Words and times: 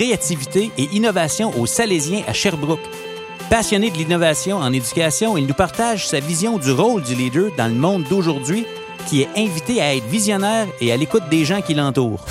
créativité 0.00 0.70
et 0.78 0.88
innovation 0.94 1.52
au 1.60 1.66
Salésien 1.66 2.22
à 2.26 2.32
Sherbrooke. 2.32 2.80
Passionné 3.50 3.90
de 3.90 3.98
l'innovation 3.98 4.56
en 4.56 4.72
éducation, 4.72 5.36
il 5.36 5.46
nous 5.46 5.52
partage 5.52 6.08
sa 6.08 6.20
vision 6.20 6.56
du 6.56 6.72
rôle 6.72 7.02
du 7.02 7.14
leader 7.14 7.50
dans 7.58 7.66
le 7.66 7.74
monde 7.74 8.04
d'aujourd'hui 8.04 8.64
qui 9.06 9.20
est 9.20 9.28
invité 9.36 9.82
à 9.82 9.94
être 9.94 10.06
visionnaire 10.06 10.68
et 10.80 10.90
à 10.90 10.96
l'écoute 10.96 11.24
des 11.30 11.44
gens 11.44 11.60
qui 11.60 11.74
l'entourent. 11.74 12.24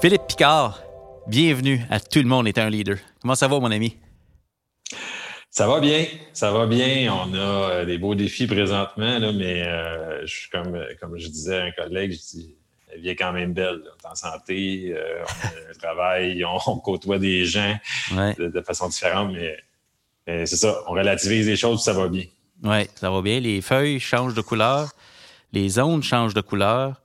Philippe 0.00 0.22
Picard, 0.28 0.82
bienvenue 1.26 1.82
à 1.90 2.00
Tout 2.00 2.20
le 2.20 2.28
monde 2.28 2.48
est 2.48 2.56
un 2.56 2.70
leader. 2.70 2.96
Comment 3.24 3.36
ça 3.36 3.48
va, 3.48 3.58
mon 3.58 3.70
ami? 3.70 3.96
Ça 5.48 5.66
va 5.66 5.80
bien, 5.80 6.04
ça 6.34 6.52
va 6.52 6.66
bien. 6.66 7.10
On 7.10 7.32
a 7.32 7.38
euh, 7.38 7.84
des 7.86 7.96
beaux 7.96 8.14
défis 8.14 8.46
présentement, 8.46 9.18
là, 9.18 9.32
mais 9.32 9.62
euh, 9.66 10.26
je, 10.26 10.50
comme, 10.50 10.78
comme 11.00 11.16
je 11.16 11.28
disais 11.28 11.56
à 11.56 11.64
un 11.64 11.70
collègue, 11.70 12.12
je 12.12 12.18
dis, 12.18 12.54
la 12.90 12.98
vie 12.98 13.08
est 13.08 13.16
quand 13.16 13.32
même 13.32 13.54
belle. 13.54 13.80
On 13.82 14.06
est 14.06 14.12
en 14.12 14.14
santé, 14.14 14.92
euh, 14.94 15.24
on 15.70 15.78
travaille, 15.78 16.44
on, 16.66 16.78
côtoie 16.80 17.18
des 17.18 17.46
gens 17.46 17.74
de, 18.12 18.60
façon 18.60 18.90
différente, 18.90 19.32
mais, 19.32 19.56
c'est 20.26 20.56
ça, 20.56 20.82
on 20.86 20.92
relativise 20.92 21.46
les 21.46 21.56
choses, 21.56 21.82
ça 21.82 21.94
va 21.94 22.08
bien. 22.08 22.26
Oui, 22.62 22.86
ça 22.94 23.10
va 23.10 23.22
bien. 23.22 23.40
Les 23.40 23.62
feuilles 23.62 24.00
changent 24.00 24.34
de 24.34 24.42
couleur, 24.42 24.90
les 25.54 25.78
ondes 25.78 26.02
changent 26.02 26.34
de 26.34 26.42
couleur. 26.42 27.00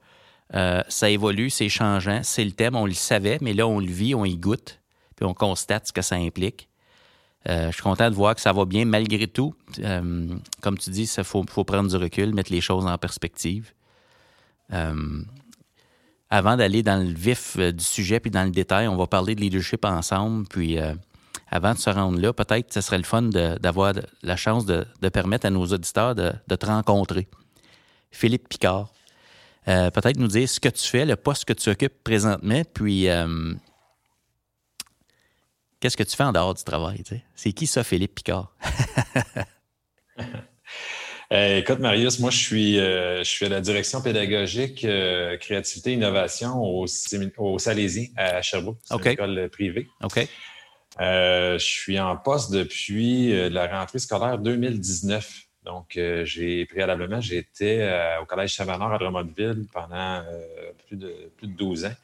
ça 0.52 1.10
évolue, 1.10 1.50
c'est 1.50 1.70
changeant, 1.70 2.24
c'est 2.24 2.44
le 2.44 2.52
thème, 2.52 2.76
on 2.76 2.86
le 2.86 2.92
savait, 2.92 3.38
mais 3.40 3.54
là, 3.54 3.68
on 3.68 3.80
le 3.80 3.88
vit, 3.88 4.16
on 4.16 4.26
y 4.26 4.36
goûte, 4.36 4.79
puis 5.20 5.26
on 5.26 5.34
constate 5.34 5.88
ce 5.88 5.92
que 5.92 6.02
ça 6.02 6.16
implique. 6.16 6.70
Euh, 7.50 7.68
je 7.68 7.74
suis 7.74 7.84
content 7.84 8.10
de 8.10 8.16
voir 8.16 8.36
que 8.36 8.40
ça 8.40 8.54
va 8.54 8.64
bien 8.64 8.86
malgré 8.86 9.28
tout. 9.28 9.54
Euh, 9.80 10.30
comme 10.62 10.78
tu 10.78 10.92
dis, 10.92 11.12
il 11.18 11.24
faut, 11.26 11.44
prendre 11.44 11.90
du 11.90 11.96
recul, 11.98 12.34
mettre 12.34 12.54
les 12.54 12.62
choses 12.62 12.86
en 12.86 12.98
perspective. 12.98 13.74
Euh, 14.72 15.22
avant 16.30 16.56
d'aller 16.56 16.84
dans 16.84 17.06
le 17.06 17.14
vif 17.14 17.58
du 17.58 17.84
sujet 17.84 18.22
puis 18.22 18.32
dans 18.32 18.46
le 18.46 18.52
détail, 18.52 18.88
on 18.88 18.96
va 18.96 19.08
parler 19.08 19.36
de 19.36 19.42
leadership 19.42 19.84
ensemble. 19.84 20.48
Puis 20.48 20.78
avant 21.52 21.74
de 21.74 21.80
se 21.80 21.90
rendre 21.90 22.18
là, 22.18 22.32
peut-être 22.32 22.74
ce 22.74 22.80
serait 22.80 23.00
le 23.00 23.04
fun 23.04 23.24
d'avoir 23.24 23.94
la 24.24 24.38
chance 24.38 24.66
de, 24.66 24.86
permettre 25.10 25.48
à 25.48 25.50
nos 25.50 25.66
auditeurs 25.66 26.16
de, 26.16 26.32
te 26.48 26.66
rencontrer. 26.66 27.28
Philippe 28.10 28.48
Picard, 28.48 28.88
peut-être 29.66 30.18
nous 30.18 30.28
dire 30.28 30.48
ce 30.48 30.62
que 30.62 30.70
tu 30.70 30.88
fais, 30.88 31.06
le 31.06 31.18
poste 31.18 31.44
que 31.44 31.54
tu 31.54 31.70
occupes 31.70 32.04
présentement, 32.06 32.62
puis 32.74 33.08
Qu'est-ce 35.80 35.96
que 35.96 36.04
tu 36.04 36.16
fais 36.16 36.24
en 36.24 36.34
dehors 36.34 36.54
du 36.54 36.64
travail? 36.64 37.04
C'est 37.36 37.54
qui 37.54 37.66
ça, 37.66 37.84
Philippe 37.84 38.16
Picard? 38.16 38.54
Euh, 41.32 41.60
écoute, 41.60 41.78
Marius, 41.78 42.18
moi, 42.18 42.32
je 42.32 42.40
suis, 42.40 42.80
euh, 42.80 43.20
je 43.20 43.30
suis 43.30 43.46
à 43.46 43.50
la 43.50 43.62
direction 43.62 44.02
pédagogique 44.02 44.84
euh, 44.84 45.38
créativité 45.38 45.92
et 45.92 45.94
innovation 45.94 46.56
au, 46.58 46.88
au 47.38 47.60
Salésien 47.60 48.08
à 48.18 48.42
Sherbrooke. 48.42 48.80
C'est 48.84 48.96
une 48.96 49.08
école 49.12 49.50
privée. 49.52 49.88
OK. 50.02 50.28
je 51.00 51.58
suis 51.60 52.00
en 52.00 52.18
poste 52.18 52.52
depuis 52.52 53.32
la 53.52 53.68
rentrée 53.68 54.00
scolaire 54.00 54.40
2019. 54.40 55.44
Donc, 55.66 56.00
j'ai 56.24 56.66
préalablement, 56.66 57.22
j'étais 57.22 57.88
au 58.20 58.26
Collège 58.26 58.54
Chavanard 58.54 58.92
à 58.92 58.98
Drummondville 58.98 59.68
pendant 59.72 60.24
plus, 60.88 60.98
de, 60.98 61.32
plus 61.38 61.46
de 61.46 61.54
12 61.54 61.86
ans 61.86 61.96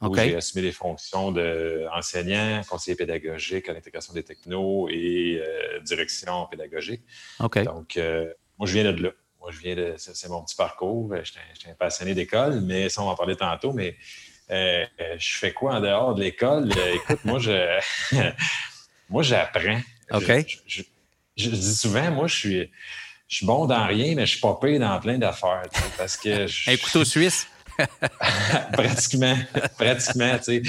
où 0.00 0.14
j'ai 0.14 0.36
assumé 0.36 0.62
les 0.62 0.72
fonctions 0.72 1.32
d'enseignant, 1.32 2.62
conseiller 2.68 2.96
pédagogique 2.96 3.68
à 3.68 3.72
l'intégration 3.72 4.12
des 4.12 4.22
technos 4.22 4.88
et 4.88 5.42
euh, 5.42 5.80
direction 5.80 6.46
pédagogique. 6.46 7.02
Donc, 7.40 7.96
euh, 7.96 8.32
moi, 8.58 8.68
je 8.68 8.74
viens 8.74 8.92
de 8.92 9.02
là. 9.02 9.10
Moi, 9.40 9.50
je 9.50 9.58
viens 9.58 9.74
de. 9.74 9.94
C'est 9.96 10.28
mon 10.28 10.44
petit 10.44 10.56
parcours. 10.56 11.12
Euh, 11.12 11.22
j'étais 11.24 11.70
un 11.70 11.74
passionné 11.74 12.14
d'école, 12.14 12.60
mais 12.60 12.88
ça, 12.88 13.02
on 13.02 13.06
va 13.06 13.12
en 13.12 13.16
parler 13.16 13.36
tantôt. 13.36 13.72
Mais 13.72 13.96
je 14.50 15.38
fais 15.38 15.52
quoi 15.52 15.74
en 15.74 15.80
dehors 15.80 16.14
de 16.14 16.22
l'école? 16.22 16.70
écoute, 16.94 17.24
moi, 17.24 17.38
je. 17.38 17.80
moi, 19.08 19.22
j'apprends. 19.22 19.80
OK. 20.12 20.46
Je, 21.36 21.50
dis 21.50 21.74
souvent, 21.74 22.10
moi, 22.10 22.26
je 22.26 22.34
suis. 22.36 22.70
Je 23.26 23.36
suis 23.36 23.46
bon 23.46 23.66
dans 23.66 23.86
rien, 23.86 24.14
mais 24.14 24.24
je 24.24 24.32
suis 24.32 24.40
pas 24.40 24.54
payé 24.54 24.78
dans 24.78 24.98
plein 25.00 25.18
d'affaires. 25.18 25.66
Parce 25.96 26.16
que. 26.16 26.46
un 26.70 26.76
couteau 26.76 27.04
suisse? 27.04 27.48
pratiquement, 28.72 29.36
pratiquement, 29.76 30.36
tu 30.38 30.44
sais. 30.44 30.62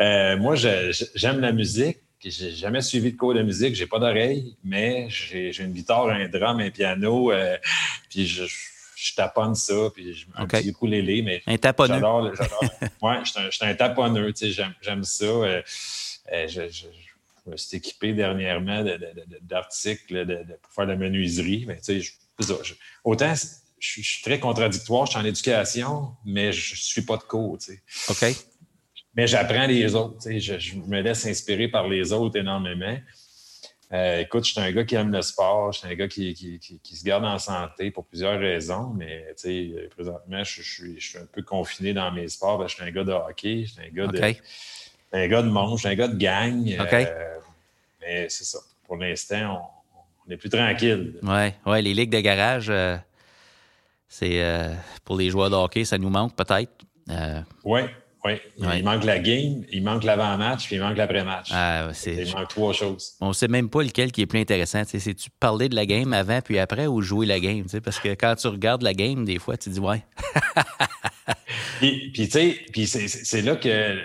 Euh, 0.00 0.36
moi, 0.36 0.54
j'aime 0.56 1.40
la 1.40 1.52
musique. 1.52 1.98
J'ai 2.20 2.50
jamais 2.50 2.80
suivi 2.80 3.12
de 3.12 3.16
cours 3.16 3.32
de 3.32 3.42
musique, 3.42 3.76
j'ai 3.76 3.86
pas 3.86 4.00
d'oreille, 4.00 4.56
mais 4.64 5.08
j'ai 5.08 5.56
une 5.60 5.72
guitare, 5.72 6.08
un 6.08 6.26
drum, 6.26 6.58
un 6.58 6.70
piano, 6.70 7.30
euh, 7.30 7.56
puis 8.10 8.26
je, 8.26 8.42
je, 8.44 9.14
taponne 9.14 9.54
ça, 9.54 9.88
puis 9.94 10.14
je 10.14 10.26
un 10.34 10.42
okay. 10.42 10.72
petit 10.72 11.22
mais 11.22 11.42
un 11.46 11.56
taponneux. 11.58 11.94
J'adore, 11.94 12.34
j'adore. 12.34 12.64
ouais, 13.02 13.18
je 13.24 13.50
suis 13.50 13.64
un, 13.64 13.74
taponneux, 13.76 14.32
tu 14.32 14.52
sais, 14.52 14.64
j'aime 14.82 15.04
ça. 15.04 15.26
Euh, 15.26 15.62
je, 16.32 16.68
je, 16.68 16.86
me 17.46 17.56
suis 17.56 17.76
équipé 17.76 18.12
dernièrement 18.12 18.84
d'articles 19.42 20.26
pour 20.60 20.72
faire 20.72 20.86
de 20.86 20.90
la 20.90 20.96
menuiserie, 20.96 21.66
mais 21.68 21.80
tu 21.80 22.02
sais, 22.02 22.54
autant 23.04 23.34
je, 23.78 24.02
suis 24.02 24.22
très 24.22 24.38
contradictoire. 24.38 25.06
Je 25.06 25.12
suis 25.12 25.20
en 25.20 25.24
éducation, 25.24 26.12
mais 26.24 26.52
je 26.52 26.74
ne 26.74 26.76
suis 26.76 27.02
pas 27.02 27.16
de 27.16 27.22
cours. 27.22 27.58
Tu 27.58 27.82
sais. 27.86 28.10
OK. 28.10 28.36
Mais 29.14 29.26
j'apprends 29.26 29.66
les 29.66 29.94
autres. 29.94 30.18
Tu 30.22 30.40
sais. 30.40 30.58
je, 30.58 30.76
me 30.76 31.00
laisse 31.00 31.26
inspirer 31.26 31.68
par 31.68 31.88
les 31.88 32.12
autres 32.12 32.38
énormément. 32.38 32.96
Euh, 33.90 34.20
écoute, 34.20 34.44
je 34.44 34.52
suis 34.52 34.60
un 34.60 34.70
gars 34.70 34.84
qui 34.84 34.96
aime 34.96 35.10
le 35.10 35.22
sport, 35.22 35.72
je 35.72 35.78
suis 35.78 35.88
un 35.88 35.94
gars 35.94 36.08
qui, 36.08 36.34
qui, 36.34 36.96
se 36.96 37.02
garde 37.02 37.24
en 37.24 37.38
santé 37.38 37.90
pour 37.90 38.04
plusieurs 38.04 38.38
raisons, 38.38 38.92
mais 38.94 39.28
tu 39.38 39.72
sais, 39.72 39.88
présentement, 39.88 40.44
je, 40.44 40.60
suis 40.60 41.18
un 41.18 41.24
peu 41.32 41.40
confiné 41.40 41.94
dans 41.94 42.12
mes 42.12 42.28
sports. 42.28 42.68
je 42.68 42.74
suis 42.74 42.84
un 42.84 42.90
gars 42.90 43.04
de 43.04 43.12
hockey, 43.12 43.64
je 43.64 43.72
suis 43.72 43.80
un 43.80 43.88
gars 43.88 44.06
de 44.08 44.36
un 45.12 45.26
gars 45.26 45.42
de 45.42 45.48
monde, 45.48 45.78
je 45.78 45.80
suis 45.80 45.88
un 45.88 45.94
gars 45.94 46.08
de 46.08 46.18
gang. 46.18 46.76
Euh, 46.78 47.38
mais 48.00 48.28
c'est 48.28 48.44
ça. 48.44 48.58
Pour 48.86 48.96
l'instant, 48.96 49.70
on, 50.26 50.30
est 50.30 50.36
plus 50.36 50.50
tranquille. 50.50 51.14
Oui, 51.22 51.48
ouais, 51.66 51.82
les 51.82 51.94
ligues 51.94 52.10
de 52.10 52.20
garage, 52.20 52.68
euh, 52.68 52.96
c'est 54.08 54.42
euh, 54.42 54.74
pour 55.04 55.16
les 55.16 55.30
joueurs 55.30 55.50
de 55.50 55.54
hockey, 55.54 55.84
ça 55.84 55.98
nous 55.98 56.08
manque 56.08 56.34
peut-être. 56.34 56.72
oui, 57.08 57.14
euh, 57.14 57.86
oui. 58.24 58.32
Il 58.58 58.84
manque 58.84 59.04
la 59.04 59.18
game, 59.18 59.64
il 59.70 59.82
manque 59.82 60.04
l'avant-match, 60.04 60.66
puis 60.66 60.76
il 60.76 60.82
manque 60.82 60.96
l'après-match. 60.96 61.48
Ah, 61.52 61.90
il 62.06 62.32
manque 62.34 62.48
trois 62.48 62.72
choses. 62.72 63.16
On 63.20 63.28
ne 63.28 63.32
sait 63.32 63.48
même 63.48 63.68
pas 63.68 63.82
lequel 63.82 64.10
qui 64.10 64.22
est 64.22 64.26
plus 64.26 64.40
intéressant. 64.40 64.82
C'est-tu 64.84 65.30
parler 65.38 65.68
de 65.68 65.74
la 65.74 65.86
game 65.86 66.12
avant 66.12 66.40
puis 66.40 66.58
après 66.58 66.86
ou 66.86 67.00
jouer 67.00 67.26
la 67.26 67.38
game? 67.38 67.66
Parce 67.84 68.00
que 68.00 68.08
quand 68.08 68.34
tu 68.36 68.48
regardes 68.48 68.82
la 68.82 68.94
game, 68.94 69.24
des 69.24 69.38
fois, 69.38 69.56
tu 69.56 69.68
dis 69.68 69.80
ouais. 69.80 70.02
puis, 71.80 72.12
tu 72.12 72.26
sais, 72.26 73.08
c'est 73.08 73.42
là 73.42 73.56
que, 73.56 73.98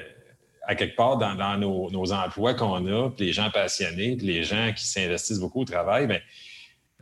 à 0.68 0.76
quelque 0.76 0.96
part, 0.96 1.18
dans, 1.18 1.58
nos, 1.58 2.14
emplois 2.14 2.54
qu'on 2.54 2.86
a, 2.86 3.10
puis 3.10 3.28
les 3.28 3.34
gens 3.34 3.50
passionnés, 3.50 4.16
puis 4.16 4.28
les 4.28 4.44
gens 4.44 4.72
qui 4.76 4.86
s'investissent 4.86 5.40
beaucoup 5.40 5.62
au 5.62 5.66
travail, 5.66 6.08
bien, 6.08 6.20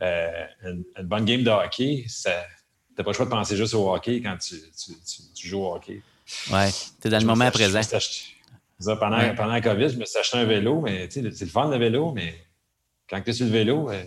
euh, 0.02 0.46
une, 0.64 0.84
une, 0.98 1.06
bonne 1.06 1.24
game 1.24 1.44
de 1.44 1.50
hockey, 1.50 2.04
ça, 2.08 2.32
n'as 2.98 3.04
pas 3.04 3.10
le 3.10 3.16
choix 3.16 3.26
de 3.26 3.30
penser 3.30 3.56
juste 3.56 3.74
au 3.74 3.92
hockey 3.92 4.20
quand 4.20 4.36
tu, 4.38 5.48
joues 5.48 5.62
au 5.62 5.74
hockey. 5.74 6.02
Ouais, 6.50 6.70
tu 7.00 7.08
es 7.08 7.10
dans 7.10 7.18
le 7.18 7.26
moment 7.26 7.50
présent. 7.50 7.80
pendant, 8.98 9.34
pendant 9.34 9.52
la 9.52 9.60
COVID, 9.60 9.90
je 9.90 9.98
me 9.98 10.04
suis 10.04 10.18
acheté 10.18 10.38
un 10.38 10.44
vélo, 10.44 10.80
mais 10.80 11.08
c'est 11.10 11.22
le 11.22 11.46
fun 11.46 11.70
le 11.70 11.78
vélo, 11.78 12.12
mais 12.12 12.34
quand 13.08 13.20
tu 13.20 13.30
es 13.30 13.32
sur 13.32 13.46
le 13.46 13.52
vélo, 13.52 13.90
euh, 13.90 14.02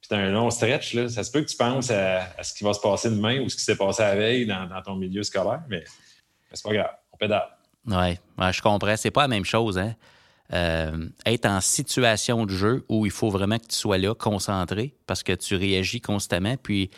puis 0.00 0.08
tu 0.08 0.14
as 0.14 0.18
un 0.18 0.30
long 0.30 0.50
stretch, 0.50 0.94
là, 0.94 1.08
ça 1.08 1.24
se 1.24 1.30
peut 1.30 1.40
que 1.40 1.48
tu 1.48 1.56
penses 1.56 1.90
à, 1.90 2.42
ce 2.42 2.54
qui 2.54 2.64
va 2.64 2.72
se 2.72 2.80
passer 2.80 3.10
demain 3.10 3.40
ou 3.40 3.48
ce 3.48 3.56
qui 3.56 3.62
s'est 3.62 3.76
passé 3.76 4.02
la 4.02 4.14
veille 4.14 4.46
dans, 4.46 4.82
ton 4.84 4.96
milieu 4.96 5.22
scolaire, 5.22 5.62
mais, 5.68 5.84
c'est 6.52 6.62
pas 6.62 6.72
grave, 6.72 6.90
on 7.12 7.16
pédale. 7.16 7.48
Oui, 7.86 8.18
ouais, 8.38 8.52
je 8.52 8.62
comprends. 8.62 8.96
C'est 8.96 9.10
pas 9.10 9.22
la 9.22 9.28
même 9.28 9.44
chose, 9.44 9.78
hein? 9.78 9.94
Euh, 10.54 11.08
être 11.26 11.44
en 11.44 11.60
situation 11.60 12.46
de 12.46 12.50
jeu 12.50 12.84
où 12.88 13.04
il 13.04 13.12
faut 13.12 13.28
vraiment 13.28 13.58
que 13.58 13.66
tu 13.66 13.76
sois 13.76 13.98
là, 13.98 14.14
concentré, 14.14 14.94
parce 15.06 15.22
que 15.22 15.32
tu 15.32 15.56
réagis 15.56 16.00
constamment, 16.00 16.56
puis 16.56 16.90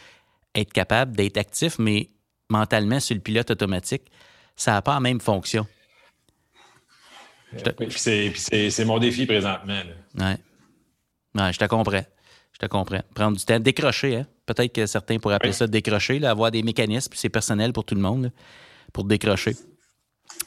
être 0.55 0.73
capable 0.73 1.17
d'être 1.17 1.37
actif, 1.37 1.79
mais 1.79 2.11
mentalement 2.49 3.01
sur 3.01 3.15
le 3.15 3.21
pilote 3.21 3.51
automatique, 3.51 4.11
ça 4.57 4.73
n'a 4.73 4.83
pas 4.83 4.95
la 4.95 5.01
même 5.01 5.21
fonction. 5.21 5.67
C'est 7.97 8.85
mon 8.85 8.99
défi 8.99 9.27
présentement. 9.27 9.81
Ouais. 10.19 10.37
Ouais, 11.35 11.53
je 11.53 11.59
te 11.59 11.65
comprends. 11.65 12.05
Je 12.53 12.59
te 12.59 12.67
comprends. 12.67 13.03
Prendre 13.15 13.37
du 13.37 13.45
temps, 13.45 13.59
décrocher, 13.59 14.17
hein? 14.17 14.27
Peut-être 14.47 14.73
que 14.73 14.87
certains 14.87 15.19
pourraient 15.19 15.37
appeler 15.37 15.53
ça 15.53 15.67
décrocher, 15.67 16.19
là, 16.19 16.31
avoir 16.31 16.51
des 16.51 16.63
mécanismes, 16.63 17.13
c'est 17.15 17.29
personnel 17.29 17.73
pour 17.73 17.85
tout 17.85 17.95
le 17.95 18.01
monde, 18.01 18.25
là, 18.25 18.31
pour 18.93 19.05
décrocher. 19.05 19.55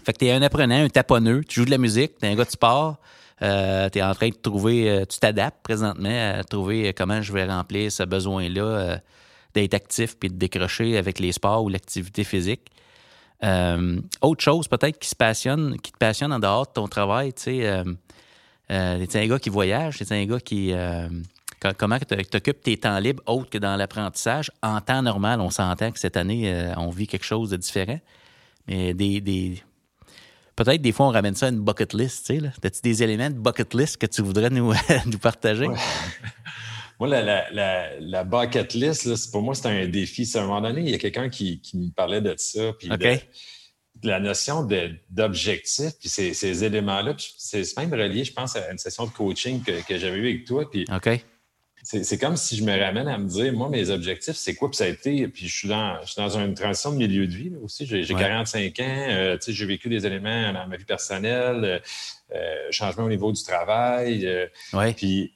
Fait 0.06 0.14
que 0.14 0.18
tu 0.20 0.26
es 0.26 0.32
un 0.32 0.42
apprenant, 0.42 0.84
un 0.84 0.90
taponneux, 0.90 1.44
tu 1.46 1.62
joues 1.62 1.66
de 1.66 1.72
la 1.72 1.78
musique, 1.78 2.18
tu 2.20 2.26
es 2.26 2.30
un 2.30 2.36
gars 2.36 2.46
de 2.46 2.52
sport, 2.52 2.98
euh, 3.42 3.90
tu 3.90 4.00
es 4.00 4.04
en 4.04 4.14
train 4.14 4.30
de 4.30 4.36
trouver, 4.36 4.90
euh, 4.90 5.06
tu 5.06 5.20
t'adaptes 5.20 5.64
présentement 5.64 6.38
à 6.40 6.44
trouver 6.44 6.90
euh, 6.90 6.92
comment 6.96 7.22
je 7.22 7.32
vais 7.32 7.46
remplir 7.46 7.92
ce 7.92 8.04
besoin-là 8.04 8.62
euh, 8.62 8.98
d'être 9.54 9.74
actif 9.74 10.18
puis 10.18 10.30
de 10.30 10.36
décrocher 10.36 10.98
avec 10.98 11.20
les 11.20 11.32
sports 11.32 11.64
ou 11.64 11.70
l'activité 11.70 12.24
physique. 12.24 12.72
Euh, 13.44 14.00
autre 14.22 14.42
chose 14.44 14.68
peut-être 14.68 14.98
qui 15.00 15.10
se 15.10 15.16
passionne, 15.16 15.78
qui 15.82 15.92
te 15.92 15.98
passionne 15.98 16.32
en 16.32 16.40
dehors 16.40 16.66
de 16.68 16.72
ton 16.72 16.88
travail, 16.88 17.34
tu 17.34 17.42
sais, 17.44 17.66
euh, 17.68 17.84
euh, 18.72 19.06
t'es 19.06 19.20
un 19.20 19.28
gars 19.28 19.40
qui 19.40 19.50
voyage, 19.50 19.98
t'es 19.98 20.12
un 20.14 20.26
gars 20.26 20.40
qui... 20.40 20.72
euh, 20.72 21.10
co- 21.60 21.74
comment 21.78 22.00
tu 22.00 22.38
occupes 22.38 22.62
tes 22.62 22.78
temps 22.78 22.98
libres 23.00 23.22
autres 23.26 23.50
que 23.50 23.58
dans 23.58 23.76
l'apprentissage? 23.76 24.50
En 24.62 24.80
temps 24.80 25.02
normal, 25.02 25.42
on 25.42 25.50
s'entend 25.50 25.92
que 25.92 26.00
cette 26.00 26.16
année, 26.16 26.72
on 26.78 26.90
vit 26.90 27.06
quelque 27.08 27.26
chose 27.26 27.50
de 27.50 27.58
différent. 27.58 28.00
Mais 28.68 28.94
des, 28.94 29.20
des, 29.20 29.62
Peut-être 30.56 30.82
des 30.82 30.92
fois, 30.92 31.08
on 31.08 31.12
ramène 31.12 31.36
ça 31.36 31.48
à 31.48 31.50
une 31.50 31.60
bucket 31.60 31.94
list, 31.94 32.28
tu 32.28 32.40
sais. 32.40 32.48
As-tu 32.64 32.82
des 32.84 33.02
éléments 33.04 33.30
de 33.30 33.36
bucket 33.36 33.74
list 33.74 33.98
que 33.98 34.06
tu 34.06 34.22
voudrais 34.22 34.52
nous, 34.52 34.72
nous 35.06 35.18
partager? 35.18 35.68
Ouais. 35.68 35.76
Moi, 37.04 37.10
la, 37.10 37.22
la, 37.22 37.52
la, 37.52 38.00
la 38.00 38.24
bucket 38.24 38.74
list, 38.76 39.04
là, 39.06 39.16
pour 39.34 39.42
moi, 39.42 39.54
c'est 39.56 39.68
un 39.68 39.88
défi. 39.90 40.26
C'est 40.26 40.38
à 40.40 40.44
un 40.44 40.48
moment 40.48 40.62
donné, 40.62 40.80
il 40.82 40.90
y 40.90 40.94
a 40.94 40.98
quelqu'un 40.98 41.28
qui, 41.28 41.60
qui 41.60 41.78
me 41.78 41.92
parlait 41.92 42.22
de 42.22 42.34
ça. 42.38 42.72
Puis 42.80 42.90
OK. 42.90 42.98
de, 43.02 43.18
de 44.04 44.08
la 44.08 44.22
notion 44.22 44.66
d'objectif, 45.10 45.92
puis 46.00 46.08
ces, 46.08 46.34
ces 46.34 46.64
éléments-là. 46.64 47.14
C'est 47.38 47.76
même 47.78 47.94
relié, 47.94 48.24
je 48.24 48.32
pense, 48.32 48.56
à 48.56 48.72
une 48.72 48.78
session 48.78 49.06
de 49.06 49.12
coaching 49.12 49.62
que, 49.62 49.86
que 49.86 49.98
j'avais 49.98 50.16
eue 50.18 50.30
avec 50.30 50.46
toi. 50.46 50.70
Puis 50.72 50.86
c'est 51.84 52.18
comme 52.18 52.38
si 52.38 52.56
je 52.56 52.64
me 52.64 52.72
ramène 52.80 53.10
à 53.10 53.18
me 53.18 53.28
dire, 53.28 53.52
moi, 53.52 53.68
mes 53.68 53.90
objectifs, 53.90 54.38
c'est 54.38 54.56
quoi? 54.56 54.70
Puis 54.70 54.78
ça 54.78 54.86
a 54.86 54.88
été, 54.88 55.28
puis 55.28 55.50
je 55.50 55.54
suis 55.54 55.68
dans, 55.68 56.00
je 56.04 56.14
suis 56.14 56.22
dans 56.22 56.38
une 56.40 56.54
transition 56.54 56.94
de 56.94 56.98
milieu 56.98 57.28
de 57.28 57.34
vie 57.34 57.50
là, 57.50 57.58
aussi. 57.62 57.86
J'ai 57.86 58.04
j'ai 58.04 58.14
Ouais. 58.14 58.22
45 58.22 58.80
ans, 58.80 58.84
euh, 59.10 59.38
tu 59.38 59.48
sais, 59.48 59.52
j'ai 59.52 59.66
vécu 59.66 59.90
des 59.90 60.06
éléments 60.06 60.54
dans 60.54 60.66
ma 60.68 60.78
vie 60.78 60.86
personnelle, 60.86 61.66
euh, 61.66 61.80
euh, 62.34 62.56
changement 62.72 63.04
au 63.04 63.10
niveau 63.10 63.34
du 63.34 63.44
travail. 63.44 64.26
euh, 64.26 64.48
puis 64.96 65.34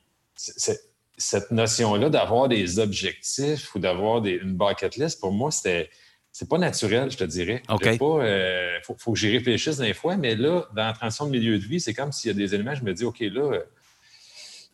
cette 1.18 1.52
notion-là 1.52 2.10
d'avoir 2.10 2.48
des 2.48 2.80
objectifs 2.80 3.74
ou 3.76 3.80
d'avoir 3.80 4.24
une 4.26 4.54
bucket 4.56 4.96
list, 4.98 5.20
pour 5.20 5.32
moi, 5.32 5.52
c'était. 5.52 5.90
C'est 6.32 6.48
pas 6.48 6.60
naturel, 6.60 7.10
je 7.10 7.18
te 7.18 7.24
dirais. 7.24 7.64
Pas, 7.98 8.06
euh, 8.06 8.78
faut, 8.84 8.96
faut 9.00 9.14
que 9.14 9.18
j'y 9.18 9.32
réfléchisse 9.36 9.78
des 9.78 9.96
fois, 9.96 10.18
mais 10.18 10.36
là, 10.36 10.68
dans 10.76 10.86
la 10.86 10.94
transition 10.94 11.26
de 11.26 11.32
milieu 11.32 11.58
de 11.58 11.66
vie, 11.66 11.80
c'est 11.80 11.96
comme 11.96 12.12
s'il 12.12 12.28
y 12.30 12.32
a 12.32 12.38
des 12.38 12.54
éléments, 12.54 12.76
je 12.76 12.84
me 12.84 12.94
dis, 12.94 13.06
OK, 13.06 13.20
là, 13.22 13.54
euh, 13.54 13.64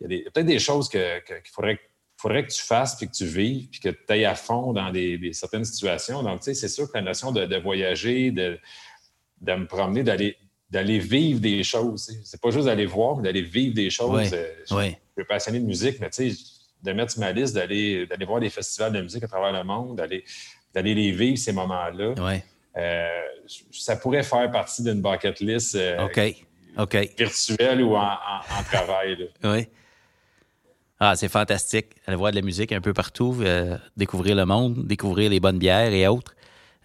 il 0.01 0.11
y 0.11 0.13
a 0.13 0.17
il 0.17 0.23
peut-être 0.25 0.45
des 0.45 0.59
choses 0.59 0.89
que- 0.89 1.19
que- 1.21 1.35
qu'il 1.41 1.51
faudrait, 1.53 1.79
faudrait 2.17 2.45
que 2.45 2.51
tu 2.51 2.61
fasses, 2.61 2.95
puis 2.97 3.07
que 3.07 3.13
tu 3.13 3.25
vives, 3.25 3.69
puis 3.69 3.79
que 3.79 3.87
tu 3.89 3.97
ailles 4.09 4.25
à 4.25 4.35
fond 4.35 4.73
dans 4.73 4.91
des, 4.91 5.17
des- 5.17 5.31
certaines 5.31 5.63
situations. 5.63 6.21
Donc, 6.21 6.39
tu 6.39 6.45
sais, 6.45 6.53
c'est 6.53 6.67
sûr 6.67 6.91
que 6.91 6.97
la 6.97 7.01
notion 7.03 7.31
de, 7.31 7.45
de 7.45 7.55
voyager, 7.55 8.31
de, 8.31 8.59
de 9.39 9.53
me 9.55 9.65
promener, 9.65 10.03
d'aller 10.03 10.35
d'aller 10.69 10.97
vivre 10.99 11.39
des 11.39 11.63
choses. 11.63 12.11
C'est 12.25 12.41
pas 12.41 12.49
juste 12.49 12.65
d'aller 12.65 12.87
voir, 12.87 13.15
mais 13.17 13.23
d'aller 13.23 13.43
vivre 13.43 13.75
des 13.75 13.91
choses. 13.91 14.31
Ouais. 14.31 14.33
Euh, 14.33 14.53
Oui. 14.71 14.95
Je 15.15 15.21
suis 15.21 15.27
passionné 15.27 15.59
de 15.59 15.65
musique, 15.65 15.99
mais 15.99 16.09
tu 16.09 16.31
sais, 16.31 16.43
de 16.83 16.91
mettre 16.93 17.11
sur 17.11 17.21
ma 17.21 17.31
liste, 17.31 17.53
d'aller 17.55 18.05
d'aller 18.07 18.25
voir 18.25 18.39
des 18.39 18.49
festivals 18.49 18.91
de 18.91 19.01
musique 19.01 19.23
à 19.23 19.27
travers 19.27 19.51
le 19.53 19.63
monde, 19.63 19.97
d'aller 19.97 20.23
d'aller 20.73 20.93
les 20.95 21.11
vivre, 21.11 21.37
ces 21.37 21.53
moments-là. 21.53 22.13
Euh, 22.75 23.07
ça 23.71 23.95
pourrait 23.95 24.23
faire 24.23 24.49
partie 24.51 24.81
d'une 24.83 25.01
bucket 25.01 25.39
list 25.39 25.75
euh, 25.75 26.07
virtuelle 27.17 27.81
ou 27.83 27.95
en, 27.95 28.01
en- 28.01 28.59
en 28.59 28.63
travail. 28.63 29.29
Oui. 29.43 29.67
Ah, 30.99 31.15
c'est 31.15 31.27
fantastique. 31.29 31.87
Aller 32.07 32.15
voir 32.17 32.31
de 32.31 32.37
la 32.37 32.41
musique 32.41 32.71
un 32.71 32.81
peu 32.81 32.93
partout, 32.93 33.35
euh, 33.41 33.77
découvrir 33.97 34.35
le 34.35 34.45
monde, 34.45 34.87
découvrir 34.87 35.29
les 35.29 35.39
bonnes 35.39 35.59
bières 35.59 35.91
et 35.93 36.07
autres. 36.07 36.33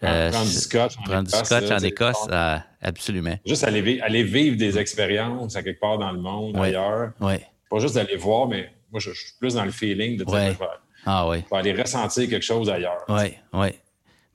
Euh, 0.04 0.30
prendre 0.30 0.46
du 0.46 0.52
scotch 0.52 0.96
en 0.98 1.02
Prendre 1.02 1.22
du 1.28 1.34
Écosse, 1.34 1.46
scotch 1.46 1.68
là, 1.68 1.76
en 1.76 1.78
Écosse, 1.82 2.26
ah, 2.30 2.62
absolument. 2.82 3.36
Juste 3.46 3.64
aller, 3.64 3.80
vi- 3.82 4.00
aller 4.00 4.22
vivre 4.22 4.56
des 4.56 4.78
expériences 4.78 5.56
à 5.56 5.62
quelque 5.62 5.80
part 5.80 5.98
dans 5.98 6.12
le 6.12 6.20
monde, 6.20 6.56
Ouais. 6.56 6.68
ailleurs. 6.68 7.12
Oui. 7.20 7.34
Pas 7.70 7.78
juste 7.78 7.94
d'aller 7.96 8.16
voir, 8.16 8.48
mais 8.48 8.70
moi, 8.90 9.00
je, 9.00 9.10
je 9.12 9.18
suis 9.20 9.32
plus 9.38 9.54
dans 9.54 9.64
le 9.64 9.70
feeling 9.70 10.16
de 10.16 10.24
dire, 10.24 10.34
Ouais. 10.34 10.52
je, 10.54 10.58
vais, 10.58 10.64
Ah 11.06 11.28
oui. 11.28 11.38
je 11.44 11.50
vais 11.50 11.56
aller 11.56 11.72
ressentir 11.80 12.28
quelque 12.28 12.44
chose 12.44 12.68
ailleurs. 12.70 13.04
Oui, 13.08 13.34
oui. 13.52 13.68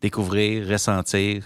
Découvrir, 0.02 0.68
ressentir. 0.68 1.44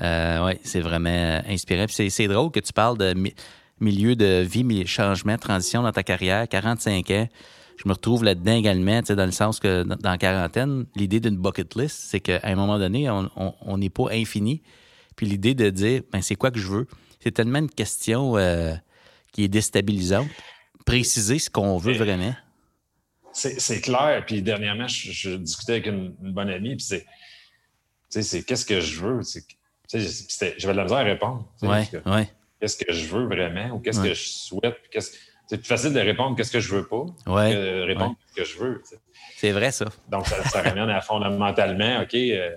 Euh, 0.00 0.46
oui, 0.46 0.52
c'est 0.62 0.80
vraiment 0.80 1.10
euh, 1.10 1.40
inspirant. 1.48 1.86
Puis 1.86 2.10
c'est, 2.10 2.28
drôle 2.28 2.50
que 2.52 2.60
tu 2.60 2.72
parles 2.72 2.96
de 2.96 3.12
mi- 3.14 3.34
milieu 3.80 4.14
de 4.14 4.40
vie, 4.48 4.86
changement, 4.86 5.36
transition 5.36 5.82
dans 5.82 5.90
ta 5.92 6.02
carrière, 6.04 6.46
45 6.48 7.10
ans. 7.10 7.28
Je 7.76 7.88
me 7.88 7.92
retrouve 7.92 8.24
là-dedans 8.24 8.54
également, 8.56 9.00
dans 9.02 9.24
le 9.26 9.32
sens 9.32 9.60
que 9.60 9.82
dans 9.84 9.96
dans 9.96 10.10
la 10.10 10.18
quarantaine, 10.18 10.86
l'idée 10.96 11.20
d'une 11.20 11.36
bucket 11.36 11.74
list, 11.76 11.96
c'est 12.10 12.20
qu'à 12.20 12.40
un 12.44 12.54
moment 12.54 12.78
donné, 12.78 13.08
on- 13.10 13.30
on 13.36 13.54
on 13.60 13.78
n'est 13.78 13.90
pas 13.90 14.10
infini. 14.12 14.62
Puis 15.16 15.26
l'idée 15.26 15.54
de 15.54 15.68
dire, 15.70 16.02
ben, 16.12 16.22
c'est 16.22 16.36
quoi 16.36 16.50
que 16.52 16.58
je 16.60 16.68
veux? 16.68 16.86
C'est 17.20 17.32
tellement 17.32 17.58
une 17.58 17.70
question 17.70 18.36
euh, 18.36 18.74
qui 19.32 19.42
est 19.44 19.48
déstabilisante. 19.48 20.28
Préciser 20.86 21.38
ce 21.38 21.50
qu'on 21.50 21.76
veut 21.76 21.94
vraiment. 21.94 22.34
C'est 23.32 23.80
clair. 23.80 24.24
Puis 24.26 24.42
dernièrement, 24.42 24.88
je, 24.88 25.12
je 25.12 25.30
discutais 25.30 25.72
avec 25.72 25.86
une, 25.86 26.14
une 26.22 26.32
bonne 26.32 26.48
amie, 26.50 26.76
puis 26.76 26.84
c'est, 26.84 27.02
tu 27.02 27.06
sais, 28.10 28.22
c'est 28.22 28.42
qu'est-ce 28.42 28.64
que 28.66 28.80
je 28.80 29.00
veux? 29.00 29.20
J'avais 29.92 30.72
de 30.72 30.76
la 30.76 30.82
misère 30.84 30.98
à 30.98 31.02
répondre. 31.02 31.48
que 31.60 31.66
oui, 32.06 32.24
Qu'est-ce 32.60 32.76
que 32.76 32.92
je 32.92 33.06
veux 33.06 33.26
vraiment 33.26 33.70
ou 33.76 33.78
qu'est-ce 33.78 34.00
Ouais. 34.00 34.08
que 34.08 34.14
je 34.14 34.28
souhaite? 34.28 34.76
C'est 35.46 35.58
plus 35.58 35.66
facile 35.66 35.92
de 35.92 36.00
répondre 36.00 36.36
qu'est-ce 36.36 36.50
que 36.50 36.60
je 36.60 36.74
veux 36.74 36.86
pas 36.86 37.06
Ouais, 37.26 37.52
que 37.52 37.56
de 37.80 37.82
répondre 37.86 38.16
ce 38.30 38.34
que 38.34 38.44
je 38.44 38.58
veux. 38.58 38.82
c'est 39.36 39.52
vrai 39.52 39.70
ça. 39.70 39.86
Donc, 40.10 40.26
ça, 40.26 40.42
ça 40.44 40.62
ramène 40.62 40.90
à 40.90 41.00
fondamentalement, 41.00 42.02
OK, 42.02 42.14
euh, 42.14 42.50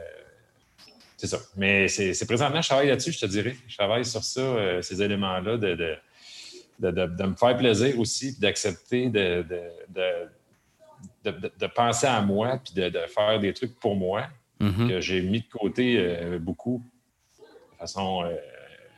c'est 1.17 1.27
ça. 1.27 1.38
Mais 1.56 1.88
c'est 1.88 2.13
c'est 2.15 2.25
présentement, 2.25 2.62
je 2.62 2.67
travaille 2.67 2.88
là-dessus, 2.88 3.12
je 3.12 3.19
te 3.19 3.25
dirais. 3.27 3.56
Je 3.67 3.77
travaille 3.77 4.03
sur 4.03 4.24
ça, 4.24 4.41
euh, 4.41 4.81
ces 4.81 5.01
éléments-là, 5.03 5.57
de, 5.57 5.75
de, 5.75 5.95
de, 6.81 6.92
de- 6.92 7.06
de 7.06 7.24
me 7.24 7.36
faire 7.36 7.56
plaisir 7.57 7.98
aussi, 8.00 8.31
puis 8.33 8.42
d'accepter 8.42 9.10
de, 9.10 9.45
de, 9.50 9.62
de, 11.24 11.31
de- 11.31 11.51
de 11.60 11.68
penser 11.68 12.07
à 12.07 12.22
moi, 12.22 12.60
puis 12.63 12.74
de, 12.74 12.89
de 12.89 13.00
faire 13.07 13.39
des 13.39 13.54
trucs 13.54 13.80
pour 13.80 13.95
moi, 13.95 14.28
Mhm. 14.60 14.89
que 14.89 15.00
j'ai 15.01 15.22
mis 15.22 15.42
de 15.42 15.48
côté 15.48 15.95
euh, 15.98 16.38
beaucoup 16.39 16.83
de 17.39 17.78
façon 17.80 18.24
euh, 18.24 18.36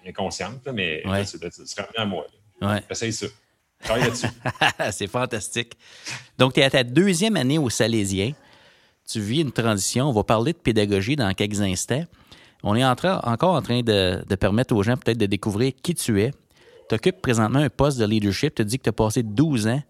inconsciente, 0.06 0.66
là, 0.66 0.74
mais 0.74 1.02
Ouais. 1.08 1.24
se 1.26 1.38
ramener 1.38 1.98
à 1.98 2.06
moi. 2.06 2.26
Ouais. 2.62 2.82
J'essaye 2.90 3.14
ça. 3.14 3.28
Travaille 3.82 4.04
là-dessus. 4.04 4.28
c'est 4.92 5.08
fantastique. 5.08 5.74
Donc, 6.38 6.54
tu 6.54 6.60
es 6.60 6.64
à 6.64 6.70
ta 6.70 6.84
deuxième 6.84 7.38
année 7.38 7.58
au 7.58 7.70
Salésien. 7.70 8.34
Tu 9.10 9.20
vis 9.22 9.42
une 9.42 9.52
transition. 9.52 10.10
On 10.10 10.14
va 10.14 10.24
parler 10.24 10.54
de 10.54 10.58
pédagogie 10.58 11.16
dans 11.18 11.34
quelques 11.34 11.60
instants. 11.62 12.06
On 12.64 12.76
est 12.76 12.84
en 12.86 12.96
train- 12.96 13.20
encore 13.24 13.54
en 13.56 13.62
train 13.62 13.82
de, 13.82 14.24
de 14.28 14.36
permettre 14.36 14.74
aux 14.76 14.84
gens 14.84 14.96
peut-être 14.98 15.18
de 15.18 15.26
découvrir 15.26 15.74
qui 15.82 15.96
tu 15.96 16.22
es. 16.22 16.32
Tu 16.94 16.98
occupes 16.98 17.24
présentement 17.24 17.58
un 17.58 17.72
poste 17.72 17.98
de 17.98 18.06
leadership. 18.06 18.54
Tu 18.54 18.64
dis 18.66 18.78
que 18.78 18.84
tu 18.84 18.90
as 18.90 18.94
passé 18.94 19.24
12 19.24 19.66
ans 19.66 19.82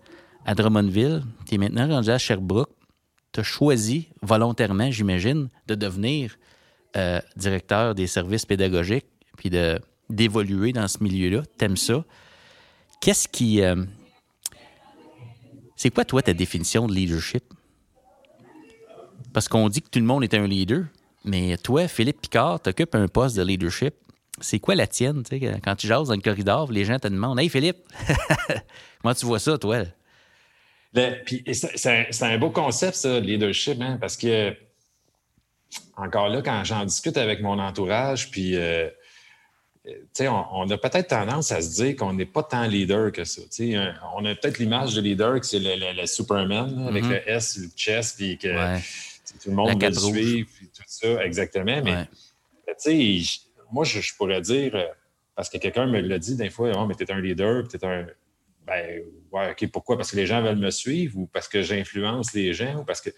à 0.45 0.55
Drummondville. 0.55 1.21
Tu 1.45 1.55
es 1.55 1.57
maintenant 1.57 1.85
rendu 1.85 2.09
à 2.09 2.17
Sherbrooke. 2.17 2.69
Tu 3.33 3.41
as 3.41 3.43
choisi 3.43 4.07
volontairement, 4.21 4.89
j'imagine, 4.89 5.49
de 5.67 5.75
devenir 5.75 6.37
euh, 6.95 7.19
directeur 7.35 7.93
des 7.93 8.07
services 8.07 8.45
pédagogiques 8.45 9.07
puis 9.35 9.49
d'évoluer 10.09 10.71
dans 10.71 10.87
ce 10.87 11.03
milieu-là. 11.03 11.43
Tu 11.59 11.65
aimes 11.65 11.75
ça. 11.75 12.05
Qu'est-ce 13.01 13.27
qui. 13.27 13.61
euh, 13.61 13.83
c'est 15.75 15.89
quoi, 15.89 16.05
toi, 16.05 16.21
ta 16.21 16.33
définition 16.33 16.87
de 16.87 16.93
leadership? 16.93 17.43
Parce 19.33 19.49
qu'on 19.49 19.67
dit 19.67 19.81
que 19.81 19.89
tout 19.89 19.99
le 19.99 20.05
monde 20.05 20.23
est 20.23 20.35
un 20.35 20.47
leader, 20.47 20.85
mais 21.25 21.57
toi, 21.57 21.89
Philippe 21.89 22.21
Picard, 22.21 22.61
t'occupes 22.61 22.95
un 22.95 23.09
poste 23.09 23.35
de 23.35 23.43
leadership. 23.43 23.93
C'est 24.41 24.59
quoi 24.59 24.75
la 24.75 24.87
tienne? 24.87 25.23
tu 25.23 25.39
sais, 25.39 25.59
Quand 25.63 25.75
tu 25.75 25.87
jases 25.87 26.07
dans 26.07 26.15
le 26.15 26.21
corridor, 26.21 26.71
les 26.71 26.85
gens 26.85 26.97
te 26.99 27.07
demandent 27.07 27.39
Hey 27.39 27.49
Philippe, 27.49 27.77
comment 29.01 29.13
tu 29.13 29.25
vois 29.25 29.39
ça, 29.39 29.57
toi? 29.57 29.83
C'est, 30.95 32.21
un, 32.21 32.37
beau 32.37 32.49
concept, 32.51 32.95
ça, 32.95 33.19
le 33.19 33.25
leadership, 33.25 33.79
hein, 33.81 33.97
parce 33.99 34.15
que, 34.17 34.55
encore 35.97 36.29
là, 36.29 36.41
quand 36.41 36.63
j'en 36.63 36.85
discute 36.85 37.17
avec 37.17 37.41
mon 37.41 37.57
entourage, 37.59 38.29
puis, 38.29 38.55
euh, 38.55 38.89
euh, 39.87 40.27
on, 40.29 40.45
on 40.51 40.69
a 40.69 40.77
peut-être 40.77 41.07
tendance 41.09 41.51
à 41.51 41.61
se 41.61 41.81
dire 41.81 41.95
qu'on 41.95 42.13
n'est 42.13 42.25
pas 42.27 42.43
tant 42.43 42.65
leader 42.67 43.11
que 43.11 43.23
ça. 43.23 43.41
Un- 43.59 43.95
on 44.15 44.23
a 44.25 44.35
peut-être 44.35 44.59
l'image 44.59 44.93
de 44.93 45.01
leader 45.01 45.39
que 45.39 45.45
c'est 45.45 45.59
le, 45.59 45.75
le- 45.75 45.99
le 46.01 46.05
Superman, 46.07 46.75
là, 46.83 46.87
avec 46.89 47.03
Mhm. 47.03 47.11
le 47.11 47.29
S, 47.29 47.57
le 47.57 47.69
chest, 47.75 48.17
puis 48.17 48.37
que 48.37 48.47
Ouais. 48.47 48.79
tout 49.43 49.49
le 49.49 49.55
monde 49.55 49.81
veut 49.81 49.89
le 49.89 49.93
suivre, 49.95 50.49
puis 50.55 50.67
tout 50.67 50.83
ça, 50.87 51.23
exactement. 51.25 51.81
Mais, 51.83 51.91
Ouais. 51.95 52.07
tu 52.67 52.73
sais, 53.25 53.39
moi, 53.73 53.83
je, 53.83 53.99
je 53.99 54.15
pourrais 54.15 54.39
dire, 54.41 54.75
euh, 54.75 54.85
parce 55.35 55.49
que 55.49 55.57
quelqu'un 55.57 55.87
me 55.87 55.99
l'a 55.99 56.19
dit 56.19 56.35
des 56.35 56.49
fois, 56.49 56.71
oh, 56.75 56.85
mais 56.85 56.95
t'es 56.95 57.11
un 57.11 57.19
leader, 57.19 57.67
t'es 57.67 57.83
un. 57.85 58.05
Ben, 58.65 59.01
ouais, 59.31 59.51
OK, 59.51 59.67
pourquoi? 59.71 59.97
Parce 59.97 60.11
que 60.11 60.15
les 60.15 60.25
gens 60.25 60.41
veulent 60.41 60.55
me 60.57 60.69
suivre 60.71 61.17
ou 61.17 61.25
parce 61.27 61.47
que 61.49 61.61
j'influence 61.61 62.33
les 62.33 62.53
gens 62.53 62.79
ou 62.81 62.85
parce 62.85 63.01
que. 63.01 63.09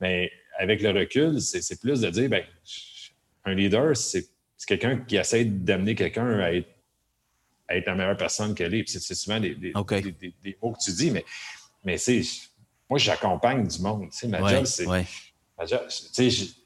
Mais 0.00 0.30
avec 0.58 0.82
le 0.82 0.90
recul, 0.90 1.40
c'est 1.40 1.80
plus 1.80 2.00
de 2.00 2.10
dire, 2.10 2.28
ben, 2.28 2.44
un 3.44 3.54
leader, 3.54 3.96
c'est 3.96 4.26
quelqu'un 4.66 4.98
qui 4.98 5.16
essaie 5.16 5.44
d'amener 5.44 5.94
quelqu'un 5.94 6.38
à 6.40 6.52
être, 6.52 6.68
à 7.68 7.76
être 7.76 7.86
la 7.86 7.94
meilleure 7.94 8.16
personne 8.16 8.54
qu'elle 8.54 8.74
est. 8.74 8.82
Puis 8.82 8.98
c'est- 8.98 9.14
souvent 9.14 9.40
des, 9.40 9.54
des- 9.54 9.72
mots 10.62 10.72
que 10.72 10.84
tu 10.84 10.92
dis, 10.92 11.10
mais 11.10 11.24
mais 11.84 11.96
c'est. 11.96 12.20
Moi, 12.90 12.98
j'accompagne 12.98 13.66
du 13.66 13.80
monde. 13.80 14.08
Ma 14.24 14.42
Ouais, 14.42 14.50
job, 14.56 14.64
c'est. 14.64 14.86
ouais. 14.86 15.04
ma 15.56 15.64
job- 15.64 15.86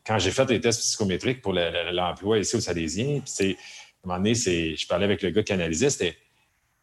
quand 0.06 0.18
j'ai 0.18 0.30
fait 0.30 0.48
les 0.50 0.60
tests 0.60 0.80
psychométriques 0.80 1.40
pour 1.42 1.52
le- 1.52 1.70
le- 1.70 1.92
l'emploi 1.92 2.38
ici 2.38 2.56
au 2.56 2.60
Salésien, 2.60 3.20
puis 3.20 3.22
c'est. 3.26 3.50
À 3.50 4.06
un 4.06 4.08
moment 4.08 4.18
donné, 4.18 4.34
je 4.34 4.86
parlais 4.86 5.04
avec 5.06 5.22
le 5.22 5.30
gars 5.30 5.42
qui 5.42 5.52
analysait, 5.52 5.88
c'était. 5.90 6.16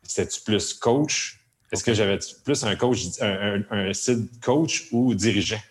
C'était-tu 0.04 0.42
plus 0.42 0.74
coach? 0.74 1.38
Est-ce 1.72 1.84
que 1.84 1.94
j'avais 1.94 2.18
plus 2.44 2.64
un 2.64 2.76
coach, 2.76 3.00
un, 3.22 3.64
un, 3.70 3.90
un 3.90 3.94
style 3.94 4.28
coach 4.44 4.88
ou 4.92 5.14
dirigeant? 5.14 5.62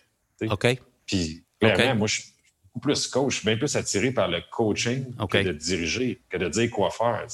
OK. 0.49 0.79
Puis, 1.05 1.43
clairement, 1.75 1.95
moi, 1.99 2.07
je 2.07 2.21
suis 2.21 2.31
beaucoup 2.73 2.79
plus 2.87 3.05
coach. 3.07 3.33
Je 3.33 3.37
suis 3.39 3.45
bien 3.45 3.57
plus 3.57 3.75
attiré 3.75 4.11
par 4.11 4.29
le 4.29 4.41
coaching 4.49 5.13
que 5.27 5.37
de 5.43 5.51
diriger, 5.51 6.21
que 6.29 6.37
de 6.37 6.47
dire 6.47 6.71
quoi 6.71 6.89
faire. 6.89 7.27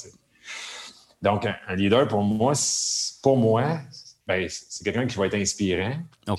Donc, 1.22 1.46
un, 1.46 1.56
un 1.68 1.76
leader, 1.76 2.06
pour 2.08 2.22
moi, 2.22 2.54
c'est- 2.54 3.20
pour 3.22 3.36
moi, 3.36 3.80
ben, 4.26 4.46
c'est 4.48 4.84
quelqu'un 4.84 5.06
qui 5.06 5.16
va 5.16 5.26
être 5.26 5.34
inspirant, 5.34 5.96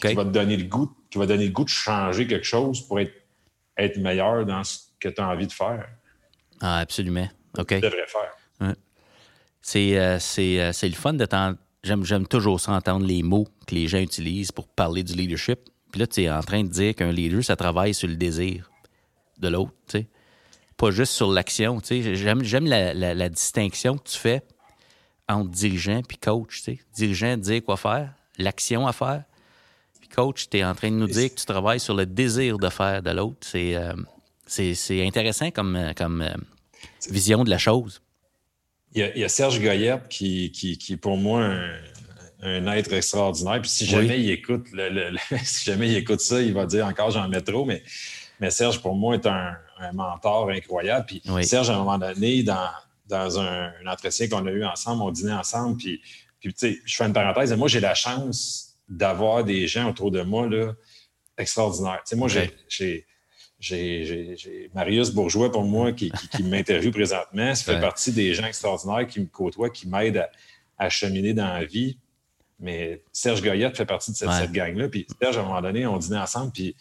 qui 0.10 0.16
va 0.16 0.24
te 0.26 0.30
donner 0.30 0.58
le 0.58 0.66
goût, 0.66 0.92
qui 1.10 1.18
va 1.18 1.26
donner 1.26 1.46
le 1.46 1.52
goût 1.52 1.64
de 1.64 1.70
changer 1.70 2.28
quelque 2.28 2.46
chose 2.46 2.86
pour 2.88 3.00
être, 3.00 3.12
être 3.80 3.98
meilleur 3.98 4.46
dans 4.46 4.64
ce 4.64 4.80
que 5.00 5.10
tu 5.10 5.22
as 5.22 5.28
envie 5.28 5.48
de 5.48 5.52
faire, 5.52 5.88
Ah, 6.62 6.80
absolument. 6.80 7.28
OK. 7.58 7.68
tu 7.70 7.80
devrais 7.82 8.06
faire. 8.08 8.76
C'est 9.62 9.98
euh, 9.98 10.20
c'est, 10.20 10.60
euh, 10.62 10.72
c'est 10.72 10.88
le 10.88 10.96
fun 10.96 11.14
de 11.14 11.26
t'en- 11.26 11.56
J'aime, 11.84 12.04
j'aime 12.04 12.28
toujours 12.28 12.60
ça 12.60 12.74
entendre 12.74 13.06
les 13.06 13.24
mots 13.24 13.48
que 13.66 13.74
les 13.74 13.88
gens 13.88 14.00
utilisent 14.00 14.52
pour 14.52 14.68
parler 14.68 15.02
du 15.04 15.14
leadership. 15.14 15.60
Puis 15.92 16.00
là, 16.02 16.08
tu 16.08 16.22
es 16.24 16.30
en 16.30 16.42
train 16.42 16.64
de 16.64 16.68
dire 16.68 16.94
qu'un 16.94 17.12
leader, 17.12 17.42
ça 17.44 17.56
travaille 17.56 17.94
sur 17.94 18.08
le 18.10 18.16
désir 18.16 18.70
de 19.38 19.48
l'autre, 19.48 19.72
tu 19.88 20.00
sais. 20.00 20.08
Pas 20.76 20.92
juste 20.92 21.14
sur 21.14 21.32
l'action, 21.32 21.80
tu 21.80 22.04
sais. 22.04 22.16
J'aime, 22.16 22.44
j'aime 22.44 22.66
la, 22.68 22.94
la- 22.94 23.14
la 23.14 23.30
distinction 23.30 23.98
que 23.98 24.10
tu 24.10 24.18
fais 24.18 24.42
entre 25.30 25.50
dirigeant 25.52 26.02
puis 26.08 26.18
coach, 26.18 26.58
tu 26.58 26.64
sais. 26.64 26.80
Dirigeant, 26.94 27.38
dire 27.38 27.64
quoi 27.64 27.78
faire, 27.78 28.14
l'action 28.38 28.86
à 28.88 28.92
faire. 28.94 29.24
Puis 30.10 30.16
coach, 30.16 30.50
tu 30.50 30.58
es 30.58 30.64
en 30.64 30.74
train 30.76 30.90
de 30.92 30.96
nous 30.96 31.08
dire 31.08 31.30
que 31.30 31.40
tu 31.40 31.46
travailles 31.46 31.80
sur 31.80 31.94
le 31.94 32.06
désir 32.06 32.58
de 32.58 32.70
faire 32.70 33.02
de 33.02 33.12
l'autre. 33.12 33.38
C'est, 33.42 33.76
euh, 33.76 33.94
c'est, 34.46 35.06
intéressant 35.06 35.52
comme, 35.52 35.76
euh, 35.76 35.94
comme 35.94 36.22
euh, 36.22 36.34
vision 37.10 37.44
de 37.44 37.50
la 37.50 37.58
chose. 37.58 38.02
Il 38.94 39.02
y, 39.02 39.04
a, 39.04 39.16
il 39.16 39.22
y 39.22 39.24
a 39.24 39.30
Serge 39.30 39.62
Goyette 39.62 40.08
qui, 40.10 40.52
qui, 40.52 40.78
qui 40.78 40.94
est 40.94 40.98
pour 40.98 41.16
moi 41.18 41.44
un, 41.44 41.72
un 42.42 42.68
être 42.74 42.92
extraordinaire. 42.94 43.62
Puis 43.62 43.70
si 43.70 43.84
Oui. 43.84 43.90
jamais 43.90 44.20
il 44.20 44.32
écoute 44.32 44.66
le, 44.74 44.90
le- 44.90 45.12
le- 45.12 45.38
si 45.44 45.66
jamais 45.66 45.90
il 45.90 45.96
écoute 45.98 46.22
ça, 46.22 46.42
il 46.42 46.54
va 46.54 46.66
dire 46.66 46.86
encore 46.88 47.12
j'en 47.12 47.28
mets 47.30 47.42
trop, 47.42 47.66
mais, 47.66 47.84
mais 48.40 48.50
Serge, 48.50 48.82
pour 48.82 48.96
moi, 48.96 49.14
est 49.16 49.28
un, 49.28 49.56
un 49.80 49.92
mentor 49.94 50.50
incroyable. 50.50 51.06
Puis 51.06 51.22
Oui. 51.28 51.46
Serge, 51.46 51.70
à 51.70 51.76
un 51.76 51.78
moment 51.80 52.00
donné, 52.00 52.42
dans, 52.42 52.70
dans 53.08 53.40
un, 53.40 53.72
un 53.84 53.88
entretien 53.92 54.28
qu'on 54.28 54.46
a 54.48 54.52
eu 54.52 54.66
ensemble, 54.66 55.04
on 55.04 55.12
dînait 55.12 55.34
ensemble, 55.34 55.78
puis, 55.78 56.02
puis 56.40 56.52
tu 56.54 56.60
sais, 56.74 56.80
je 56.84 56.96
fais 56.96 57.06
une 57.06 57.14
parenthèse, 57.14 57.52
et 57.52 57.56
moi, 57.56 57.68
j'ai 57.68 57.80
la 57.80 57.94
chance 57.94 58.69
d'avoir 58.90 59.44
des 59.44 59.68
gens 59.68 59.90
autour 59.90 60.12
de 60.12 60.22
moi 60.22 60.48
là, 60.48 60.74
extraordinaires. 61.38 62.00
Tu 62.06 62.10
sais, 62.12 62.16
moi, 62.16 62.28
j'ai- 62.28 62.44
Ok. 62.46 62.54
j'ai 62.80 63.06
j'ai 63.60 64.72
Marius 64.74 65.10
Bourgeois 65.12 65.52
pour 65.52 65.64
moi 65.64 65.92
qui, 65.92 66.10
qui, 66.12 66.28
qui 66.30 66.44
m'interviewe 66.44 66.92
présentement. 66.94 67.54
Ça 67.56 67.64
fait 67.66 67.74
Ouais. 67.76 67.82
partie 67.82 68.12
des 68.14 68.34
gens 68.34 68.46
extraordinaires 68.46 69.06
qui 69.08 69.20
me 69.20 69.26
côtoient, 69.26 69.70
qui 69.70 69.88
m'aident 69.88 70.18
à, 70.18 70.30
à 70.78 70.90
cheminer 70.90 71.34
dans 71.34 71.48
la 71.54 71.66
vie. 71.66 71.98
Mais 72.60 73.04
Serge 73.12 73.42
Goyette 73.42 73.76
fait 73.78 73.86
partie 73.86 74.12
de 74.12 74.18
cette, 74.18 74.30
Ouais. 74.30 74.40
cette 74.40 74.52
gang-là. 74.52 74.88
Puis 74.90 75.06
Serge, 75.22 75.38
à 75.38 75.42
un 75.42 75.44
moment 75.44 75.62
donné, 75.62 75.86
on 75.86 75.98
dînait 75.98 76.18
ensemble, 76.20 76.52
puis 76.54 76.76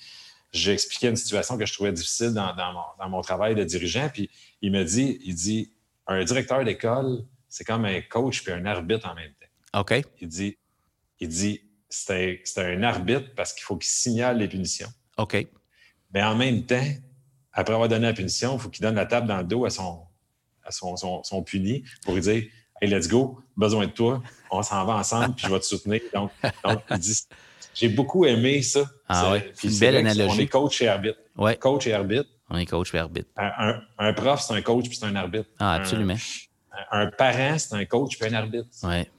j'ai 0.53 0.73
expliqué 0.73 1.09
une 1.09 1.17
situation 1.17 1.59
que 1.59 1.67
je 1.67 1.73
trouvais 1.73 1.93
difficile 1.93 2.33
dans, 2.33 2.55
dans 2.55 2.73
mon, 2.73 2.81
dans 2.99 3.09
mon 3.09 3.21
travail 3.23 3.55
de 3.55 3.65
dirigeant. 3.65 4.09
Puis 4.13 4.31
il 4.63 4.71
me 4.73 4.83
dit, 4.85 5.19
il 5.25 5.35
dit, 5.35 5.73
un 6.07 6.23
directeur 6.25 6.65
d'école, 6.65 7.25
c'est 7.49 7.65
comme 7.65 7.85
un 7.85 8.01
coach 8.03 8.43
puis 8.43 8.53
un 8.53 8.65
arbitre 8.67 9.09
en 9.09 9.15
même 9.15 9.33
temps. 9.33 9.81
OK? 9.81 9.95
Il 10.21 10.29
dit, 10.29 10.57
il 11.21 11.29
dit, 11.29 11.61
c'est 11.89 12.43
un, 12.57 12.83
arbitre 12.83 13.35
parce 13.35 13.53
qu'il 13.53 13.63
faut 13.65 13.77
qu'il 13.77 13.89
signale 13.91 14.39
les 14.39 14.49
punitions. 14.49 14.89
OK. 15.17 15.47
Mais 16.13 16.23
en 16.23 16.35
même 16.35 16.65
temps, 16.67 16.87
après 17.53 17.75
avoir 17.75 17.89
donné 17.89 18.07
la 18.07 18.13
punition, 18.13 18.55
il 18.57 18.61
faut 18.61 18.69
qu'il 18.69 18.83
donne 18.83 18.95
la 18.95 19.07
table 19.07 19.27
dans 19.27 19.39
le 19.39 19.45
dos 19.45 19.65
à 19.65 19.71
son, 19.71 20.03
à 20.65 20.71
son, 20.71 20.97
son, 20.97 21.23
son 21.23 21.43
puni 21.43 21.85
pour 22.05 22.15
lui 22.15 22.21
dire 22.21 22.45
Hey, 22.81 22.89
let's 22.89 23.09
go, 23.09 23.41
besoin 23.57 23.87
de 23.87 23.91
toi, 23.91 24.23
on 24.53 24.63
s'en 24.63 24.85
va 24.85 24.95
ensemble, 24.95 25.35
puis 25.35 25.47
je 25.49 25.53
vais 25.53 25.59
te 25.59 25.65
soutenir. 25.65 26.01
Donc, 26.15 26.31
donc 26.63 26.81
J'ai 27.75 27.89
beaucoup 27.89 28.25
aimé 28.25 28.63
ça. 28.63 28.85
Ah 29.09 29.33
ouais, 29.33 29.51
c'est 29.55 29.69
une 29.69 29.79
belle 29.79 29.97
analogie. 29.97 30.37
On 30.37 30.39
est 30.39 30.47
coach 30.47 30.81
et 30.83 30.89
arbitre. 30.89 31.19
Ouais. 31.37 31.57
Coach 31.57 31.87
et 31.89 31.93
arbitre. 31.93 32.29
On 32.51 32.57
est 32.57 32.67
coach 32.67 32.95
et 32.95 32.99
arbitre. 32.99 33.29
Un, 33.37 33.51
un- 33.59 33.83
un 33.99 34.13
prof, 34.13 34.41
c'est 34.41 34.55
un 34.55 34.63
coach 34.63 34.89
puis 34.89 34.97
c'est 34.97 35.07
un 35.07 35.17
arbitre. 35.17 35.49
Ah, 35.59 35.75
absolument. 35.75 36.17
Un, 36.93 37.01
un 37.07 37.11
parent, 37.11 37.59
c'est 37.59 37.75
un 37.75 37.85
coach 37.85 38.17
puis 38.19 38.33
un 38.33 38.35
arbitre. 38.35 38.69
Ouais. 38.85 39.11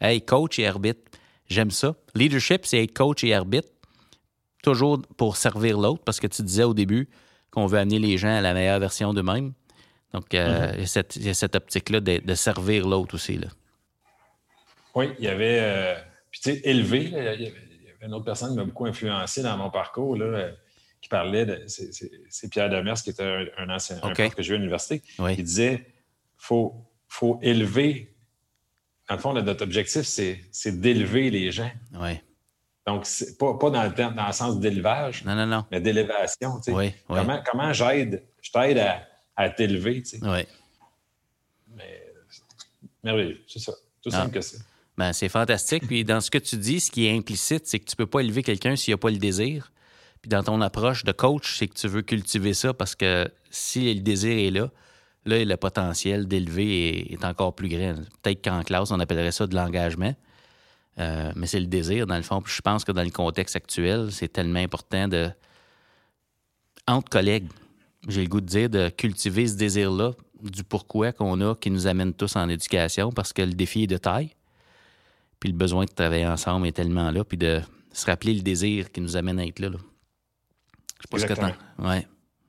Hey, 0.00 0.22
coach 0.22 0.58
et 0.58 0.66
arbitre. 0.66 1.00
J'aime 1.48 1.70
ça. 1.70 1.94
Leadership, 2.14 2.66
c'est 2.66 2.82
être 2.82 2.92
coach 2.94 3.22
et 3.24 3.34
arbitre. 3.34 3.68
Toujours 4.62 5.00
pour 5.16 5.36
servir 5.36 5.78
l'autre, 5.78 6.02
parce 6.04 6.18
que 6.18 6.26
tu 6.26 6.42
disais 6.42 6.64
au 6.64 6.74
début 6.74 7.08
qu'on 7.50 7.66
veut 7.66 7.78
amener 7.78 7.98
les 8.00 8.18
gens 8.18 8.34
à 8.36 8.40
la 8.40 8.52
meilleure 8.52 8.80
version 8.80 9.14
d'eux-mêmes. 9.14 9.52
Donc, 10.12 10.34
euh, 10.34 10.70
il 10.74 10.80
y 10.80 10.84
a 10.84 10.86
cette, 10.86 11.16
il 11.16 11.24
y 11.24 11.28
a 11.28 11.34
cette 11.34 11.54
optique-là 11.54 12.00
de, 12.00 12.18
de 12.18 12.34
servir 12.34 12.88
l'autre 12.88 13.14
aussi. 13.14 13.36
Là. 13.36 13.48
Oui, 14.94 15.10
il 15.18 15.24
y 15.24 15.28
avait. 15.28 15.58
euh, 15.60 15.94
puis, 16.30 16.40
tu 16.40 16.50
sais, 16.52 16.60
élevé, 16.64 17.08
là, 17.10 17.34
il 17.34 17.42
y 17.42 17.46
avait 17.46 17.54
il 17.70 17.84
y 17.86 17.90
avait 17.90 18.06
une 18.06 18.14
autre 18.14 18.24
personne 18.24 18.50
qui 18.50 18.56
m'a 18.56 18.64
beaucoup 18.64 18.86
influencé 18.86 19.42
dans 19.42 19.56
mon 19.56 19.70
parcours, 19.70 20.16
là, 20.16 20.24
euh, 20.24 20.52
qui 21.00 21.08
parlait 21.08 21.46
de. 21.46 21.62
c'est- 21.66 22.48
Pierre 22.50 22.70
Demers, 22.70 22.94
qui 23.02 23.10
était 23.10 23.22
un, 23.22 23.44
un 23.58 23.70
ancien 23.70 23.98
un 24.02 24.10
OK. 24.10 24.14
prof 24.16 24.34
que 24.34 24.42
j'ai 24.42 24.52
eu 24.52 24.56
à 24.56 24.58
l'université. 24.58 25.02
Il 25.18 25.24
Oui. 25.24 25.36
disait 25.36 25.86
faut, 26.36 26.74
faut 27.08 27.38
élever. 27.42 28.15
Dans 29.08 29.14
le 29.14 29.20
fond, 29.20 29.32
là, 29.32 29.42
notre 29.42 29.62
objectif, 29.62 30.02
c'est 30.02 30.80
d'élever 30.80 31.30
les 31.30 31.52
gens. 31.52 31.70
Oui. 31.94 32.18
Donc, 32.86 33.06
pas, 33.38 33.54
pas 33.58 33.70
dans, 33.70 33.82
le 33.84 33.92
terme- 33.94 34.14
dans 34.14 34.26
le 34.26 34.32
sens 34.32 34.58
d'élevage, 34.60 35.24
Non, 35.24 35.34
non, 35.34 35.46
non. 35.46 35.64
mais 35.70 35.80
d'élévation. 35.80 36.56
tu 36.58 36.70
sais. 36.70 36.72
Oui, 36.72 36.86
oui. 37.08 37.18
Comment, 37.18 37.42
comment 37.44 37.72
j'aide, 37.72 38.22
je 38.40 38.50
t'aide 38.50 38.78
à, 38.78 39.06
à 39.36 39.50
t'élever. 39.50 40.02
tu 40.02 40.10
sais. 40.10 40.18
Oui. 40.22 40.44
Mais, 41.74 42.02
merveilleux, 43.02 43.40
c'est 43.48 43.58
ça. 43.58 43.72
Tout 44.02 44.10
Ah. 44.12 44.22
simple 44.22 44.34
que 44.34 44.40
ça. 44.40 44.58
Ben, 44.96 45.12
c'est 45.12 45.28
fantastique. 45.28 45.86
Puis 45.86 46.04
dans 46.04 46.20
ce 46.20 46.30
que 46.30 46.38
tu 46.38 46.56
dis, 46.56 46.80
ce 46.80 46.90
qui 46.90 47.06
est 47.06 47.16
implicite, 47.16 47.66
c'est 47.66 47.78
que 47.80 47.84
tu 47.84 47.96
peux 47.96 48.06
pas 48.06 48.20
élever 48.20 48.42
quelqu'un 48.42 48.76
s'il 48.76 48.92
n'y 48.92 48.94
a 48.94 48.98
pas 48.98 49.10
le 49.10 49.18
désir. 49.18 49.72
Puis 50.22 50.28
dans 50.30 50.42
ton 50.42 50.60
approche 50.60 51.04
de 51.04 51.12
coach, 51.12 51.58
c'est 51.58 51.68
que 51.68 51.74
tu 51.74 51.86
veux 51.88 52.02
cultiver 52.02 52.54
ça 52.54 52.72
parce 52.72 52.94
que 52.94 53.30
si 53.50 53.92
le 53.94 54.00
désir 54.00 54.38
est 54.38 54.50
là, 54.50 54.70
là, 55.26 55.44
le 55.44 55.56
potentiel 55.56 56.26
d'élever 56.26 56.88
est, 56.88 57.12
est 57.12 57.24
encore 57.24 57.54
plus 57.54 57.68
grand. 57.68 57.94
Peut-être 58.22 58.44
qu'en 58.44 58.62
classe, 58.62 58.90
on 58.90 59.00
appellerait 59.00 59.32
ça 59.32 59.46
de 59.46 59.54
l'engagement. 59.54 60.14
Euh, 60.98 61.30
mais 61.36 61.46
c'est 61.46 61.60
le 61.60 61.66
désir, 61.66 62.06
dans 62.06 62.16
le 62.16 62.22
fond. 62.22 62.40
Puis 62.40 62.54
je 62.54 62.62
pense 62.62 62.84
que 62.84 62.92
dans 62.92 63.02
le 63.02 63.10
contexte 63.10 63.56
actuel, 63.56 64.10
c'est 64.12 64.28
tellement 64.28 64.60
important 64.60 65.08
de. 65.08 65.30
Entre 66.86 67.10
collègues, 67.10 67.48
j'ai 68.08 68.22
le 68.22 68.28
goût 68.28 68.40
de 68.40 68.46
dire, 68.46 68.70
de 68.70 68.88
cultiver 68.88 69.46
ce 69.46 69.56
désir-là, 69.56 70.12
du 70.42 70.62
pourquoi 70.64 71.12
qu'on 71.12 71.40
a, 71.40 71.54
qui 71.56 71.70
nous 71.70 71.86
amène 71.86 72.14
tous 72.14 72.36
en 72.36 72.48
éducation, 72.48 73.10
parce 73.10 73.32
que 73.32 73.42
le 73.42 73.52
défi 73.52 73.82
est 73.82 73.88
de 73.88 73.96
taille. 73.96 74.30
Puis 75.40 75.50
le 75.50 75.56
besoin 75.56 75.84
de 75.84 75.90
travailler 75.90 76.26
ensemble 76.26 76.66
est 76.66 76.72
tellement 76.72 77.10
là, 77.10 77.24
puis 77.24 77.36
de 77.36 77.60
se 77.92 78.06
rappeler 78.06 78.34
le 78.34 78.42
désir 78.42 78.92
qui 78.92 79.00
nous 79.00 79.16
amène 79.16 79.38
à 79.38 79.46
être 79.46 79.58
là. 79.58 79.70
là. 79.70 79.78
Je 79.78 81.02
sais 81.02 81.08
pas 81.10 81.18
ce 81.18 81.26
que 81.26 81.32
Exactement. 81.32 82.00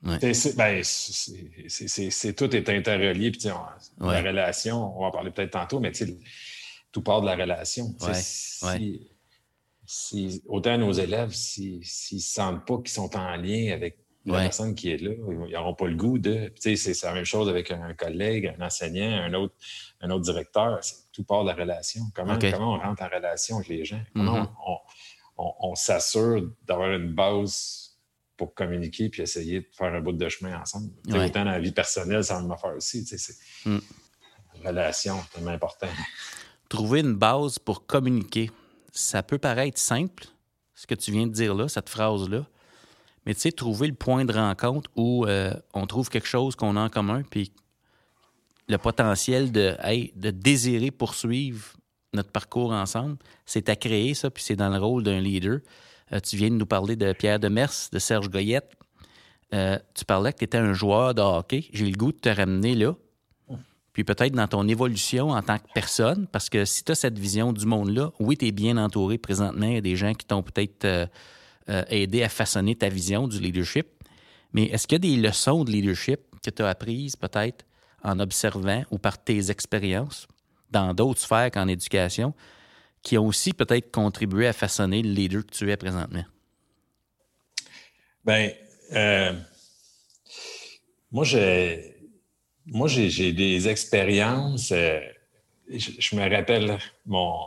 Ouais. 0.08 0.34
C'est- 0.34 0.56
ben, 0.58 0.84
c'est- 0.84 2.34
tout 2.34 2.56
est 2.56 2.70
interrelié. 2.70 3.32
Puis, 3.32 3.42
on- 3.52 4.06
Ouais. 4.08 4.22
La 4.22 4.30
relation, 4.30 4.98
on 4.98 5.02
va 5.02 5.08
en 5.08 5.12
parler 5.12 5.32
peut-être 5.32 5.52
tantôt, 5.52 5.80
mais 5.80 5.92
tout 6.92 7.02
part 7.02 7.22
de 7.22 7.26
la 7.28 7.36
relation. 7.36 7.94
Ouais, 8.02 8.14
si- 9.86 10.42
autant 10.48 10.78
nos 10.78 10.92
élèves, 10.92 11.32
s'ils 11.32 11.80
ne 11.80 12.20
sentent 12.20 12.66
pas 12.66 12.78
qu'ils 12.78 12.90
sont 12.90 13.16
en 13.16 13.36
lien 13.38 13.74
avec 13.74 13.98
la 14.26 14.40
personne 14.44 14.76
qui 14.76 14.92
est 14.92 14.98
là, 14.98 15.12
ils 15.48 15.52
n'auront 15.54 15.74
pas 15.74 15.88
le 15.88 15.96
goût 15.96 16.18
de. 16.20 16.52
C'est 16.58 17.02
la 17.04 17.14
même 17.14 17.24
chose 17.26 17.48
avec 17.48 17.72
un 17.72 17.94
collègue, 17.94 18.54
un 18.60 18.66
enseignant, 18.66 19.10
un 19.24 19.34
autre, 19.34 19.56
un 20.02 20.10
autre 20.10 20.24
directeur. 20.26 20.80
Tout 21.14 21.24
part 21.24 21.44
de 21.44 21.50
la 21.50 21.56
relation. 21.56 22.02
Comment, 22.14 22.34
comment 22.52 22.74
on 22.76 22.80
rentre 22.80 23.04
en 23.04 23.08
relation 23.10 23.56
avec 23.58 23.70
les 23.70 23.86
gens? 23.86 24.02
Comment 24.14 24.42
Mhm. 24.42 24.48
on, 24.68 24.78
on- 25.38 25.54
on 25.72 25.76
s'assure 25.76 26.50
d'avoir 26.66 26.92
une 26.92 27.14
base 27.14 27.87
pour 28.38 28.54
communiquer 28.54 29.10
puis 29.10 29.22
essayer 29.24 29.62
de 29.62 29.68
faire 29.74 29.94
un 29.94 30.00
bout 30.02 30.14
de 30.14 30.30
chemin 30.30 30.60
ensemble. 30.62 30.92
Ouais. 31.08 31.26
Autant 31.26 31.44
dans 31.46 31.52
la 31.52 31.60
vie 31.60 31.72
personnelle, 31.72 32.24
ça 32.24 32.40
en 32.40 32.50
affaire 32.50 32.76
aussi. 32.76 33.04
tu 33.04 33.18
sais, 33.18 33.34
C'est 33.64 33.70
Mm. 33.70 33.80
relation, 34.66 35.18
c'est 35.24 35.36
tellement 35.36 35.52
important. 35.52 35.88
Trouver 36.70 37.00
une 37.02 37.16
base 37.16 37.60
pour 37.60 37.86
communiquer. 37.86 38.52
Ça 38.92 39.24
peut 39.24 39.38
paraître 39.38 39.80
simple, 39.80 40.26
ce 40.76 40.86
que 40.88 40.96
tu 40.96 41.12
viens 41.12 41.28
de 41.28 41.32
dire 41.32 41.54
là, 41.56 41.68
cette 41.68 41.90
phrase-là. 41.90 42.46
Mais 43.26 43.34
tu 43.36 43.42
sais, 43.42 43.52
trouver 43.52 43.88
le 43.88 43.94
point 43.94 44.24
de 44.26 44.34
rencontre 44.34 44.90
où 44.96 45.26
euh, 45.26 45.54
on 45.74 45.86
trouve 45.86 46.10
quelque 46.10 46.28
chose 46.28 46.56
qu'on 46.56 46.76
a 46.78 46.82
en 46.82 46.90
commun, 46.90 47.24
puis 47.30 47.52
le 48.70 48.78
potentiel 48.78 49.52
de, 49.52 49.76
hey, 49.82 50.12
de 50.16 50.30
désirer 50.32 50.92
poursuivre 50.92 51.74
notre 52.14 52.32
parcours 52.32 52.72
ensemble, 52.72 53.18
c'est 53.46 53.70
à 53.70 53.76
créer 53.76 54.14
ça, 54.14 54.30
puis 54.30 54.44
c'est 54.44 54.56
dans 54.56 54.70
le 54.70 54.78
rôle 54.78 55.04
d'un 55.04 55.20
leader. 55.20 55.60
Euh, 56.14 56.20
tu 56.20 56.38
viens 56.38 56.50
de 56.50 56.56
nous 56.56 56.66
parler 56.66 56.96
de 56.96 57.14
Pierre 57.14 57.40
Demers, 57.40 57.90
de 57.92 58.00
Serge 58.00 58.30
Goyette. 58.30 58.72
Euh, 59.54 59.78
tu 59.94 60.06
parlais 60.06 60.34
que 60.34 60.40
tu 60.40 60.44
étais 60.46 60.58
un 60.58 60.74
joueur 60.74 61.14
de 61.14 61.22
hockey. 61.22 61.66
J'ai 61.74 61.86
le 61.86 61.98
goût 61.98 62.12
de 62.12 62.18
te 62.18 62.30
ramener 62.30 62.76
là. 62.76 62.96
puis 63.94 64.04
peut-être 64.04 64.34
dans 64.34 64.48
ton 64.48 64.68
évolution 64.68 65.30
en 65.30 65.42
tant 65.42 65.58
que 65.58 65.68
personne, 65.74 66.28
parce 66.28 66.50
que 66.50 66.66
si 66.66 66.84
tu 66.84 66.92
as 66.92 66.96
cette 66.96 67.18
vision 67.18 67.54
du 67.54 67.66
monde-là, 67.66 68.12
oui, 68.20 68.38
tu 68.38 68.48
es 68.48 68.52
bien 68.52 68.78
entouré 68.78 69.18
présentement, 69.18 69.80
des 69.80 69.96
gens 69.96 70.14
qui 70.14 70.26
t'ont 70.26 70.44
peut-être 70.44 70.86
euh, 70.86 71.08
aidé 71.90 72.24
à 72.24 72.30
façonner 72.30 72.76
ta 72.76 72.90
vision 72.90 73.28
du 73.28 73.40
leadership, 73.40 73.88
mais 74.54 74.64
est-ce 74.66 74.88
qu'il 74.88 74.96
y 75.04 75.14
a 75.14 75.16
des 75.16 75.22
leçons 75.22 75.64
de 75.64 75.72
leadership 75.72 76.20
que 76.44 76.50
tu 76.50 76.62
as 76.62 76.70
apprises 76.70 77.16
peut-être 77.16 77.66
en 78.04 78.20
observant 78.20 78.84
ou 78.92 78.98
par 78.98 79.22
tes 79.22 79.52
expériences 79.52 80.28
dans 80.72 80.94
d'autres 80.94 81.22
sphères 81.22 81.52
qu'en 81.52 81.68
éducation 81.68 82.34
qui 83.08 83.18
ont 83.18 83.26
aussi 83.26 83.54
peut-être 83.54 83.90
contribué 83.90 84.48
à 84.48 84.54
façonner 84.54 85.02
le 85.02 85.10
leader 85.10 85.46
que 85.46 85.52
tu 85.52 85.72
es 85.72 85.78
présentement? 85.78 86.26
Bien, 88.26 88.52
euh, 88.92 89.34
moi, 91.10 91.24
j'ai 91.24 91.96
moi, 92.66 92.90
j'ai 92.90 93.32
des 93.32 93.70
expériences. 93.70 94.74
Euh, 94.74 95.00
je, 95.70 96.16
me 96.18 96.30
rappelle 96.30 96.78
mon, 97.06 97.38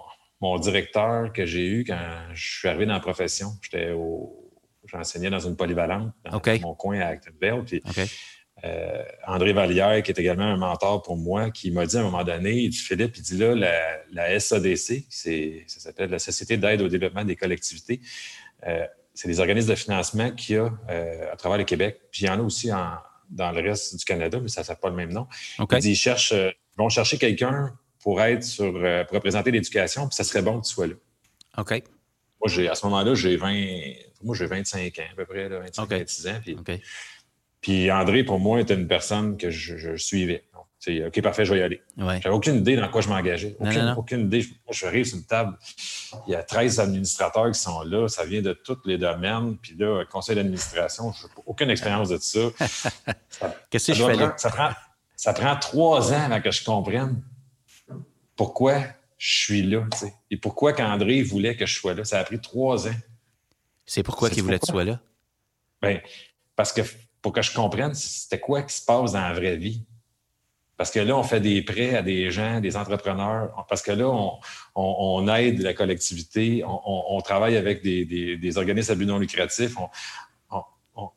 mon 0.40 0.59
directeur 0.59 1.31
que 1.31 1.45
j'ai 1.45 1.67
eu 1.67 1.85
quand 1.85 2.31
je 2.33 2.59
suis 2.61 2.69
arrivé 2.69 2.87
dans 2.87 2.95
la 2.95 3.00
profession. 3.00 3.50
J'étais 3.61 3.90
au, 3.90 4.50
j'enseignais 4.87 5.29
dans 5.29 5.40
une 5.40 5.57
polyvalente 5.57 6.14
dans 6.25 6.40
mon 6.62 6.75
coin 6.75 7.00
à 7.00 7.09
Actonville. 7.09 7.64
Puis, 7.67 7.83
euh, 8.64 9.02
André 9.26 9.52
Vallière, 9.52 10.02
qui 10.02 10.11
est 10.11 10.19
également 10.19 10.45
un 10.45 10.57
mentor 10.57 11.02
pour 11.02 11.17
moi, 11.17 11.50
qui 11.50 11.71
m'a 11.71 11.87
dit 11.87 11.97
à 11.97 12.00
un 12.00 12.05
moment 12.05 12.25
donné, 12.25 12.52
il 12.52 12.71
dit 12.71 12.79
Philippe, 12.79 13.17
il 13.17 13.23
dit 13.23 13.38
là, 13.38 13.55
la, 13.55 14.00
la 14.12 14.40
SADC, 14.40 15.05
ça 15.09 15.81
s'appelle 15.81 16.11
la 16.11 16.19
Société 16.19 16.57
d'aide 16.57 16.83
au 16.83 16.88
développement 16.88 17.25
des 17.25 17.37
collectivités. 17.37 18.00
Euh, 18.67 18.87
c'est 19.14 19.29
des 19.29 19.40
organismes 19.40 19.71
de 19.71 19.75
financement 19.75 20.31
qu'il 20.31 20.57
y 20.57 20.59
a 20.59 20.71
à 21.33 21.37
travers 21.37 21.59
le 21.59 21.64
Québec. 21.64 22.00
Puis 22.11 22.23
il 22.23 22.26
y 22.26 22.31
en 22.31 22.38
a 22.38 22.43
aussi 22.43 22.73
en, 22.73 22.93
dans 23.31 23.52
le 23.52 23.61
reste 23.61 23.97
du 23.97 24.05
Canada, 24.05 24.38
mais 24.40 24.49
ça 24.49 24.62
n'a 24.69 24.75
pas 24.75 24.90
le 24.90 24.97
même 24.97 25.12
nom. 25.12 25.26
Ils, 25.83 25.97
cherchent, 25.97 26.33
euh, 26.33 26.50
vont 26.76 26.88
chercher 26.88 27.17
quelqu'un 27.17 27.76
pour 28.00 28.21
être 28.21 28.43
sur, 28.43 28.75
euh, 28.76 29.05
pour 29.05 29.14
représenter 29.14 29.50
l'éducation, 29.50 30.09
puis 30.09 30.17
ça 30.17 30.25
serait 30.25 30.43
bon 30.43 30.61
que 30.61 30.67
tu 30.67 30.73
sois 30.73 30.88
là. 30.88 30.95
OK. 31.59 31.83
Moi, 32.40 32.71
à 32.71 32.75
ce 32.75 32.87
moment-là, 32.87 33.14
j'ai 33.14 33.37
20, 33.37 33.55
moi, 34.23 34.35
j'ai 34.35 34.47
25 34.47 34.99
ans, 34.99 35.02
à 35.12 35.14
peu 35.14 35.26
près, 35.26 35.49
25, 35.49 35.88
26 35.88 36.29
ans. 36.29 36.40
Puis, 36.43 36.57
puis, 37.61 37.90
André, 37.90 38.25
pour 38.25 38.38
moi, 38.38 38.61
était 38.61 38.75
une 38.75 38.88
personne 38.88 39.37
que 39.37 39.50
je, 39.50 39.97
suivais. 39.97 40.45
C'est 40.79 41.05
OK, 41.07 41.21
parfait, 41.21 41.45
je 41.45 41.52
vais 41.52 41.61
y 41.61 41.62
aller. 41.62 41.83
J'avais 41.99 42.31
aucune 42.31 42.57
idée 42.57 42.75
dans 42.75 42.88
quoi 42.88 43.02
je 43.02 43.09
m'engageais. 43.11 43.55
Aucune, 43.61 43.95
aucune 43.99 44.21
idée. 44.23 44.47
Moi, 44.64 44.73
je 44.73 44.87
arrive 44.87 45.05
sur 45.05 45.19
une 45.19 45.25
table, 45.25 45.59
il 46.26 46.33
y 46.33 46.35
a 46.35 46.43
13 46.43 46.81
administrateurs 46.81 47.50
qui 47.50 47.61
sont 47.61 47.83
là, 47.83 48.09
ça 48.09 48.25
vient 48.25 48.40
de 48.40 48.55
tous 48.55 48.79
les 48.87 48.97
domaines. 48.97 49.59
Puis 49.59 49.76
là, 49.79 50.05
conseil 50.07 50.37
d'administration, 50.37 51.12
je 51.12 51.26
n'ai 51.26 51.33
aucune 51.45 51.69
expérience 51.69 52.09
de 52.09 52.19
ça. 52.21 52.40
Qu'est-ce 53.69 53.88
que 53.88 53.99
je 53.99 54.05
fais 54.05 54.14
là? 54.14 54.33
Ça 54.38 54.49
prend, 54.49 54.71
ça 55.17 55.35
prend 55.35 55.55
trois 55.57 56.14
ans 56.14 56.23
avant 56.23 56.40
que 56.40 56.50
je 56.50 56.64
comprenne 56.64 57.23
pourquoi 58.35 58.81
je 59.19 59.45
suis 59.45 59.62
là. 59.62 59.87
Et 60.31 60.38
pourquoi 60.38 60.73
qu'André 60.73 61.23
voulait 61.23 61.57
que 61.57 61.67
je 61.67 61.79
sois 61.79 61.93
là. 61.93 62.05
Ça 62.05 62.19
a 62.19 62.25
pris 62.25 62.40
trois 62.40 62.88
ans. 62.88 62.97
C'est 63.85 64.02
pourquoi 64.02 64.31
qu'il 64.31 64.43
voulait 64.43 64.59
que 64.59 64.64
tu 64.64 64.73
sois 64.73 64.85
là? 64.85 64.99
Bien, 65.83 66.00
parce 66.57 66.73
que 66.73 66.81
pour 67.23 67.33
que 67.33 67.43
je 67.43 67.55
comprenne, 67.55 67.95
c'était 67.95 68.41
quoi 68.41 68.62
qui 68.62 68.75
se 68.75 68.85
passe 68.85 69.12
dans 69.12 69.21
la 69.21 69.33
vraie 69.33 69.57
vie. 69.57 69.85
Parce 70.77 70.91
que 70.91 71.00
là, 71.00 71.15
on 71.15 71.23
fait 71.23 71.41
des 71.41 71.61
prêts 71.61 71.95
à 71.95 72.03
des 72.03 72.31
gens, 72.31 72.61
des 72.61 72.75
entrepreneurs, 72.75 73.67
parce 73.69 73.83
que 73.83 73.93
là, 73.93 74.11
on, 74.75 75.29
aide 75.29 75.61
la 75.61 75.75
collectivité, 75.75 76.65
on, 76.65 77.21
travaille 77.21 77.59
avec 77.59 77.83
des, 77.83 78.57
organismes 78.57 78.93
à 78.93 78.95
but 78.95 79.05
non 79.05 79.19
lucratif. 79.19 79.75
quand 79.75 81.12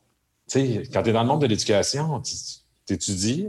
tu 0.52 0.58
es 0.58 1.12
dans 1.12 1.22
le 1.22 1.28
monde 1.28 1.40
de 1.40 1.46
l'éducation, 1.46 2.20
tu 2.20 2.92
étudies, 2.92 3.48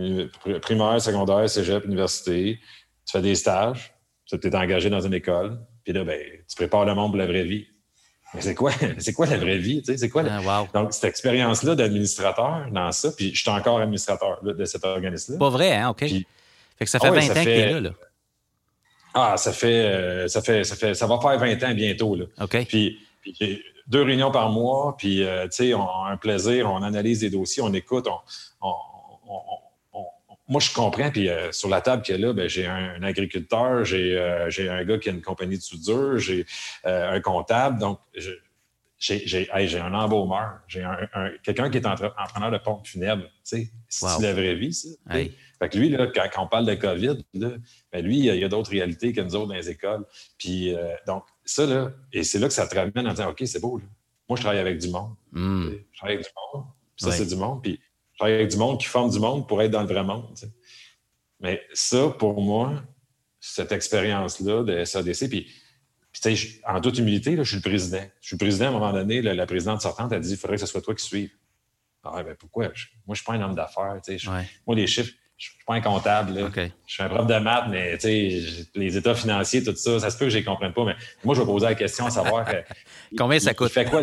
euh, 0.00 0.28
primaire, 0.60 1.00
secondaire, 1.00 1.48
cégep, 1.48 1.84
université, 1.84 2.58
tu 3.06 3.12
fais 3.12 3.22
des 3.22 3.36
stages, 3.36 3.94
tu 4.26 4.34
es 4.34 4.56
engagé 4.56 4.90
dans 4.90 5.00
une 5.00 5.14
école, 5.14 5.64
puis 5.84 5.92
là, 5.92 6.02
ben, 6.02 6.20
tu 6.48 6.56
prépares 6.56 6.86
le 6.86 6.94
monde 6.96 7.12
pour 7.12 7.18
la 7.18 7.26
vraie 7.26 7.44
vie. 7.44 7.68
Mais 8.34 8.40
c'est 8.40 8.54
quoi, 8.54 8.72
c'est 8.98 9.12
quoi 9.12 9.26
la 9.26 9.38
vraie 9.38 9.58
vie? 9.58 9.82
C'est 9.84 10.08
quoi 10.08 10.24
ah, 10.28 10.66
Donc, 10.74 10.92
cette 10.92 11.04
expérience-là 11.04 11.74
d'administrateur 11.74 12.66
dans 12.70 12.92
ça, 12.92 13.10
puis 13.12 13.34
je 13.34 13.40
suis 13.40 13.50
encore 13.50 13.80
administrateur 13.80 14.42
de 14.42 14.64
cet 14.64 14.84
organisme-là. 14.84 15.38
Pas 15.38 15.50
vrai, 15.50 15.74
hein? 15.74 15.90
OK. 15.90 16.00
fait 16.00 16.24
que 16.78 16.86
ça 16.86 16.98
fait 16.98 17.10
20 17.10 17.16
ah 17.16 17.24
ans 17.24 17.34
que 17.34 17.42
tu 17.42 17.48
es 17.48 17.80
là, 17.80 17.90
Ah, 19.14 19.36
ça 19.36 19.52
fait, 19.52 19.84
euh, 19.84 20.28
ça 20.28 20.42
fait, 20.42 20.64
ça 20.64 20.76
fait, 20.76 20.94
ça 20.94 21.06
va 21.06 21.18
faire 21.20 21.38
20 21.38 21.62
ans 21.62 21.74
bientôt, 21.74 22.16
là. 22.16 22.24
OK. 22.40 22.66
Puis, 22.66 22.98
deux 23.86 24.02
réunions 24.02 24.30
par 24.30 24.50
mois, 24.50 24.96
puis, 24.98 25.22
euh, 25.22 25.44
tu 25.44 25.68
sais, 25.68 25.74
on 25.74 25.82
a 25.82 26.10
un 26.10 26.16
plaisir, 26.16 26.70
on 26.70 26.82
analyse 26.82 27.22
les 27.22 27.30
dossiers, 27.30 27.62
on 27.62 27.72
écoute, 27.72 28.06
on, 28.60 28.74
moi, 30.48 30.60
je 30.60 30.72
comprends. 30.72 31.10
Puis 31.10 31.28
euh, 31.28 31.52
sur 31.52 31.68
la 31.68 31.80
table 31.80 32.02
qu'il 32.02 32.14
y 32.14 32.22
a 32.22 32.26
là, 32.26 32.32
ben, 32.32 32.48
j'ai 32.48 32.66
un, 32.66 33.02
agriculteur, 33.02 33.84
j'ai 33.84 34.18
un 34.18 34.84
gars 34.84 34.98
qui 34.98 35.08
a 35.08 35.12
une 35.12 35.22
compagnie 35.22 35.56
de 35.56 35.62
soudure, 35.62 36.18
j'ai 36.18 36.46
un 36.84 37.20
comptable. 37.20 37.78
Donc, 37.78 37.98
j'ai 38.98 39.78
un 39.80 39.94
embaumeur, 39.94 40.60
j'ai 40.66 40.82
un, 40.82 40.96
quelqu'un 41.42 41.70
qui 41.70 41.78
est 41.78 41.86
entrepreneur 41.86 42.50
de 42.50 42.58
pompe 42.58 42.86
funèbre. 42.86 43.24
C'est 43.42 43.70
la 44.20 44.32
vraie 44.32 44.54
vie, 44.54 44.72
ça. 44.72 44.88
Fait 45.58 45.68
que 45.68 45.78
lui, 45.78 45.88
là, 45.88 46.08
quand, 46.08 46.42
on 46.42 46.48
parle 46.48 46.66
de 46.66 46.74
COVID, 46.74 47.24
là, 47.34 47.50
ben 47.92 48.04
lui, 48.04 48.18
il 48.18 48.24
y 48.24 48.44
a, 48.44 48.48
d'autres 48.48 48.70
réalités 48.70 49.12
que 49.12 49.20
nous 49.20 49.36
autres 49.36 49.48
dans 49.48 49.54
les 49.54 49.70
écoles. 49.70 50.04
Puis, 50.36 50.74
euh, 50.74 50.94
donc, 51.06 51.24
ça, 51.44 51.64
là, 51.64 51.92
et 52.12 52.24
c'est 52.24 52.38
là 52.38 52.48
que 52.48 52.52
ça 52.52 52.66
te 52.66 52.74
ramène 52.74 53.06
en 53.06 53.10
disant, 53.10 53.30
OK, 53.30 53.42
c'est 53.46 53.60
beau. 53.60 53.78
Là. 53.78 53.84
Moi, 54.28 54.36
je 54.36 54.42
travaille 54.42 54.60
avec 54.60 54.78
du 54.78 54.88
monde. 54.88 55.14
Hmm. 55.32 55.70
Je 55.92 55.98
travaille 55.98 56.16
avec 56.16 56.26
du 56.26 56.32
monde. 56.54 56.64
ça, 56.96 57.12
c'est 57.12 57.26
du 57.26 57.36
monde. 57.36 57.62
Puis, 57.62 57.80
je 58.14 58.18
travaille 58.18 58.34
avec 58.34 58.48
du 58.48 58.56
monde 58.56 58.80
qui 58.80 58.86
forme 58.86 59.10
du 59.10 59.18
monde 59.18 59.46
pour 59.46 59.60
être 59.60 59.70
dans 59.70 59.82
le 59.82 59.88
vrai 59.88 60.04
monde. 60.04 60.26
Mais 61.40 61.62
ça, 61.72 62.08
pour 62.18 62.40
moi, 62.40 62.82
cette 63.40 63.72
expérience-là 63.72 64.62
de 64.62 64.84
SADC, 64.84 65.28
puis 65.28 65.46
puis, 66.22 66.60
en 66.66 66.80
toute 66.80 66.98
humilité, 66.98 67.34
là, 67.34 67.42
je 67.42 67.48
suis 67.48 67.56
le 67.56 67.62
président. 67.62 68.04
Je 68.20 68.26
suis 68.28 68.34
le 68.36 68.38
président, 68.38 68.66
à 68.66 68.68
un 68.68 68.72
moment 68.72 68.92
donné, 68.92 69.20
la 69.20 69.46
présidente 69.46 69.82
sortante 69.82 70.12
a 70.12 70.20
dit 70.20 70.30
il 70.30 70.36
faudrait 70.36 70.56
que 70.56 70.60
ce 70.60 70.66
soit 70.66 70.80
toi 70.80 70.94
qui 70.94 71.04
suive. 71.04 71.30
Ah, 72.04 72.22
ben 72.22 72.36
pourquoi? 72.38 72.64
moi, 72.64 72.72
je 72.74 72.88
ne 73.08 73.14
suis 73.14 73.24
pas 73.24 73.32
un 73.32 73.42
homme 73.42 73.54
d'affaires. 73.54 73.96
Moi, 74.66 74.76
les 74.76 74.86
chiffres, 74.86 75.12
je 75.36 75.48
ne 75.48 75.52
suis 75.54 75.64
pas 75.66 75.74
un 75.74 75.80
comptable. 75.80 76.50
Je 76.86 76.92
suis 76.92 77.02
un 77.02 77.08
prof 77.08 77.26
de 77.26 77.38
maths, 77.38 77.64
mais 77.68 77.98
les 78.74 78.96
états 78.96 79.14
financiers, 79.14 79.64
tout 79.64 79.74
ça, 79.74 79.98
ça 79.98 80.10
se 80.10 80.16
peut 80.16 80.26
que 80.26 80.30
je 80.30 80.36
ne 80.36 80.40
les 80.40 80.44
comprenne 80.44 80.72
pas. 80.72 80.84
Mais 80.84 80.94
moi, 81.24 81.34
je 81.34 81.40
vais 81.40 81.46
poser 81.46 81.66
la 81.66 81.74
question 81.74 82.06
à 82.06 82.10
savoir. 82.10 82.46
Combien 83.18 83.40
ça 83.40 83.54
coûte? 83.54 83.70
Il 83.70 83.72
fait 83.72 83.84
quoi? 83.86 84.02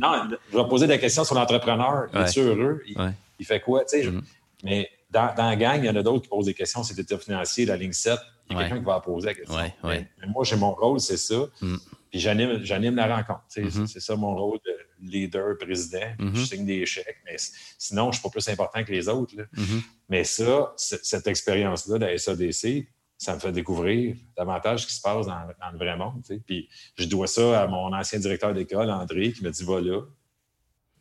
non, 0.00 0.28
je 0.52 0.56
vais 0.56 0.68
poser 0.68 0.86
des 0.86 1.00
questions 1.00 1.24
sur 1.24 1.34
l'entrepreneur. 1.34 2.06
Il 2.12 2.20
est 2.20 2.38
heureux? 2.38 2.82
Il, 2.86 3.14
fait 3.44 3.60
quoi? 3.60 3.84
Mm-hmm. 3.84 4.22
Mais 4.64 4.90
dans, 5.10 5.34
dans, 5.34 5.48
la 5.48 5.56
gang, 5.56 5.78
il 5.78 5.86
y 5.86 5.90
en 5.90 5.96
a 5.96 6.02
d'autres 6.02 6.22
qui 6.22 6.28
posent 6.28 6.46
des 6.46 6.54
questions 6.54 6.82
sur 6.82 6.96
l'état 6.96 7.18
financier, 7.18 7.66
la 7.66 7.76
ligne 7.76 7.92
7 7.92 8.18
il 8.50 8.56
y 8.56 8.60
a 8.60 8.62
quelqu'un 8.62 8.78
qui 8.78 8.84
va 8.84 9.00
poser 9.00 9.26
la 9.26 9.34
question. 9.34 9.56
Mais, 9.84 10.08
moi, 10.28 10.44
j'ai 10.44 10.56
mon 10.56 10.74
rôle, 10.74 11.00
c'est 11.00 11.16
ça. 11.16 11.46
Mm. 11.60 11.76
Puis 12.10 12.20
j'anime 12.20 12.96
la 12.96 13.16
rencontre. 13.16 13.44
Mm-hmm. 13.56 13.86
C'est 13.86 14.00
ça 14.00 14.16
mon 14.16 14.36
rôle 14.36 14.58
de 14.64 15.10
leader, 15.10 15.56
président. 15.58 15.98
Mm-hmm. 16.18 16.34
Je 16.34 16.44
signe 16.44 16.66
des 16.66 16.86
chèques. 16.86 17.18
Mais 17.24 17.36
sinon, 17.78 18.04
je 18.04 18.08
ne 18.08 18.12
suis 18.12 18.22
pas 18.22 18.30
plus 18.30 18.48
important 18.48 18.84
que 18.84 18.92
les 18.92 19.08
autres. 19.08 19.34
Mm-hmm. 19.34 19.82
Mais 20.08 20.24
ça, 20.24 20.72
cette 20.76 21.26
expérience-là 21.26 21.98
de 21.98 22.04
la 22.04 22.18
SADC, 22.18 22.86
ça 23.16 23.34
me 23.34 23.40
fait 23.40 23.52
découvrir 23.52 24.16
davantage 24.36 24.82
ce 24.82 24.86
qui 24.88 24.94
se 24.94 25.00
passe 25.00 25.26
dans, 25.26 25.70
le 25.72 25.78
vrai 25.78 25.96
monde. 25.96 26.22
Puis 26.46 26.68
je 26.96 27.06
dois 27.06 27.26
ça 27.26 27.62
à 27.62 27.66
mon 27.66 27.92
ancien 27.94 28.18
directeur 28.18 28.52
d'école, 28.52 28.90
André, 28.90 29.32
qui 29.32 29.42
me 29.42 29.50
dit 29.50 29.64
voilà. 29.64 30.02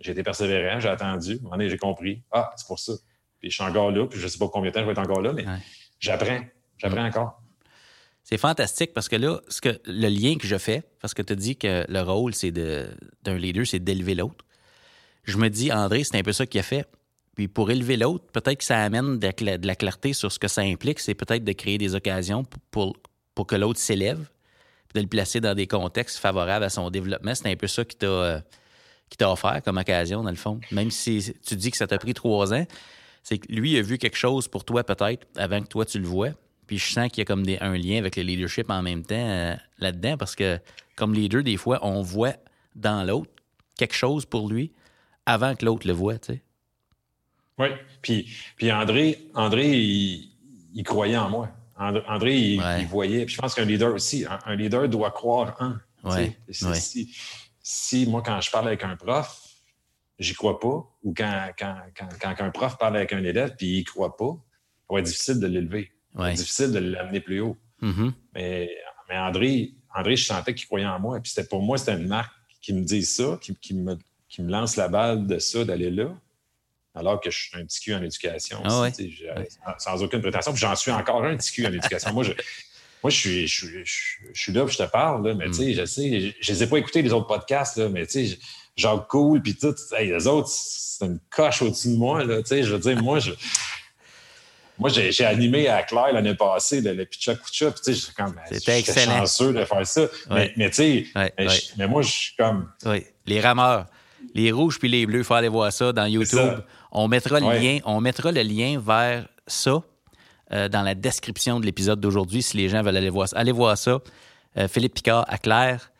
J'ai 0.03 0.11
été 0.11 0.21
persévérant, 0.21 0.79
j'ai 0.79 0.89
attendu. 0.89 1.39
À 1.43 1.47
un 1.47 1.57
moment 1.57 1.69
j'ai 1.69 1.77
compris. 1.77 2.21
Ah, 2.31 2.51
c'est 2.57 2.67
pour 2.67 2.77
ça. 2.77 2.93
Puis 3.39 3.49
je 3.49 3.55
suis 3.55 3.63
encore 3.63 3.91
là, 3.91 4.05
puis 4.05 4.19
je 4.19 4.25
ne 4.25 4.29
sais 4.29 4.37
pas 4.37 4.49
combien 4.49 4.69
de 4.69 4.75
temps 4.75 4.81
je 4.81 4.85
vais 4.85 4.91
être 4.91 4.99
encore 4.99 5.21
là, 5.21 5.31
mais 5.31 5.45
j'apprends. 5.99 6.41
J'apprends 6.77 7.05
encore. 7.05 7.41
C'est 8.23 8.37
fantastique 8.37 8.93
parce 8.93 9.09
que 9.09 9.15
là, 9.15 9.39
ce 9.47 9.61
que, 9.61 9.79
le 9.85 10.07
lien 10.07 10.35
que 10.37 10.47
je 10.47 10.57
fais, 10.57 10.83
parce 11.01 11.13
que 11.13 11.21
tu 11.21 11.33
as 11.33 11.35
dit 11.35 11.55
que 11.55 11.85
le 11.89 12.01
rôle 12.01 12.33
c'est 12.33 12.51
d'un 12.51 13.37
leader, 13.37 13.65
c'est 13.65 13.79
d'élever 13.79 14.15
l'autre. 14.15 14.45
Je 15.23 15.37
me 15.37 15.49
dis, 15.49 15.71
André, 15.71 16.03
c'est 16.03 16.17
un 16.17 16.23
peu 16.23 16.33
ça 16.33 16.45
qu'il 16.45 16.59
a 16.59 16.63
fait. 16.63 16.85
Puis 17.35 17.47
pour 17.47 17.71
élever 17.71 17.97
l'autre, 17.97 18.25
peut-être 18.31 18.59
que 18.59 18.63
ça 18.63 18.79
amène 18.79 19.19
de 19.19 19.67
la, 19.67 19.75
clarté 19.75 20.13
sur 20.13 20.31
ce 20.31 20.37
que 20.37 20.47
ça 20.49 20.61
implique. 20.61 20.99
C'est 20.99 21.15
peut-être 21.15 21.43
de 21.43 21.53
créer 21.53 21.77
des 21.77 21.95
occasions 21.95 22.43
pour, 22.71 22.97
pour, 23.33 23.47
que 23.47 23.55
l'autre 23.55 23.79
s'élève, 23.79 24.29
puis 24.89 24.95
de 24.95 24.99
le 25.01 25.07
placer 25.07 25.39
dans 25.39 25.55
des 25.55 25.65
contextes 25.65 26.17
favorables 26.17 26.65
à 26.65 26.69
son 26.69 26.89
développement. 26.89 27.33
C'est 27.33 27.49
un 27.49 27.55
peu 27.55 27.67
ça 27.67 27.83
qui 27.85 27.97
t'a 27.97 28.43
euh, 29.21 29.25
offert 29.27 29.61
comme 29.63 29.77
occasion, 29.77 30.23
dans 30.23 30.29
le 30.29 30.35
fond. 30.35 30.59
Même 30.71 30.91
si 30.91 31.33
tu 31.45 31.55
dis 31.55 31.71
que 31.71 31.77
ça 31.77 31.87
t'a 31.87 31.97
pris 31.97 32.13
trois 32.13 32.53
ans, 32.53 32.65
c'est 33.23 33.37
que 33.37 33.51
lui 33.51 33.77
a 33.77 33.81
vu 33.81 33.97
quelque 33.97 34.17
chose 34.17 34.47
pour 34.47 34.65
toi 34.65 34.83
peut-être 34.83 35.25
avant 35.35 35.61
que 35.61 35.67
toi 35.67 35.85
tu 35.85 35.99
le 35.99 36.07
vois. 36.07 36.29
Puis 36.67 36.77
je 36.77 36.93
sens 36.93 37.09
qu'il 37.09 37.19
y 37.19 37.21
a 37.21 37.25
comme 37.25 37.45
des, 37.45 37.57
un 37.59 37.77
lien 37.77 37.97
avec 37.97 38.15
le 38.15 38.23
leadership 38.23 38.69
en 38.69 38.81
même 38.81 39.03
temps 39.03 39.15
euh, 39.15 39.55
là-dedans 39.79 40.17
parce 40.17 40.35
que 40.35 40.59
comme 40.95 41.13
leader, 41.13 41.43
des 41.43 41.57
fois, 41.57 41.79
on 41.81 42.01
voit 42.01 42.35
dans 42.75 43.03
l'autre 43.03 43.31
quelque 43.77 43.95
chose 43.95 44.25
pour 44.25 44.49
lui 44.49 44.71
avant 45.25 45.55
que 45.55 45.65
l'autre 45.65 45.87
le 45.87 45.93
voit, 45.93 46.17
tu 46.19 46.33
sais. 46.33 46.41
Oui. 47.57 47.67
Puis, 48.01 48.29
puis 48.57 48.71
André, 48.71 49.27
André 49.35 49.69
il, 49.69 50.83
croyait 50.83 51.17
en 51.17 51.29
moi. 51.29 51.49
André, 51.77 52.35
il, 52.35 52.87
voyait. 52.87 53.25
Puis 53.25 53.35
je 53.35 53.41
pense 53.41 53.53
qu'un 53.53 53.65
leader 53.65 53.93
aussi, 53.93 54.25
un, 54.45 54.55
leader 54.55 54.87
doit 54.89 55.11
croire 55.11 55.55
en. 55.59 55.75
Ouais. 56.09 56.37
Si, 56.49 57.15
si, 57.63 58.05
moi, 58.05 58.21
quand 58.21 58.39
je 58.41 58.51
parle 58.51 58.67
avec 58.67 58.83
un 58.83 58.95
prof, 58.97 59.41
j'y 60.19 60.35
crois 60.35 60.59
pas, 60.59 60.85
ou 61.01 61.13
quand, 61.15 61.49
quand, 61.57 61.77
quand, 61.97 62.09
quand, 62.21 62.43
un 62.43 62.51
prof 62.51 62.77
parle 62.77 62.97
avec 62.97 63.13
un 63.13 63.23
élève 63.23 63.55
puis 63.57 63.79
il 63.79 63.83
croit 63.85 64.15
pas, 64.15 64.37
ça 64.87 64.93
va 64.93 64.99
être 64.99 65.05
difficile 65.05 65.39
de 65.39 65.47
l'élever. 65.47 65.91
difficile 66.35 66.71
de 66.71 66.79
l'amener 66.79 67.21
plus 67.21 67.39
haut. 67.39 67.57
Mm-hmm. 67.81 68.13
mais, 68.35 68.69
mais 69.09 69.17
André, 69.17 69.73
André, 69.95 70.15
je 70.15 70.25
sentais 70.25 70.53
qu'il 70.53 70.67
croyait 70.67 70.85
en 70.85 70.99
moi. 70.99 71.19
Puis 71.19 71.31
c'était 71.31 71.47
pour 71.47 71.61
moi, 71.61 71.77
c'était 71.77 71.93
une 71.93 72.07
marque 72.07 72.33
qui 72.61 72.73
me 72.73 72.81
dit 72.81 73.03
ça, 73.03 73.39
qui, 73.41 73.73
me, 73.73 73.97
qui 74.27 74.41
me 74.41 74.51
lance 74.51 74.75
la 74.75 74.87
balle 74.87 75.25
de 75.25 75.39
ça, 75.39 75.63
d'aller 75.63 75.89
là. 75.89 76.15
Alors 76.95 77.19
que 77.19 77.31
je 77.31 77.37
suis 77.37 77.57
un 77.57 77.65
petit 77.65 77.81
cul 77.81 77.95
en 77.95 78.03
éducation. 78.03 78.61
Ah 78.65 78.89
sans, 79.79 80.03
aucune 80.03 80.21
prétention. 80.21 80.51
Puis 80.51 80.61
j'en 80.61 80.75
suis 80.75 80.91
encore 80.91 81.23
un 81.23 81.35
petit 81.37 81.51
cul 81.51 81.65
en 81.65 81.73
éducation. 81.73 82.13
moi, 82.13 82.23
je, 82.23 82.33
moi, 83.03 83.09
je 83.09 83.17
suis, 83.17 83.47
je, 83.47 83.67
suis 84.33 84.53
là, 84.53 84.65
je 84.65 84.77
te 84.77 84.83
parle, 84.83 85.27
là, 85.27 85.33
mais 85.33 85.47
tu 85.47 85.55
sais, 85.55 85.73
je 85.73 85.85
sais, 85.85 86.33
je 86.39 86.51
ne 86.51 86.57
les 86.57 86.63
ai 86.63 86.67
pas 86.67 86.77
écoutés 86.77 87.01
les 87.01 87.11
autres 87.11 87.27
podcasts, 87.27 87.75
là, 87.75 87.89
mais 87.89 88.07
tu 88.07 88.25
sais, 88.27 88.39
genre 88.77 89.05
cool, 89.07 89.41
puis 89.41 89.55
tout. 89.55 89.75
les 89.99 90.25
autres, 90.25 90.47
c'est 90.47 91.05
une 91.05 91.19
coche 91.29 91.61
au-dessus 91.61 91.89
de 91.89 91.97
moi, 91.97 92.23
là, 92.23 92.41
tu 92.41 92.47
sais, 92.47 92.63
je 92.63 92.73
veux 92.73 92.79
dire, 92.79 93.01
moi, 93.03 93.19
je. 93.19 93.31
Moi, 94.79 94.89
j'ai 94.89 95.23
animé 95.23 95.67
à 95.67 95.83
Claire 95.83 96.11
l'année 96.13 96.33
passée 96.33 96.81
le, 96.81 96.95
le 96.95 97.05
Picha 97.05 97.35
Kucha, 97.35 97.69
puis 97.69 97.81
tu 97.85 97.93
sais, 97.93 98.11
C'était 98.51 98.79
excellent. 98.79 99.19
chanceux 99.19 99.53
de 99.53 99.63
faire 99.65 99.85
ça. 99.85 100.07
Mais, 100.31 100.51
mais 100.57 100.71
tu 100.71 100.75
sais, 101.13 101.33
mais, 101.77 101.87
moi, 101.87 102.01
je 102.01 102.09
suis 102.09 102.35
comme. 102.35 102.67
Oui, 102.87 103.05
les 103.27 103.39
rameurs. 103.39 103.85
Les 104.33 104.51
rouges 104.51 104.79
puis 104.79 104.89
les 104.89 105.05
bleus, 105.05 105.19
il 105.19 105.23
faut 105.23 105.35
aller 105.35 105.47
voir 105.47 105.71
ça 105.71 105.93
dans 105.93 106.07
YouTube. 106.07 106.63
On 106.91 107.07
mettra 107.07 107.39
le 107.39 107.51
lien, 107.51 107.79
on 107.85 108.01
mettra 108.01 108.31
le 108.31 108.41
lien 108.41 108.81
vers 108.83 109.27
ça 109.45 109.83
euh, 110.53 110.69
dans 110.69 110.81
la 110.81 110.95
description 110.95 111.59
de 111.59 111.65
l'épisode 111.65 111.99
d'aujourd'hui 111.99 112.41
si 112.41 112.57
les 112.57 112.69
gens 112.69 112.81
veulent 112.81 112.97
aller 112.97 113.09
voir 113.09 113.27
ça. 113.27 113.37
Allez 113.37 113.51
voir 113.51 113.77
ça. 113.77 113.99
Euh, 114.57 114.67
Philippe 114.67 114.95
Picard 114.95 115.25
à 115.27 115.37
Claire. 115.37 115.91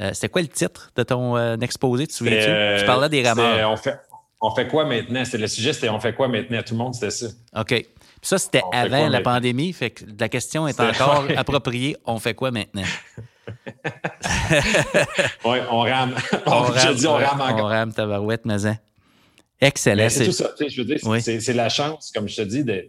Euh, 0.00 0.10
c'était 0.14 0.28
quoi 0.28 0.42
le 0.42 0.48
titre 0.48 0.92
de 0.96 1.02
ton 1.02 1.60
exposé, 1.60 2.06
tu 2.06 2.12
te 2.12 2.18
souviens-tu? 2.18 2.80
tu 2.80 2.86
parlais 2.86 3.08
des 3.08 3.26
rameurs. 3.26 3.70
On 3.70 3.76
fait, 3.76 3.98
on 4.40 4.54
fait 4.54 4.68
quoi 4.68 4.84
maintenant? 4.84 5.24
C'était 5.24 5.38
le 5.38 5.48
sujet, 5.48 5.72
c'était 5.72 5.88
on 5.88 5.98
fait 5.98 6.14
quoi 6.14 6.28
maintenant? 6.28 6.62
Tout 6.62 6.74
le 6.74 6.78
monde, 6.78 6.94
c'était 6.94 7.10
ça. 7.10 7.26
OK 7.56 7.84
ça, 8.22 8.38
c'était 8.38 8.62
avant 8.72 9.08
la 9.08 9.20
pandémie. 9.20 9.72
Fait 9.72 9.90
que 9.90 10.04
la 10.18 10.28
question 10.28 10.66
est 10.68 10.80
encore 10.80 11.26
appropriée. 11.36 11.96
On 12.04 12.18
fait 12.18 12.34
quoi 12.34 12.50
maintenant? 12.50 12.82
oui, 15.44 15.58
on 15.70 15.80
rame. 15.80 16.14
On, 16.46 16.50
rame, 16.62 16.94
dis, 16.94 17.06
on 17.06 17.14
rame 17.14 17.40
encore. 17.40 17.64
On 17.64 17.68
rame, 17.68 17.92
tabarouette, 17.92 18.44
mazin. 18.44 18.76
Excellent. 19.60 20.08
C'est 20.08 20.26
tout 20.26 20.32
ça. 20.32 20.50
Je 20.58 20.82
veux 20.82 20.96
dire, 20.96 20.98
c'est 21.20 21.54
la 21.54 21.68
chance, 21.68 22.10
comme 22.14 22.28
je 22.28 22.36
te 22.36 22.42
dis, 22.42 22.64
de, 22.64 22.88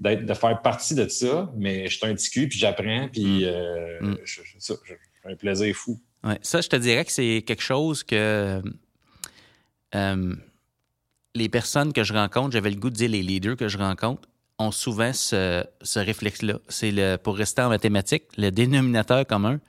de 0.00 0.34
faire 0.34 0.62
partie 0.62 0.94
de 0.94 1.06
ça, 1.08 1.52
mais 1.56 1.88
je 1.88 1.98
suis 1.98 2.06
un 2.06 2.14
petit 2.14 2.30
cul, 2.30 2.48
puis 2.48 2.58
j'apprends, 2.58 3.08
puis 3.12 3.44
mm. 3.44 3.44
euh, 3.44 4.00
mm. 4.00 4.16
j'ai 4.24 4.74
un 5.24 5.36
plaisir 5.36 5.74
fou. 5.76 6.00
Ouais. 6.24 6.38
Ça, 6.42 6.60
je 6.60 6.68
te 6.68 6.76
dirais 6.76 7.04
que 7.04 7.12
c'est 7.12 7.42
quelque 7.46 7.62
chose 7.62 8.02
que 8.02 8.62
euh, 9.94 10.34
les 11.34 11.48
personnes 11.48 11.92
que 11.92 12.04
je 12.04 12.12
rencontre, 12.12 12.52
j'avais 12.52 12.70
le 12.70 12.76
goût 12.76 12.90
de 12.90 12.94
dire 12.94 13.10
les 13.10 13.22
leaders 13.22 13.56
que 13.56 13.68
je 13.68 13.78
rencontre, 13.78 14.28
ont 14.58 14.70
souvent 14.70 15.12
ce, 15.12 15.64
réflexe-là. 15.98 16.58
C'est 16.68 16.90
le, 16.90 17.16
pour 17.16 17.36
rester 17.36 17.62
en 17.62 17.70
mathématiques, 17.70 18.24
le 18.36 18.50
dénominateur 18.50 19.26
commun, 19.26 19.60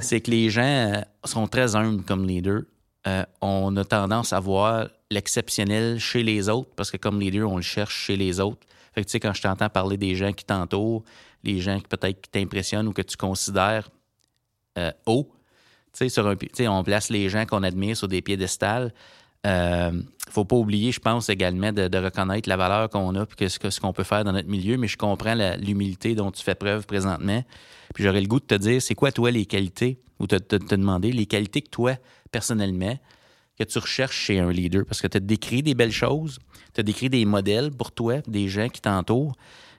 c'est 0.00 0.20
que 0.20 0.30
les 0.30 0.50
gens 0.50 0.62
euh, 0.62 1.00
sont 1.24 1.46
très 1.46 1.76
humbles 1.76 2.02
comme 2.04 2.26
leaders. 2.26 2.62
Euh, 3.06 3.24
on 3.42 3.76
a 3.76 3.84
tendance 3.84 4.32
à 4.32 4.40
voir 4.40 4.88
l'exceptionnel 5.10 5.98
chez 5.98 6.22
les 6.22 6.48
autres 6.48 6.70
parce 6.74 6.90
que 6.90 6.96
comme 6.96 7.20
leader, 7.20 7.50
on 7.50 7.56
le 7.56 7.62
cherche 7.62 8.06
chez 8.06 8.16
les 8.16 8.40
autres. 8.40 8.66
Fait 8.94 9.02
que, 9.02 9.06
tu 9.06 9.12
sais, 9.12 9.20
quand 9.20 9.32
je 9.32 9.42
t'entends 9.42 9.68
parler 9.68 9.96
des 9.96 10.14
gens 10.14 10.32
qui 10.32 10.44
t'entourent, 10.44 11.02
les 11.42 11.60
gens 11.60 11.78
qui 11.78 11.88
peut-être 11.88 12.20
qui 12.20 12.30
t'impressionnent 12.30 12.86
ou 12.88 12.92
que 12.92 13.02
tu 13.02 13.16
considères 13.16 13.90
euh, 14.78 14.90
haut, 15.06 15.30
tu 15.96 16.10
sur 16.10 16.26
un, 16.26 16.36
on 16.68 16.82
place 16.82 17.08
les 17.10 17.28
gens 17.28 17.46
qu'on 17.46 17.62
admire 17.62 17.96
sur 17.96 18.08
des 18.08 18.20
piédestals. 18.20 18.92
Il 19.44 19.50
euh, 19.50 19.90
ne 19.90 20.02
faut 20.30 20.44
pas 20.44 20.56
oublier, 20.56 20.90
je 20.90 21.00
pense 21.00 21.28
également, 21.28 21.70
de, 21.70 21.98
reconnaître 21.98 22.48
la 22.48 22.56
valeur 22.56 22.88
qu'on 22.88 23.14
a 23.14 23.24
et 23.38 23.48
ce, 23.48 23.80
qu'on 23.80 23.92
peut 23.92 24.02
faire 24.02 24.24
dans 24.24 24.32
notre 24.32 24.48
milieu, 24.48 24.76
mais 24.76 24.88
je 24.88 24.96
comprends 24.96 25.34
l'humilité 25.34 26.14
dont 26.14 26.30
tu 26.30 26.42
fais 26.42 26.54
preuve 26.54 26.86
présentement. 26.86 27.44
Puis 27.94 28.02
j'aurais 28.02 28.22
le 28.22 28.26
goût 28.26 28.40
de 28.40 28.46
te 28.46 28.54
dire, 28.54 28.80
c'est 28.80 28.94
quoi, 28.94 29.12
toi, 29.12 29.30
les 29.30 29.44
qualités, 29.44 30.00
ou 30.18 30.26
te, 30.26 30.36
te, 30.36 30.56
demander 30.56 31.12
les 31.12 31.26
qualités 31.26 31.60
que 31.60 31.68
toi, 31.68 31.94
personnellement, 32.32 32.98
que 33.58 33.64
tu 33.64 33.78
recherches 33.78 34.16
chez 34.16 34.38
un 34.38 34.50
leader. 34.50 34.84
Parce 34.86 35.00
que 35.00 35.06
tu 35.06 35.16
as 35.16 35.20
décrit 35.20 35.62
des 35.62 35.74
belles 35.74 35.92
choses, 35.92 36.38
tu 36.74 36.80
as 36.80 36.82
décrit 36.82 37.08
des 37.08 37.24
modèles 37.24 37.70
pour 37.70 37.92
toi, 37.92 38.20
des 38.26 38.48
gens 38.48 38.68
qui 38.68 38.80
t'entourent. 38.80 39.36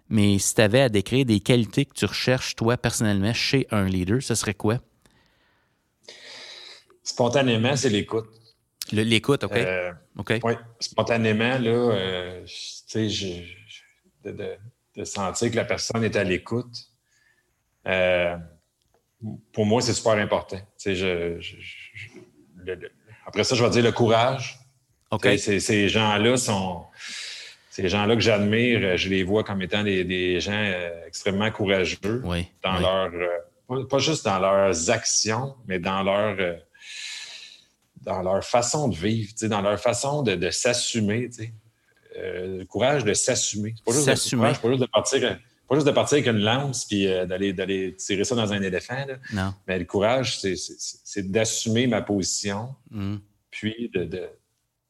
Mais 0.09 0.38
si 0.39 0.55
tu 0.55 0.61
avais 0.61 0.81
à 0.81 0.89
décrire 0.89 1.25
des 1.25 1.39
qualités 1.39 1.85
que 1.85 1.93
tu 1.93 2.05
recherches, 2.05 2.55
toi, 2.55 2.77
personnellement, 2.77 3.33
chez 3.33 3.67
un 3.71 3.85
leader, 3.85 4.21
ce 4.21 4.35
serait 4.35 4.53
quoi? 4.53 4.79
Spontanément, 7.03 7.75
c'est 7.75 7.89
l'écoute. 7.89 8.29
L'écoute, 8.91 9.43
OK. 9.43 9.55
Euh. 9.55 9.93
Oui, 10.17 10.53
spontanément, 10.79 11.57
là, 11.57 11.69
euh, 11.69 12.45
tu 12.45 13.09
sais, 13.09 13.45
de, 14.23 15.03
sentir 15.03 15.51
que 15.51 15.55
la 15.55 15.65
personne 15.65 16.03
est 16.03 16.15
à 16.15 16.23
l'écoute, 16.23 16.89
euh, 17.88 18.38
pour 19.51 19.65
moi, 19.65 19.81
c'est 19.81 19.93
super 19.93 20.13
important. 20.13 20.59
Tu 20.77 20.95
sais, 20.95 21.39
après 23.25 23.43
ça, 23.43 23.55
je 23.55 23.63
vais 23.63 23.69
dire 23.69 23.83
le 23.83 23.91
courage. 23.91 24.59
OK. 25.11 25.27
Ces 25.38 25.89
gens-là 25.89 26.38
sont. 26.38 26.83
Ces 27.69 27.89
gens-là 27.89 28.15
que 28.15 28.21
j'admire, 28.21 28.95
je 28.95 29.09
les 29.09 29.23
vois 29.23 29.43
comme 29.43 29.61
étant 29.61 29.83
des, 29.83 30.39
gens 30.39 30.71
extrêmement 31.05 31.51
courageux 31.51 32.21
oui, 32.23 32.47
dans 32.63 32.79
leur. 32.79 33.88
pas 33.89 33.97
juste 33.97 34.23
dans 34.23 34.39
leurs 34.39 34.89
actions, 34.89 35.55
mais 35.67 35.79
dans 35.79 36.01
leur 36.01 36.38
dans 38.05 38.21
leur 38.21 38.43
façon 38.43 38.88
de 38.88 38.95
vivre, 38.95 39.33
dans 39.43 39.61
leur 39.61 39.79
façon 39.79 40.21
de, 40.21 40.35
de 40.35 40.51
s'assumer. 40.51 41.29
Euh, 42.17 42.59
le 42.59 42.65
courage 42.65 43.03
de 43.03 43.13
s'assumer. 43.13 43.75
Pas 43.85 43.91
juste, 43.91 44.05
s'assumer. 44.05 44.53
pas 44.61 44.69
juste 44.69 44.81
de 44.81 44.85
partir. 44.85 45.38
Pas 45.67 45.75
juste 45.75 45.88
de 45.88 45.91
partir 45.91 46.17
avec 46.17 46.28
une 46.28 46.41
lance 46.41 46.86
puis 46.86 47.08
euh, 47.08 47.25
d'aller, 47.25 47.54
d'aller 47.54 47.95
tirer 47.95 48.23
ça 48.23 48.36
dans 48.36 48.54
un 48.54 48.62
éléphant. 48.62 49.06
Là. 49.08 49.15
Non. 49.34 49.54
Mais 49.67 49.80
le 49.80 49.86
courage, 49.86 50.39
c'est, 50.39 50.56
c'est, 50.56 51.32
d'assumer 51.32 51.88
ma 51.88 52.01
position, 52.01 52.75
mm. 52.91 53.15
puis 53.49 53.89
de, 53.93 54.04
de, 54.04 54.30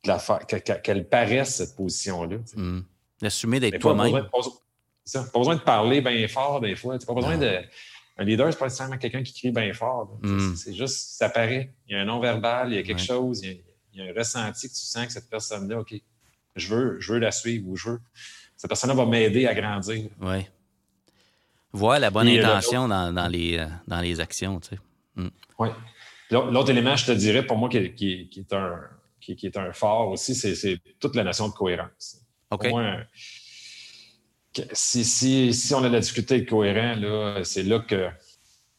la 0.05 0.19
faire, 0.19 0.45
qu'elle 0.45 1.07
paraisse, 1.07 1.55
cette 1.55 1.75
position-là. 1.75 2.37
Mm. 2.55 2.81
D'assumer 3.21 3.59
d'être 3.59 3.79
toi-même. 3.79 4.11
Pas 4.11 4.37
besoin, 4.37 4.53
de, 5.23 5.29
pas, 5.29 5.39
besoin 5.39 5.55
de 5.55 5.61
parler 5.61 6.01
bien 6.01 6.27
fort 6.27 6.59
des 6.59 6.75
fois. 6.75 6.97
Pas 6.99 7.13
besoin 7.13 7.37
de 7.37 7.61
un 8.17 8.23
leader, 8.23 8.51
c'est 8.51 8.59
pas 8.59 8.65
nécessairement 8.65 8.97
quelqu'un 8.97 9.23
qui 9.23 9.33
crie 9.33 9.51
bien 9.51 9.73
fort. 9.73 10.17
Mm. 10.21 10.55
C'est 10.55 10.73
juste, 10.73 11.17
ça 11.17 11.29
paraît. 11.29 11.73
Il 11.87 11.95
y 11.95 11.99
a 11.99 12.01
un 12.01 12.05
non-verbal, 12.05 12.71
il 12.71 12.75
y 12.75 12.79
a 12.79 12.83
quelque 12.83 13.01
chose, 13.01 13.41
il 13.43 13.61
y 13.93 14.01
a, 14.01 14.05
un 14.05 14.13
ressenti 14.13 14.69
que 14.69 14.73
tu 14.73 14.81
sens 14.81 15.07
que 15.07 15.13
cette 15.13 15.29
personne-là, 15.29 15.79
OK, 15.79 15.93
je 16.55 16.75
veux, 16.75 16.99
je 16.99 17.13
veux 17.13 17.19
la 17.19 17.31
suivre 17.31 17.67
ou 17.67 17.75
je 17.75 17.89
veux. 17.89 18.01
Cette 18.55 18.69
personne-là 18.69 18.95
va 18.95 19.05
m'aider 19.05 19.47
à 19.47 19.53
grandir. 19.53 20.09
Oui. 20.21 20.45
Voir 21.75 21.99
la 21.99 22.09
bonne 22.09 22.27
euh, 22.27 22.39
intention 22.39 22.87
dans, 22.87 23.27
les, 23.31 23.57
euh, 23.57 23.67
dans 23.87 24.01
les 24.01 24.19
actions, 24.19 24.59
tu 24.59 24.69
sais. 24.69 24.81
Mm. 25.15 25.27
Oui. 25.59 25.69
L'autre 26.31 26.71
élément, 26.71 26.95
je 26.95 27.05
te 27.05 27.11
dirais, 27.11 27.45
pour 27.45 27.57
moi, 27.57 27.69
qui, 27.69 27.77
est, 27.77 28.53
un, 28.53 28.79
qui, 29.21 29.45
est 29.45 29.57
un 29.57 29.71
fort 29.73 30.09
aussi, 30.09 30.33
c'est 30.33 30.79
toute 30.99 31.15
la 31.15 31.23
notion 31.23 31.47
de 31.47 31.53
cohérence. 31.53 32.21
OK 32.51 32.67
si, 34.73 35.73
on 35.75 35.83
a 35.83 35.89
la 35.89 35.99
difficulté 35.99 36.45
cohérent, 36.45 36.95
là, 36.95 37.43
c'est 37.43 37.63
là 37.63 37.79
que 37.79 38.09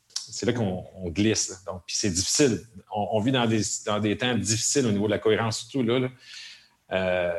c'est 0.09 0.47
là 0.47 0.53
qu'on 0.53 0.85
glisse. 1.11 1.65
Donc, 1.67 1.83
puis 1.87 1.97
c'est 1.97 2.11
difficile. 2.11 2.61
On, 2.95 3.21
vit 3.21 3.33
dans 3.33 3.47
des, 3.47 3.61
dans 3.85 4.01
des 4.01 4.17
temps 4.17 4.35
difficiles 4.35 4.87
au 4.87 4.93
niveau 4.93 5.07
de 5.07 5.13
la 5.13 5.19
cohérence, 5.19 5.61
surtout 5.61 5.83
là. 5.83 6.09
Euh, 6.93 7.33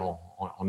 on, 0.00 0.16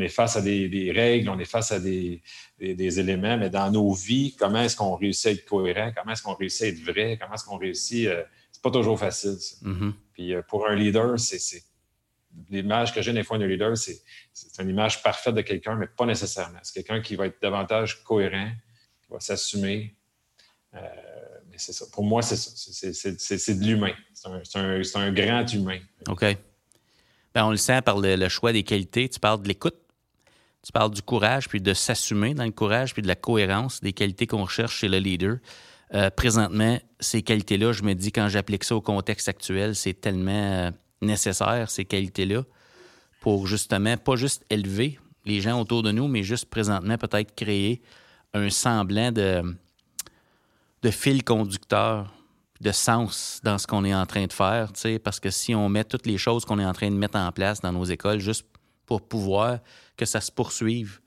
est 0.00 0.08
face 0.08 0.36
à 0.36 0.42
des, 0.42 0.92
règles, 0.94 1.28
on 1.28 1.38
est 1.38 1.44
face 1.44 1.72
à 1.72 1.80
des, 1.80 2.22
éléments, 2.60 3.36
mais 3.36 3.50
dans 3.50 3.70
nos 3.70 3.92
vies, 3.92 4.34
comment 4.36 4.62
est-ce 4.62 4.76
qu'on 4.76 4.96
réussit 4.96 5.26
à 5.26 5.30
être 5.30 5.44
cohérent? 5.44 5.92
Comment 5.96 6.12
est-ce 6.12 6.22
qu'on 6.22 6.34
réussit 6.34 6.62
à 6.62 6.66
être 6.68 6.80
vrai? 6.80 7.18
Comment 7.20 7.34
est-ce 7.34 7.44
qu'on 7.44 7.58
réussit? 7.58 8.06
Euh, 8.06 8.22
c'est 8.52 8.62
pas 8.62 8.70
toujours 8.70 8.98
facile. 8.98 9.36
Mm-hmm. 9.62 9.92
Puis 10.12 10.34
euh, 10.34 10.42
pour 10.42 10.66
un 10.66 10.74
leader, 10.74 11.18
c'est 11.18 11.62
l'image 12.50 12.94
que 12.94 13.02
j'ai 13.02 13.12
des 13.12 13.22
fois 13.22 13.38
d'un 13.38 13.46
leader, 13.46 13.76
c'est 13.76 14.02
une 14.58 14.68
image 14.68 15.02
parfaite 15.02 15.34
de 15.34 15.40
quelqu'un, 15.40 15.76
mais 15.76 15.86
pas 15.86 16.06
nécessairement. 16.06 16.58
C'est 16.62 16.74
quelqu'un 16.74 17.00
qui 17.00 17.16
va 17.16 17.26
être 17.26 17.40
davantage 17.40 18.02
cohérent, 18.04 18.50
qui 19.02 19.12
va 19.12 19.20
s'assumer. 19.20 19.96
Euh, 20.74 20.78
mais 21.50 21.58
c'est 21.58 21.72
ça. 21.72 21.86
Pour 21.92 22.04
moi, 22.04 22.22
c'est 22.22 22.36
ça. 22.36 22.52
C'est 23.18 23.54
de 23.54 23.64
l'humain. 23.64 23.94
C'est 24.12 24.58
un, 24.58 24.82
un, 24.94 25.12
grand 25.12 25.46
humain. 25.52 25.78
OK. 26.08 26.24
Ben, 27.34 27.44
on 27.46 27.50
le 27.50 27.56
sent 27.56 27.82
par 27.82 27.98
le, 27.98 28.28
choix 28.28 28.52
des 28.52 28.62
qualités. 28.62 29.08
Tu 29.08 29.18
parles 29.18 29.42
de 29.42 29.48
l'écoute. 29.48 29.74
Tu 30.62 30.72
parles 30.72 30.92
du 30.92 31.02
courage, 31.02 31.48
puis 31.48 31.60
de 31.60 31.74
s'assumer 31.74 32.32
dans 32.32 32.44
le 32.44 32.52
courage, 32.52 32.94
puis 32.94 33.02
de 33.02 33.08
la 33.08 33.16
cohérence, 33.16 33.80
des 33.80 33.92
qualités 33.92 34.26
qu'on 34.26 34.44
recherche 34.44 34.78
chez 34.78 34.88
le 34.88 34.98
leader. 34.98 35.38
Euh, 35.92 36.08
présentement, 36.10 36.78
ces 37.00 37.22
qualités-là, 37.22 37.72
je 37.72 37.82
me 37.82 37.94
dis, 37.94 38.12
quand 38.12 38.28
j'applique 38.28 38.64
ça 38.64 38.74
au 38.74 38.80
contexte 38.80 39.28
actuel, 39.28 39.74
c'est 39.74 39.92
tellement 39.92 40.30
euh, 40.30 40.70
nécessaires, 41.02 41.68
ces 41.68 41.84
qualités-là, 41.84 42.44
pour 43.20 43.46
justement, 43.46 43.96
pas 43.98 44.16
juste 44.16 44.46
élever 44.48 44.98
les 45.26 45.40
gens 45.40 45.60
autour 45.60 45.82
de 45.82 45.90
nous, 45.90 46.08
mais 46.08 46.22
juste 46.22 46.46
présentement 46.46 46.96
peut-être 46.96 47.34
créer 47.34 47.82
un 48.32 48.48
semblant 48.48 49.12
de 49.12 49.54
fil 50.90 51.24
conducteur, 51.24 52.13
de 52.60 52.72
sens 52.72 53.40
dans 53.42 53.58
ce 53.58 53.66
qu'on 53.66 53.84
est 53.84 53.94
en 53.94 54.06
train 54.06 54.26
de 54.26 54.32
faire, 54.32 54.72
parce 55.02 55.20
que 55.20 55.30
si 55.30 55.54
on 55.54 55.68
met 55.68 55.84
toutes 55.84 56.06
les 56.06 56.18
choses 56.18 56.44
qu'on 56.44 56.58
est 56.58 56.64
en 56.64 56.72
train 56.72 56.90
de 56.90 56.96
mettre 56.96 57.18
en 57.18 57.30
place 57.32 57.60
dans 57.60 57.72
nos 57.72 57.84
écoles 57.84 58.20
juste 58.20 58.46
pour 58.86 59.02
pouvoir 59.02 59.58
que 59.96 60.04
ça 60.04 60.20
se 60.20 60.30
poursuive 60.30 61.00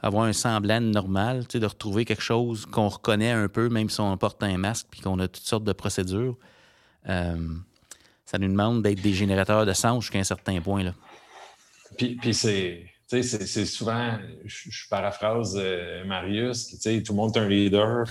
avoir 0.00 0.24
un 0.24 0.34
semblant 0.34 0.80
normal, 0.80 1.46
de 1.52 1.66
retrouver 1.66 2.04
quelque 2.04 2.22
chose 2.22 2.66
qu'on 2.66 2.88
reconnaît 2.88 3.30
un 3.30 3.48
peu, 3.48 3.70
même 3.70 3.88
si 3.88 4.00
on 4.00 4.16
porte 4.18 4.42
un 4.42 4.58
masque 4.58 4.86
puis 4.90 5.00
qu'on 5.00 5.18
a 5.18 5.28
toutes 5.28 5.46
sortes 5.46 5.64
de 5.64 5.72
procédures. 5.72 6.36
Euh, 7.08 7.54
ça 8.26 8.38
nous 8.38 8.48
demande 8.48 8.82
d'être 8.82 9.00
des 9.00 9.14
générateurs 9.14 9.64
de 9.64 9.72
sens 9.72 10.04
jusqu'à 10.04 10.18
un 10.18 10.24
certain 10.24 10.60
point. 10.60 10.82
Là. 10.82 10.94
Puis, 11.96 12.16
puis 12.16 12.34
c'est 12.34 12.84
c'est 13.06 13.66
souvent, 13.66 14.18
je, 14.44 14.88
paraphrase 14.88 15.58
euh, 15.60 16.04
Marius, 16.04 16.66
qui, 16.66 17.02
tout 17.02 17.12
le 17.12 17.16
monde 17.16 17.36
est 17.36 17.40
un 17.40 17.48
leader. 17.48 18.04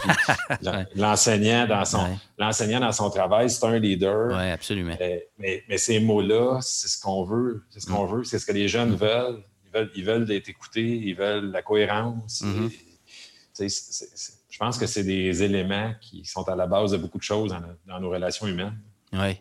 L'enseignant 0.95 1.67
dans, 1.67 1.83
son, 1.85 2.19
dans 2.37 2.91
son 2.91 3.09
travail, 3.09 3.49
c'est 3.49 3.65
un 3.65 3.79
leader. 3.79 4.29
Oui, 4.29 4.51
absolument. 4.51 4.95
Euh, 5.01 5.19
mais, 5.37 5.63
mais, 5.67 5.77
ces 5.77 5.99
mots-là, 5.99 6.59
c'est 6.61 6.87
ce 6.87 6.99
qu'on 6.99 7.23
veut. 7.23 7.63
C'est 7.69 7.79
ce 7.79 7.87
qu'on 7.87 8.07
mm. 8.07 8.15
veut, 8.15 8.23
c'est 8.23 8.39
ce 8.39 8.45
que 8.45 8.51
les 8.51 8.67
jeunes 8.67 8.91
mm. 8.91 8.95
veulent. 8.95 9.43
Ils 9.65 9.71
veulent, 9.71 9.91
ils 9.95 10.05
veulent 10.05 10.31
être 10.31 10.49
écoutés, 10.49 10.95
ils 10.97 11.15
veulent 11.15 11.51
la 11.51 11.63
cohérence. 11.63 12.43
Mm-hmm. 12.43 14.29
je 14.49 14.57
pense 14.59 14.77
que 14.77 14.85
c'est 14.85 15.03
des 15.03 15.41
éléments 15.41 15.93
qui 15.99 16.23
sont 16.25 16.47
à 16.47 16.55
la 16.55 16.67
base 16.67 16.91
de 16.91 16.97
beaucoup 16.97 17.17
de 17.17 17.23
choses 17.23 17.51
dans, 17.51 17.61
dans 17.87 17.99
nos 17.99 18.11
relations 18.11 18.45
humaines. 18.45 18.77
Oui. 19.11 19.37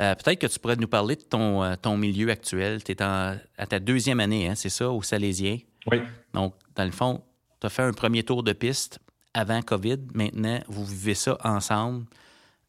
Euh, 0.00 0.14
peut-être 0.14 0.38
que 0.38 0.46
tu 0.46 0.58
pourrais 0.58 0.76
nous 0.76 0.88
parler 0.88 1.16
de 1.16 1.22
ton, 1.22 1.62
euh, 1.62 1.74
ton 1.80 1.96
milieu 1.96 2.30
actuel. 2.30 2.82
Tu 2.82 2.92
es 2.92 3.02
à 3.02 3.36
ta 3.68 3.78
deuxième 3.78 4.20
année, 4.20 4.48
hein, 4.48 4.54
c'est 4.54 4.70
ça, 4.70 4.90
au 4.90 5.02
Salésien? 5.02 5.58
Oui. 5.90 5.98
Donc, 6.32 6.54
dans 6.74 6.84
le 6.84 6.90
fond, 6.90 7.22
tu 7.60 7.66
as 7.66 7.70
fait 7.70 7.82
un 7.82 7.92
premier 7.92 8.22
tour 8.22 8.42
de 8.42 8.52
piste 8.52 8.98
avant 9.34 9.60
COVID. 9.60 9.98
Maintenant, 10.14 10.60
vous 10.68 10.84
vivez 10.84 11.14
ça 11.14 11.36
ensemble. 11.44 12.06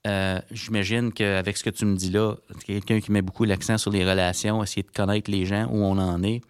Euh, 0.07 0.41
j'imagine 0.51 1.13
qu'avec 1.13 1.57
ce 1.57 1.63
que 1.63 1.69
tu 1.69 1.85
me 1.85 1.95
dis 1.95 2.09
là, 2.09 2.35
tu 2.65 2.71
es 2.71 2.81
quelqu'un 2.81 2.99
qui 2.99 3.11
met 3.11 3.21
beaucoup 3.21 3.45
l'accent 3.45 3.77
sur 3.77 3.91
les 3.91 4.03
relations, 4.03 4.61
essayer 4.61 4.83
de 4.83 4.91
connaître 4.91 5.31
les 5.31 5.45
gens, 5.45 5.67
où 5.71 5.77
on 5.77 5.97
en 5.97 6.21
est. 6.23 6.41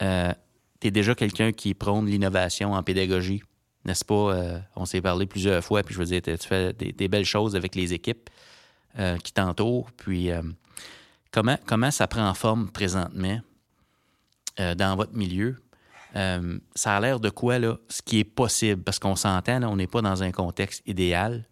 tu 0.00 0.88
es 0.88 0.90
déjà 0.90 1.14
quelqu'un 1.14 1.52
qui 1.52 1.74
prône 1.74 2.06
l'innovation 2.06 2.72
en 2.72 2.82
pédagogie, 2.82 3.42
n'est-ce 3.84 4.04
pas? 4.04 4.62
on 4.74 4.86
s'est 4.86 5.02
parlé 5.02 5.26
plusieurs 5.26 5.62
fois, 5.62 5.82
puis 5.82 5.94
je 5.94 6.00
veux 6.00 6.06
dire, 6.06 6.22
tu 6.22 6.48
fais 6.48 6.72
des 6.72 7.08
belles 7.08 7.26
choses 7.26 7.54
avec 7.54 7.74
les 7.74 7.92
équipes. 7.92 8.30
Euh, 8.98 9.16
qui 9.18 9.32
t'entourent. 9.32 9.90
Puis, 9.92 10.32
euh, 10.32 10.42
comment, 11.30 11.56
comment 11.66 11.90
ça 11.90 12.08
prend 12.08 12.32
forme 12.34 12.70
présentement 12.70 13.38
euh, 14.58 14.74
dans 14.74 14.96
votre 14.96 15.14
milieu? 15.14 15.56
ça 16.74 16.96
a 16.96 17.00
l'air 17.00 17.20
de 17.20 17.30
quoi, 17.30 17.60
là, 17.60 17.76
ce 17.88 18.02
qui 18.02 18.18
est 18.18 18.24
possible? 18.24 18.82
Parce 18.82 18.98
qu'on 18.98 19.14
s'entend, 19.14 19.62
on 19.62 19.76
n'est 19.76 19.86
pas 19.86 20.02
dans 20.02 20.24
un 20.24 20.32
contexte 20.32 20.82
idéal. 20.84 21.44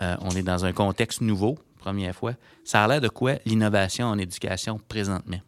on 0.00 0.30
est 0.30 0.42
dans 0.42 0.64
un 0.64 0.72
contexte 0.72 1.20
nouveau, 1.20 1.58
première 1.78 2.14
fois. 2.14 2.32
Ça 2.64 2.82
a 2.82 2.88
l'air 2.88 3.02
de 3.02 3.08
quoi 3.08 3.34
l'innovation 3.44 4.06
en 4.06 4.16
éducation 4.16 4.80
présentement? 4.88 5.40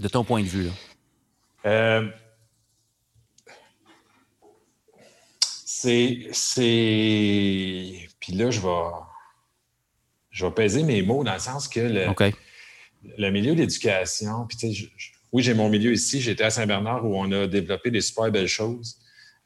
De 0.00 0.08
ton 0.08 0.24
point 0.24 0.40
de 0.42 0.46
vue, 0.46 0.70
là. 1.64 2.04
c'est. 6.30 6.30
Puis 8.18 8.32
là, 8.32 8.50
je 8.50 8.60
vais 8.60 9.11
je 10.32 10.44
vais 10.44 10.52
peser 10.52 10.82
mes 10.82 11.02
mots 11.02 11.22
dans 11.22 11.34
le 11.34 11.38
sens 11.38 11.68
que 11.68 11.80
le, 11.80 12.06
le 13.18 13.30
milieu 13.30 13.54
de 13.54 13.60
l'éducation, 13.60 14.46
puis 14.48 14.90
oui, 15.32 15.42
j'ai 15.42 15.54
mon 15.54 15.68
milieu 15.68 15.92
ici. 15.92 16.20
J'étais 16.20 16.44
à 16.44 16.50
Saint-Bernard 16.50 17.04
où 17.04 17.16
on 17.16 17.30
a 17.32 17.46
développé 17.46 17.90
des 17.90 18.02
super 18.02 18.30
belles 18.30 18.48
choses, 18.48 18.98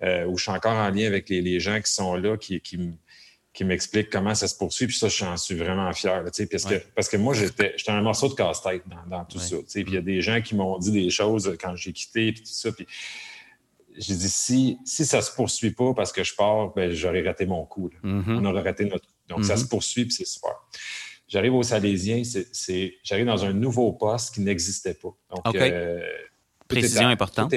euh, 0.03 0.27
où 0.27 0.37
je 0.37 0.43
suis 0.43 0.53
encore 0.53 0.73
en 0.73 0.91
lien 0.91 1.07
avec 1.07 1.29
les, 1.29 1.61
gens 1.61 1.81
qui 1.81 1.93
sont 1.93 2.17
là, 2.17 2.37
qui, 2.37 2.61
qui, 2.61 3.65
m'expliquent 3.65 4.11
comment 4.11 4.35
ça 4.35 4.49
se 4.49 4.57
poursuit. 4.57 4.87
Puis 4.87 4.97
ça, 4.97 5.09
j'en 5.09 5.37
suis 5.37 5.55
vraiment 5.55 5.93
fier. 5.93 6.25
parce, 6.25 6.65
que, 6.65 6.75
parce 6.95 7.09
que 7.09 7.17
moi, 7.17 7.35
j'étais 7.35 7.75
un 7.87 8.03
morceau 8.03 8.29
de 8.29 8.35
casse-tête 8.35 8.83
dans, 9.09 9.25
tout 9.25 9.39
ça. 9.39 9.57
Puis 9.57 9.85
il 9.87 9.95
y 9.95 9.97
a 9.97 10.03
des 10.03 10.21
gens 10.21 10.43
qui 10.43 10.57
m'ont 10.57 10.79
dit 10.79 10.91
des 10.91 11.11
choses 11.11 11.57
quand 11.61 11.77
j'ai 11.77 11.93
quitté, 11.93 12.33
puis 12.33 12.43
tout 12.43 12.53
ça. 12.53 12.73
Puis 12.73 12.87
j'ai 13.97 14.15
dit, 14.15 14.29
si, 14.29 14.79
si 14.85 15.07
ça 15.07 15.19
ne 15.19 15.23
se 15.23 15.33
poursuit 15.33 15.71
pas 15.71 15.95
parce 15.95 16.13
que 16.13 16.23
je 16.23 16.35
pars, 16.35 16.75
ben, 16.75 16.91
j'aurais 16.91 17.23
raté 17.23 17.47
mon 17.47 17.65
coup. 17.65 17.91
Mm-hmm. 18.05 18.41
On 18.41 18.45
aurait 18.45 18.63
raté 18.63 18.85
notre 18.85 19.09
donc, 19.29 19.45
ça 19.45 19.57
se 19.57 19.65
mhm. 19.65 19.69
poursuit, 19.69 20.05
puis 20.05 20.15
c'est 20.15 20.27
super. 20.27 20.55
J'arrive 21.29 21.55
au 21.55 21.63
Salésien, 21.63 22.23
c'est, 22.25 22.95
j'arrive 23.03 23.27
dans 23.27 23.45
un 23.45 23.53
nouveau 23.53 23.93
poste 23.93 24.35
qui 24.35 24.41
n'existait 24.41 24.95
pas. 24.95 25.17
Donc, 25.35 25.57
euh, 25.57 26.01
Précision 26.69 27.09
importante. 27.09 27.53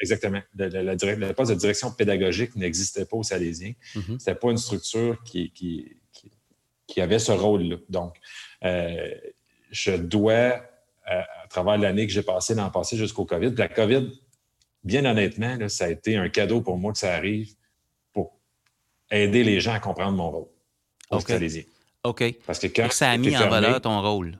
exactement. 0.00 0.40
Le, 0.56 1.32
poste 1.32 1.50
de 1.50 1.56
direction 1.56 1.90
pédagogique 1.90 2.54
n'existait 2.54 3.04
pas 3.04 3.16
au 3.16 3.22
Salésien. 3.22 3.72
Mhm. 3.96 4.02
Ce 4.04 4.12
n'était 4.12 4.34
pas 4.36 4.50
une 4.50 4.58
structure 4.58 5.22
qui, 5.24 5.50
qui, 5.50 5.96
qui, 6.86 7.00
avait 7.00 7.18
ce 7.18 7.32
rôle-là. 7.32 7.76
Donc, 7.88 8.16
euh, 8.62 9.10
je 9.70 9.92
dois, 9.92 10.32
euh, 10.32 10.60
à, 11.42 11.48
travers 11.48 11.78
l'année 11.78 12.06
que 12.06 12.12
j'ai 12.12 12.22
passée 12.22 12.54
l'an 12.54 12.70
passé 12.70 12.96
jusqu'au 12.96 13.24
COVID, 13.24 13.54
la 13.56 13.68
COVID, 13.68 14.08
bien 14.84 15.04
honnêtement, 15.04 15.68
ça 15.68 15.86
a 15.86 15.88
été 15.88 16.16
un 16.16 16.28
cadeau 16.28 16.60
pour 16.60 16.78
moi 16.78 16.92
que 16.92 16.98
ça 16.98 17.12
arrive 17.12 17.54
pour 18.12 18.38
aider 19.10 19.42
les 19.42 19.60
gens 19.60 19.72
à 19.72 19.80
comprendre 19.80 20.16
mon 20.16 20.30
rôle. 20.30 20.53
OK. 21.14 21.32
OK. 22.04 22.34
Parce 22.46 22.58
que 22.58 22.66
quand 22.66 22.90
ça 22.92 23.10
a 23.10 23.16
mis 23.16 23.36
en 23.36 23.48
valeur 23.48 23.80
ton 23.80 24.00
rôle. 24.00 24.38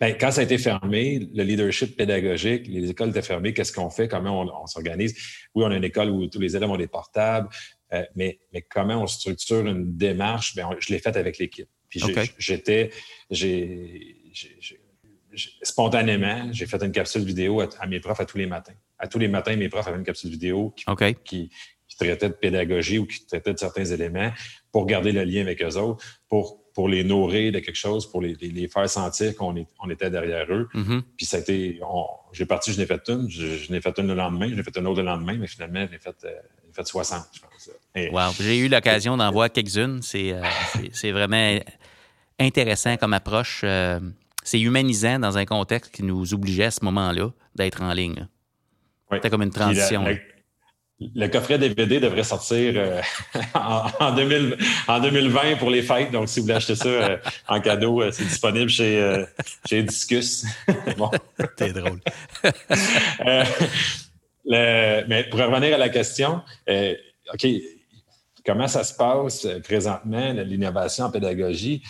Bien, 0.00 0.12
quand 0.12 0.30
ça 0.30 0.42
a 0.42 0.44
été 0.44 0.58
fermé, 0.58 1.28
le 1.34 1.42
leadership 1.42 1.96
pédagogique, 1.96 2.68
les 2.68 2.90
écoles 2.90 3.08
étaient 3.10 3.22
fermées, 3.22 3.52
qu'est-ce 3.52 3.72
qu'on 3.72 3.90
fait? 3.90 4.06
Comment 4.06 4.42
on, 4.62 4.66
s'organise? 4.66 5.16
Oui, 5.54 5.64
on 5.66 5.70
a 5.72 5.76
une 5.76 5.84
école 5.84 6.10
où 6.10 6.26
tous 6.28 6.38
les 6.38 6.54
élèves 6.54 6.70
ont 6.70 6.76
des 6.76 6.86
portables, 6.86 7.48
euh, 7.92 8.04
mais, 8.14 8.38
mais, 8.52 8.62
comment 8.62 9.02
on 9.02 9.06
structure 9.08 9.66
une 9.66 9.96
démarche? 9.96 10.54
Bien, 10.54 10.70
je 10.78 10.92
l'ai 10.92 11.00
faite 11.00 11.16
avec 11.16 11.38
l'équipe. 11.38 11.68
Puis 11.88 12.00
j'étais, 12.38 12.90
j'ai, 13.30 14.14
spontanément, 15.62 16.52
j'ai 16.52 16.66
fait 16.66 16.82
une 16.82 16.92
capsule 16.92 17.24
vidéo 17.24 17.60
à, 17.60 17.86
mes 17.86 17.98
profs 17.98 18.20
à 18.20 18.26
tous 18.26 18.38
les 18.38 18.46
matins. 18.46 18.74
À 18.98 19.08
tous 19.08 19.18
les 19.18 19.28
matins, 19.28 19.56
mes 19.56 19.68
profs 19.68 19.88
avaient 19.88 19.98
une 19.98 20.04
capsule 20.04 20.30
vidéo 20.30 20.74
qui, 20.76 20.84
qui, 21.24 21.50
traitait 21.98 22.28
de 22.28 22.34
pédagogie 22.34 22.98
ou 22.98 23.06
qui 23.06 23.26
traitait 23.26 23.54
de 23.54 23.58
certains 23.58 23.86
éléments 23.86 24.30
pour 24.72 24.86
garder 24.86 25.12
le 25.12 25.24
lien 25.24 25.42
avec 25.42 25.62
eux 25.62 25.76
autres, 25.76 26.04
pour, 26.28 26.60
pour 26.74 26.88
les 26.88 27.04
nourrir 27.04 27.52
de 27.52 27.58
quelque 27.58 27.76
chose, 27.76 28.08
pour 28.10 28.20
les, 28.20 28.34
les, 28.34 28.68
faire 28.68 28.88
sentir 28.88 29.34
qu'on 29.34 29.54
on 29.80 29.90
était 29.90 30.10
derrière 30.10 30.46
eux. 30.50 30.68
Mm-hmm. 30.74 31.02
Puis 31.16 31.26
ça 31.26 31.38
a 31.38 31.40
été, 31.40 31.80
j'ai 32.32 32.46
parti, 32.46 32.72
je 32.72 32.78
n'ai 32.78 32.86
fait 32.86 33.08
une, 33.08 33.28
je, 33.30 33.72
n'ai 33.72 33.80
fait 33.80 33.98
une 33.98 34.08
le 34.08 34.14
lendemain, 34.14 34.48
je 34.48 34.54
n'ai 34.54 34.62
fait 34.62 34.76
une 34.76 34.86
autre 34.86 35.00
le 35.00 35.06
lendemain, 35.06 35.36
mais 35.38 35.46
finalement, 35.46 35.86
je 35.86 35.92
n'ai 35.92 35.98
fait, 35.98 36.14
euh, 36.24 36.34
fait 36.72 36.86
60, 36.86 37.24
je 37.32 37.40
pense. 37.40 38.12
wow. 38.12 38.32
J'ai 38.40 38.58
eu 38.58 38.68
l'occasion 38.68 39.16
d'en 39.16 39.30
voir 39.32 39.50
quelques-unes. 39.50 40.00
Euh, 40.14 40.42
c'est, 40.92 41.10
vraiment 41.10 41.58
intéressant 42.38 42.96
comme 42.96 43.14
approche. 43.14 43.62
Euh, 43.64 43.98
c'est 44.44 44.60
humanisant 44.60 45.18
dans 45.18 45.36
un 45.36 45.44
contexte 45.44 45.92
qui 45.92 46.02
nous 46.02 46.32
obligeait 46.34 46.64
à 46.64 46.70
ce 46.70 46.84
moment-là 46.84 47.30
d'être 47.54 47.82
en 47.82 47.92
ligne. 47.92 48.28
C'était 49.10 49.30
comme 49.30 49.42
une 49.42 49.50
transition. 49.50 50.04
Le 51.00 51.28
coffret 51.28 51.58
DVD 51.58 52.00
devrait 52.00 52.24
sortir 52.24 52.72
euh, 52.76 53.00
en, 53.54 54.12
2020 54.16 55.56
pour 55.56 55.70
les 55.70 55.82
fêtes. 55.82 56.10
Donc, 56.10 56.28
si 56.28 56.40
vous 56.40 56.46
voulez 56.46 56.56
acheter 56.56 56.74
ça 56.74 56.88
euh, 56.88 57.16
en 57.46 57.60
cadeau, 57.60 58.02
euh, 58.02 58.10
c'est 58.10 58.24
disponible 58.24 58.68
chez, 58.68 59.24
chez 59.68 59.84
Discus. 59.84 60.44
bon. 60.96 61.08
T'es 61.56 61.72
drôle. 61.72 62.00
mais 64.44 65.24
pour 65.30 65.38
revenir 65.38 65.76
à 65.76 65.78
la 65.78 65.88
question, 65.88 66.42
OK, 67.32 67.46
comment 68.44 68.66
ça 68.66 68.82
se 68.82 68.94
passe 68.94 69.46
présentement, 69.62 70.32
l'innovation 70.32 71.04
en 71.04 71.10
pédagogie? 71.12 71.80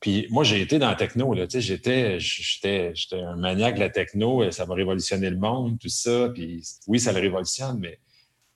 Puis 0.00 0.26
moi, 0.30 0.44
j'ai 0.44 0.62
été 0.62 0.78
dans 0.78 0.88
la 0.88 0.94
techno, 0.94 1.34
là, 1.34 1.44
j'étais, 1.48 2.18
j'étais, 2.18 2.94
j'étais 2.94 3.20
un 3.20 3.36
maniaque 3.36 3.74
de 3.74 3.80
la 3.80 3.90
techno, 3.90 4.50
ça 4.50 4.64
va 4.64 4.74
révolutionner 4.74 5.28
le 5.28 5.36
monde, 5.36 5.78
tout 5.78 5.90
ça. 5.90 6.30
Puis 6.30 6.62
oui, 6.86 6.98
ça 6.98 7.12
le 7.12 7.20
révolutionne, 7.20 7.78
mais 7.78 7.98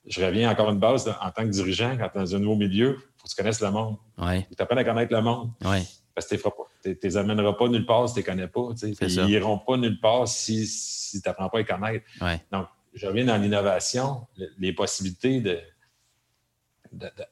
je 0.07 0.23
reviens 0.23 0.49
encore 0.49 0.71
une 0.71 0.79
base 0.79 1.07
en 1.07 1.31
tant 1.31 1.43
que 1.43 1.49
dirigeant, 1.49 1.97
quand 1.97 2.09
tu 2.09 2.17
es 2.17 2.21
dans 2.21 2.35
un 2.35 2.39
nouveau 2.39 2.55
milieu, 2.55 2.97
il 2.97 3.21
faut 3.21 3.25
que 3.25 3.29
tu 3.29 3.35
connaisses 3.35 3.61
le 3.61 3.69
monde. 3.69 3.97
Ouais. 4.17 4.47
Tu 4.55 4.61
apprends 4.61 4.77
à 4.77 4.83
connaître 4.83 5.13
le 5.13 5.21
monde. 5.21 5.51
Ouais. 5.63 5.83
Parce 6.15 6.27
que 6.27 6.35
tu 6.35 6.89
ne 6.89 6.95
les 7.01 7.17
amèneras 7.17 7.53
pas 7.53 7.67
nulle 7.67 7.85
part 7.85 8.07
si 8.09 8.15
tu 8.15 8.19
ne 8.21 8.25
les 8.25 8.31
connais 8.31 8.47
pas. 8.47 8.69
Ils 8.83 9.25
n'iront 9.25 9.59
pas 9.59 9.77
nulle 9.77 9.99
part 9.99 10.27
si, 10.27 10.65
si 10.65 11.21
tu 11.21 11.29
n'apprends 11.29 11.49
pas 11.49 11.57
à 11.57 11.61
les 11.61 11.67
connaître. 11.67 12.05
Donc, 12.51 12.67
je 12.93 13.05
reviens 13.05 13.25
dans 13.25 13.37
l'innovation, 13.37 14.25
les 14.57 14.73
possibilités 14.73 15.41
de, 15.41 15.59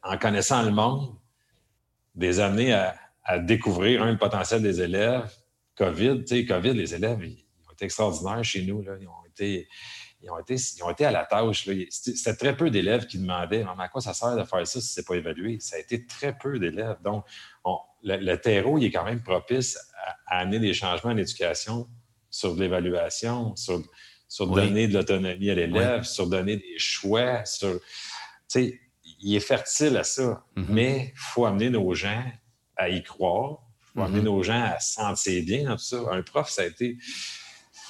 en 0.03 0.17
connaissant 0.17 0.61
le 0.61 0.71
monde, 0.71 1.15
des 2.15 2.39
amener 2.39 2.73
à, 2.73 2.95
à 3.23 3.39
découvrir, 3.39 4.03
un, 4.03 4.11
le 4.11 4.17
potentiel 4.17 4.61
des 4.61 4.81
élèves. 4.81 5.31
COVID, 5.75 6.23
tu 6.25 6.35
sais, 6.35 6.45
COVID, 6.45 6.73
les 6.73 6.93
élèves, 6.93 7.23
ils 7.23 7.45
ont 7.67 7.73
été 7.73 7.85
extraordinaires 7.85 8.43
chez 8.43 8.63
nous. 8.63 8.81
Là. 8.81 8.93
Ils, 8.99 9.07
ont 9.07 9.25
été, 9.27 9.67
ils, 10.21 10.29
ont 10.29 10.39
été, 10.39 10.55
ils 10.55 10.83
ont 10.83 10.89
été 10.89 11.05
à 11.05 11.11
la 11.11 11.25
tâche. 11.25 11.67
C'était 11.89 12.35
très 12.35 12.55
peu 12.55 12.69
d'élèves 12.69 13.07
qui 13.07 13.17
demandaient 13.17 13.65
à 13.79 13.87
quoi 13.87 14.01
ça 14.01 14.13
sert 14.13 14.35
de 14.35 14.43
faire 14.43 14.67
ça 14.67 14.81
si 14.81 14.87
ce 14.87 14.99
n'est 14.99 15.05
pas 15.05 15.15
évalué. 15.15 15.59
Ça 15.59 15.77
a 15.77 15.79
été 15.79 16.05
très 16.05 16.37
peu 16.37 16.59
d'élèves. 16.59 16.97
Donc, 17.03 17.25
le, 18.03 18.35
terreau, 18.35 18.77
il 18.77 18.85
est 18.85 18.91
quand 18.91 19.05
même 19.05 19.23
propice 19.23 19.79
à, 20.27 20.39
amener 20.39 20.59
des 20.59 20.73
changements 20.73 21.11
en 21.11 21.17
éducation 21.17 21.87
sur 22.29 22.55
l'évaluation, 22.55 23.55
sur, 23.55 23.81
sur 24.27 24.47
donner 24.47 24.87
de 24.87 24.93
l'autonomie 24.93 25.49
à 25.49 25.55
l'élève, 25.55 26.03
sur 26.03 26.27
donner 26.27 26.57
des 26.57 26.77
choix, 26.77 27.45
sur. 27.45 27.79
Tu 27.79 27.79
sais, 28.47 28.79
il 29.21 29.35
est 29.35 29.39
fertile 29.39 29.97
à 29.97 30.03
ça, 30.03 30.43
mm-hmm. 30.55 30.65
mais 30.69 31.13
il 31.13 31.19
faut 31.19 31.45
amener 31.45 31.69
nos 31.69 31.93
gens 31.93 32.23
à 32.83 32.89
y 32.89 33.03
croire. 33.03 33.59
Il 33.95 33.99
faut 33.99 34.05
amener 34.05 34.21
nos 34.21 34.41
gens 34.43 34.63
à 34.63 34.79
se 34.79 34.93
sentir 34.93 35.43
bien 35.43 35.65
dans 35.65 35.75
tout 35.75 35.83
ça. 35.83 35.97
Un 36.11 36.21
prof, 36.21 36.49
ça 36.49 36.63
a 36.63 36.65
été. 36.65 36.97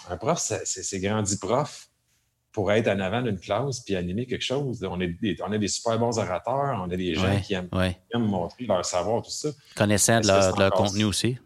Un 0.09 0.17
prof, 0.17 0.39
c'est 0.39 0.99
grandi 0.99 1.37
prof. 1.37 1.89
pour 2.51 2.71
être 2.71 2.87
en 2.87 2.99
avant 2.99 3.21
d'une 3.21 3.39
classe 3.39 3.79
puis 3.79 3.95
animer 3.95 4.25
quelque 4.25 4.43
chose. 4.43 4.85
On, 4.89 4.99
est 4.99 5.07
des, 5.07 5.37
on 5.41 5.51
a 5.51 5.57
des 5.57 5.67
super 5.67 5.97
bons 5.97 6.19
orateurs, 6.19 6.81
on 6.85 6.89
a 6.91 6.95
des 6.95 7.15
gens 7.15 7.39
qui, 7.41 7.53
aiment, 7.53 7.69
montrer 8.15 8.65
leur 8.65 8.85
savoir, 8.85 9.21
tout 9.21 9.31
ça. 9.31 9.49
Connaissant 9.75 10.19
de 10.19 10.27
leur, 10.27 10.71
contenu 10.71 11.05
aussi. 11.05 11.37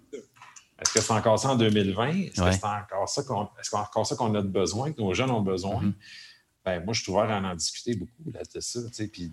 Est-ce 0.79 0.93
que 0.93 1.01
c'est 1.01 1.13
encore 1.13 1.39
ça 1.39 1.49
en 1.49 1.55
2020? 1.55 2.07
Est-ce 2.10 2.41
que 2.41 2.51
c'est 2.51 2.65
encore 2.65 3.10
ça 3.10 3.23
qu'on 3.23 3.43
est 3.43 3.73
encore 3.73 4.05
ça 4.05 4.15
qu'on 4.15 4.36
a 4.36 4.41
besoin, 4.41 4.91
que 4.91 5.01
nos 5.01 5.13
jeunes 5.13 5.31
ont 5.31 5.41
besoin? 5.41 5.81
Mm-hmm. 5.81 5.93
ben, 6.65 6.86
moi, 6.86 6.93
je 6.93 7.01
suis 7.01 7.12
ouvert 7.12 7.29
à 7.31 7.39
en 7.39 7.55
discuter 7.55 7.95
beaucoup 7.95 8.31
là, 8.31 8.41
de 8.53 8.60
ça. 8.60 8.79
Puis, 9.12 9.31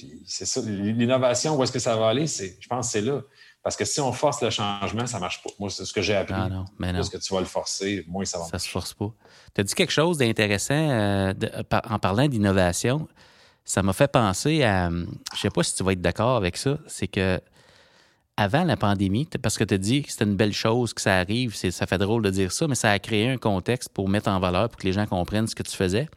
puis 0.00 0.22
c'est 0.26 0.46
ça. 0.46 0.60
L'innovation, 0.62 1.56
où 1.56 1.62
est-ce 1.62 1.72
que 1.72 1.78
ça 1.78 1.96
va 1.96 2.08
aller? 2.08 2.26
Je 2.26 2.66
pense 2.68 2.86
que 2.86 2.92
c'est 2.92 3.00
là. 3.00 3.20
Parce 3.62 3.76
que 3.76 3.84
si 3.84 4.00
on 4.00 4.12
force 4.12 4.40
le 4.40 4.48
changement, 4.48 5.06
ça 5.06 5.18
ne 5.18 5.20
marche 5.20 5.42
pas. 5.42 5.50
Moi, 5.58 5.68
c'est 5.68 5.84
ce 5.84 5.92
que 5.92 6.00
j'ai 6.00 6.16
appris. 6.16 6.34
Ah 6.34 6.48
non, 6.48 6.64
mais 6.78 6.92
non. 6.92 7.00
Plus 7.00 7.10
que 7.10 7.18
tu 7.18 7.34
vas 7.34 7.40
le 7.40 7.46
forcer, 7.46 8.04
moins 8.08 8.24
ça 8.24 8.38
va 8.38 8.44
Ça 8.44 8.52
ne 8.54 8.58
se 8.58 8.68
force 8.68 8.94
pas. 8.94 9.12
Tu 9.54 9.60
as 9.60 9.64
dit 9.64 9.74
quelque 9.74 9.92
chose 9.92 10.16
d'intéressant 10.16 10.74
euh, 10.74 11.34
en 11.88 11.98
parlant 11.98 12.26
d'innovation. 12.26 13.06
Ça 13.64 13.82
m'a 13.82 13.92
fait 13.92 14.10
penser 14.10 14.62
à. 14.62 14.88
Je 14.88 14.94
ne 14.96 15.06
sais 15.36 15.50
pas 15.50 15.62
si 15.62 15.74
tu 15.74 15.84
vas 15.84 15.92
être 15.92 16.00
d'accord 16.00 16.36
avec 16.36 16.56
ça. 16.56 16.78
C'est 16.86 17.08
que 17.08 17.38
avant 18.38 18.64
la 18.64 18.78
pandémie, 18.78 19.28
parce 19.42 19.58
que 19.58 19.64
tu 19.64 19.74
as 19.74 19.78
dit 19.78 20.02
que 20.02 20.10
c'était 20.10 20.24
une 20.24 20.36
belle 20.36 20.54
chose 20.54 20.94
que 20.94 21.02
ça 21.02 21.18
arrive, 21.18 21.54
ça 21.54 21.86
fait 21.86 21.98
drôle 21.98 22.22
de 22.22 22.30
dire 22.30 22.52
ça, 22.52 22.66
mais 22.66 22.74
ça 22.74 22.90
a 22.90 22.98
créé 22.98 23.28
un 23.28 23.36
contexte 23.36 23.90
pour 23.90 24.08
mettre 24.08 24.30
en 24.30 24.40
valeur, 24.40 24.70
pour 24.70 24.78
que 24.78 24.86
les 24.86 24.94
gens 24.94 25.04
comprennent 25.06 25.46
ce 25.46 25.54
que 25.54 25.62
tu 25.62 25.76
faisais. 25.76 26.08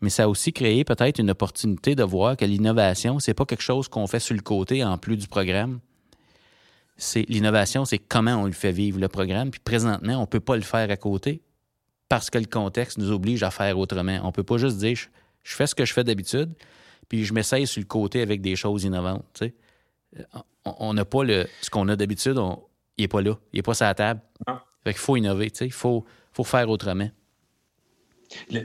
Mais 0.00 0.10
ça 0.10 0.24
a 0.24 0.28
aussi 0.28 0.52
créé 0.52 0.84
peut-être 0.84 1.18
une 1.18 1.30
opportunité 1.30 1.94
de 1.94 2.04
voir 2.04 2.36
que 2.36 2.44
l'innovation, 2.44 3.18
c'est 3.18 3.34
pas 3.34 3.44
quelque 3.44 3.62
chose 3.62 3.88
qu'on 3.88 4.06
fait 4.06 4.20
sur 4.20 4.34
le 4.34 4.42
côté 4.42 4.84
en 4.84 4.96
plus 4.98 5.16
du 5.16 5.26
programme 5.26 5.80
c'est 6.98 7.24
l'innovation, 7.28 7.84
c'est 7.84 7.98
comment 7.98 8.34
on 8.34 8.44
le 8.44 8.52
fait 8.52 8.72
vivre, 8.72 8.98
le 8.98 9.08
programme. 9.08 9.50
Puis 9.50 9.60
présentement, 9.60 10.16
on 10.16 10.22
ne 10.22 10.26
peut 10.26 10.40
pas 10.40 10.56
le 10.56 10.62
faire 10.62 10.90
à 10.90 10.96
côté 10.96 11.40
parce 12.08 12.28
que 12.28 12.38
le 12.38 12.46
contexte 12.46 12.98
nous 12.98 13.12
oblige 13.12 13.42
à 13.44 13.50
faire 13.50 13.78
autrement. 13.78 14.18
On 14.24 14.26
ne 14.26 14.32
peut 14.32 14.42
pas 14.42 14.58
juste 14.58 14.78
dire 14.78 14.98
je, 15.42 15.54
fais 15.54 15.66
ce 15.66 15.74
que 15.74 15.84
je 15.84 15.92
fais 15.92 16.04
d'habitude, 16.04 16.52
puis 17.08 17.24
je 17.24 17.32
m'essaye 17.32 17.66
sur 17.66 17.80
le 17.80 17.86
côté 17.86 18.20
avec 18.20 18.40
des 18.40 18.56
choses 18.56 18.82
innovantes. 18.82 19.42
Euh, 19.42 20.22
on 20.64 20.92
n'a 20.92 21.04
pas 21.04 21.22
le, 21.22 21.46
ce 21.62 21.70
qu'on 21.70 21.88
a 21.88 21.96
d'habitude, 21.96 22.36
il 22.96 23.02
n'est 23.02 23.08
pas 23.08 23.22
là, 23.22 23.38
il 23.52 23.58
n'est 23.58 23.62
pas 23.62 23.74
sur 23.74 23.86
la 23.86 23.94
table. 23.94 24.20
Fait 24.84 24.92
qu'il 24.92 25.00
faut 25.00 25.16
innover, 25.16 25.52
il 25.60 25.72
faut, 25.72 26.04
faut 26.32 26.44
faire 26.44 26.68
autrement. 26.68 27.08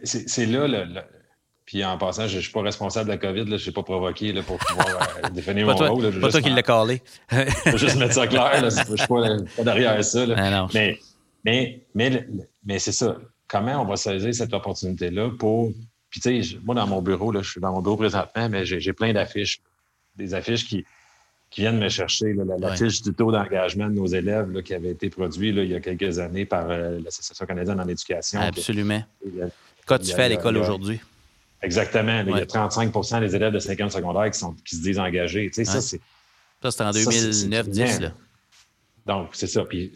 C'est 0.04 0.46
là 0.48 0.68
le, 0.68 1.02
puis 1.66 1.84
en 1.86 1.98
passant, 1.98 2.28
je 2.28 2.38
ne 2.38 2.42
suis 2.42 2.52
pas 2.52 2.62
responsable 2.62 3.06
de 3.06 3.12
la 3.12 3.18
COVID, 3.18 3.46
je 3.46 3.52
ne 3.52 3.58
suis 3.58 3.72
pas 3.72 3.84
provoqué 3.84 4.34
là, 4.34 4.42
pour 4.42 4.58
pouvoir 4.58 4.88
euh, 5.24 5.30
définir 5.34 5.66
mon 5.68 5.76
rôle. 5.76 6.04
Là, 6.04 6.20
pas 6.20 6.30
toi 6.30 6.42
qui 6.42 6.50
l'as 6.50 6.64
calé. 6.64 7.02
faut 7.30 7.78
juste 7.78 7.98
mettre 7.98 8.14
ça 8.14 8.28
clair. 8.28 8.52
je 8.58 8.92
ne 8.92 8.98
suis 8.98 9.08
pas, 9.08 9.64
derrière 9.64 10.04
ça. 10.04 10.26
Ah 10.36 10.68
mais, 10.74 11.00
mais, 11.46 11.82
mais, 11.96 12.28
mais 12.66 12.80
c'est 12.80 12.92
ça. 12.92 13.18
Comment 13.48 13.82
on 13.82 13.86
va 13.86 13.96
saisir 13.96 14.34
cette 14.34 14.54
opportunité-là 14.54 15.32
pour. 15.38 15.72
Puis 16.10 16.20
tu 16.20 16.44
sais, 16.44 16.58
moi, 16.64 16.76
dans 16.76 16.86
mon 16.86 17.02
bureau, 17.02 17.32
là, 17.32 17.42
je 17.42 17.50
suis 17.50 17.62
dans 17.62 17.72
mon 17.72 17.82
bureau 17.82 17.98
présentement, 17.98 18.50
mais 18.50 18.66
j'ai 18.66 18.94
plein 18.94 19.14
d'affiches. 19.14 19.62
Des 20.16 20.36
affiches 20.36 20.68
qui, 20.68 20.86
qui 21.50 21.62
viennent 21.62 21.80
me 21.80 21.90
chercher. 21.90 22.36
L'affiche 22.60 23.02
du 23.02 23.14
taux 23.14 23.32
d'engagement 23.32 23.88
de 23.88 23.94
nos 23.94 24.06
élèves 24.06 24.52
là, 24.52 24.62
qui 24.62 24.74
avait 24.74 24.92
été 24.92 25.10
produit 25.10 25.50
il 25.50 25.72
y 25.72 25.76
a 25.76 25.80
quelques 25.80 26.20
années 26.20 26.46
par 26.46 26.70
euh, 26.70 27.00
l'Association 27.04 27.46
canadienne 27.46 27.80
en 27.80 27.88
éducation. 27.88 28.42
Absolument. 28.42 29.02
Qu'as-tu 29.88 30.14
fais 30.14 30.24
à 30.24 30.30
l'école 30.30 30.58
aujourd'hui? 30.58 31.00
Exactement. 31.64 32.24
Il 32.28 32.38
y 32.38 32.42
a 32.42 32.46
35% 32.46 33.22
des 33.22 33.36
élèves 33.36 33.54
de 33.54 33.60
50 33.60 33.92
secondaire 33.92 34.30
qui, 34.30 34.38
sont, 34.38 34.54
qui 34.66 34.76
se 34.76 34.82
disent 34.82 35.00
engagés. 35.00 35.50
Ça, 35.54 35.82
c'est. 35.82 36.02
Ça, 36.62 36.72
c'était 36.72 36.84
en 36.84 36.92
2009-10. 36.92 38.12
Donc, 39.06 39.30
c'est 39.34 39.48
ça. 39.48 39.64
Puis, 39.66 39.92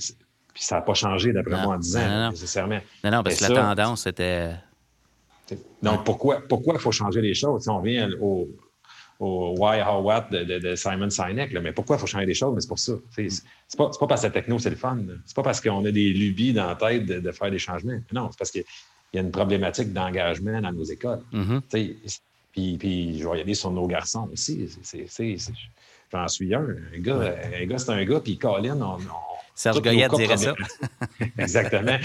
puis 0.54 0.64
ça 0.64 0.76
n'a 0.76 0.82
pas 0.82 0.94
changé, 0.94 1.32
d'après 1.32 1.62
moi, 1.62 1.76
en 1.76 1.80
10 1.80 1.98
ans, 1.98 2.32
nécessairement. 2.32 2.80
Non, 3.04 3.12
non, 3.12 3.24
parce 3.24 3.38
que 3.38 3.52
la 3.52 3.62
tendance, 3.62 4.04
c'était. 4.04 4.54
Donc, 5.82 6.04
pourquoi 6.04 6.40
il 6.42 6.48
pourquoi 6.48 6.80
faut 6.80 6.92
changer 6.92 7.22
les 7.22 7.34
choses? 7.34 7.64
Si 7.64 7.70
on 7.70 7.82
vient 7.82 8.10
au, 8.20 8.50
au 9.20 9.56
Why, 9.58 9.82
How, 9.82 10.02
What 10.02 10.28
de, 10.32 10.76
Simon 10.76 11.10
Sinek, 11.10 11.54
mais 11.54 11.72
pourquoi 11.72 11.96
il 11.96 12.00
faut 12.00 12.08
changer 12.08 12.26
les 12.26 12.34
choses? 12.34 12.54
Mais 12.54 12.62
c'est 12.62 12.68
pour 12.68 12.80
ça. 12.80 12.94
C'est 13.16 13.78
pas, 13.78 13.90
pas 13.98 14.08
parce 14.08 14.22
que 14.22 14.28
la 14.28 14.34
techno, 14.34 14.60
c'est 14.60 14.70
le 14.70 14.76
fun. 14.76 15.00
C'est 15.26 15.36
pas 15.36 15.44
parce 15.44 15.62
qu'on 15.62 15.86
a 15.86 15.92
des 15.92 16.10
lubies 16.12 16.52
dans 16.52 16.68
la 16.68 16.76
tête 16.76 17.06
de, 17.06 17.20
de 17.20 17.32
faire 17.32 17.50
des 17.50 17.60
changements. 17.60 18.00
Non, 18.12 18.30
c'est 18.32 18.40
parce 18.40 18.52
que 18.52 18.60
il 19.14 19.18
y 19.18 19.20
a 19.20 19.22
une 19.22 19.32
problématique 19.32 19.94
d'engagement 19.94 20.62
dans 20.62 20.72
nos 20.72 20.84
écoles. 20.84 21.22
Mm-hmm. 21.34 21.62
Puis, 22.52 22.78
puis, 22.78 23.20
je 23.20 23.28
vais 23.28 23.38
y 23.38 23.42
aller 23.42 23.54
sur 23.54 23.72
nos 23.72 23.88
garçons 23.88 24.30
aussi. 24.34 24.68
J'en 26.12 26.28
suis 26.28 26.54
un. 26.56 26.68
Un 26.96 27.00
gars, 27.00 27.36
un 27.62 27.66
gars 27.66 27.78
c'est 27.78 27.92
un 27.92 28.04
gars, 28.04 28.20
puis 28.20 28.38
Colin, 28.38 28.82
on, 28.82 28.98
Serge 29.58 29.82
Goyette 29.82 30.14
dirait 30.14 30.38
ça. 30.38 30.54
Exactement. 31.40 31.98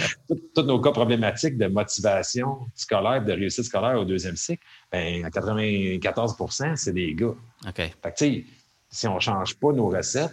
Tous 0.54 0.62
nos 0.62 0.80
cas 0.80 0.90
problématiques 0.90 1.58
de 1.58 1.66
motivation 1.66 2.66
scolaire, 2.74 3.22
de 3.22 3.32
réussite 3.32 3.64
scolaire 3.64 4.00
au 4.00 4.06
deuxième 4.06 4.36
cycle, 4.36 4.64
ben, 4.90 5.22
à 5.26 5.28
94% 5.28 6.76
c'est 6.76 6.94
des 6.94 7.12
gars. 7.14 7.34
OK. 7.68 7.76
Fait 7.76 7.94
que, 8.18 8.46
si 8.90 9.06
on 9.06 9.16
ne 9.16 9.20
change 9.20 9.54
pas 9.56 9.70
nos 9.72 9.90
recettes, 9.90 10.32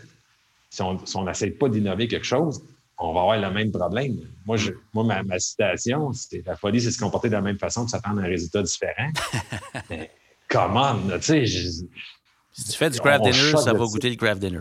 si 0.69 0.81
on 0.81 1.25
n'essaie 1.25 1.51
pas 1.51 1.67
d'innover 1.67 2.07
quelque 2.07 2.25
chose, 2.25 2.61
on 2.99 3.13
va 3.13 3.21
avoir 3.21 3.39
le 3.39 3.49
même 3.51 3.71
problème. 3.71 4.17
Moi, 4.45 4.57
je, 4.57 4.71
moi 4.93 5.03
ma, 5.03 5.39
citation, 5.39 6.11
c'est 6.11 6.45
la 6.45 6.55
folie, 6.55 6.81
c'est 6.81 6.91
se 6.91 6.99
comporter 6.99 7.29
de 7.29 7.33
la 7.33 7.41
même 7.41 7.57
façon 7.57 7.81
pour 7.81 7.89
s'attendre 7.89 8.21
à 8.21 8.25
un 8.25 8.27
résultat 8.27 8.61
différent. 8.61 9.09
Mais 9.89 10.11
comment, 10.49 10.95
tu 11.21 11.21
sais. 11.21 11.45
Si 11.45 12.63
tu 12.71 12.77
fais 12.77 12.89
du 12.89 12.99
craft 12.99 13.23
dinner, 13.23 13.57
ça 13.57 13.73
va 13.73 13.85
goûter 13.85 14.09
le 14.09 14.17
craft 14.17 14.41
dinner. 14.41 14.59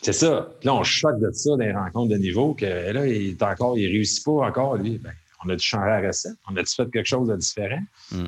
C'est 0.00 0.12
ça. 0.12 0.48
Puis 0.60 0.66
là, 0.66 0.74
on 0.74 0.84
choque 0.84 1.18
de 1.18 1.30
ça 1.32 1.50
dans 1.50 1.56
les 1.56 1.72
rencontres 1.72 2.12
de 2.12 2.18
niveau 2.18 2.54
que 2.54 2.66
là, 2.66 3.06
il 3.06 3.30
est 3.30 3.42
encore, 3.42 3.76
il 3.76 3.86
réussit 3.88 4.24
pas 4.24 4.46
encore, 4.46 4.76
lui. 4.76 4.98
Ben, 4.98 5.12
on 5.44 5.48
a 5.48 5.56
dû 5.56 5.64
changer 5.64 5.86
la 5.86 6.06
recette. 6.06 6.36
On 6.48 6.56
a 6.56 6.62
dû 6.62 6.72
faire 6.72 6.86
quelque 6.92 7.06
chose 7.06 7.28
de 7.28 7.36
différent? 7.36 7.82
Mm. 8.12 8.26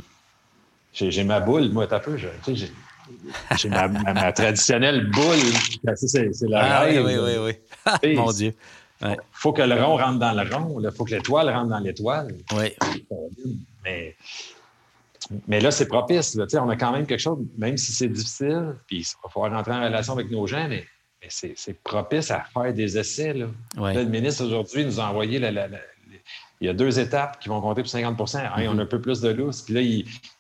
J'ai 0.92 1.24
ma 1.24 1.40
boule, 1.40 1.70
moi, 1.70 1.86
t'as 1.86 2.00
peu. 2.00 2.16
J'ai 2.16 3.68
ma, 3.68 4.32
traditionnelle 4.32 5.10
boule. 5.10 5.94
C'est 5.94 6.48
la 6.48 6.80
ah, 6.80 6.86
Oui, 6.88 6.98
oui, 6.98 7.14
oui. 7.18 7.54
oui. 8.02 8.14
Mon 8.16 8.32
Dieu. 8.32 8.54
Il 9.02 9.16
faut 9.32 9.52
que 9.52 9.62
le 9.62 9.74
rond 9.74 9.96
rentre 9.96 10.18
dans 10.18 10.32
le 10.32 10.54
rond. 10.54 10.80
Il 10.80 10.90
faut 10.90 11.04
que 11.04 11.14
l'étoile 11.14 11.50
rentre 11.50 11.68
dans 11.68 11.78
l'étoile. 11.78 12.34
Oui. 12.54 12.72
Mais, 13.84 14.16
mais 15.46 15.60
là, 15.60 15.70
c'est 15.70 15.86
propice. 15.86 16.38
On 16.54 16.68
a 16.68 16.76
quand 16.76 16.92
même 16.92 17.06
quelque 17.06 17.20
chose, 17.20 17.38
même 17.58 17.76
si 17.76 17.92
c'est 17.92 18.08
difficile, 18.08 18.76
puis 18.86 18.98
il 18.98 19.06
va 19.22 19.28
falloir 19.30 19.52
rentrer 19.52 19.72
en 19.72 19.84
relation 19.84 20.14
avec 20.14 20.30
nos 20.30 20.46
gens, 20.46 20.68
mais, 20.68 20.86
c'est 21.28 21.82
propice 21.82 22.30
à 22.30 22.44
faire 22.54 22.72
des 22.72 22.96
essais. 22.96 23.32
Là. 23.32 23.46
le 23.76 24.04
ministre, 24.04 24.44
aujourd'hui, 24.44 24.84
nous 24.84 25.00
a 25.00 25.08
envoyé 25.08 25.40
il 26.60 26.66
y 26.66 26.70
a 26.70 26.72
deux 26.72 26.98
étapes 26.98 27.38
qui 27.40 27.48
vont 27.48 27.60
compter 27.60 27.82
pour 27.82 27.90
50% 27.90 28.16
On 28.16 28.38
a 28.38 28.60
mm-hmm. 28.60 28.80
un 28.80 28.86
peu 28.86 29.00
plus 29.00 29.20
de 29.20 29.28
lousse. 29.28 29.62
Puis 29.62 29.74
là, 29.74 29.80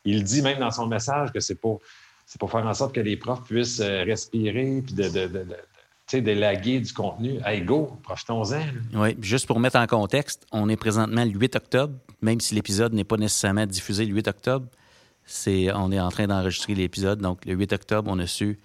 il, 0.04 0.24
dit 0.24 0.42
même 0.42 0.58
dans 0.58 0.70
son 0.70 0.86
message 0.86 1.32
que 1.32 1.40
c'est 1.40 1.56
pour, 1.56 1.80
pour 2.38 2.50
faire 2.50 2.66
en 2.66 2.74
sorte 2.74 2.94
que 2.94 3.00
les 3.00 3.16
profs 3.16 3.44
puissent 3.44 3.80
euh, 3.80 4.04
respirer 4.04 4.82
puis 4.84 4.94
de, 4.94 5.46
d'élaguer 6.14 6.80
du 6.80 6.92
contenu. 6.92 7.40
Hey, 7.44 7.62
go, 7.62 7.98
profitons-en. 8.02 8.62
Oui, 8.94 9.16
juste 9.20 9.46
pour 9.46 9.58
mettre 9.58 9.76
en 9.76 9.86
contexte, 9.86 10.46
on 10.52 10.68
est 10.68 10.76
présentement 10.76 11.24
le 11.24 11.30
8 11.30 11.56
octobre, 11.56 11.94
même 12.22 12.40
si 12.40 12.54
l'épisode 12.54 12.92
n'est 12.92 13.04
pas 13.04 13.16
nécessairement 13.16 13.66
diffusé 13.66 14.06
le 14.06 14.14
8 14.14 14.28
octobre. 14.28 14.66
On 15.74 15.90
est 15.90 15.98
en 15.98 16.08
train 16.10 16.28
d'enregistrer 16.28 16.76
l'épisode. 16.76 17.20
Donc, 17.20 17.44
le 17.44 17.54
8 17.54 17.72
octobre, 17.72 18.10
on 18.12 18.18
a 18.20 18.26
su 18.26 18.60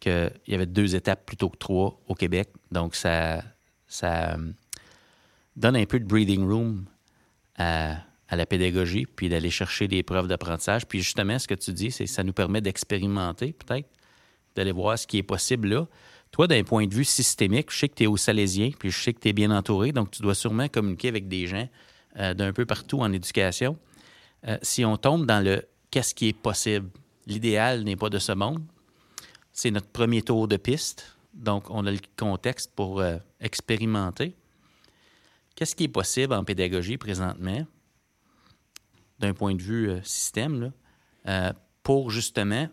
qu'il 0.00 0.32
y 0.48 0.54
avait 0.54 0.66
deux 0.66 0.94
étapes 0.96 1.26
plutôt 1.26 1.50
que 1.50 1.58
trois 1.58 2.00
au 2.08 2.14
Québec. 2.14 2.48
Donc, 2.72 2.94
ça, 2.94 3.42
ça 3.86 4.32
euh, 4.32 4.52
donne 5.54 5.76
un 5.76 5.84
peu 5.84 6.00
de 6.00 6.06
breathing 6.06 6.46
room 6.48 6.86
à, 7.56 7.96
à 8.28 8.36
la 8.36 8.46
pédagogie, 8.46 9.04
puis 9.04 9.28
d'aller 9.28 9.50
chercher 9.50 9.86
des 9.86 10.02
preuves 10.02 10.28
d'apprentissage. 10.28 10.86
Puis 10.86 11.00
justement, 11.00 11.38
ce 11.38 11.46
que 11.46 11.54
tu 11.54 11.72
dis, 11.72 11.90
c'est 11.90 12.06
ça 12.06 12.22
nous 12.24 12.32
permet 12.32 12.62
d'expérimenter, 12.62 13.52
peut-être, 13.52 13.88
d'aller 14.54 14.72
voir 14.72 14.98
ce 14.98 15.06
qui 15.06 15.18
est 15.18 15.22
possible 15.22 15.68
là. 15.68 15.86
Toi, 16.36 16.48
d'un 16.48 16.64
point 16.64 16.86
de 16.86 16.94
vue 16.94 17.06
systémique, 17.06 17.72
je 17.72 17.78
sais 17.78 17.88
que 17.88 17.94
tu 17.94 18.02
es 18.02 18.06
au 18.06 18.18
Salésien, 18.18 18.70
puis 18.78 18.90
je 18.90 19.02
sais 19.02 19.14
que 19.14 19.20
tu 19.20 19.28
es 19.28 19.32
bien 19.32 19.50
entouré, 19.50 19.92
donc 19.92 20.10
tu 20.10 20.20
dois 20.20 20.34
sûrement 20.34 20.68
communiquer 20.68 21.08
avec 21.08 21.28
des 21.28 21.46
gens 21.46 21.66
euh, 22.18 22.34
d'un 22.34 22.52
peu 22.52 22.66
partout 22.66 23.00
en 23.00 23.10
éducation. 23.10 23.78
Euh, 24.46 24.58
si 24.60 24.84
on 24.84 24.98
tombe 24.98 25.24
dans 25.24 25.42
le 25.42 25.64
qu'est-ce 25.90 26.14
qui 26.14 26.28
est 26.28 26.38
possible, 26.38 26.90
l'idéal 27.26 27.84
n'est 27.84 27.96
pas 27.96 28.10
de 28.10 28.18
ce 28.18 28.32
monde. 28.32 28.62
C'est 29.50 29.70
notre 29.70 29.88
premier 29.88 30.20
tour 30.20 30.46
de 30.46 30.58
piste, 30.58 31.16
donc 31.32 31.70
on 31.70 31.86
a 31.86 31.90
le 31.90 32.00
contexte 32.18 32.70
pour 32.76 33.00
euh, 33.00 33.16
expérimenter. 33.40 34.34
Qu'est-ce 35.54 35.74
qui 35.74 35.84
est 35.84 35.88
possible 35.88 36.34
en 36.34 36.44
pédagogie 36.44 36.98
présentement, 36.98 37.66
d'un 39.20 39.32
point 39.32 39.54
de 39.54 39.62
vue 39.62 39.90
système, 40.04 40.70
pour 41.82 42.10
justement 42.10 42.68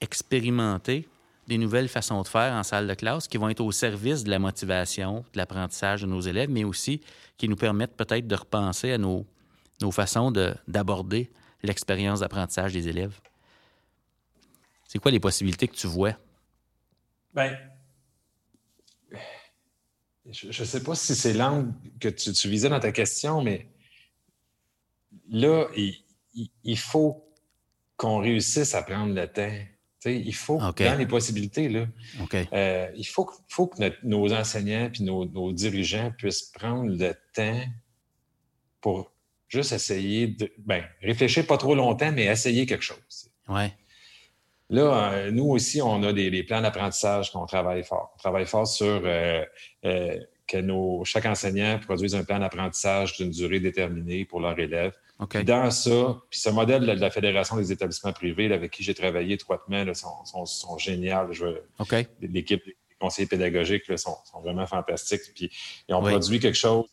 expérimenter 0.00 1.08
des 1.46 1.58
nouvelles 1.58 1.88
façons 1.88 2.22
de 2.22 2.28
faire 2.28 2.52
en 2.52 2.62
salle 2.62 2.86
de 2.86 2.94
classe 2.94 3.28
qui 3.28 3.36
vont 3.36 3.48
être 3.48 3.60
au 3.60 3.72
service 3.72 4.24
de 4.24 4.30
la 4.30 4.38
motivation, 4.38 5.24
de 5.32 5.38
l'apprentissage 5.38 6.02
de 6.02 6.06
nos 6.06 6.20
élèves, 6.20 6.50
mais 6.50 6.64
aussi 6.64 7.00
qui 7.36 7.48
nous 7.48 7.56
permettent 7.56 7.96
peut-être 7.96 8.26
de 8.26 8.34
repenser 8.34 8.92
à 8.92 8.98
nos, 8.98 9.26
nos 9.80 9.90
façons 9.90 10.30
d'aborder 10.66 11.30
l'expérience 11.62 12.20
d'apprentissage 12.20 12.72
des 12.72 12.88
élèves. 12.88 13.20
C'est 14.88 14.98
quoi 14.98 15.10
les 15.10 15.20
possibilités 15.20 15.68
que 15.68 15.74
tu 15.74 15.86
vois? 15.86 16.12
Bien, 17.34 17.56
je 20.30 20.48
ne 20.48 20.66
sais 20.66 20.82
pas 20.82 20.94
si 20.94 21.14
c'est 21.14 21.34
l'angle 21.34 21.72
que 22.00 22.08
tu, 22.08 22.48
visais 22.48 22.68
dans 22.68 22.80
ta 22.80 22.92
question, 22.92 23.42
mais 23.42 23.68
là, 25.28 25.68
il, 25.76 26.04
il, 26.64 26.78
faut 26.78 27.30
qu'on 27.96 28.18
réussisse 28.18 28.74
à 28.74 28.82
prendre 28.82 29.14
le 29.14 29.28
temps. 29.28 29.56
Il 30.06 30.34
faut, 30.34 30.58
dans 30.58 30.98
les 30.98 31.06
possibilités, 31.06 31.68
là, 31.68 31.86
euh, 32.52 32.88
il 32.96 33.06
faut, 33.06 33.30
faut 33.48 33.66
que 33.66 33.92
nos 34.02 34.32
enseignants 34.32 34.90
et 34.98 35.02
nos, 35.02 35.52
dirigeants 35.52 36.12
puissent 36.16 36.50
prendre 36.54 36.90
le 36.90 37.14
temps 37.34 37.62
pour 38.80 39.12
juste 39.48 39.72
essayer 39.72 40.28
de. 40.28 40.52
Ben, 40.58 40.84
réfléchir 41.02 41.46
pas 41.46 41.56
trop 41.58 41.74
longtemps, 41.74 42.12
mais 42.12 42.24
essayer 42.24 42.66
quelque 42.66 42.84
chose. 42.84 43.30
Ouais. 43.48 43.72
Là, 44.68 45.12
euh, 45.12 45.30
nous 45.30 45.44
aussi, 45.44 45.80
on 45.80 46.02
a 46.02 46.12
des, 46.12 46.42
plans 46.42 46.60
d'apprentissage 46.60 47.30
qu'on 47.30 47.46
travaille 47.46 47.84
fort. 47.84 48.12
On 48.14 48.18
travaille 48.18 48.46
fort 48.46 48.66
sur 48.66 49.02
euh, 49.04 49.44
euh, 49.84 50.18
que 50.48 50.58
nos, 50.58 51.04
chaque 51.04 51.26
enseignant 51.26 51.78
produise 51.78 52.14
un 52.14 52.24
plan 52.24 52.40
d'apprentissage 52.40 53.16
d'une 53.16 53.30
durée 53.30 53.60
déterminée 53.60 54.24
pour 54.24 54.40
leur 54.40 54.58
élève. 54.58 54.92
Dans 55.18 55.70
ça, 55.70 56.16
puis 56.30 56.38
ce 56.38 56.50
modèle 56.50 56.86
de 56.86 56.92
la 56.92 57.10
Fédération 57.10 57.56
des 57.56 57.72
établissements 57.72 58.12
privés 58.12 58.52
avec 58.52 58.70
qui 58.70 58.82
j'ai 58.82 58.94
travaillé 58.94 59.34
étroitement 59.34 59.82
là, 59.82 59.94
sont, 59.94 60.44
sont, 60.44 60.76
géniaux. 60.78 61.30
L'équipe 62.20 62.62
conseillers 62.98 63.28
pédagogiques 63.28 63.88
là, 63.88 63.96
sont, 63.96 64.16
vraiment 64.42 64.66
fantastiques. 64.66 65.20
Puis 65.34 65.50
ont 65.88 66.00
produit 66.00 66.40
quelque 66.40 66.56
chose, 66.56 66.86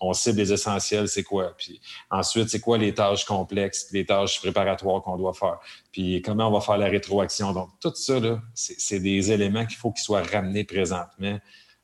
on 0.00 0.12
cible 0.12 0.38
les 0.38 0.52
essentiels, 0.52 1.08
c'est 1.08 1.22
quoi? 1.22 1.54
Puis 1.56 1.80
ensuite, 2.10 2.48
c'est 2.48 2.60
quoi 2.60 2.78
les 2.78 2.94
tâches 2.94 3.24
complexes, 3.24 3.88
les 3.92 4.04
tâches 4.04 4.40
préparatoires 4.40 5.02
qu'on 5.02 5.16
doit 5.16 5.34
faire? 5.34 5.58
Puis 5.92 6.22
comment 6.22 6.48
on 6.48 6.52
va 6.52 6.60
faire 6.60 6.78
la 6.78 6.88
rétroaction? 6.88 7.52
Donc, 7.52 7.70
tout 7.80 7.94
ça, 7.94 8.20
c'est 8.54 9.00
des 9.00 9.32
éléments 9.32 9.66
qu'il 9.66 9.76
faut 9.76 9.92
qu'ils 9.92 10.04
soient 10.04 10.22
ramenés 10.22 10.64
présentement 10.64 11.38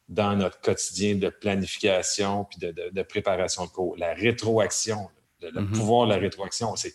dans 0.09 0.37
notre 0.37 0.61
quotidien 0.61 1.17
de 1.17 1.29
planification 1.29 2.45
puis 2.45 2.59
de, 2.61 3.03
préparation 3.03 3.65
de 3.65 3.71
cours. 3.71 3.97
La 3.99 4.15
rétroaction, 4.15 5.09
le, 5.43 5.51
mm-hmm. 5.51 5.71
pouvoir 5.73 6.07
de 6.07 6.13
la 6.13 6.19
rétroaction, 6.19 6.77
c'est 6.77 6.95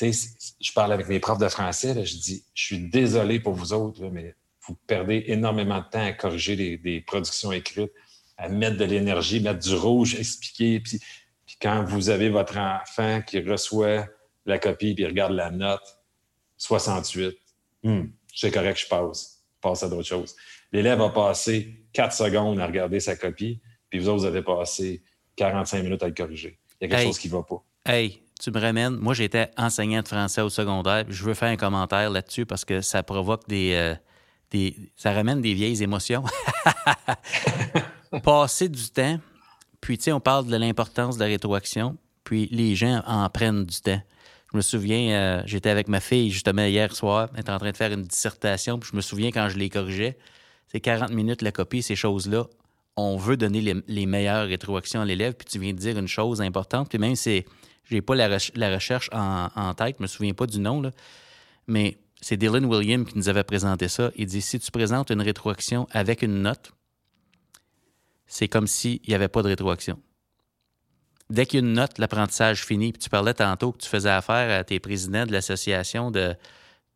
je 0.00 0.72
parle 0.72 0.92
avec 0.92 1.08
mes 1.08 1.20
profs 1.20 1.38
de 1.38 1.48
français, 1.48 2.04
je 2.04 2.16
dis, 2.16 2.44
je 2.54 2.64
suis 2.64 2.78
désolé 2.78 3.40
pour 3.40 3.54
vous 3.54 3.72
autres, 3.72 4.08
mais 4.10 4.34
vous 4.66 4.76
perdez 4.86 5.24
énormément 5.26 5.78
de 5.78 5.88
temps 5.90 6.04
à 6.04 6.12
corriger 6.12 6.76
des, 6.76 7.00
productions 7.00 7.52
écrites, 7.52 7.92
à 8.36 8.48
mettre 8.48 8.76
de 8.76 8.84
l'énergie, 8.84 9.40
mettre 9.40 9.58
du 9.58 9.74
rouge, 9.74 10.14
expliquer. 10.14 10.80
Puis, 10.80 11.00
puis, 11.46 11.56
quand 11.60 11.84
vous 11.84 12.10
avez 12.10 12.28
votre 12.28 12.58
enfant 12.58 13.22
qui 13.22 13.40
reçoit 13.40 14.06
la 14.46 14.58
copie 14.58 14.94
puis 14.94 15.06
regarde 15.06 15.32
la 15.32 15.50
note, 15.50 15.98
68, 16.58 17.36
hmm, 17.82 18.04
c'est 18.34 18.50
correct, 18.50 18.80
je 18.80 18.88
passe. 18.88 19.42
Je 19.56 19.60
passe 19.60 19.82
à 19.82 19.88
d'autres 19.88 20.06
choses. 20.06 20.36
L'élève 20.70 21.00
a 21.00 21.08
passé 21.08 21.84
4 21.92 22.12
secondes 22.12 22.60
à 22.60 22.66
regarder 22.66 23.00
sa 23.00 23.16
copie, 23.16 23.60
puis 23.90 23.98
vous 23.98 24.08
autres, 24.08 24.20
vous 24.20 24.26
avez 24.26 24.42
passé 24.42 25.02
45 25.36 25.82
minutes 25.82 26.02
à 26.02 26.08
le 26.08 26.14
corriger. 26.14 26.58
Il 26.80 26.88
y 26.88 26.92
a 26.92 26.96
quelque 26.96 27.06
chose 27.06 27.18
qui 27.18 27.28
ne 27.28 27.32
va 27.32 27.42
pas. 27.42 27.62
Hey, 27.84 28.22
tu 28.40 28.50
me 28.50 28.60
ramènes. 28.60 28.96
Moi, 28.96 29.14
j'étais 29.14 29.50
enseignant 29.56 30.02
de 30.02 30.08
français 30.08 30.42
au 30.42 30.50
secondaire. 30.50 31.04
Je 31.08 31.24
veux 31.24 31.34
faire 31.34 31.48
un 31.48 31.56
commentaire 31.56 32.10
là-dessus 32.10 32.46
parce 32.46 32.64
que 32.64 32.80
ça 32.80 33.02
provoque 33.02 33.48
des, 33.48 33.72
euh, 33.74 33.94
ça 34.96 35.12
ramène 35.12 35.40
des 35.40 35.54
vieilles 35.54 35.82
émotions. 35.82 36.24
Passer 38.22 38.68
du 38.68 38.88
temps, 38.90 39.18
puis 39.80 39.98
tu 39.98 40.04
sais, 40.04 40.12
on 40.12 40.20
parle 40.20 40.46
de 40.46 40.56
l'importance 40.56 41.16
de 41.16 41.24
la 41.24 41.26
rétroaction, 41.26 41.96
puis 42.24 42.48
les 42.50 42.74
gens 42.74 43.02
en 43.06 43.28
prennent 43.28 43.64
du 43.64 43.80
temps. 43.80 44.00
Je 44.52 44.56
me 44.56 44.62
souviens, 44.62 45.10
euh, 45.10 45.42
j'étais 45.44 45.68
avec 45.68 45.88
ma 45.88 46.00
fille 46.00 46.30
justement 46.30 46.64
hier 46.64 46.94
soir, 46.96 47.28
elle 47.34 47.40
était 47.40 47.52
en 47.52 47.58
train 47.58 47.70
de 47.70 47.76
faire 47.76 47.92
une 47.92 48.04
dissertation, 48.04 48.78
puis 48.78 48.90
je 48.90 48.96
me 48.96 49.02
souviens 49.02 49.30
quand 49.30 49.50
je 49.50 49.58
les 49.58 49.68
corrigeais, 49.68 50.16
c'est 50.68 50.80
40 50.80 51.10
minutes 51.10 51.42
la 51.42 51.52
copie, 51.52 51.82
ces 51.82 51.96
choses-là. 51.96 52.46
On 53.00 53.16
veut 53.16 53.36
donner 53.36 53.82
les, 53.86 54.06
meilleures 54.06 54.48
rétroactions 54.48 55.00
à 55.00 55.04
l'élève, 55.04 55.34
puis 55.34 55.46
tu 55.46 55.60
viens 55.60 55.72
de 55.72 55.78
dire 55.78 55.96
une 55.96 56.08
chose 56.08 56.40
importante, 56.40 56.88
puis 56.88 56.98
même 56.98 57.14
si 57.14 57.44
j'ai 57.84 58.02
pas 58.02 58.16
la, 58.16 58.28
recherche 58.74 59.08
en, 59.12 59.48
en, 59.54 59.74
tête, 59.74 59.96
je 59.98 60.02
me 60.02 60.08
souviens 60.08 60.34
pas 60.34 60.46
du 60.46 60.58
nom, 60.58 60.80
là, 60.80 60.90
mais 61.68 61.98
c'est 62.20 62.36
Dylan 62.36 62.64
Williams 62.64 63.08
qui 63.08 63.16
nous 63.16 63.28
avait 63.28 63.44
présenté 63.44 63.88
ça. 63.88 64.10
Il 64.16 64.26
dit 64.26 64.42
si 64.42 64.58
tu 64.58 64.70
présentes 64.70 65.10
une 65.10 65.22
rétroaction 65.22 65.86
avec 65.92 66.22
une 66.22 66.42
note, 66.42 66.72
c'est 68.26 68.48
comme 68.48 68.66
s'il 68.66 69.00
n'y 69.06 69.14
avait 69.14 69.28
pas 69.28 69.42
de 69.42 69.48
rétroaction. 69.48 70.00
Dès 71.30 71.46
qu'il 71.46 71.60
y 71.60 71.62
a 71.62 71.66
une 71.66 71.74
note, 71.74 71.98
l'apprentissage 71.98 72.64
finit. 72.64 72.92
Puis 72.92 73.02
tu 73.02 73.10
parlais 73.10 73.34
tantôt 73.34 73.72
que 73.72 73.78
tu 73.78 73.88
faisais 73.88 74.10
affaire 74.10 74.58
à 74.58 74.64
tes 74.64 74.80
présidents 74.80 75.26
de 75.26 75.32
l'association 75.32 76.10
de. 76.10 76.34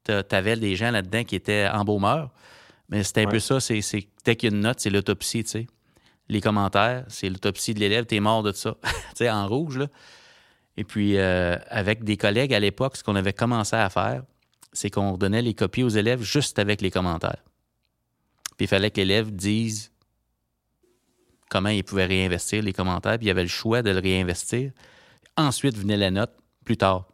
Tu 0.04 0.12
avais 0.30 0.56
des 0.56 0.74
gens 0.74 0.90
là-dedans 0.90 1.22
qui 1.22 1.36
étaient 1.36 1.68
embaumeurs. 1.68 2.30
Mais 2.88 3.04
c'est 3.04 3.18
un 3.18 3.26
peu 3.26 3.38
ça. 3.38 3.60
C'est, 3.60 3.80
dès 4.24 4.36
qu'il 4.36 4.50
y 4.50 4.52
a 4.52 4.56
une 4.56 4.62
note, 4.62 4.80
c'est 4.80 4.90
l'autopsie, 4.90 5.44
tu 5.44 5.50
sais. 5.50 5.66
Les 6.28 6.40
commentaires, 6.40 7.04
c'est 7.08 7.28
l'autopsie 7.28 7.74
de 7.74 7.80
l'élève. 7.80 8.06
T'es 8.06 8.20
mort 8.20 8.42
de 8.42 8.52
ça. 8.52 8.76
tu 8.82 8.90
sais, 9.16 9.30
en 9.30 9.46
rouge, 9.46 9.78
là. 9.78 9.86
Et 10.76 10.84
puis, 10.84 11.18
euh, 11.18 11.56
avec 11.68 12.02
des 12.04 12.16
collègues 12.16 12.54
à 12.54 12.60
l'époque, 12.60 12.96
ce 12.96 13.04
qu'on 13.04 13.16
avait 13.16 13.34
commencé 13.34 13.76
à 13.76 13.90
faire, 13.90 14.22
c'est 14.72 14.90
qu'on 14.90 15.18
donnait 15.18 15.42
les 15.42 15.54
copies 15.54 15.82
aux 15.82 15.90
élèves 15.90 16.22
juste 16.22 16.58
avec 16.58 16.80
les 16.80 16.90
commentaires. 16.90 17.42
Puis 18.56 18.64
il 18.64 18.68
fallait 18.68 18.90
que 18.90 18.96
l'élève 18.96 19.30
dise 19.30 19.92
comment 21.50 21.68
il 21.68 21.84
pouvait 21.84 22.06
réinvestir 22.06 22.62
les 22.62 22.72
commentaires, 22.72 23.18
puis 23.18 23.26
il 23.26 23.28
y 23.28 23.30
avait 23.30 23.42
le 23.42 23.48
choix 23.48 23.82
de 23.82 23.90
le 23.90 23.98
réinvestir. 23.98 24.72
Ensuite 25.36 25.76
venait 25.76 25.98
la 25.98 26.10
note 26.10 26.32
plus 26.64 26.78
tard. 26.78 27.06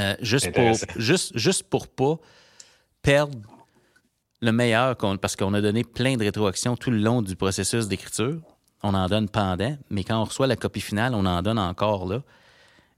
Euh, 0.00 0.14
juste, 0.20 0.52
pour, 0.52 0.72
juste, 0.96 1.38
juste 1.38 1.62
pour 1.64 1.88
pas 1.88 2.18
perdre 3.02 3.38
le 4.40 4.52
meilleur, 4.52 4.96
parce 4.96 5.36
qu'on 5.36 5.54
a 5.54 5.60
donné 5.60 5.84
plein 5.84 6.16
de 6.16 6.24
rétroactions 6.24 6.76
tout 6.76 6.90
le 6.90 6.98
long 6.98 7.22
du 7.22 7.36
processus 7.36 7.88
d'écriture. 7.88 8.40
On 8.82 8.94
en 8.94 9.06
donne 9.08 9.28
pendant, 9.28 9.76
mais 9.90 10.04
quand 10.04 10.20
on 10.20 10.24
reçoit 10.24 10.46
la 10.46 10.56
copie 10.56 10.80
finale, 10.80 11.14
on 11.14 11.24
en 11.24 11.42
donne 11.42 11.58
encore 11.58 12.06
là. 12.06 12.22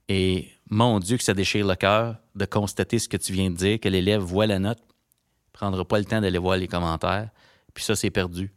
Et 0.09 0.49
mon 0.69 0.99
Dieu, 0.99 1.17
que 1.17 1.23
ça 1.23 1.33
déchire 1.33 1.65
le 1.65 1.75
cœur 1.75 2.17
de 2.35 2.45
constater 2.45 2.99
ce 2.99 3.07
que 3.07 3.17
tu 3.17 3.31
viens 3.31 3.49
de 3.49 3.55
dire, 3.55 3.79
que 3.79 3.89
l'élève 3.89 4.21
voit 4.21 4.47
la 4.47 4.59
note, 4.59 4.79
prendra 5.53 5.85
pas 5.85 5.99
le 5.99 6.05
temps 6.05 6.21
d'aller 6.21 6.37
voir 6.37 6.57
les 6.57 6.67
commentaires, 6.67 7.29
puis 7.73 7.83
ça, 7.83 7.95
c'est 7.95 8.09
perdu. 8.09 8.51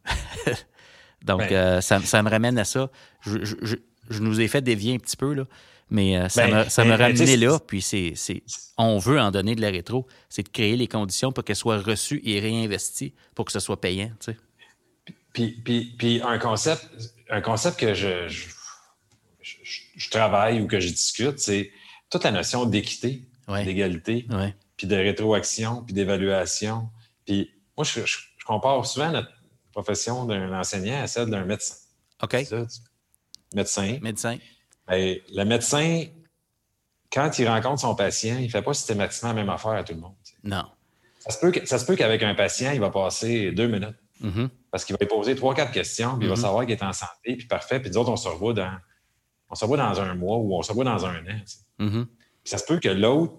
Donc, 1.25 1.53
euh, 1.53 1.81
ça, 1.81 1.99
me 2.23 2.29
ramène 2.29 2.59
à 2.59 2.65
ça. 2.65 2.91
Je, 3.21 3.77
nous 4.21 4.41
ai 4.41 4.49
fait 4.49 4.63
dévier 4.63 4.95
un 4.95 4.99
petit 4.99 5.17
peu, 5.17 5.35
là, 5.35 5.45
mais 5.93 6.17
euh, 6.17 6.29
ça, 6.31 6.47
ben, 6.47 6.65
me, 6.65 6.71
ça 6.71 6.85
ramené 6.85 7.37
là, 7.37 7.59
puis 7.61 7.83
c'est, 7.83 8.15
on 8.79 8.99
veut 8.99 9.21
en 9.21 9.31
donner 9.31 9.55
de 9.55 9.61
la 9.61 9.71
rétro, 9.71 10.07
c'est 10.31 10.43
de 10.43 10.49
créer 10.49 10.75
les 10.75 10.89
conditions 10.89 11.33
pour 11.33 11.45
qu'elle 11.45 11.55
soit 11.55 11.79
reçue 11.79 12.23
et 12.25 12.41
réinvestie 12.41 13.15
pour 13.35 13.45
que 13.45 13.53
ce 13.53 13.61
soit 13.61 13.79
payant, 13.79 14.11
tu 14.19 14.33
sais. 14.33 14.39
Puis, 15.35 15.51
puis, 15.63 15.95
puis 15.99 16.23
un 16.23 16.39
concept, 16.39 16.89
un 17.29 17.43
concept 17.43 17.79
que 17.79 17.93
je, 17.93 18.27
je 19.43 20.11
travaille 20.11 20.63
ou 20.63 20.67
que 20.67 20.81
je 20.81 20.89
discute, 20.89 21.39
c'est 21.39 21.71
toute 22.09 22.25
la 22.25 22.33
notion 22.33 22.65
d'équité, 22.65 23.23
d'égalité, 23.49 24.27
puis 24.79 24.87
de 24.87 24.97
rétroaction, 24.97 25.83
puis 25.85 25.93
d'évaluation. 25.93 26.89
Puis 27.27 27.51
moi, 27.77 27.85
je, 27.85 28.01
compare 28.47 28.85
souvent 28.87 29.11
notre 29.11 29.31
profession 29.73 30.25
d'un 30.25 30.59
enseignant 30.59 31.03
à 31.03 31.07
celle 31.07 31.29
d'un 31.29 31.45
médecin. 31.45 31.77
OK. 32.23 32.35
médecin. 33.55 33.99
Médecin. 34.01 34.39
Ben, 34.89 35.19
le 35.33 35.45
médecin, 35.45 36.05
quand 37.13 37.39
il 37.39 37.49
rencontre 37.49 37.81
son 37.81 37.95
patient, 37.95 38.37
il 38.39 38.47
ne 38.47 38.51
fait 38.51 38.63
pas 38.63 38.75
systématiquement 38.75 39.31
la 39.31 39.35
même 39.35 39.51
affaire 39.51 39.73
à 39.73 39.85
tout 39.85 39.95
le 39.95 40.01
monde. 40.01 40.15
Non. 40.43 40.65
Ça 41.19 41.31
se 41.79 41.87
peut, 41.87 41.97
qu'avec 41.97 42.23
un 42.23 42.35
patient, 42.35 42.73
il 42.73 42.81
va 42.81 42.91
passer 42.91 43.53
deux 43.53 43.69
minutes. 43.69 43.97
Mm-hmm. 44.23 44.49
Parce 44.71 44.85
qu'il 44.85 44.95
va 44.95 44.99
lui 45.01 45.09
poser 45.09 45.35
trois, 45.35 45.55
quatre 45.55 45.73
questions, 45.73 46.17
puis 46.17 46.27
il 46.27 46.29
va 46.29 46.35
mm-hmm. 46.35 46.41
savoir 46.41 46.65
qu'il 46.65 46.73
est 46.73 46.83
en 46.83 46.93
santé, 46.93 47.37
puis 47.37 47.47
parfait. 47.47 47.81
Puis 47.81 47.91
nous 47.91 47.99
autres, 47.99 48.11
on 48.11 48.17
se 48.17 48.29
revoit 48.29 48.55
dans 48.55 48.73
on 49.53 49.55
se 49.55 49.67
voit 49.67 49.77
dans 49.77 50.01
un 50.01 50.15
mois 50.15 50.39
ou 50.39 50.57
on 50.57 50.63
se 50.63 50.73
voit 50.73 50.85
dans 50.85 51.05
un 51.05 51.19
an. 51.19 51.41
Mm-hmm. 51.79 52.07
Ça 52.43 52.59
se 52.59 52.65
peut 52.65 52.79
que 52.79 52.89
l'autre 52.89 53.35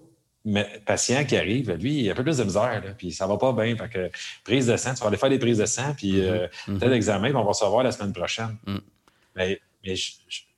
patient 0.86 1.24
qui 1.24 1.36
arrive, 1.36 1.72
lui, 1.72 2.02
il 2.02 2.08
a 2.08 2.12
un 2.12 2.14
peu 2.14 2.22
plus 2.22 2.36
de 2.36 2.44
misère, 2.44 2.94
puis 2.96 3.10
ça 3.10 3.26
va 3.26 3.36
pas 3.36 3.52
bien. 3.52 3.76
Fait 3.76 3.88
que 3.88 4.10
prise 4.44 4.66
de 4.68 4.76
sang, 4.76 4.94
tu 4.94 5.00
vas 5.00 5.08
aller 5.08 5.16
faire 5.16 5.30
des 5.30 5.38
prises 5.40 5.58
de 5.58 5.66
sang, 5.66 5.92
puis 5.96 6.20
euh, 6.20 6.46
mm-hmm. 6.68 6.78
tel 6.78 6.92
examen, 6.92 7.34
on 7.34 7.44
va 7.44 7.52
se 7.52 7.64
voir 7.64 7.82
la 7.82 7.90
semaine 7.90 8.12
prochaine. 8.12 8.56
Mm. 8.66 8.78
Mais, 9.36 9.60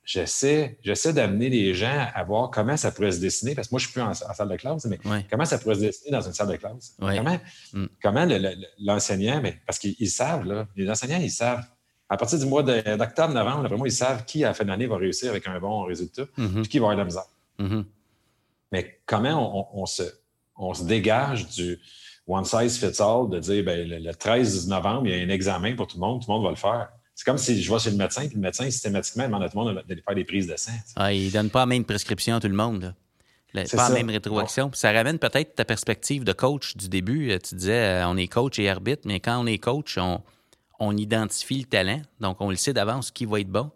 j'essaie, 0.07 0.79
j'essaie 0.81 1.11
d'amener 1.11 1.49
les 1.49 1.73
gens 1.73 2.07
à 2.15 2.23
voir 2.23 2.49
comment 2.49 2.77
ça 2.77 2.91
pourrait 2.91 3.11
se 3.11 3.19
dessiner, 3.19 3.53
parce 3.53 3.67
que 3.67 3.73
moi, 3.73 3.79
je 3.79 3.85
suis 3.85 3.93
plus 3.93 4.01
en, 4.01 4.13
salle 4.13 4.47
de 4.47 4.55
classe, 4.55 4.85
mais 4.85 4.99
comment 5.29 5.45
ça 5.45 5.59
pourrait 5.59 5.75
se 5.75 5.81
dessiner 5.81 6.11
dans 6.11 6.21
une 6.21 6.33
salle 6.33 6.47
de 6.47 6.55
classe? 6.55 6.95
Comment, 6.97 7.37
mm. 7.73 7.85
comment 8.01 8.27
l'enseignant, 8.79 9.41
mais 9.41 9.59
parce 9.65 9.77
qu'ils 9.77 10.09
savent, 10.09 10.45
là, 10.45 10.65
les 10.77 10.89
enseignants, 10.89 11.19
ils 11.21 11.29
savent 11.29 11.63
à 12.09 12.15
partir 12.15 12.39
du 12.39 12.45
mois 12.45 12.63
d'octobre, 12.63 13.33
novembre, 13.33 13.75
moi, 13.75 13.87
ils 13.87 13.91
savent 13.91 14.23
qui, 14.23 14.45
à 14.45 14.47
la 14.47 14.53
fin 14.53 14.63
de 14.63 14.69
l'année, 14.69 14.87
va 14.87 14.95
réussir 14.95 15.29
avec 15.29 15.45
un 15.45 15.59
bon 15.59 15.83
résultat, 15.83 16.23
mhm. 16.37 16.61
puis 16.61 16.69
qui 16.69 16.79
va 16.79 16.85
avoir 16.85 16.95
de 16.95 17.01
la 17.01 17.05
misère. 17.05 17.27
Mhm. 17.59 17.85
Mais 18.71 19.01
comment 19.05 19.69
on, 19.77 19.85
se, 19.85 20.03
on 20.55 20.73
se 20.73 20.85
dégage 20.85 21.47
du 21.49 21.79
one 22.25 22.45
size 22.45 22.77
fits 22.77 23.01
all 23.01 23.29
de 23.29 23.39
dire 23.39 23.63
ben, 23.63 23.87
le, 23.87 24.13
13 24.13 24.69
novembre, 24.69 25.07
il 25.07 25.17
y 25.17 25.21
a 25.21 25.25
un 25.25 25.29
examen 25.29 25.75
pour 25.75 25.87
tout 25.87 25.97
le 25.97 26.01
monde, 26.01 26.21
tout 26.21 26.31
le 26.31 26.35
monde 26.35 26.45
va 26.45 26.49
le 26.49 26.55
faire. 26.55 26.89
C'est 27.17 27.25
comme 27.25 27.39
si 27.39 27.63
je 27.63 27.73
vais 27.73 27.79
chez 27.79 27.89
le 27.89 27.97
médecin, 27.97 28.27
puis 28.27 28.35
le 28.35 28.41
médecin, 28.41 28.69
systématiquement, 28.69 29.23
demande 29.23 29.41
à 29.41 29.49
tout 29.49 29.57
le 29.57 29.63
monde 29.63 29.83
d'aller 29.87 30.03
faire 30.03 30.13
des 30.13 30.23
prises 30.23 30.45
de 30.45 30.55
sang. 30.55 30.71
Ah, 30.95 31.11
il 31.11 31.25
ne 31.25 31.31
donne 31.31 31.49
pas 31.49 31.61
la 31.61 31.65
même 31.65 31.83
prescription 31.83 32.35
à 32.35 32.39
tout 32.39 32.47
le 32.47 32.53
monde. 32.53 32.93
pas 33.53 33.89
la 33.89 33.89
même 33.89 34.11
rétroaction. 34.11 34.69
ça 34.75 34.91
ramène 34.91 35.17
peut-être 35.17 35.55
ta 35.55 35.65
perspective 35.65 36.23
de 36.23 36.31
coach 36.31 36.77
du 36.77 36.89
début. 36.89 37.35
Tu 37.39 37.55
disais, 37.55 38.03
euh, 38.03 38.07
on 38.07 38.17
est 38.17 38.27
coach 38.27 38.59
et 38.59 38.69
arbitre, 38.69 39.01
mais 39.05 39.19
quand 39.19 39.41
on 39.41 39.47
est 39.47 39.57
coach, 39.57 39.97
on, 39.97 40.21
on 40.79 40.95
identifie 40.95 41.61
le 41.61 41.65
talent, 41.65 42.03
donc 42.19 42.39
on 42.39 42.51
le 42.51 42.55
sait 42.55 42.73
d'avance 42.73 43.09
qui 43.09 43.25
va 43.25 43.39
être 43.39 43.49
bon. 43.49 43.71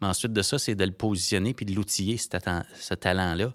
Mais 0.00 0.08
ensuite 0.08 0.32
de 0.32 0.42
ça, 0.42 0.58
c'est 0.58 0.74
de 0.74 0.84
le 0.84 0.90
positionner 0.90 1.54
puis 1.54 1.66
de 1.66 1.72
l'outiller, 1.76 2.16
ce 2.16 2.94
talent-là. 2.94 3.52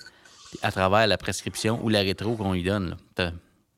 à 0.62 0.72
travers 0.72 1.08
la 1.08 1.18
prescription 1.18 1.84
ou 1.84 1.90
la 1.90 2.00
rétro 2.00 2.38
qu'on 2.38 2.54
lui 2.54 2.64
donne. 2.64 2.96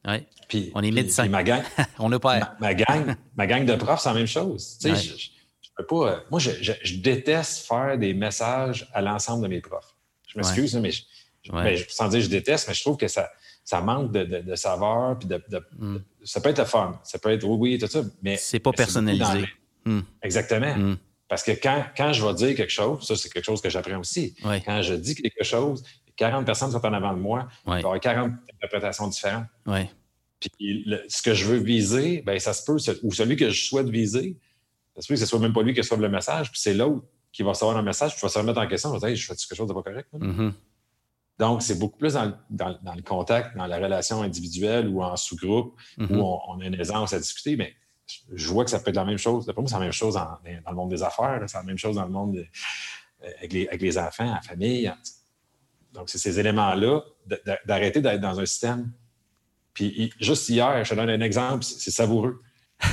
Ouais. 0.08 0.28
Puis, 0.48 0.72
on 0.76 0.84
est 0.84 0.92
médecin. 0.92 1.24
Puis 1.24 1.32
ma 1.32 1.44
gang, 1.44 1.64
on 1.98 2.10
n'a 2.10 2.20
pas. 2.20 2.38
Ma, 2.38 2.58
ma, 2.60 2.74
gang, 2.76 3.16
ma 3.36 3.48
gang 3.48 3.66
de 3.66 3.74
profs, 3.74 4.02
c'est 4.02 4.10
la 4.10 4.16
même 4.16 4.28
chose. 4.28 4.78
Tu 4.80 4.96
sais, 4.96 4.96
je, 4.96 5.37
pas. 5.84 6.12
euh, 6.14 6.20
Moi, 6.32 6.40
je, 6.40 6.52
je, 6.62 6.72
je 6.84 6.96
déteste 6.98 7.66
faire 7.68 7.98
des 7.98 8.14
messages 8.14 8.88
à 8.94 9.02
l'ensemble 9.02 9.44
de 9.44 9.48
mes 9.50 9.62
profs. 9.62 9.96
Je 10.28 10.38
m'excuse, 10.38 10.76
mais 10.76 10.92
je, 10.92 11.04
Ouais. 11.52 11.64
ben, 11.64 11.84
sans 11.88 12.10
dire 12.10 12.20
que 12.20 12.26
je 12.26 12.30
déteste, 12.30 12.68
mais 12.68 12.74
je 12.74 12.82
trouve 12.82 12.98
que 12.98 13.08
ça, 13.08 13.30
ça 13.64 13.80
manque 13.80 14.12
de, 14.12 14.26
de, 14.26 14.40
de 14.40 14.56
saveur. 14.56 15.18
Puis 15.18 15.30
de, 15.30 15.42
de- 15.50 15.64
Mm. 15.78 15.98
Ça 16.26 16.42
peut 16.42 16.50
être 16.50 16.60
le 16.60 16.66
fun. 16.66 17.00
Ça 17.06 17.20
peut 17.20 17.32
être 17.32 17.46
oui, 17.46 17.58
oui, 17.74 17.78
tout 17.80 17.88
ça. 17.88 18.02
Mais 18.22 18.36
C'est 18.36 18.60
pas 18.60 18.72
mais 18.72 18.76
personnalisé. 18.78 19.40
le- 19.86 19.92
Mm. 19.94 20.02
Exactement. 20.24 20.76
Mm. 20.76 20.98
Parce 21.30 21.44
que 21.44 21.52
quand, 21.52 21.86
quand 21.96 22.12
je 22.12 22.26
vais 22.26 22.34
dire 22.34 22.56
quelque 22.56 22.72
chose, 22.72 23.06
ça, 23.08 23.16
c'est 23.16 23.30
quelque 23.30 23.46
chose 23.46 23.62
que 23.62 23.70
j'apprends 23.70 24.00
aussi. 24.00 24.36
Ouais. 24.44 24.62
Quand 24.66 24.82
je 24.82 24.94
dis 24.96 25.16
quelque 25.16 25.44
chose, 25.46 25.84
40 26.18 26.46
personnes 26.46 26.72
sont 26.72 26.86
en 26.86 26.92
avant 26.94 27.14
de 27.14 27.20
moi, 27.20 27.48
il 27.66 27.70
va 27.70 27.76
y 27.78 27.80
avoir 27.80 28.00
40 28.00 28.32
interprétations 28.56 29.08
différentes. 29.08 29.46
Puis 30.40 30.84
le- 30.86 31.04
ce 31.08 31.22
que 31.22 31.34
je 31.34 31.46
veux 31.46 31.58
viser, 31.58 32.22
ben 32.26 32.38
ça 32.40 32.54
se 32.54 32.64
peut, 32.64 32.78
ou 33.04 33.14
celui 33.14 33.36
que 33.38 33.50
je 33.50 33.64
souhaite 33.64 33.88
viser, 33.90 34.36
ça 34.98 35.02
se 35.02 35.08
peut 35.08 35.14
que 35.14 35.20
ce 35.20 35.26
soit 35.26 35.40
même 35.40 35.54
pas 35.54 35.62
lui 35.62 35.74
qui 35.74 35.80
reçoive 35.82 36.02
le 36.02 36.10
message, 36.10 36.52
puis 36.52 36.60
c'est 36.60 36.74
l'autre 36.74 37.06
qui 37.32 37.44
va 37.44 37.52
recevoir 37.52 37.78
le 37.78 37.84
message, 37.84 38.14
puis 38.14 38.22
va 38.24 38.30
se 38.30 38.40
remettre 38.40 38.60
en 38.60 38.68
question, 38.68 38.92
va 38.92 38.98
dire, 39.00 39.08
Hey, 39.10 39.16
je 39.16 39.26
fais 39.28 39.36
quelque 39.36 39.56
chose 39.56 39.68
de 39.68 39.74
pas 39.74 39.84
correct. 39.84 40.10
Mhm. 40.14 40.54
Donc, 41.40 41.62
c'est 41.62 41.78
beaucoup 41.78 42.00
plus 42.00 42.14
dans, 42.14 42.26
le- 42.26 42.36
dans 42.50 42.70
le- 42.70 42.78
dans 42.82 42.96
le 42.96 43.04
contact, 43.04 43.56
dans 43.56 43.68
la 43.68 43.78
relation 43.78 44.24
individuelle 44.24 44.88
ou 44.88 45.04
en 45.04 45.16
sous-groupe, 45.16 45.80
Mhm. 45.98 46.12
où 46.18 46.24
on, 46.24 46.40
on 46.48 46.60
a 46.62 46.66
une 46.66 46.74
aisance 46.80 47.14
à 47.14 47.20
discuter, 47.20 47.56
mais 47.56 47.76
je- 48.34 48.48
vois 48.50 48.64
que 48.66 48.72
ça 48.72 48.80
peut 48.80 48.90
être 48.90 48.96
la 48.96 49.06
même 49.06 49.20
chose. 49.20 49.46
Pour 49.46 49.62
moi, 49.62 49.68
c'est 49.70 49.76
la 49.76 49.82
même 49.82 49.92
chose 49.92 50.18
en- 50.18 50.40
dans 50.66 50.72
le 50.72 50.76
monde 50.76 50.90
des 50.90 51.04
affaires, 51.04 51.40
c'est 51.46 51.58
la 51.58 51.64
même 51.64 51.78
chose 51.78 51.96
dans 51.96 52.06
le 52.06 52.12
monde 52.12 52.34
de- 52.38 52.48
avec, 53.38 53.54
les, 53.54 53.68
avec 53.68 53.82
les 53.82 53.98
enfants, 54.00 54.26
la 54.34 54.42
famille. 54.42 54.92
Donc, 55.94 56.10
c'est 56.10 56.18
ces 56.18 56.40
éléments-là 56.40 57.02
d'arrêter 57.66 58.02
d'être 58.02 58.22
dans 58.22 58.40
un 58.40 58.46
système. 58.46 58.92
Puis, 59.74 60.12
juste 60.20 60.50
hier, 60.50 60.84
je 60.84 60.90
te 60.90 60.96
donne 60.96 61.10
un 61.10 61.22
exemple, 61.22 61.64
c'est 61.64 61.92
savoureux. 61.92 62.42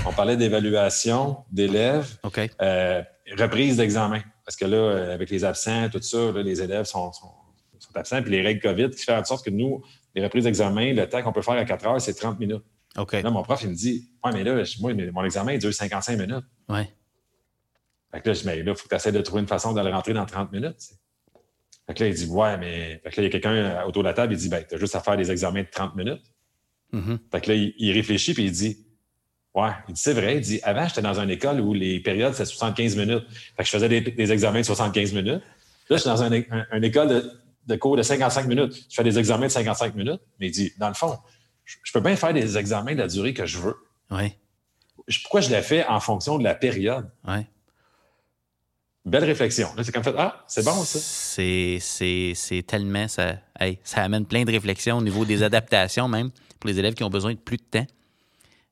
On 0.06 0.12
parlait 0.12 0.36
d'évaluation 0.36 1.44
d'élèves, 1.50 2.16
euh, 2.62 3.02
reprise 3.38 3.76
d'examen. 3.76 4.20
Parce 4.44 4.56
que 4.56 4.64
là, 4.64 4.76
euh, 4.76 5.14
avec 5.14 5.30
les 5.30 5.44
absents, 5.44 5.88
tout 5.90 6.00
ça, 6.02 6.32
là, 6.32 6.42
les 6.42 6.60
élèves 6.62 6.84
sont, 6.84 7.12
sont- 7.12 7.32
sont 7.78 7.96
absents. 7.96 8.20
Puis 8.22 8.30
les 8.30 8.42
règles 8.42 8.60
COVID 8.60 8.90
qui 8.90 9.02
font 9.04 9.16
en 9.16 9.24
sorte 9.24 9.44
que 9.44 9.50
nous, 9.50 9.82
les 10.14 10.22
reprises 10.22 10.44
d'examen, 10.44 10.92
le 10.92 11.08
temps 11.08 11.22
qu'on 11.22 11.32
peut 11.32 11.42
faire 11.42 11.54
à 11.54 11.64
4 11.64 11.86
heures, 11.86 12.00
c'est 12.00 12.14
30 12.14 12.38
minutes. 12.40 12.62
Là, 13.22 13.30
mon 13.30 13.42
prof, 13.42 13.60
il 13.62 13.70
me 13.70 13.74
dit 13.74 14.10
Ouais, 14.24 14.32
mais 14.32 14.44
là, 14.44 14.62
moi, 14.80 14.92
mon 15.12 15.24
examen, 15.24 15.52
il 15.52 15.58
dure 15.58 15.72
55 15.74 16.18
minutes. 16.18 16.44
Ouais. 16.68 16.88
Fait 18.12 18.20
que 18.20 18.28
là, 18.28 18.34
je 18.34 18.40
dis, 18.40 18.46
mais 18.46 18.56
là, 18.62 18.72
il 18.72 18.76
faut 18.76 18.84
que 18.84 18.88
tu 18.88 18.94
essaies 18.94 19.10
de 19.12 19.20
trouver 19.20 19.40
une 19.42 19.48
façon 19.48 19.72
de 19.72 19.80
le 19.80 19.90
rentrer 19.90 20.12
dans 20.14 20.24
30 20.24 20.52
minutes. 20.52 20.76
Fait 21.86 21.94
que 21.94 22.04
là, 22.04 22.08
il 22.10 22.14
dit 22.14 22.26
Ouais, 22.26 22.56
mais. 22.58 23.00
Fait 23.02 23.10
que 23.10 23.20
là, 23.20 23.22
il 23.22 23.24
y 23.24 23.26
a 23.26 23.30
quelqu'un 23.30 23.54
euh, 23.54 23.84
autour 23.84 24.02
de 24.02 24.08
la 24.08 24.14
table, 24.14 24.32
il 24.34 24.38
dit 24.38 24.48
Ben, 24.48 24.64
tu 24.68 24.74
as 24.76 24.78
juste 24.78 24.94
à 24.94 25.00
faire 25.00 25.16
des 25.16 25.30
examens 25.30 25.62
de 25.62 25.68
30 25.70 25.96
minutes. 25.96 26.22
Mhm. 26.92 27.18
Fait 27.32 27.40
que 27.40 27.50
là, 27.50 27.56
il, 27.56 27.74
il 27.78 27.92
réfléchit 27.92 28.34
puis 28.34 28.44
il 28.44 28.52
dit 28.52 28.86
Ouais, 29.54 29.70
il 29.88 29.94
dit 29.94 30.00
c'est 30.00 30.12
vrai. 30.14 30.36
Il 30.36 30.40
dit 30.40 30.60
Avant, 30.64 30.86
j'étais 30.88 31.02
dans 31.02 31.18
une 31.20 31.30
école 31.30 31.60
où 31.60 31.74
les 31.74 32.00
périodes, 32.00 32.32
c'était 32.32 32.46
75 32.46 32.96
minutes. 32.96 33.24
Fait 33.56 33.62
que 33.62 33.64
je 33.64 33.70
faisais 33.70 33.88
des, 33.88 34.00
des 34.00 34.32
examens 34.32 34.60
de 34.60 34.64
75 34.64 35.12
minutes. 35.12 35.42
Là, 35.88 35.96
je 35.96 35.96
suis 35.98 36.08
dans 36.10 36.22
un- 36.22 36.32
un- 36.32 36.66
une 36.76 36.84
école 36.84 37.08
de, 37.08 37.30
de 37.66 37.76
cours 37.76 37.96
de 37.96 38.02
55 38.02 38.46
minutes. 38.46 38.74
Je 38.90 38.94
fais 38.94 39.04
des 39.04 39.18
examens 39.18 39.46
de 39.46 39.52
55 39.52 39.94
minutes. 39.94 40.20
Mais 40.40 40.48
il 40.48 40.50
dit 40.50 40.72
Dans 40.78 40.88
le 40.88 40.94
fond, 40.94 41.16
je, 41.64 41.76
je 41.84 41.92
peux 41.92 42.00
bien 42.00 42.16
faire 42.16 42.32
des 42.34 42.58
examens 42.58 42.94
de 42.94 42.98
la 42.98 43.06
durée 43.06 43.32
que 43.32 43.46
je 43.46 43.58
veux. 43.58 43.76
Je- 45.06 45.20
Pourquoi 45.22 45.40
je 45.40 45.50
l'ai 45.50 45.62
fait 45.62 45.84
en 45.86 46.00
fonction 46.00 46.36
de 46.38 46.42
la 46.44 46.54
période? 46.56 47.08
Ouais. 47.28 47.46
Belle 49.04 49.24
réflexion. 49.24 49.68
Là, 49.76 49.84
c'est 49.84 49.92
comme 49.92 50.02
fait 50.02 50.14
Ah, 50.16 50.42
c'est 50.48 50.64
bon, 50.64 50.72
ça. 50.82 50.98
C'est, 50.98 51.76
c'est, 51.80 52.32
c'est 52.34 52.62
tellement. 52.62 53.06
Ça, 53.06 53.36
hey, 53.60 53.78
ça 53.84 54.02
amène 54.02 54.24
plein 54.24 54.44
de 54.44 54.50
réflexions 54.50 54.96
au 54.98 55.02
niveau 55.02 55.24
des 55.26 55.42
adaptations, 55.42 56.08
même 56.08 56.30
pour 56.58 56.68
les 56.70 56.78
élèves 56.78 56.94
qui 56.94 57.04
ont 57.04 57.10
besoin 57.10 57.32
de 57.34 57.38
plus 57.38 57.58
de 57.58 57.62
temps. 57.70 57.86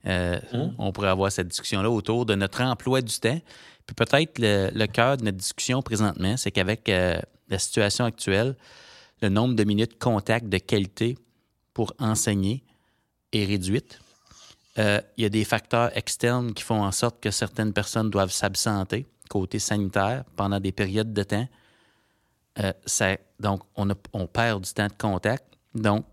Euh, 0.06 0.40
Hum. 0.52 0.74
On 0.78 0.92
pourrait 0.92 1.08
avoir 1.10 1.30
cette 1.30 1.48
discussion-là 1.48 1.88
autour 1.90 2.26
de 2.26 2.34
notre 2.34 2.60
emploi 2.62 3.02
du 3.02 3.18
temps. 3.20 3.40
Puis 3.86 3.94
peut-être 3.94 4.38
le, 4.38 4.70
le 4.74 4.86
cœur 4.86 5.16
de 5.16 5.24
notre 5.24 5.38
discussion 5.38 5.80
présentement, 5.82 6.36
c'est 6.36 6.50
qu'avec 6.50 6.88
euh, 6.88 7.20
la 7.48 7.58
situation 7.58 8.04
actuelle, 8.04 8.56
le 9.20 9.28
nombre 9.28 9.54
de 9.54 9.64
minutes 9.64 9.98
contact 9.98 10.48
de 10.48 10.58
qualité 10.58 11.16
pour 11.74 11.92
enseigner 11.98 12.64
est 13.32 13.44
réduite. 13.44 14.00
Euh, 14.78 15.00
il 15.16 15.22
y 15.22 15.26
a 15.26 15.28
des 15.28 15.44
facteurs 15.44 15.96
externes 15.96 16.52
qui 16.54 16.62
font 16.62 16.82
en 16.82 16.92
sorte 16.92 17.20
que 17.20 17.30
certaines 17.30 17.72
personnes 17.72 18.10
doivent 18.10 18.32
s'absenter 18.32 19.06
côté 19.28 19.58
sanitaire 19.58 20.24
pendant 20.36 20.60
des 20.60 20.72
périodes 20.72 21.12
de 21.12 21.22
temps. 21.22 21.48
Euh, 22.58 22.72
ça- 22.84 23.16
donc, 23.40 23.62
on, 23.76 23.88
a- 23.90 23.94
on 24.12 24.26
perd 24.26 24.62
du 24.64 24.72
temps 24.72 24.86
de 24.88 24.92
contact. 24.98 25.44
Donc, 25.74 26.04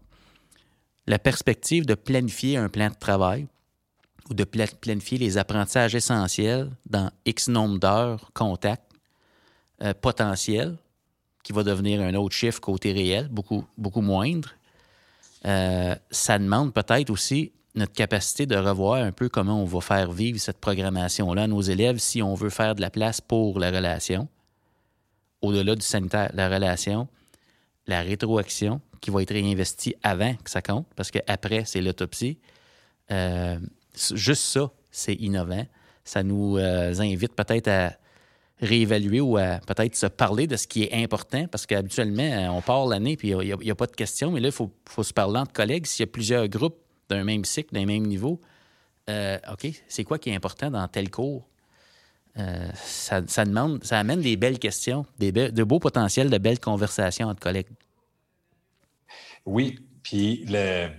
la 1.08 1.20
perspective 1.20 1.86
de 1.86 1.96
planifier 1.96 2.58
un 2.58 2.70
plan 2.70 2.90
de 2.90 2.96
travail 2.96 3.48
ou 4.30 4.34
de 4.34 4.44
pla- 4.44 4.68
planifier 4.68 5.18
les 5.18 5.38
apprentissages 5.38 5.96
essentiels 5.96 6.70
dans 6.86 7.12
X 7.26 7.48
nombre 7.48 7.80
d'heures 7.80 8.32
contact 8.34 8.84
euh, 9.82 9.94
potentiel, 9.94 10.78
qui 11.44 11.54
va 11.54 11.64
devenir 11.64 12.02
un 12.02 12.14
autre 12.16 12.36
chiffre 12.36 12.60
côté 12.60 12.92
réel, 12.92 13.28
beaucoup, 13.30 13.66
beaucoup 13.78 14.02
moindre, 14.02 14.50
euh, 15.46 15.96
ça 16.12 16.38
demande 16.38 16.74
peut-être 16.74 17.10
aussi 17.10 17.52
notre 17.76 17.94
capacité 17.94 18.46
de 18.46 18.56
revoir 18.56 18.96
un 18.96 19.12
peu 19.12 19.30
comment 19.30 19.62
on 19.62 19.66
va 19.66 19.80
faire 19.80 20.12
vivre 20.12 20.40
cette 20.40 20.60
programmation-là 20.60 21.44
à 21.44 21.48
nos 21.48 21.62
élèves 21.62 21.98
si 21.98 22.22
on 22.22 22.34
veut 22.34 22.50
faire 22.50 22.76
de 22.76 22.82
la 22.82 22.90
place 22.90 23.22
pour 23.22 23.58
la 23.60 23.72
relation, 23.72 24.28
au-delà 25.42 25.76
du 25.76 25.82
sanitaire, 25.82 26.30
la 26.34 26.50
relation, 26.50 27.08
la 27.88 28.02
rétroaction 28.02 28.82
qui 29.00 29.12
va 29.12 29.22
être 29.22 29.32
réinvestie 29.32 29.96
avant 30.04 30.34
que 30.36 30.50
ça 30.50 30.62
compte, 30.62 30.88
parce 30.96 31.10
qu'après, 31.10 31.64
c'est 31.66 31.80
l'autopsie. 31.80 32.38
Euh, 33.12 33.58
juste 33.96 34.44
ça, 34.44 34.72
c'est 34.92 35.16
innovant. 35.16 35.66
Ça 36.04 36.24
nous 36.24 36.58
euh, 36.58 36.94
invite 37.00 37.34
peut-être 37.34 37.68
à 37.68 37.94
réévaluer 38.62 39.22
ou 39.22 39.38
à 39.38 39.60
peut-être 39.66 39.96
se 39.96 40.06
parler 40.06 40.48
de 40.48 40.58
ce 40.58 40.68
qui 40.68 40.84
est 40.84 40.94
important, 40.94 41.48
parce 41.48 41.66
qu'habituellement, 41.66 42.24
euh, 42.24 42.48
on 42.50 42.62
part 42.62 42.88
l'année 42.88 43.16
puis 43.16 43.30
il 43.30 43.56
n'y 43.58 43.72
a, 43.72 43.76
pas 43.76 43.88
de 43.88 43.96
questions, 43.96 44.32
mais 44.32 44.40
là, 44.40 44.50
il 44.50 44.54
faut, 44.54 44.72
faut 44.88 45.04
se 45.04 45.14
parler 45.14 45.40
entre 45.40 45.54
collègues. 45.54 45.86
S'il 45.86 46.04
y 46.04 46.10
a 46.10 46.12
plusieurs 46.12 46.48
groupes 46.48 46.78
d'un 47.10 47.24
même 47.24 47.46
cycle, 47.46 47.74
d'un 47.74 47.86
même 47.86 48.06
niveau, 48.06 48.42
euh, 49.10 49.38
OK, 49.52 49.68
c'est 49.88 50.04
quoi 50.04 50.20
qui 50.20 50.30
est 50.30 50.36
important 50.36 50.70
dans 50.70 50.88
tel 50.88 51.10
cours? 51.10 51.48
Ça, 52.86 53.20
demande, 53.20 53.84
ça 53.84 54.00
amène 54.00 54.22
des 54.22 54.38
belles 54.38 54.60
questions, 54.60 55.06
des 55.18 55.34
be- 55.34 55.52
de 55.52 55.64
beaux 55.64 55.80
potentiels 55.80 56.30
de 56.30 56.38
belles 56.38 56.60
conversations 56.60 57.28
entre 57.28 57.42
collègues. 57.42 57.68
Oui, 59.46 59.80
puis 60.04 60.46
le, 60.48 60.90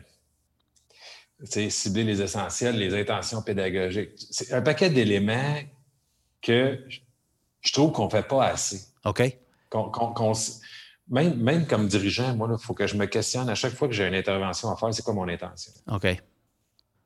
cibler 1.45 2.05
les 2.05 2.21
essentiels, 2.23 2.77
les 2.77 2.95
intentions 2.95 3.43
pédagogiques. 3.43 4.11
C'est 4.31 4.53
un 4.53 4.63
paquet 4.63 4.91
d'éléments 4.91 5.59
que 6.43 6.79
je- 6.89 7.73
trouve 7.73 7.93
qu'on 7.93 8.07
ne 8.07 8.11
fait 8.11 8.27
pas 8.27 8.47
assez. 8.47 8.81
OK? 9.05 9.23
Qu'on- 9.69 9.91
qu'on- 9.91 10.13
qu'on 10.13 10.33
s- 10.33 10.61
même, 11.09 11.37
même 11.41 11.67
comme 11.67 11.89
dirigeant, 11.89 12.35
moi, 12.37 12.49
il 12.51 12.63
faut 12.65 12.75
que 12.75 12.87
je 12.87 12.95
me 12.97 13.07
questionne 13.07 13.49
à 13.49 13.55
chaque 13.55 13.75
fois 13.75 13.89
que 13.89 13.95
j'ai 13.95 14.07
une 14.07 14.15
intervention 14.15 14.71
à 14.71 14.77
faire, 14.77 14.93
c'est 14.95 15.03
quoi 15.03 15.15
mon 15.15 15.29
intention? 15.29 15.73
OK. 15.89 16.07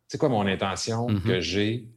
C'est 0.08 0.18
quoi 0.18 0.28
mon 0.28 0.46
intention 0.46 1.08
Mhm. 1.08 1.22
que 1.22 1.40
j'ai 1.40 1.88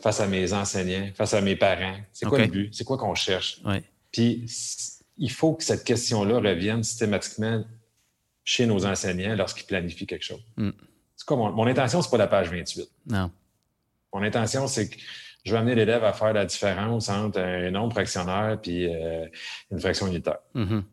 face 0.00 0.20
à 0.20 0.26
mes 0.26 0.52
enseignants, 0.52 1.10
face 1.14 1.34
à 1.34 1.40
mes 1.40 1.56
parents? 1.56 1.96
C'est 2.12 2.26
quoi 2.26 2.38
le 2.38 2.46
but? 2.46 2.74
C'est 2.74 2.84
quoi 2.84 2.96
qu'on 2.98 3.14
cherche? 3.14 3.60
Oui. 3.64 3.76
Puis, 4.12 4.46
il 5.18 5.30
faut 5.30 5.54
que 5.54 5.62
cette 5.62 5.84
question-là 5.84 6.36
revienne 6.40 6.82
systématiquement 6.82 7.62
chez 8.44 8.66
nos 8.66 8.84
enseignants 8.86 9.34
lorsqu'ils 9.36 9.66
planifient 9.66 10.06
quelque 10.06 10.24
chose. 10.24 10.42
Mm. 10.56 10.70
C'est 11.16 11.26
quoi 11.26 11.36
mon, 11.36 11.52
mon 11.52 11.66
intention, 11.66 12.00
c'est 12.02 12.10
pas 12.10 12.16
la 12.18 12.26
page 12.26 12.50
28. 12.50 12.88
Non. 13.06 13.30
Mon 14.12 14.22
intention, 14.22 14.66
c'est 14.66 14.88
que 14.88 14.96
je 15.44 15.52
vais 15.52 15.58
amener 15.58 15.74
l'élève 15.74 16.02
à 16.04 16.12
faire 16.12 16.32
la 16.32 16.44
différence 16.44 17.08
entre 17.08 17.38
un 17.40 17.70
nombre 17.70 17.92
fractionnaire 17.92 18.58
puis 18.60 18.86
euh, 18.92 19.26
une 19.70 19.80
fraction 19.80 20.06
unitaire. 20.06 20.38
Mhm. 20.54 20.84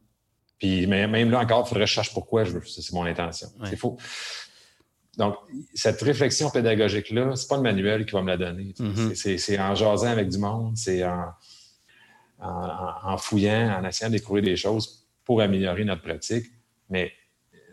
Puis 0.60 0.88
mais 0.88 1.08
même 1.08 1.32
là 1.32 1.39
encore, 1.39 1.66
il 1.66 1.70
faudrait 1.70 1.84
que 1.86 1.89
je 1.89 1.93
cherche 1.93 2.14
pourquoi 2.14 2.43
je 2.43 2.52
veux. 2.52 2.64
C'est 2.66 2.91
mon 2.93 3.04
intention. 3.06 3.48
Ouais. 3.60 3.68
C'est 3.70 3.76
faux. 3.78 3.98
Donc, 5.18 5.36
cette 5.74 6.00
réflexion 6.02 6.50
pédagogique-là, 6.52 7.36
c'est 7.36 7.48
pas 7.48 7.56
le 7.56 7.64
manuel 7.64 8.06
qui 8.06 8.12
va 8.12 8.22
me 8.22 8.28
la 8.28 8.38
donner. 8.38 8.74
Mhm. 8.80 9.16
C'est- 9.16 9.60
en 9.60 9.74
jasant 9.74 10.08
avec 10.08 10.30
du 10.30 10.38
monde, 10.38 10.78
c'est 10.78 11.04
en- 11.04 11.32
en 12.39 13.18
fouillant, 13.18 13.80
en 13.82 13.84
essayant 13.88 14.12
de 14.12 14.18
découvrir 14.18 14.43
des 14.43 14.56
choses 14.56 15.08
pour 15.24 15.41
améliorer 15.41 15.86
notre 15.86 16.04
pratique. 16.04 16.45
Mais 16.89 17.12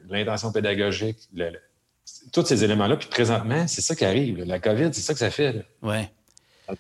l'intention 0.08 0.52
pédagogique, 0.52 1.18
le- 1.34 1.50
le- 1.50 1.60
tous 2.32 2.44
ces 2.44 2.62
éléments-là, 2.64 2.96
puis 2.96 3.08
présentement, 3.08 3.66
c'est 3.66 3.80
ça 3.80 3.94
qui 3.96 4.04
arrive. 4.04 4.38
là. 4.38 4.44
La 4.44 4.58
COVID, 4.60 4.90
c'est 4.92 5.00
ça 5.00 5.12
que 5.14 5.18
ça 5.18 5.30
fait. 5.30 5.52
là. 5.52 5.62
Ouais. 5.82 6.10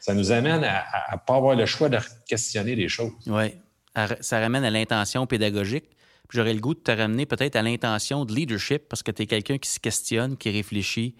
Ça 0.00 0.14
nous 0.14 0.32
amène 0.32 0.64
à 0.64 0.84
ne 1.12 1.18
pas 1.26 1.36
avoir 1.36 1.54
le 1.56 1.66
choix 1.66 1.88
de 1.88 1.98
questionner 2.26 2.74
les 2.74 2.88
choses. 2.88 3.12
Oui. 3.26 3.54
Ça 4.20 4.40
ramène 4.40 4.64
à 4.64 4.70
l'intention 4.70 5.26
pédagogique. 5.26 5.84
Puis 6.28 6.38
J'aurais 6.38 6.54
le 6.54 6.60
goût 6.60 6.74
de 6.74 6.80
te 6.80 6.90
ramener 6.90 7.26
peut-être 7.26 7.54
à 7.56 7.62
l'intention 7.62 8.24
de 8.24 8.34
leadership 8.34 8.88
parce 8.88 9.02
que 9.02 9.10
tu 9.10 9.22
es 9.22 9.26
quelqu'un 9.26 9.58
qui 9.58 9.68
se 9.68 9.78
questionne, 9.78 10.36
qui 10.38 10.50
réfléchit. 10.50 11.14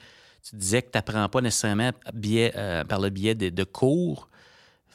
Tu 0.49 0.57
disais 0.57 0.81
que 0.83 0.91
tu 0.91 0.97
n'apprends 0.99 1.29
pas 1.29 1.41
nécessairement 1.43 1.91
biais- 2.15 2.53
euh, 2.57 2.85
par 2.85 3.01
le 3.01 3.11
biais 3.11 3.35
de, 3.35 3.49
de 3.51 3.65
cours 3.65 4.29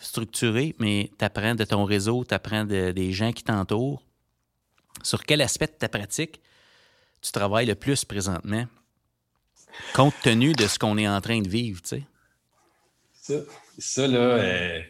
structurés, 0.01 0.75
mais 0.79 1.11
tu 1.17 1.25
apprends 1.25 1.55
de 1.55 1.63
ton 1.63 1.83
réseau, 1.85 2.23
tu 2.27 2.33
apprends 2.33 2.63
des 2.65 3.11
gens 3.11 3.31
qui 3.31 3.43
t'entourent. 3.43 4.03
sur 5.03 5.23
quel 5.25 5.41
aspect 5.41 5.67
de 5.67 5.71
ta 5.73 5.87
pratique 5.89 6.41
tu 7.21 7.31
travailles 7.31 7.65
le 7.65 7.75
plus 7.75 8.05
présentement, 8.05 8.65
compte 9.93 10.13
tenu 10.23 10.53
de 10.53 10.67
ce 10.67 10.79
qu'on 10.79 10.97
est 10.97 11.07
en 11.07 11.21
train 11.21 11.41
de 11.41 11.49
vivre, 11.49 11.81
tu 11.81 11.89
sais? 11.89 12.03
Ça, 13.13 13.33
ça 13.77 14.07
là, 14.07 14.17
euh, 14.17 14.81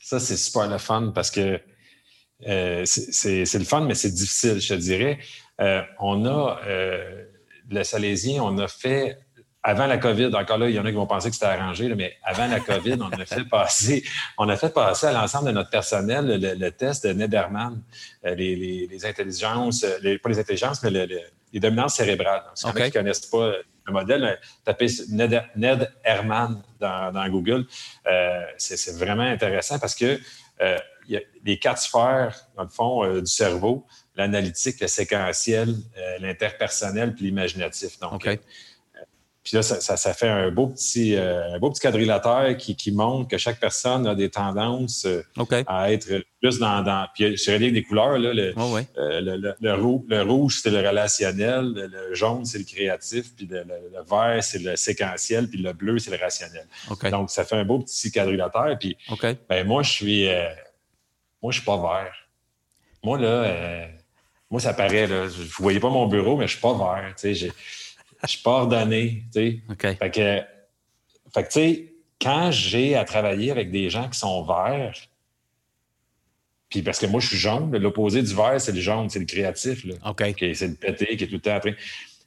ça, 0.00 0.18
c'est 0.18 0.36
super 0.36 0.68
le 0.68 0.78
fun 0.78 1.12
parce 1.14 1.30
que 1.30 1.60
euh, 2.46 2.84
c'est 2.84 3.54
le 3.54 3.64
fun, 3.64 3.82
mais 3.82 3.94
c'est 3.94 4.10
difficile, 4.10 4.60
je 4.60 4.74
te 4.74 4.74
dirais. 4.74 5.18
Euh, 5.60 5.82
on 6.00 6.26
a, 6.26 6.60
le 7.70 7.84
Salésien, 7.84 8.42
on 8.42 8.58
a 8.58 8.68
fait 8.68 9.18
avant 9.64 9.86
la 9.86 9.98
COVID, 9.98 10.34
encore 10.34 10.58
là, 10.58 10.68
il 10.68 10.74
y 10.74 10.78
en 10.78 10.84
a 10.84 10.90
qui 10.90 10.96
vont 10.96 11.06
penser 11.06 11.28
que 11.28 11.34
c'était 11.34 11.46
arrangé, 11.46 11.88
mais 11.94 12.16
avant 12.24 12.48
la 12.48 12.58
COVID, 12.58 12.98
on 13.00 13.10
a 13.10 13.24
fait 13.24 13.44
passer, 13.44 14.02
on 14.36 14.48
a 14.48 14.56
fait 14.56 14.74
passer 14.74 15.06
à 15.06 15.12
l'ensemble 15.12 15.46
de 15.48 15.52
notre 15.52 15.70
personnel 15.70 16.40
le, 16.58 16.70
test 16.70 17.06
de 17.06 17.12
Nederman, 17.12 17.80
euh, 18.26 18.34
les, 18.34 18.56
les, 18.90 19.06
intelligences, 19.06 19.86
les, 20.02 20.18
pas 20.18 20.30
les 20.30 20.40
intelligences, 20.40 20.82
mais 20.82 20.90
les 20.90 21.60
dominances 21.60 21.94
cérébrales. 21.94 22.42
Donc, 22.62 22.72
okay. 22.72 22.90
qui 22.90 22.98
ne 22.98 23.02
connaissent 23.02 23.26
pas 23.26 23.52
le 23.86 23.92
modèle, 23.92 24.40
tapez 24.64 24.86
Ned, 25.10 25.44
Ned 25.54 25.92
Herman 26.02 26.60
dans, 26.80 27.28
Google. 27.28 27.64
Euh, 28.06 28.42
c'est 28.56 28.96
vraiment 28.96 29.22
intéressant 29.22 29.78
parce 29.78 29.94
que 29.94 30.18
euh, 30.60 30.78
il 31.06 31.14
y 31.14 31.16
a 31.16 31.20
les 31.44 31.58
quatre 31.58 31.80
sphères, 31.80 32.48
dans 32.56 32.62
le 32.64 32.68
fond, 32.68 33.20
du 33.20 33.26
cerveau, 33.26 33.86
l'analytique, 34.16 34.80
le 34.80 34.86
séquentiel, 34.86 35.74
l'interpersonnel 36.20 37.14
puis 37.14 37.24
l'imaginatif. 37.26 37.98
Donc, 37.98 38.24
puis 39.44 39.56
là, 39.56 39.62
ça, 39.62 40.14
fait 40.14 40.28
un 40.28 40.52
beau 40.52 40.68
petit, 40.68 41.16
euh, 41.16 41.58
beau 41.58 41.70
petit 41.70 41.80
quadrilatère 41.80 42.56
qui, 42.56 42.92
montre 42.92 43.28
que 43.28 43.38
chaque 43.38 43.58
personne 43.58 44.06
a 44.06 44.14
des 44.14 44.30
tendances 44.30 45.04
euh, 45.04 45.24
à 45.66 45.92
être 45.92 46.22
plus 46.40 46.60
dans. 46.60 46.82
dans 46.82 47.08
puis 47.12 47.36
je 47.36 47.50
avec 47.50 47.72
des 47.72 47.82
couleurs. 47.82 48.18
Là, 48.18 48.32
le, 48.32 48.54
euh, 48.98 49.54
le, 49.60 50.22
rouge, 50.22 50.60
c'est 50.62 50.70
le 50.70 50.86
relationnel, 50.86 51.72
le, 51.74 52.14
jaune, 52.14 52.44
c'est 52.44 52.58
le 52.58 52.64
créatif, 52.64 53.34
puis 53.34 53.48
le, 53.50 53.64
vert, 54.08 54.44
c'est 54.44 54.60
le 54.60 54.76
séquentiel, 54.76 55.48
puis 55.48 55.58
le 55.58 55.72
bleu, 55.72 55.98
c'est 55.98 56.12
le 56.12 56.22
rationnel. 56.22 56.66
Donc, 57.10 57.30
ça 57.30 57.44
fait 57.44 57.56
un 57.56 57.64
beau 57.64 57.80
petit 57.80 58.12
quadrilatère. 58.12 58.76
Puis 58.78 58.96
ben, 59.48 59.66
moi, 59.66 59.82
je 59.82 59.90
suis. 59.90 60.28
moi, 61.42 61.50
je 61.50 61.56
suis 61.56 61.66
pas 61.66 61.78
vert. 61.78 62.14
Moi, 63.02 63.18
là, 63.18 63.88
moi, 64.52 64.60
ça 64.60 64.72
paraît, 64.72 65.08
là, 65.08 65.26
vous 65.26 65.62
voyez 65.64 65.80
pas 65.80 65.90
mon 65.90 66.06
bureau, 66.06 66.36
mais 66.36 66.46
je 66.46 66.52
suis 66.52 66.60
pas 66.60 66.74
vert. 66.74 67.12
Tu 67.16 67.34
sais, 67.34 67.50
je 68.24 68.32
suis 68.32 68.42
pas 68.42 68.50
ordonné, 68.50 69.24
tu 69.32 69.40
sais. 69.40 69.96
Fait 69.98 70.10
que, 70.10 70.40
fait 71.34 71.42
que, 71.42 71.48
tu 71.48 71.52
sais, 71.52 71.94
quand 72.20 72.50
j'ai 72.50 72.94
à 72.94 73.04
travailler 73.04 73.50
avec 73.50 73.70
des 73.70 73.90
gens 73.90 74.08
qui 74.08 74.18
sont 74.18 74.42
verts, 74.44 74.94
puis 76.68 76.82
parce 76.82 76.98
que 76.98 77.06
moi, 77.06 77.20
je 77.20 77.28
suis 77.28 77.36
jaune, 77.36 77.76
l'opposé 77.76 78.22
du 78.22 78.34
vert, 78.34 78.60
c'est 78.60 78.72
le 78.72 78.80
jaune, 78.80 79.10
c'est 79.10 79.18
le 79.18 79.26
créatif, 79.26 79.84
là. 79.84 79.94
OK. 80.06 80.22
c'est 80.54 80.68
le 80.68 80.74
pété, 80.74 81.16
qui 81.16 81.24
est 81.24 81.26
tout 81.26 81.34
le 81.34 81.40
temps 81.40 81.54
après. 81.54 81.76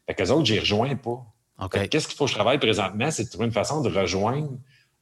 Fait 0.05 0.13
que 0.13 0.21
les 0.21 0.31
autres, 0.31 0.45
j'y 0.45 0.59
rejoins 0.59 0.95
pas. 0.95 1.25
OK. 1.61 1.89
Qu'est-ce 1.89 2.07
qu'il 2.07 2.17
faut 2.17 2.25
que 2.25 2.31
je 2.31 2.35
travaille 2.35 2.59
présentement? 2.59 3.09
C'est 3.09 3.23
de 3.23 3.29
trouver 3.29 3.45
une 3.45 3.51
façon 3.51 3.81
de 3.81 3.89
rejoindre 3.89 4.51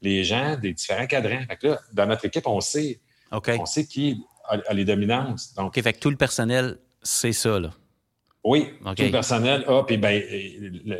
les 0.02 0.24
gens 0.24 0.58
des 0.58 0.74
différents 0.74 1.08
cadrans. 1.08 1.44
Fait 1.48 1.58
que 1.58 1.68
là, 1.68 1.80
dans 1.92 2.06
notre 2.06 2.26
équipe, 2.26 2.48
on 2.48 2.62
sait. 2.62 3.00
On 3.32 3.66
sait 3.66 3.86
qui 3.86 4.24
a, 4.48 4.74
les 4.74 4.86
dominances. 4.86 5.54
Donc, 5.56 5.76
OK, 5.76 5.84
fait 5.84 5.94
que 5.94 6.00
tout 6.00 6.12
le 6.12 6.18
personnel, 6.18 6.78
c'est 7.02 7.34
ça, 7.34 7.60
là. 7.60 7.72
Oui, 8.44 8.74
tout 8.84 9.04
le 9.04 9.12
personnel 9.12 9.64
a, 9.68 9.84
puis 9.84 9.98
ben, 9.98 10.22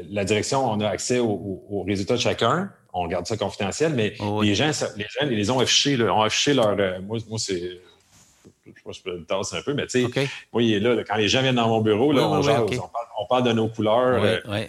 la 0.10 0.24
direction, 0.24 0.66
on 0.66 0.80
a 0.80 0.88
accès 0.88 1.20
aux, 1.20 1.84
résultats 1.86 2.16
de 2.16 2.22
chacun. 2.22 2.72
On 2.94 3.08
garde 3.08 3.26
ça 3.26 3.36
confidentiel, 3.38 3.94
mais 3.94 4.14
oh 4.20 4.44
les, 4.44 4.54
gens, 4.54 4.70
les 4.96 5.06
gens, 5.10 5.26
les 5.26 5.50
ont 5.50 5.60
affichés, 5.60 6.02
ont 6.04 6.22
affiché 6.22 6.54
leur. 6.54 6.80
Euh, 6.80 7.02
moi, 7.02 7.18
moi 7.28 7.40
c'est. 7.40 7.60
Je 7.60 8.72
sais 8.72 8.82
pas 8.86 8.94
si 8.94 9.00
je 9.00 9.04
peux 9.04 9.18
le 9.18 9.26
tasser 9.26 9.58
un 9.58 9.62
peu, 9.62 9.74
mais 9.74 9.88
tu 9.88 10.08
sais, 10.08 10.30
oui, 10.54 10.68
il 10.68 10.74
est 10.76 10.80
là, 10.80 11.04
Quand 11.04 11.16
les 11.16 11.28
gens 11.28 11.42
viennent 11.42 11.56
dans 11.56 11.68
mon 11.68 11.82
bureau, 11.82 12.12
là, 12.12 12.28
on, 12.28 12.40
on, 12.40 13.26
parle, 13.28 13.44
de 13.44 13.52
nos 13.52 13.68
couleurs. 13.68 14.24
Euh, 14.24 14.66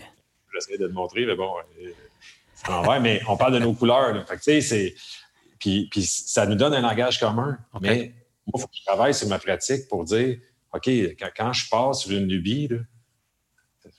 J'essaie 0.52 0.78
de 0.78 0.88
te 0.88 0.92
montrer, 0.92 1.26
mais 1.26 1.36
bon, 1.36 1.52
euh, 1.82 1.90
c'est 2.54 3.00
mais 3.00 3.20
on 3.28 3.36
parle 3.36 3.54
de 3.54 3.58
nos 3.58 3.74
couleurs. 3.74 4.26
Fait 4.26 4.36
que, 4.36 4.42
tu 4.42 4.44
sais, 4.44 4.60
c'est. 4.62 4.94
Puis, 5.58 5.88
puis 5.90 6.02
ça 6.02 6.46
nous 6.46 6.54
donne 6.54 6.74
un 6.74 6.80
langage 6.80 7.20
commun. 7.20 7.58
Mais 7.80 8.12
moi, 8.46 8.54
il 8.56 8.60
faut 8.60 8.66
que 8.66 8.76
je 8.76 8.84
travaille 8.84 9.14
sur 9.14 9.28
ma 9.28 9.38
pratique 9.38 9.86
pour 9.88 10.04
dire 10.04 10.38
OK, 10.74 10.90
quand, 11.36 11.52
je 11.52 11.68
passe 11.68 12.00
sur 12.00 12.10
une 12.10 12.26
lubie, 12.26 12.68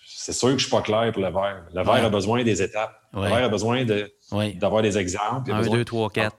c'est 0.06 0.34
sûr 0.34 0.48
que 0.48 0.52
je 0.52 0.56
ne 0.56 0.60
suis 0.60 0.70
pas 0.70 0.82
clair 0.82 1.12
pour 1.14 1.22
le 1.22 1.32
verre. 1.32 1.66
Le 1.74 1.84
verre 1.84 2.06
a 2.06 2.10
besoin 2.10 2.44
des 2.44 2.62
étapes. 2.62 3.00
Le 3.14 3.22
verre 3.22 3.46
a 3.46 3.50
besoin 3.50 3.86
d'avoir 3.86 4.82
des 4.82 4.98
exemples. 4.98 5.52
Un, 5.52 5.62
deux, 5.62 5.86
trois, 5.86 6.10
quatre. 6.10 6.38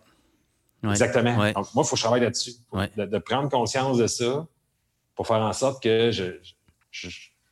Exactement. 0.84 1.37
moi, 1.37 1.53
il 1.55 1.72
faut 1.72 1.82
que 1.82 1.97
je 1.97 2.03
travaille 2.03 2.20
là-dessus. 2.20 2.53
De, 2.97 3.18
prendre 3.18 3.49
conscience 3.49 3.99
de 3.99 4.07
ça 4.07 4.47
pour 5.14 5.26
faire 5.26 5.41
en 5.41 5.53
sorte 5.53 5.82
que 5.82 6.11
je, 6.11 6.32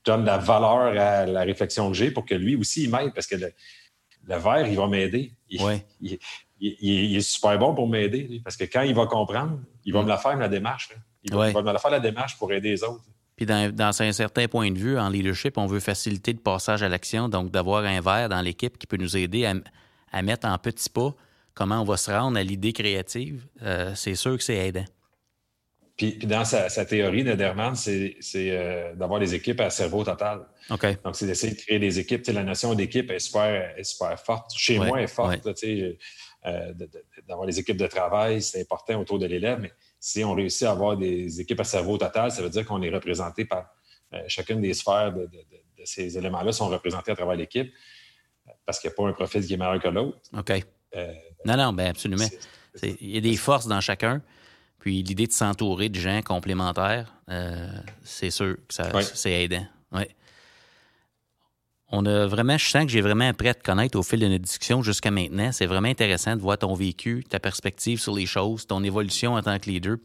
donne 0.05 0.27
la 0.27 0.37
valeur 0.37 1.01
à 1.01 1.25
la 1.25 1.43
réflexion 1.43 1.89
que 1.89 1.97
j'ai 1.97 2.11
pour 2.11 2.27
que 2.27 2.35
lui 2.35 2.57
aussi, 2.57 2.85
il 2.85 2.91
m'aide. 2.91 3.15
Parce 3.15 3.27
que 3.27 3.37
le, 3.37 3.53
verre, 4.27 4.67
il 4.67 4.77
va 4.77 4.87
m'aider. 4.87 5.33
Il, 5.49 7.17
est 7.17 7.21
super 7.23 7.59
bon 7.59 7.75
pour 7.75 7.89
m'aider. 7.89 8.43
Parce 8.45 8.59
que 8.59 8.65
quand 8.65 8.83
il 8.83 8.95
va 8.95 9.07
comprendre, 9.07 9.61
il 9.87 9.95
va 9.95 10.03
mm. 10.03 10.05
me 10.05 10.09
la 10.11 10.19
faire, 10.19 10.37
la 10.37 10.49
démarche. 10.49 10.91
Il 11.25 11.35
va, 11.35 11.51
faire 11.53 11.91
la 11.91 12.01
démarche 12.01 12.37
pour 12.39 12.53
aider 12.53 12.71
les 12.71 12.83
autres. 12.83 13.03
Puis 13.37 13.47
dans, 13.47 14.03
un 14.03 14.13
certain 14.13 14.47
point 14.47 14.71
de 14.71 14.79
vue, 14.79 14.99
en 14.99 15.09
leadership, 15.09 15.59
on 15.59 15.67
veut 15.67 15.81
faciliter 15.81 16.33
le 16.33 16.39
passage 16.39 16.83
à 16.83 16.89
l'action. 16.89 17.29
Donc, 17.29 17.51
d'avoir 17.51 17.85
un 17.85 18.01
verre 18.01 18.29
dans 18.29 18.41
l'équipe 18.41 18.79
qui 18.79 18.87
peut 18.87 18.97
nous 18.97 19.17
aider 19.17 19.51
à, 20.13 20.23
mettre 20.23 20.47
en 20.47 20.57
petits 20.59 20.91
pas 20.91 21.15
comment 21.55 21.81
on 21.81 21.85
va 21.85 21.97
se 21.97 22.11
rendre 22.11 22.39
à 22.39 22.43
l'idée 22.43 22.73
créative, 22.73 23.47
euh, 23.63 23.93
c'est 23.95 24.15
sûr 24.15 24.37
que 24.37 24.43
c'est 24.43 24.57
aidant. 24.57 24.85
Puis, 25.97 26.19
dans 26.19 26.45
sa, 26.45 26.69
théorie, 26.85 27.23
Nederman, 27.23 27.75
c'est 27.77 28.17
euh, 28.35 28.95
d'avoir 28.95 29.21
des 29.21 29.35
équipes 29.35 29.61
à 29.61 29.71
cerveau 29.71 30.05
total. 30.05 30.41
OK. 30.71 31.03
Donc, 31.05 31.15
c'est 31.15 31.27
d'essayer 31.27 31.55
de 31.55 31.59
créer 31.59 31.79
des 31.79 31.99
équipes. 32.01 32.27
la 32.27 32.43
notion 32.43 32.75
d'équipe 32.75 33.11
est 33.11 33.21
super, 33.21 33.73
super 33.83 34.19
forte. 34.19 34.53
Chez 34.57 34.79
moi, 34.79 34.99
elle 34.99 35.05
est 35.05 35.07
forte. 35.09 35.47
Euh, 36.47 36.75
d'avoir 37.27 37.47
des 37.47 37.59
équipes 37.59 37.79
de 37.79 37.87
travail, 37.87 38.43
c'est 38.43 38.61
important 38.61 39.01
autour 39.01 39.19
de 39.19 39.25
l'élève, 39.25 39.59
mais 39.61 39.73
si 40.05 40.23
on 40.23 40.35
réussit 40.35 40.65
à 40.65 40.73
avoir 40.73 40.99
des 40.99 41.41
équipes 41.41 41.61
à 41.61 41.65
cerveau 41.65 41.97
total, 41.97 42.31
ça 42.31 42.43
veut 42.43 42.51
dire 42.51 42.67
qu'on 42.67 42.83
est 42.83 42.91
représenté 42.91 43.47
par 43.47 43.75
euh, 44.13 44.19
chacune 44.29 44.61
des 44.61 44.75
sphères 44.75 45.15
de, 45.15 45.27
ces 45.87 46.19
éléments-là 46.19 46.53
sont 46.53 46.69
représentés 46.69 47.13
à 47.13 47.17
travers 47.17 47.37
l'équipe 47.37 47.73
parce 48.67 48.81
qu'il 48.81 48.89
n'y 48.89 48.93
a 48.93 48.97
pas 48.97 49.09
un 49.09 49.13
profil 49.15 49.47
qui 49.47 49.55
est 49.55 49.57
meilleur 49.57 49.81
que 49.81 49.89
l'autre. 49.89 50.19
OK. 50.37 50.51
Euh, 50.95 51.13
non, 51.47 51.57
non, 51.57 51.73
bien 51.73 51.87
absolument. 51.87 52.27
Il 52.83 53.15
y 53.15 53.17
a 53.17 53.21
des 53.23 53.37
forces 53.37 53.67
dans 53.67 53.81
chacun. 53.81 54.21
Puis 54.79 55.03
l'idée 55.03 55.27
de 55.27 55.33
s'entourer 55.33 55.89
de 55.89 55.99
gens 55.99 56.21
complémentaires, 56.21 57.15
euh, 57.31 57.67
c'est 58.03 58.31
sûr 58.31 58.57
que 58.57 59.03
c'est 59.15 59.45
aidant. 59.45 59.67
Ouais 59.91 60.11
on 61.91 62.07
a 62.07 62.27
vraiment, 62.27 62.59
je 62.59 62.67
sens 62.67 62.85
que 62.85 62.91
j'ai 62.91 63.01
vraiment 63.01 63.29
appris 63.29 63.49
à 63.49 63.55
te 63.55 63.63
connaître 63.63 63.99
au 63.99 64.03
fil 64.03 64.19
de 64.21 64.27
notre 64.27 64.45
discussion 64.45 64.83
jusqu'à 64.83 65.11
maintenant. 65.11 65.53
C'est 65.53 65.67
vraiment 65.67 65.89
intéressant 65.89 66.35
de 66.35 66.41
voir 66.41 66.59
ton 66.59 66.75
vécu, 66.75 67.25
ta 67.29 67.39
perspective 67.39 68.01
sur 68.01 68.15
les 68.15 68.27
choses, 68.27 68.67
ton 68.67 68.83
évolution 68.83 69.35
en 69.35 69.43
tant 69.43 69.59
que 69.59 69.71
leader. 69.71 69.97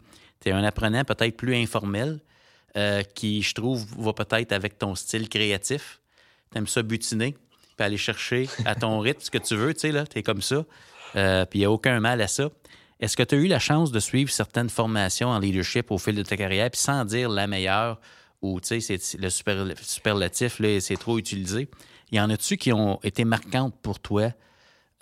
Tu 0.41 0.49
es 0.49 0.51
un 0.51 0.63
apprenant 0.63 1.03
peut-être 1.03 1.35
plus 1.35 1.55
informel, 1.55 2.19
euh, 2.77 3.01
qui, 3.15 3.41
je 3.41 3.53
trouve, 3.53 3.85
va 3.97 4.13
peut-être 4.13 4.51
avec 4.51 4.77
ton 4.77 4.93
style 4.93 5.27
créatif. 5.27 5.99
Tu 6.51 6.57
aimes 6.57 6.67
ça 6.67 6.83
butiner, 6.83 7.35
puis 7.77 7.85
aller 7.85 7.97
chercher 7.97 8.47
à 8.65 8.75
ton 8.75 8.99
rythme 8.99 9.21
ce 9.21 9.31
que 9.31 9.39
tu 9.39 9.55
veux, 9.55 9.73
tu 9.73 9.81
sais, 9.81 9.91
là, 9.91 10.05
tu 10.05 10.19
es 10.19 10.23
comme 10.23 10.41
ça. 10.41 10.65
Euh, 11.15 11.45
puis 11.45 11.59
il 11.59 11.61
n'y 11.61 11.65
a 11.65 11.71
aucun 11.71 11.99
mal 11.99 12.21
à 12.21 12.27
ça. 12.27 12.49
Est-ce 12.99 13.17
que 13.17 13.23
tu 13.23 13.35
as 13.35 13.37
eu 13.37 13.47
la 13.47 13.59
chance 13.59 13.91
de 13.91 13.99
suivre 13.99 14.29
certaines 14.29 14.69
formations 14.69 15.29
en 15.29 15.39
leadership 15.39 15.89
au 15.89 15.97
fil 15.97 16.15
de 16.15 16.21
ta 16.21 16.37
carrière, 16.37 16.69
puis 16.69 16.79
sans 16.79 17.05
dire 17.05 17.29
la 17.29 17.47
meilleure, 17.47 17.99
ou 18.41 18.59
tu 18.61 18.79
sais, 18.79 18.97
le 19.17 19.29
superlatif, 19.29 20.61
c'est 20.79 20.99
trop 20.99 21.17
utilisé. 21.17 21.69
Il 22.11 22.17
y 22.17 22.21
en 22.21 22.29
a-tu 22.29 22.57
qui 22.57 22.73
ont 22.73 22.99
été 23.03 23.25
marquantes 23.25 23.75
pour 23.81 23.99
toi, 23.99 24.31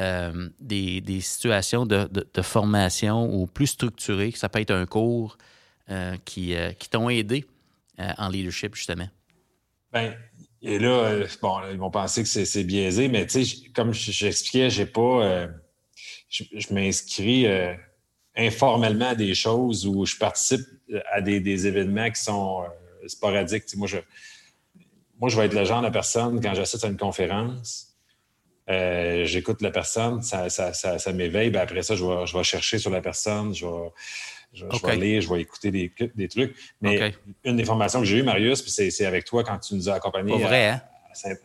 euh, 0.02 0.50
des, 0.60 1.22
situations 1.22 1.86
de, 1.86 2.42
formation 2.42 3.34
ou 3.34 3.48
plus 3.48 3.68
structurées, 3.68 4.32
que 4.32 4.38
ça 4.38 4.50
peut 4.50 4.60
être 4.60 4.72
un 4.72 4.86
cours 4.86 5.38
euh, 5.90 6.16
qui, 6.26 6.56
euh, 6.56 6.72
qui 6.74 6.90
t'ont 6.90 7.10
aidé 7.10 7.46
en 7.98 8.30
leadership, 8.30 8.76
justement? 8.76 9.08
Bien, 9.92 10.14
et 10.62 10.78
là, 10.78 11.24
bon, 11.42 11.62
ils 11.72 11.78
vont 11.78 11.90
penser 11.90 12.22
que 12.22 12.30
c'est 12.30 12.64
biaisé, 12.64 13.08
mais 13.08 13.26
comme 13.74 13.94
j'expliquais, 13.94 14.70
j'ai 14.70 14.86
pas. 14.86 15.48
je, 16.30 16.74
m'inscris 16.74 17.48
informellement 18.36 19.10
à 19.10 19.16
des 19.16 19.34
choses 19.34 19.88
où 19.88 20.06
je 20.06 20.16
participe 20.18 20.62
à 21.12 21.22
des 21.22 21.66
événements 21.66 22.12
qui 22.12 22.22
sont 22.22 22.66
sporadique. 23.08 23.64
moi, 23.76 23.88
je, 23.88 23.98
moi, 25.20 25.30
je 25.30 25.38
vais 25.38 25.46
être 25.46 25.54
le 25.54 25.66
genre 25.66 25.82
de 25.82 25.90
personne, 25.90 26.42
quand 26.42 26.54
j'assiste 26.54 26.84
à 26.86 26.88
une 26.88 26.98
conférence, 26.98 27.88
euh, 28.70 29.24
j'écoute 29.26 29.62
la 29.62 29.72
personne, 29.72 30.22
ça, 30.22 30.50
ça, 30.50 31.14
m'éveille. 31.14 31.50
Ben, 31.50 31.62
après 31.62 31.82
ça, 31.84 31.96
je 31.96 32.04
vais, 32.04 32.26
je 32.26 32.38
vais, 32.38 32.44
chercher 32.44 32.78
sur 32.78 32.92
la 32.92 33.02
personne, 33.02 33.54
je 33.56 33.66
vais, 33.66 33.92
je, 34.54 35.00
lire, 35.00 35.22
je 35.22 35.34
vais 35.34 35.42
écouter 35.42 35.72
des, 35.72 35.92
des 36.16 36.28
trucs. 36.28 36.56
Mais 36.82 37.14
une 37.44 37.56
des 37.56 37.66
formations 37.66 38.00
que 38.00 38.06
j'ai 38.06 38.18
eues, 38.18 38.24
Marius, 38.24 38.66
c'est 38.68 39.06
avec 39.06 39.26
toi 39.26 39.44
quand 39.44 39.58
tu 39.60 39.76
nous 39.76 39.90
as 39.90 39.94
accompagnés 39.94 40.44
hein? 40.44 40.82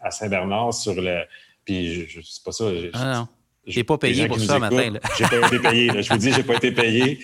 à, 0.00 0.10
Saint-Bernard 0.10 0.74
sur 0.74 0.94
le. 0.94 1.22
Puis, 1.64 2.08
je, 2.08 2.20
c'est 2.22 2.42
pas 2.42 2.52
ça. 2.52 2.64
Ah, 2.94 3.28
T'es 3.70 3.84
pas 3.84 3.98
payé 3.98 4.26
pour 4.26 4.40
ça 4.40 4.58
matin. 4.58 4.94
J'ai 5.18 5.24
pas 5.26 5.46
été 5.46 5.58
payé. 5.70 6.02
Je 6.02 6.12
vous 6.12 6.18
dis, 6.18 6.32
j'ai 6.32 6.42
pas 6.42 6.54
été 6.54 6.72
payé. 6.72 7.20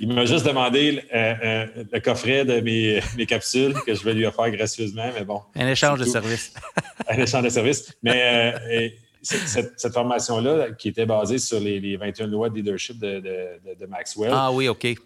Il 0.00 0.12
m'a 0.12 0.24
juste 0.24 0.46
demandé 0.46 1.02
euh, 1.14 1.34
euh, 1.44 1.84
le 1.92 2.00
coffret 2.00 2.44
de 2.44 2.60
mes, 2.60 3.00
mes, 3.16 3.26
capsules 3.26 3.74
que 3.86 3.94
je 3.94 4.02
vais 4.02 4.14
lui 4.14 4.26
offrir 4.26 4.50
gracieusement, 4.50 5.10
mais 5.14 5.24
bon. 5.24 5.42
Un 5.54 5.68
échange 5.68 6.00
de 6.00 6.04
services. 6.04 6.54
Un 7.08 7.18
échange 7.18 7.44
de 7.44 7.48
services. 7.50 7.94
Mais 8.02 8.54
euh, 8.72 8.88
cette, 9.22 9.78
cette 9.78 9.92
formation-là, 9.92 10.72
qui 10.72 10.88
était 10.88 11.06
basée 11.06 11.38
sur 11.38 11.60
les, 11.60 11.80
les, 11.80 11.96
21 11.96 12.26
lois 12.28 12.48
de 12.48 12.56
leadership 12.56 12.98
de, 12.98 13.20
de, 13.20 13.74
de 13.78 13.86
Maxwell. 13.86 14.32
Ah 14.34 14.50
oui, 14.50 14.68
OK. 14.68 14.84
Elle, 14.84 14.98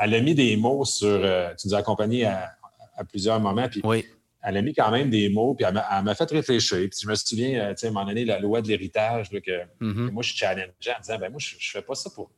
elle, 0.00 0.14
a 0.14 0.20
mis 0.20 0.34
des 0.34 0.56
mots 0.56 0.84
sur. 0.84 1.20
tu 1.58 1.68
nous 1.68 1.74
as 1.74 1.78
accompagnés 1.78 2.24
à, 2.24 2.50
à 2.96 3.04
plusieurs 3.04 3.38
moments. 3.38 3.68
Puis 3.68 3.80
oui 3.84 4.04
elle 4.42 4.56
a 4.56 4.62
mis 4.62 4.72
quand 4.72 4.90
même 4.90 5.10
des 5.10 5.28
mots, 5.28 5.54
puis 5.54 5.66
elle 5.66 5.74
m'a 5.74 6.14
fait 6.14 6.30
réfléchir. 6.30 6.78
Puis 6.78 7.00
je 7.02 7.08
me 7.08 7.14
souviens, 7.14 7.60
euh, 7.60 7.74
tu 7.74 7.80
sais, 7.80 7.86
à 7.86 7.90
un 7.90 7.92
moment 7.92 8.06
donné, 8.06 8.24
la 8.24 8.38
loi 8.40 8.62
de 8.62 8.68
l'héritage, 8.68 9.28
que, 9.30 9.64
mm-hmm. 9.80 10.10
moi, 10.10 10.22
je 10.22 10.34
challengeais 10.34 10.94
en 10.96 11.00
disant, 11.00 11.18
ben 11.18 11.30
moi, 11.30 11.38
je, 11.38 11.56
ne 11.56 11.60
fais 11.60 11.82
pas 11.82 11.94
ça 11.94 12.10
pour... 12.10 12.30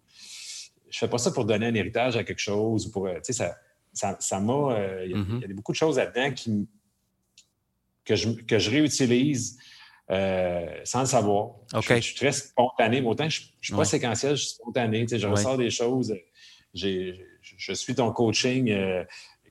Je 0.90 0.98
fais 0.98 1.09
pas 1.09 1.18
ça 1.18 1.30
pour 1.30 1.44
donner 1.44 1.66
un 1.66 1.74
héritage 1.74 2.16
à 2.16 2.24
quelque 2.24 2.40
chose 2.40 2.86
ou 2.86 2.90
pour... 2.90 3.07
Euh, 3.07 3.14
tu 3.24 3.32
sais, 3.32 3.50
ça, 3.92 4.16
ça, 4.18 4.40
m'a... 4.40 4.53
Euh, 4.53 5.07
mm-hmm. 5.07 5.40
il 5.42 5.48
y, 5.48 5.53
a 5.53 5.55
beaucoup 5.55 5.72
de 5.72 5.76
choses 5.76 5.96
là-dedans 5.96 6.32
qui, 6.32 6.68
que, 8.05 8.16
je, 8.16 8.30
que 8.30 8.59
je 8.59 8.70
réutilise 8.70 9.59
sans 10.84 11.00
le 11.00 11.07
savoir. 11.07 11.53
Je, 11.72 12.00
suis 12.00 12.16
très 12.16 12.32
spontané, 12.32 13.00
mais 13.00 13.07
autant 13.07 13.30
je 13.30 13.40
ne 13.40 13.46
suis 13.62 13.74
pas 13.74 13.86
séquentiel, 13.86 14.36
je 14.36 14.42
suis 14.42 14.55
spontané. 14.55 15.03
Tu 15.03 15.09
sais, 15.09 15.18
je 15.18 15.26
ressors 15.26 15.57
des 15.57 15.70
choses. 15.70 16.14
je 16.74 17.72
suis 17.72 17.94
ton 17.94 18.12
coaching 18.12 18.70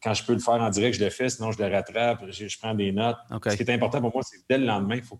quand 0.01 0.13
je 0.13 0.23
peux 0.23 0.33
le 0.33 0.39
faire 0.39 0.55
en 0.55 0.69
direct, 0.69 0.97
je 0.97 1.03
le 1.03 1.09
fais, 1.09 1.29
sinon 1.29 1.51
je 1.51 1.61
le 1.61 1.71
rattrape, 1.71 2.23
je, 2.29 2.57
prends 2.57 2.73
des 2.73 2.91
notes. 2.91 3.17
Ce 3.45 3.55
qui 3.55 3.63
est 3.63 3.69
important 3.69 4.01
pour 4.01 4.13
moi, 4.13 4.23
c'est 4.23 4.37
que 4.37 4.43
dès 4.49 4.57
le 4.57 4.65
lendemain, 4.65 4.95
il 4.95 5.03
faut, 5.03 5.19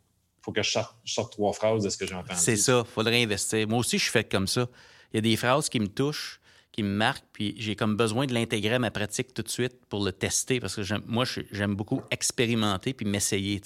que 0.52 0.64
je 0.64 0.80
sorte, 1.06 1.32
trois 1.32 1.54
phrases 1.54 1.84
de 1.84 1.90
ce 1.90 1.98
que 1.98 2.08
j'ai 2.08 2.16
entendu. 2.16 2.40
C'est 2.40 2.56
ça, 2.56 2.84
il 2.86 2.92
faut 2.92 3.04
le 3.04 3.10
réinvestir. 3.10 3.68
Moi 3.68 3.80
aussi, 3.80 3.98
je 3.98 4.04
suis 4.04 4.12
fait 4.12 4.30
comme 4.30 4.48
ça. 4.48 4.68
Il 5.14 5.18
y 5.18 5.20
a 5.20 5.22
des 5.22 5.36
phrases 5.36 5.70
qui 5.70 5.80
me 5.80 5.88
touchent, 5.88 6.40
qui 6.72 6.84
me 6.84 6.90
marquent, 6.90 7.26
puis 7.32 7.54
j'ai 7.58 7.76
comme 7.76 7.96
besoin 7.96 8.26
de 8.26 8.34
l'intégrer 8.34 8.76
à 8.76 8.80
ma 8.80 8.92
pratique 8.92 9.34
tout 9.34 9.44
de 9.44 9.50
suite 9.50 9.86
pour 9.88 10.04
le 10.04 10.12
tester, 10.12 10.60
parce 10.60 10.76
que 10.76 10.82
moi, 11.06 11.26
j'aime 11.52 11.76
beaucoup 11.76 12.02
expérimenter 12.10 12.94
puis 12.94 13.06
m'essayer, 13.06 13.62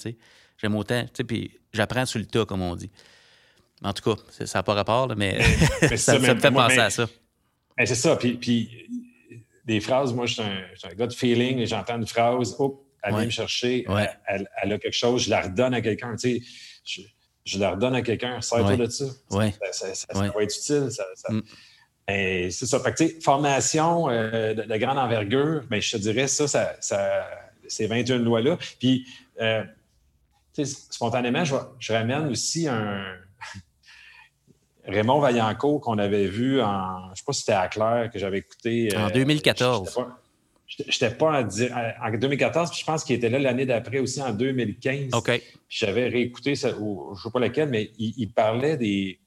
J'aime 0.58 0.74
autant, 0.74 1.02
tu 1.04 1.10
sais, 1.18 1.24
puis 1.24 1.50
j'apprends 1.74 2.06
sur 2.06 2.18
le 2.18 2.24
tas, 2.24 2.46
comme 2.46 2.62
on 2.62 2.74
dit. 2.76 2.90
En 3.82 3.92
tout 3.92 4.14
cas, 4.14 4.22
ça 4.46 4.58
n'a 4.58 4.62
pas 4.62 4.72
rapport, 4.72 5.14
mais, 5.14 5.38
ça, 5.96 6.18
me 6.18 6.24
fait 6.24 6.50
penser 6.50 6.78
à 6.78 6.88
ça. 6.88 7.06
c'est 7.78 7.94
ça. 7.94 8.16
Puis, 8.16 8.38
puis 8.38 8.86
des 9.66 9.80
phrases, 9.80 10.14
moi, 10.14 10.26
je 10.26 10.34
suis 10.34 10.42
un, 10.42 10.94
gars 10.94 11.06
de 11.06 11.12
feeling 11.12 11.58
et 11.58 11.66
j'entends 11.66 11.96
une 11.96 12.06
phrase, 12.06 12.54
hop, 12.58 12.82
elle 13.02 13.14
vient 13.14 13.24
me 13.24 13.30
chercher, 13.30 13.84
elle, 14.26 14.72
a 14.72 14.78
quelque 14.78 14.92
chose, 14.92 15.24
je 15.24 15.30
la 15.30 15.42
redonne 15.42 15.74
à 15.74 15.80
quelqu'un. 15.80 16.16
Tu 16.16 16.42
sais, 16.84 17.04
je, 17.44 17.58
la 17.58 17.72
redonne 17.72 17.94
à 17.94 18.02
quelqu'un, 18.02 18.40
sers-toi 18.40 18.76
de 18.76 18.86
ça. 18.86 19.04
Ça, 19.72 19.94
ça, 19.94 20.06
va 20.12 20.42
être 20.42 20.56
utile. 20.56 20.88
Mm. 21.28 21.40
c'est 22.08 22.66
ça. 22.66 22.80
Fait 22.80 22.94
que, 22.94 23.20
formation 23.20 24.08
euh, 24.08 24.54
de, 24.54 24.76
grande 24.76 24.98
envergure, 24.98 25.62
mais 25.64 25.76
ben, 25.76 25.82
je 25.82 25.92
te 25.92 25.96
dirais, 25.98 26.26
ça, 26.26 26.46
ça, 26.80 27.28
ces 27.68 27.86
21 27.86 28.18
lois-là. 28.18 28.58
Puis, 28.80 29.06
euh, 29.40 29.64
spontanément, 30.64 31.44
je, 31.44 31.54
je 31.78 31.92
ramène 31.92 32.28
aussi 32.28 32.66
un, 32.66 33.04
Raymond 34.86 35.20
Vaillancourt 35.20 35.80
qu'on 35.80 35.98
avait 35.98 36.26
vu 36.26 36.60
en, 36.60 37.06
je 37.06 37.10
ne 37.10 37.14
sais 37.16 37.24
pas 37.26 37.32
si 37.32 37.40
c'était 37.40 37.52
à 37.52 37.68
Claire 37.68 38.10
que 38.12 38.18
j'avais 38.18 38.38
écouté. 38.38 38.88
En 38.96 39.10
2014. 39.10 39.98
Je 40.66 40.82
n'étais 40.82 41.10
pas, 41.10 41.42
en, 41.42 42.10
2014, 42.10 42.70
puis 42.70 42.80
je 42.80 42.84
pense 42.84 43.04
qu'il 43.04 43.14
était 43.14 43.28
là 43.28 43.38
l'année 43.38 43.66
d'après 43.66 44.00
aussi, 44.00 44.20
en 44.20 44.32
2015. 44.32 45.14
OK. 45.14 45.30
Puis 45.30 45.42
j'avais 45.68 46.08
réécouté, 46.08 46.56
ça, 46.56 46.70
je 46.70 46.74
ne 46.74 47.16
sais 47.16 47.30
pas 47.32 47.40
lequel, 47.40 47.68
mais 47.68 47.90
il, 47.98 48.28
parlait 48.32 48.76
des, 48.76 49.20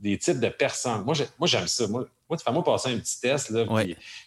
des, 0.00 0.16
types 0.18 0.38
de 0.38 0.48
personnes. 0.48 1.04
Moi, 1.04 1.14
j'aime 1.46 1.66
ça. 1.66 1.88
Moi, 1.88 2.06
moi, 2.28 2.38
tu 2.38 2.44
fais-moi 2.44 2.64
passer 2.64 2.90
un 2.90 2.98
petit 2.98 3.20
test 3.20 3.50
là, 3.50 3.66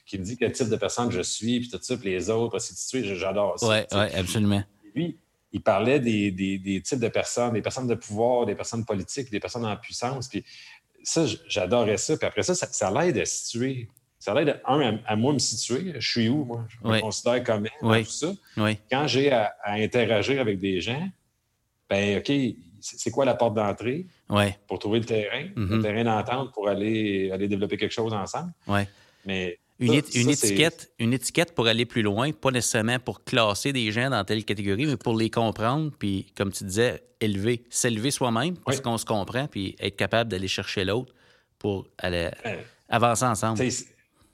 qui, 0.06 0.20
me 0.20 0.24
dit 0.24 0.38
quel 0.38 0.52
type 0.52 0.70
de 0.70 0.76
personne 0.76 1.10
je 1.10 1.22
suis, 1.22 1.62
puis 1.62 1.70
tout 1.70 1.80
ça, 1.82 1.98
puis 1.98 2.10
les 2.10 2.30
autres, 2.30 2.58
puis 2.92 3.16
j'adore 3.16 3.60
ça. 3.60 3.68
Oui, 3.68 3.98
ouais, 3.98 4.16
absolument. 4.16 4.64
lui, 4.94 5.18
il 5.54 5.62
parlait 5.62 6.00
des, 6.00 6.32
des, 6.32 6.60
des, 6.60 6.82
types 6.82 7.00
de 7.00 7.08
personnes, 7.08 7.54
des 7.54 7.62
personnes 7.62 7.88
de 7.88 7.96
pouvoir, 7.96 8.46
des 8.46 8.56
personnes 8.56 8.86
politiques, 8.86 9.32
des 9.32 9.40
personnes 9.40 9.66
en 9.66 9.76
puissance. 9.78 10.28
Puis 10.28 10.44
ça, 11.08 11.26
j'adorais 11.48 11.98
ça. 11.98 12.18
Puis 12.18 12.28
après 12.28 12.44
ça, 12.44 12.54
ça, 12.54 12.92
l'aide 12.92 13.18
à 13.18 13.26
situer. 13.26 13.88
Ça 14.20 14.34
l'aide, 14.34 14.60
un, 14.66 15.00
à, 15.06 15.16
moi 15.16 15.32
me 15.32 15.40
situer. 15.40 15.94
Je 15.98 16.08
suis 16.08 16.28
où, 16.28 16.44
moi? 16.44 16.66
Je 16.68 16.88
me 16.88 17.00
considère 17.00 17.44
comme 17.44 17.68
tout 17.82 18.04
ça. 18.04 18.34
Quand 18.92 19.08
j'ai 19.08 19.32
à, 19.32 19.54
interagir 19.66 20.42
avec 20.42 20.60
des 20.60 20.82
gens, 20.82 21.08
ben 21.90 22.18
OK, 22.20 22.32
c'est 22.82 23.12
quoi 23.12 23.24
la 23.24 23.36
porte 23.36 23.54
d'entrée 23.54 24.06
pour 24.68 24.80
trouver 24.80 25.00
le 25.00 25.06
terrain, 25.06 25.48
le 25.56 25.66
mm-hmm. 25.66 25.82
terrain 25.82 26.04
d'entente 26.04 26.54
pour 26.54 26.68
aller, 26.68 27.32
aller 27.32 27.48
développer 27.48 27.78
quelque 27.78 27.94
chose 27.94 28.14
ensemble? 28.14 28.52
Mais 29.26 29.60
une, 29.80 29.94
étiquette, 29.94 30.92
une 31.00 31.14
étiquette 31.14 31.54
pour 31.54 31.68
aller 31.68 31.86
plus 31.86 32.02
loin, 32.02 32.32
pas 32.32 32.52
nécessairement 32.52 33.00
pour 33.00 33.24
classer 33.24 33.74
des 33.74 33.92
gens 33.92 34.10
dans 34.10 34.24
telle 34.24 34.44
catégorie, 34.44 34.86
mais 34.86 34.98
pour 34.98 35.16
les 35.16 35.30
comprendre, 35.30 35.92
puis, 35.98 36.28
comme 36.36 36.52
tu 36.52 36.64
disais, 36.64 37.04
élever, 37.22 37.64
s'élever 37.70 38.12
soi-même 38.12 38.58
parce 38.58 38.82
qu'on 38.82 38.98
se 38.98 39.06
comprend, 39.06 39.48
puis 39.48 39.76
être 39.80 39.96
capable 39.96 40.32
d'aller 40.32 40.48
chercher 40.48 40.86
l'autre 40.86 41.14
pour 41.60 41.88
aller 41.98 42.30
avancer 42.90 43.26
ensemble. 43.26 43.64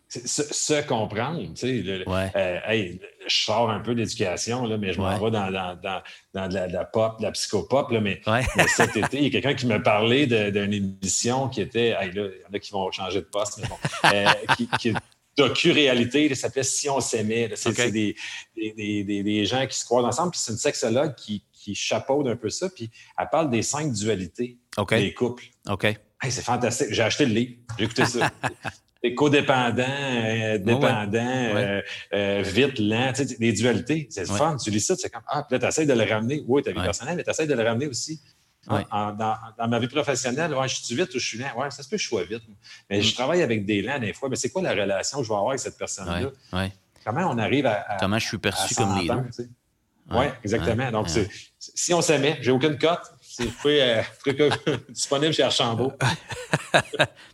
Se, 0.09 0.85
comprendre, 0.87 1.41
tu 1.55 1.83
sais. 1.83 2.03
Euh, 2.07 2.93
je 3.27 3.35
sors 3.35 3.71
un 3.71 3.79
peu 3.79 3.95
d'éducation, 3.95 4.67
mais 4.77 4.93
je 4.93 5.01
m'en 5.01 5.17
vais 5.17 5.31
dans, 5.31 5.51
dans, 5.51 6.47
de, 6.47 6.71
la, 6.71 6.85
pop, 6.85 7.17
de 7.17 7.23
la 7.23 7.31
psychopop, 7.31 7.89
là, 7.89 7.99
mais, 7.99 8.21
cet 8.67 8.95
été, 8.95 9.17
il 9.17 9.23
y 9.23 9.27
a 9.27 9.29
quelqu'un 9.31 9.55
qui 9.55 9.65
me 9.65 9.81
parlait 9.81 10.27
d'une 10.27 10.73
émission 10.73 11.49
qui 11.49 11.61
était, 11.61 11.91
là, 11.91 12.05
il 12.05 12.15
y 12.15 12.21
en 12.21 12.53
a 12.53 12.59
qui 12.59 12.71
vont 12.71 12.91
changer 12.91 13.21
de 13.21 13.25
poste, 13.25 13.59
mais 13.59 13.67
bon, 13.67 13.77
euh, 14.13 14.55
qui, 14.55 14.67
qui, 14.79 14.93
docu-réalité, 15.37 16.29
ça 16.35 16.43
s'appelait 16.43 16.63
Si 16.63 16.89
on 16.89 16.99
s'aimait. 16.99 17.51
C'est 17.55 17.91
des, 17.91 18.15
des, 18.55 19.03
des, 19.03 19.23
des, 19.23 19.45
gens 19.45 19.65
qui 19.67 19.77
se 19.77 19.85
croisent 19.85 20.05
ensemble. 20.05 20.31
Puis 20.31 20.41
c'est 20.43 20.51
une 20.51 20.57
sexologue 20.57 21.15
qui, 21.15 21.43
qui 21.51 21.75
chapeaude 21.75 22.27
un 22.27 22.35
peu 22.35 22.49
ça. 22.49 22.69
Puis 22.69 22.89
elle 23.17 23.29
parle 23.31 23.49
des 23.49 23.61
cinq 23.61 23.91
dualités 23.91 24.57
des 24.89 25.13
couples. 25.13 25.45
OK. 25.69 25.87
c'est 26.29 26.43
fantastique. 26.43 26.87
J'ai 26.91 27.03
acheté 27.03 27.25
le 27.25 27.33
livre. 27.33 27.53
J'ai 27.77 27.85
écouté 27.85 28.05
ça. 28.05 28.31
Des 29.03 29.15
codépendants, 29.15 29.83
euh, 29.85 30.57
dépendants, 30.59 31.17
euh, 31.17 31.81
euh, 32.13 32.41
vite, 32.41 32.79
lent, 32.79 33.11
tu 33.13 33.27
sais, 33.27 33.35
des 33.35 33.51
dualités. 33.51 34.07
C'est 34.09 34.25
fun. 34.25 34.55
Tu 34.55 34.71
lis 34.71 34.79
ça, 34.79 34.95
c'est 34.95 35.09
comme, 35.09 35.23
ah, 35.27 35.43
puis 35.43 35.55
là, 35.55 35.59
tu 35.59 35.65
essaies 35.65 35.85
de 35.85 35.91
le 35.91 36.09
ramener. 36.09 36.41
Oui, 36.47 36.63
ta 36.63 36.71
vie 36.71 36.79
personnelle, 36.81 37.17
mais 37.17 37.23
tu 37.25 37.29
essaies 37.29 37.45
de 37.45 37.53
le 37.53 37.63
ramener 37.63 37.87
aussi 37.87 38.21
dans, 38.67 39.67
ma 39.67 39.79
vie 39.79 39.87
professionnelle, 39.87 40.53
ouais, 40.53 40.67
je 40.67 40.75
suis 40.75 40.95
vite 40.95 41.13
ou 41.13 41.19
je 41.19 41.25
suis 41.25 41.37
lent. 41.37 41.51
Ouais, 41.57 41.69
ça 41.71 41.83
se 41.83 41.89
peut 41.89 41.97
que 41.97 42.01
je 42.01 42.07
sois 42.07 42.23
vite. 42.23 42.43
Mais 42.89 43.01
je 43.01 43.11
mm. 43.11 43.15
travaille 43.15 43.41
avec 43.41 43.65
des 43.65 43.81
lents 43.81 43.99
des 43.99 44.13
fois. 44.13 44.29
Mais 44.29 44.35
c'est 44.35 44.49
quoi 44.49 44.61
la 44.61 44.71
relation 44.71 45.19
que 45.19 45.23
je 45.23 45.29
vais 45.29 45.35
avoir 45.35 45.49
avec 45.49 45.59
cette 45.59 45.77
personne-là? 45.77 46.31
Comment 47.05 47.29
on 47.29 47.37
arrive 47.37 47.65
à, 47.65 47.97
Comment 47.99 48.19
je 48.19 48.27
suis 48.27 48.37
perçu 48.37 48.75
comme 48.75 48.97
leader? 48.97 49.23
Oui, 50.11 50.25
exactement. 50.43 50.91
Donc, 50.91 51.07
si 51.59 51.93
on 51.93 52.01
s'aimait, 52.01 52.37
j'ai 52.41 52.51
aucune 52.51 52.77
cote. 52.77 53.01
C'est 53.21 53.49
euh, 53.65 54.03
disponible 54.89 55.33
chez 55.33 55.41
Archambault. 55.41 55.93
ça 56.71 56.83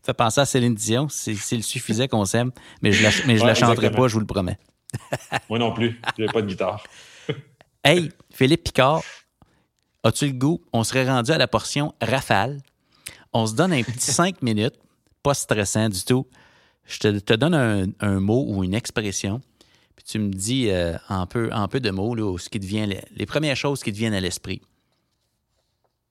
fait 0.05 0.13
penser 0.13 0.39
à 0.39 0.45
Céline 0.45 0.73
Dion. 0.73 1.09
S'il 1.09 1.63
suffisait 1.63 2.07
qu'on 2.07 2.23
s'aime, 2.23 2.51
mais 2.81 2.93
je 2.93 3.05
ne 3.27 3.37
la, 3.37 3.47
la 3.47 3.55
chanterai 3.55 3.91
pas, 3.91 4.07
je 4.07 4.13
vous 4.13 4.21
le 4.21 4.25
promets. 4.25 4.57
Moi 5.49 5.59
non 5.59 5.73
plus. 5.73 5.99
Je 6.17 6.23
n'ai 6.23 6.29
pas 6.29 6.41
de 6.41 6.47
guitare. 6.47 6.83
hey, 7.83 8.11
Philippe 8.31 8.63
Picard, 8.63 9.01
As-tu 10.03 10.27
le 10.27 10.33
goût? 10.33 10.61
On 10.71 10.83
serait 10.83 11.07
rendu 11.07 11.31
à 11.31 11.37
la 11.37 11.47
portion 11.47 11.93
rafale. 12.01 12.61
On 13.33 13.45
se 13.45 13.53
donne 13.53 13.73
un 13.73 13.83
petit 13.83 13.99
cinq 14.11 14.41
minutes, 14.41 14.75
pas 15.23 15.33
stressant 15.33 15.89
du 15.89 16.03
tout. 16.03 16.25
Je 16.85 16.97
te, 16.97 17.33
donne 17.35 17.93
un, 17.99 18.19
mot 18.19 18.45
ou 18.47 18.63
une 18.63 18.73
expression, 18.73 19.41
puis 19.95 20.03
tu 20.05 20.17
me 20.17 20.31
dis 20.31 20.69
euh, 20.71 20.97
en, 21.07 21.27
peu, 21.27 21.51
en 21.53 21.67
peu 21.67 21.79
de 21.79 21.91
mots 21.91 22.15
là, 22.15 22.35
ce 22.39 22.49
qui 22.49 22.59
devient 22.59 22.89
les, 23.15 23.25
premières 23.27 23.55
choses 23.55 23.83
qui 23.83 23.91
te 23.91 23.97
viennent 23.97 24.15
à 24.15 24.19
l'esprit. 24.19 24.59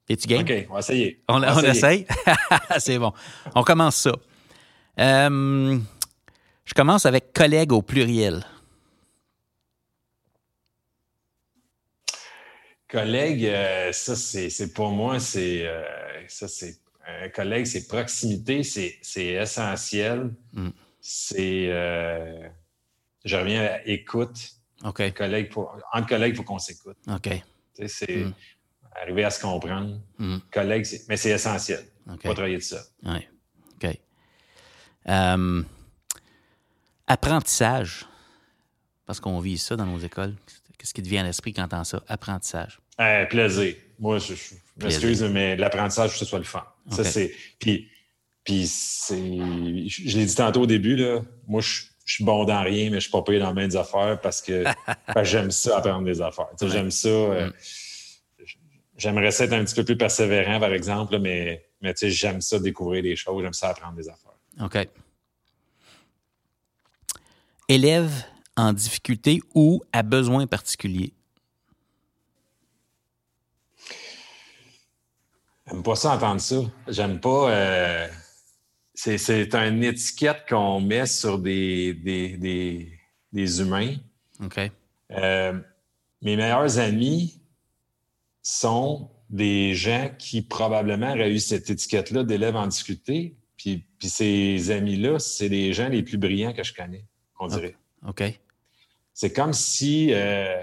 Es-tu 0.09 0.28
game? 0.28 0.43
OK, 0.43 0.66
on 0.70 0.74
va 0.74 0.78
essayer. 0.78 1.20
On, 1.28 1.43
essaye? 1.64 2.07
C'est 2.78 2.99
bon. 2.99 3.12
On 3.57 3.64
commence 3.64 3.97
ça. 3.97 4.12
Euh, 5.01 5.78
je 6.64 6.74
commence 6.74 7.07
avec 7.07 7.32
collègue 7.32 7.72
au 7.72 7.82
pluriel. 7.82 8.45
Collègue, 12.89 13.45
euh, 13.45 13.93
ça, 13.93 14.16
c'est 14.16 14.72
pour 14.72 14.91
moi, 14.91 15.20
c'est 15.20 15.66
euh, 15.66 15.84
ça, 16.26 16.49
c'est 16.49 16.78
un 17.07 17.28
collègue, 17.28 17.66
c'est 17.66 17.86
proximité, 17.86 18.62
c'est 18.62 19.26
essentiel. 19.26 20.30
Mm. 20.55 20.68
C'est 21.01 21.66
euh, 21.68 22.49
je 23.24 23.36
reviens 23.36 23.62
à 23.62 23.84
écoute. 23.84 24.53
OK. 24.84 25.12
Collègue 25.12 25.53
entre 25.93 26.09
collègues, 26.09 26.32
il 26.32 26.36
faut 26.36 26.45
qu'on 26.45 26.59
s'écoute. 26.59 26.97
OK. 27.09 27.28
C'est 27.86 28.24
mm. 28.24 28.34
arriver 29.03 29.24
à 29.24 29.30
se 29.30 29.41
comprendre. 29.43 30.01
Mm. 30.16 30.39
Collègue, 30.51 30.86
mais 31.11 31.18
c'est 31.18 31.30
essentiel. 31.30 31.84
Okay. 32.11 32.28
Pas 32.28 32.34
travailler 32.34 32.57
de 32.57 32.62
ça. 32.62 32.80
Oui. 33.05 33.28
OK. 33.74 33.99
apprentissage. 37.07 38.07
Parce 39.05 39.20
qu'on 39.20 39.41
vit 39.41 39.57
ça 39.57 39.74
dans 39.74 39.86
nos 39.86 39.99
écoles. 39.99 40.34
Qu'est-ce 40.79 40.95
qui 40.95 41.03
te 41.03 41.09
vient 41.09 41.22
à 41.22 41.26
l'esprit 41.26 41.53
quand 41.53 41.66
tu 41.68 41.74
entends 41.74 41.85
ça? 41.85 42.03
Apprentissage. 42.07 42.81
plaisir. 43.29 43.74
Moi, 43.99 44.18
je, 44.18 44.35
m'excuse, 44.76 45.22
mais 45.24 45.57
l'apprentissage, 45.57 46.12
que 46.12 46.18
ce 46.18 46.24
soit 46.24 46.39
le 46.39 46.45
fun. 46.45 46.64
Ça, 46.91 47.03
c'est. 47.05 47.33
Puis, 47.59 47.89
puis 48.45 48.66
c'est. 48.66 49.16
Je, 49.16 50.18
l'ai 50.18 50.24
dit 50.24 50.35
tantôt 50.35 50.62
au 50.62 50.66
début, 50.66 50.97
là. 50.97 51.20
Moi, 51.49 51.61
je, 51.61 51.83
suis 52.07 52.24
bon 52.24 52.45
dans 52.45 52.62
rien, 52.62 52.89
mais 52.91 52.97
je 52.97 53.01
suis 53.01 53.11
pas 53.11 53.22
payé 53.22 53.39
dans 53.39 53.53
les 53.53 53.76
affaires 53.76 54.18
parce 54.22 54.41
que, 54.41 54.64
j'aime 55.22 55.51
ça 55.51 55.79
apprendre 55.79 56.05
des 56.05 56.22
affaires. 56.22 56.49
J'aime 56.62 56.91
ça. 56.91 57.09
Euh, 57.09 57.49
mm. 57.49 57.53
J'aimerais 58.97 59.31
ça 59.31 59.45
être 59.45 59.53
un 59.53 59.64
petit 59.64 59.74
peu 59.74 59.85
plus 59.85 59.97
persévérant, 59.97 60.59
par 60.59 60.72
exemple, 60.72 61.18
mais, 61.18 61.66
mais 61.81 61.95
j'aime 62.01 62.41
ça 62.41 62.59
découvrir 62.59 63.03
des 63.03 63.14
choses, 63.14 63.43
j'aime 63.43 63.53
ça 63.53 63.68
apprendre 63.68 63.95
des 63.95 64.09
affaires. 64.09 64.33
OK. 64.61 64.89
Élève 67.68 68.11
en 68.59 68.72
difficulté 68.72 69.40
ou 69.54 69.82
à 69.92 70.02
besoin 70.02 70.46
particulier? 70.46 71.14
J'aime 75.66 75.82
pas 75.82 75.96
ça 75.96 76.14
entendre 76.14 76.40
ça. 76.40 76.56
J'aime 76.88 77.20
pas. 77.20 77.50
Euh, 77.50 78.09
c'est 78.94 79.54
une 79.54 79.84
étiquette 79.84 80.44
qu'on 80.48 80.80
met 80.80 81.06
sur 81.06 81.38
des, 81.38 81.94
des, 81.94 83.61
humains. 83.61 83.94
OK. 84.42 84.59
Euh, 85.12 85.61
mes 86.22 86.36
meilleurs 86.36 86.78
amis 86.78 87.40
sont 88.42 89.11
des 89.30 89.74
gens 89.74 90.11
qui 90.18 90.42
probablement 90.42 91.12
auraient 91.12 91.32
eu 91.32 91.38
cette 91.38 91.70
étiquette-là 91.70 92.24
d'élèves 92.24 92.56
en 92.56 92.66
difficulté. 92.66 93.36
Puis, 93.56 93.84
puis 93.98 94.09
ces 94.09 94.70
amis-là, 94.70 95.18
c'est 95.18 95.48
les 95.48 95.72
gens 95.72 95.88
les 95.88 96.02
plus 96.02 96.18
brillants 96.18 96.52
que 96.52 96.64
je 96.64 96.72
connais, 96.72 97.04
on 97.38 97.46
dirait. 97.46 97.76
OK. 98.06 98.22
C'est 99.21 99.33
comme 99.33 99.53
si, 99.53 100.12
euh, 100.12 100.62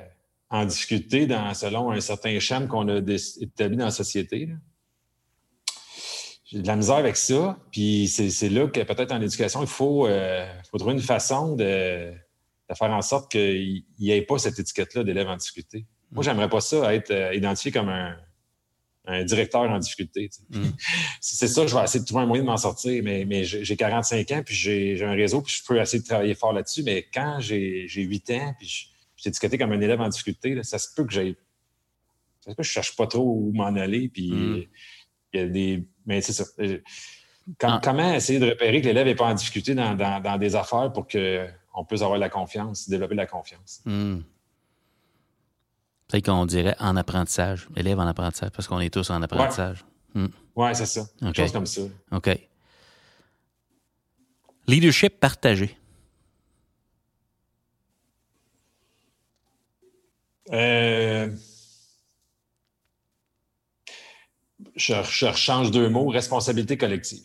en 0.49 0.63
difficulté, 0.63 1.27
dans, 1.27 1.53
selon 1.53 1.91
un 1.91 1.99
certain 1.99 2.39
schéma 2.39 2.67
qu'on 2.67 2.87
a 2.87 2.99
établi 3.41 3.75
dans 3.75 3.83
la 3.83 3.91
société, 3.91 4.47
j'ai 6.45 6.61
de 6.61 6.65
la 6.65 6.77
misère 6.77 6.95
avec 6.95 7.17
ça. 7.17 7.59
Puis 7.69 8.07
c'est 8.07 8.47
là 8.47 8.67
que 8.67 8.79
peut-être 8.79 9.11
en 9.11 9.21
éducation, 9.21 9.61
il 9.61 9.67
faut, 9.67 10.07
euh, 10.07 10.47
faut 10.71 10.77
trouver 10.77 10.93
une 10.93 11.01
façon 11.01 11.57
de, 11.57 12.13
de 12.13 12.75
faire 12.75 12.91
en 12.91 13.01
sorte 13.01 13.29
qu'il 13.29 13.83
n'y 13.99 14.11
ait 14.11 14.21
pas 14.21 14.37
cette 14.37 14.57
étiquette-là 14.57 15.03
d'élève 15.03 15.27
en 15.27 15.35
difficulté. 15.35 15.85
Moi, 16.13 16.23
j'aimerais 16.23 16.47
pas 16.47 16.61
ça 16.61 16.95
être 16.95 17.11
euh, 17.11 17.35
identifié 17.35 17.73
comme 17.73 17.89
un, 17.89 18.15
un, 19.07 19.23
directeur 19.23 19.61
en 19.61 19.79
difficulté. 19.79 20.29
Mm. 20.49 20.69
c'est 21.21 21.47
ça, 21.47 21.67
je 21.67 21.75
vais 21.75 21.83
essayer 21.83 21.99
de 21.99 22.05
trouver 22.05 22.23
un 22.23 22.25
moyen 22.25 22.43
de 22.43 22.47
m'en 22.47 22.57
sortir. 22.57 23.01
Mais, 23.03 23.25
mais 23.25 23.43
j'ai 23.43 23.75
45 23.75 24.31
ans, 24.31 24.41
puis 24.45 24.55
j'ai 24.55 25.03
un 25.03 25.13
réseau, 25.13 25.41
puis 25.41 25.53
je 25.57 25.63
peux 25.65 25.79
essayer 25.79 26.01
de 26.01 26.07
travailler 26.07 26.35
fort 26.35 26.53
là-dessus. 26.53 26.83
Mais 26.83 27.07
quand 27.13 27.37
j'ai 27.39 27.87
8 27.87 28.29
ans, 28.31 28.55
puis 28.57 28.67
je, 28.67 29.21
suis 29.21 29.29
étiqueté 29.29 29.57
comme 29.57 29.71
un 29.71 29.81
élève 29.81 30.01
en 30.01 30.09
difficulté, 30.09 30.61
ça 30.63 30.77
se 30.77 30.89
peut 30.95 31.05
que 31.05 31.13
j'ai. 31.13 31.35
Ça 32.41 32.51
se 32.51 32.55
peut 32.55 32.61
que 32.61 32.67
je 32.67 32.71
cherche 32.71 32.95
pas 32.95 33.07
trop 33.07 33.23
où 33.23 33.51
m'en 33.53 33.75
aller. 33.75 34.09
Puis 34.09 34.31
mm. 34.31 34.63
il 35.33 35.39
y 35.39 35.43
a 35.43 35.47
des 35.47 35.83
mais 36.05 36.21
c'est 36.21 36.33
ça. 36.33 36.45
Euh, 36.59 36.79
ah. 37.63 37.79
Comment 37.83 38.13
essayer 38.13 38.39
de 38.39 38.49
repérer 38.49 38.81
que 38.81 38.87
l'élève 38.87 39.05
n'est 39.05 39.15
pas 39.15 39.25
en 39.25 39.33
difficulté 39.33 39.75
dans, 39.75 40.37
des 40.39 40.55
affaires 40.55 40.91
pour 40.91 41.07
qu'on 41.07 41.85
puisse 41.85 42.01
avoir 42.01 42.17
la 42.17 42.29
confiance, 42.29 42.89
développer 42.89 43.15
la 43.15 43.27
confiance? 43.27 43.83
Peut-être 46.07 46.25
qu'on 46.25 46.45
dirait 46.45 46.75
en 46.79 46.95
apprentissage, 46.95 47.67
élève 47.75 47.99
en 47.99 48.07
apprentissage, 48.07 48.51
parce 48.51 48.67
qu'on 48.67 48.79
est 48.79 48.93
tous 48.93 49.09
en 49.09 49.21
apprentissage. 49.21 49.85
Oui, 50.13 50.23
hmm. 50.23 50.29
ouais, 50.55 50.73
c'est 50.73 50.85
ça. 50.85 51.05
Quelque 51.19 51.37
chose 51.37 51.51
comme 51.51 51.65
ça. 51.65 51.81
OK. 52.11 52.29
Leadership 54.67 55.19
partagé. 55.19 55.77
Euh, 60.51 61.29
je, 64.75 64.93
rechange 65.25 65.71
deux 65.71 65.89
mots, 65.89 66.07
responsabilité 66.07 66.77
collective. 66.77 67.23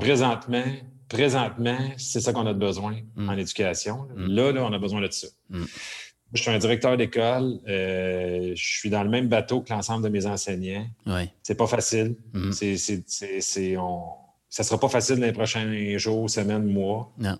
présentement, 0.00 0.64
présentement, 1.08 1.78
c'est 1.98 2.20
ça 2.20 2.32
qu'on 2.32 2.46
a 2.46 2.52
besoin 2.52 3.00
mm. 3.16 3.28
en 3.28 3.36
éducation. 3.36 4.08
Mm. 4.14 4.26
Là, 4.28 4.52
là, 4.52 4.64
on 4.64 4.72
a 4.72 4.78
besoin 4.78 5.00
de 5.00 5.10
ça. 5.10 5.28
Mm. 5.50 5.64
Je 6.32 6.42
suis 6.42 6.50
un 6.50 6.58
directeur 6.58 6.96
d'école. 6.96 7.60
Euh, 7.68 8.52
je 8.54 8.68
suis 8.78 8.90
dans 8.90 9.02
le 9.02 9.08
même 9.08 9.28
bateau 9.28 9.60
que 9.60 9.72
l'ensemble 9.72 10.04
de 10.04 10.08
mes 10.08 10.26
enseignants. 10.26 10.86
C'est 11.42 11.54
pas 11.54 11.66
facile. 11.66 12.16
C'est, 12.52 12.76
c'est, 12.76 13.76
on... 13.76 14.04
Ça 14.48 14.62
sera 14.62 14.78
pas 14.78 14.88
facile 14.88 15.16
dans 15.16 15.26
les 15.26 15.32
prochains 15.32 15.98
jours, 15.98 16.28
semaines, 16.30 16.64
mois. 16.64 17.12
Non. 17.18 17.38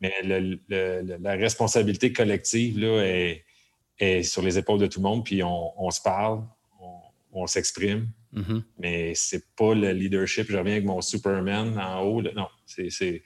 Mais 0.00 0.12
la 0.22 1.32
responsabilité 1.32 2.12
collective 2.12 2.78
là, 2.78 3.02
est, 3.98 4.22
sur 4.22 4.42
les 4.42 4.58
épaules 4.58 4.80
de 4.80 4.86
tout 4.86 5.00
le 5.00 5.04
monde, 5.04 5.24
puis 5.24 5.42
on, 5.42 5.90
se 5.90 6.00
parle, 6.00 6.42
on 7.32 7.46
s'exprime. 7.46 8.08
Mm-hmm. 8.34 8.62
Mais 8.78 9.12
c'est 9.14 9.44
pas 9.56 9.74
le 9.74 9.90
leadership. 9.92 10.46
Je 10.48 10.56
reviens 10.56 10.74
avec 10.74 10.84
mon 10.84 11.00
Superman 11.00 11.78
en 11.78 12.02
haut. 12.02 12.22
Non, 12.22 12.46
c'est 12.64 13.22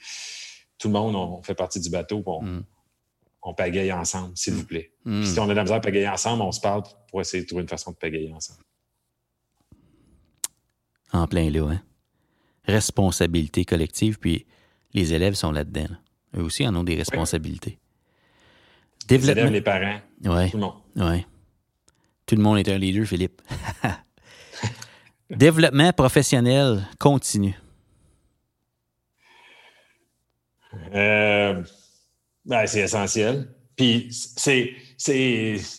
tout 0.79 0.89
le 0.89 0.95
monde, 0.95 1.15
on 1.15 1.43
fait 1.43 1.55
partie 1.55 1.81
du 1.81 1.91
bateau. 1.91 2.23
On, 2.27 2.43
mm. 2.43 2.65
On 3.45 3.53
pagaille 3.53 3.92
ensemble, 3.92 4.36
s'il 4.36 4.55
vous 4.55 4.62
mm. 4.62 4.66
plaît. 4.66 4.92
Mm. 5.05 5.24
Si 5.24 5.38
on 5.38 5.45
a 5.45 5.49
de 5.49 5.53
la 5.53 5.62
misère 5.62 5.76
à 5.76 5.80
pagailler 5.80 6.09
ensemble, 6.09 6.42
on 6.42 6.51
se 6.51 6.61
parle 6.61 6.82
pour 7.09 7.20
essayer 7.20 7.42
de 7.42 7.47
trouver 7.47 7.62
une 7.62 7.68
façon 7.68 7.92
de 7.92 7.97
pagailler 7.97 8.32
ensemble. 8.32 8.61
En 11.12 11.28
plein 11.28 11.51
là, 11.51 11.68
hein? 11.70 11.82
Responsabilité 12.64 13.66
collective, 13.66 14.18
puis 14.18 14.47
les 14.95 15.12
élèves 15.12 15.34
sont 15.34 15.53
là-dedans. 15.53 15.95
Eux 16.36 16.42
aussi 16.42 16.66
en 16.66 16.74
ont 16.74 16.82
des 16.82 16.97
responsabilités. 16.97 17.78
Les 19.11 19.30
élèves, 19.30 19.53
les 19.53 19.61
parents, 19.61 20.01
ouais. 20.24 20.51
tout 20.51 20.57
le 20.57 20.62
monde. 20.62 20.74
Ouais. 20.97 21.26
Tout 22.24 22.36
le 22.36 22.42
monde 22.42 22.59
est 22.59 22.68
un 22.70 22.78
leader, 22.78 23.07
Philippe. 23.07 23.42
Développement 25.30 25.92
professionnel 25.92 26.88
continu. 26.99 27.55
Euh, 30.95 31.62
ben, 32.45 32.66
c'est 32.66 32.80
essentiel. 32.80 33.49
Puis 33.76 34.09
c'est, 34.36 34.74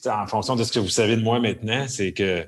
en 0.07 0.27
fonction 0.27 0.55
de 0.55 0.63
ce 0.63 0.71
que 0.71 0.79
vous 0.79 0.89
savez 0.89 1.15
de 1.15 1.21
moi 1.21 1.39
maintenant, 1.39 1.85
c'est 1.87 2.11
que 2.11 2.47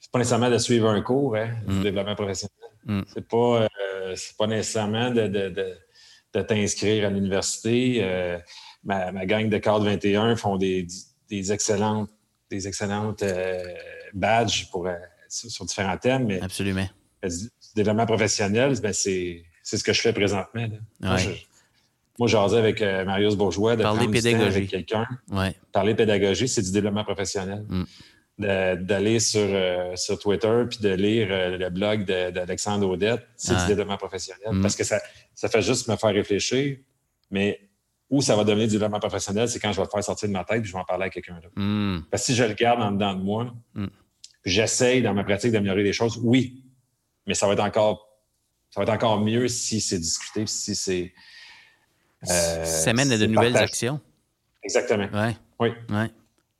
c'est 0.00 0.10
pas 0.10 0.18
nécessairement 0.18 0.50
de 0.50 0.58
suivre 0.58 0.88
un 0.88 1.00
cours 1.00 1.36
hein, 1.36 1.50
du 1.66 1.76
mm. 1.76 1.82
développement 1.82 2.14
professionnel. 2.14 2.54
Mm. 2.84 3.02
C'est 3.12 3.26
pas, 3.26 3.62
euh, 3.62 4.16
pas 4.38 4.46
nécessairement 4.46 5.10
de, 5.10 5.26
de, 5.26 6.42
t'inscrire 6.42 7.06
à 7.06 7.10
l'université. 7.10 7.98
Euh, 8.02 8.38
ma, 8.84 9.12
ma, 9.12 9.24
gang 9.26 9.48
de 9.48 9.58
cadre 9.58 9.84
21 9.84 10.36
font 10.36 10.56
des, 10.56 10.86
des 11.28 11.52
excellentes, 11.52 12.10
des 12.50 12.68
excellentes 12.68 13.24
badges 14.12 14.70
pour 14.70 14.88
sur, 15.28 15.64
différents 15.64 15.96
thèmes. 15.98 16.26
Mais 16.26 16.42
Absolument. 16.42 16.88
Du 17.22 17.48
développement 17.76 18.06
professionnel, 18.06 18.78
ben 18.80 18.92
c'est 18.92 19.44
ce 19.62 19.82
que 19.82 19.92
je 19.92 20.00
fais 20.00 20.12
présentement. 20.12 20.66
Moi, 21.00 21.16
je, 21.16 21.30
jasais 22.26 22.58
avec 22.58 22.82
euh, 22.82 23.04
Marius 23.04 23.36
Bourgeois 23.36 23.76
de 23.76 23.82
Parler 23.82 24.08
pédagogie. 24.08 24.44
avec 24.44 24.68
quelqu'un. 24.68 25.06
Ouais. 25.30 25.54
Parler 25.72 25.94
pédagogie, 25.94 26.48
c'est 26.48 26.62
du 26.62 26.72
développement 26.72 27.04
professionnel. 27.04 27.64
Mm. 27.68 27.84
D'aller 28.38 29.20
sur, 29.20 29.42
euh, 29.42 29.94
sur 29.96 30.18
Twitter 30.18 30.64
puis 30.68 30.78
de 30.78 30.88
lire 30.88 31.28
euh, 31.30 31.58
le 31.58 31.68
blog 31.68 32.06
d'Alexandre 32.06 32.88
Audette, 32.88 33.26
c'est 33.36 33.54
du 33.54 33.66
développement 33.66 33.98
professionnel. 33.98 34.52
Mm. 34.52 34.62
Parce 34.62 34.76
que 34.76 34.84
ça, 34.84 34.98
ça 35.34 35.48
fait 35.48 35.62
juste 35.62 35.88
me 35.88 35.96
faire 35.96 36.14
réfléchir, 36.14 36.78
mais 37.30 37.60
où 38.08 38.22
ça 38.22 38.34
va 38.36 38.44
devenir 38.44 38.66
du 38.66 38.72
développement 38.72 38.98
professionnel, 38.98 39.48
c'est 39.48 39.60
quand 39.60 39.72
je 39.72 39.76
vais 39.76 39.84
le 39.84 39.90
faire 39.90 40.02
sortir 40.02 40.28
de 40.28 40.32
ma 40.32 40.44
tête 40.44 40.62
et 40.62 40.64
je 40.64 40.72
vais 40.72 40.78
en 40.78 40.84
parler 40.84 41.04
à 41.04 41.10
quelqu'un 41.10 41.34
d'autre. 41.34 41.52
Mm. 41.54 42.04
Parce 42.10 42.22
que 42.22 42.32
si 42.32 42.34
je 42.34 42.44
le 42.44 42.54
garde 42.54 42.80
en 42.80 42.92
dedans 42.92 43.14
de 43.14 43.22
moi, 43.22 43.52
J'essaye 44.44 45.02
dans 45.02 45.12
ma 45.12 45.24
pratique 45.24 45.52
d'améliorer 45.52 45.82
les 45.82 45.92
choses, 45.92 46.18
oui, 46.22 46.64
mais 47.26 47.34
ça 47.34 47.46
va 47.46 47.52
être 47.52 47.60
encore, 47.60 48.08
ça 48.70 48.80
va 48.80 48.84
être 48.84 48.94
encore 48.94 49.20
mieux 49.20 49.48
si 49.48 49.80
c'est 49.80 49.98
discuté, 49.98 50.46
si 50.46 50.74
c'est. 50.74 51.12
Ça 52.22 52.92
mène 52.92 53.12
à 53.12 53.18
de 53.18 53.26
nouvelles 53.26 53.56
actions. 53.56 54.00
Exactement. 54.62 55.08
Ouais. 55.12 55.36
Oui. 55.58 55.68
Ouais. 55.88 56.10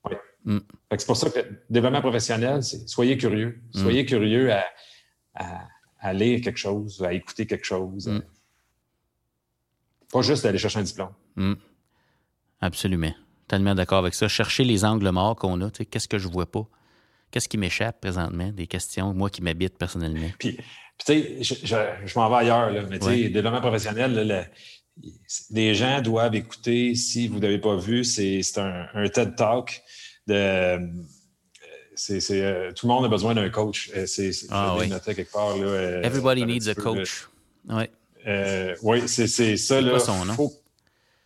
oui. 0.04 0.12
Mm. 0.44 0.58
C'est 0.90 1.06
pour 1.06 1.16
ça 1.16 1.30
que 1.30 1.38
le 1.38 1.62
développement 1.68 2.00
professionnel, 2.00 2.62
c'est 2.62 2.88
soyez 2.88 3.16
curieux. 3.16 3.60
Mm. 3.74 3.80
Soyez 3.80 4.06
curieux 4.06 4.52
à, 4.52 4.64
à, 5.98 6.12
lire 6.12 6.40
quelque 6.40 6.58
chose, 6.58 7.02
à 7.02 7.12
écouter 7.12 7.46
quelque 7.46 7.66
chose. 7.66 8.08
Mm. 8.08 8.22
Pas 10.12 10.22
juste 10.22 10.44
d'aller 10.44 10.58
chercher 10.58 10.78
un 10.78 10.82
diplôme. 10.82 11.56
Absolument. 12.60 13.14
Tellement 13.48 13.74
d'accord 13.74 13.98
avec 13.98 14.14
ça. 14.14 14.28
Chercher 14.28 14.64
les 14.64 14.84
angles 14.84 15.10
morts 15.10 15.36
qu'on 15.36 15.60
a. 15.60 15.70
Qu'est-ce 15.70 16.08
que 16.08 16.18
je 16.18 16.28
vois 16.28 16.50
pas? 16.50 16.66
Qu'est-ce 17.30 17.48
qui 17.48 17.58
m'échappe 17.58 18.00
présentement? 18.00 18.50
Des 18.50 18.66
questions, 18.66 19.14
moi 19.14 19.30
qui 19.30 19.42
m'habite 19.42 19.78
personnellement. 19.78 20.28
Puis, 20.38 20.56
tu 20.56 20.62
sais, 21.04 21.42
je, 21.42 22.18
m'en 22.18 22.28
vais 22.28 22.36
ailleurs, 22.36 22.70
là, 22.70 22.82
mais 22.88 22.98
tu 22.98 23.06
sais, 23.06 23.28
développement 23.28 23.60
professionnel, 23.60 24.50
les 25.50 25.74
gens 25.74 26.00
doivent 26.00 26.34
écouter, 26.34 26.94
si 26.94 27.28
vous 27.28 27.38
n'avez 27.38 27.58
pas 27.58 27.76
vu, 27.76 28.04
c'est 28.04 28.42
un, 28.58 29.08
TED 29.08 29.36
Talk 29.36 29.82
de. 30.26 30.34
euh, 32.30 32.72
tout 32.72 32.86
le 32.86 32.92
monde 32.92 33.04
a 33.04 33.08
besoin 33.08 33.34
d'un 33.34 33.50
coach. 33.50 33.90
Euh, 33.94 34.06
c'est 34.06 34.30
ah, 34.50 34.76
oui. 34.78 34.88
noté 34.88 35.14
quelque 35.14 35.32
part. 35.32 35.56
Là, 35.56 35.64
euh, 35.64 36.02
Everybody 36.02 36.44
needs 36.46 36.68
a 36.68 36.74
coach. 36.74 37.28
Oui. 37.68 37.84
oui, 38.82 39.02
c'est 39.06 39.56
ça. 39.56 39.80
Là, 39.80 39.98
son 39.98 40.24
nom? 40.24 40.34
Faut... 40.34 40.52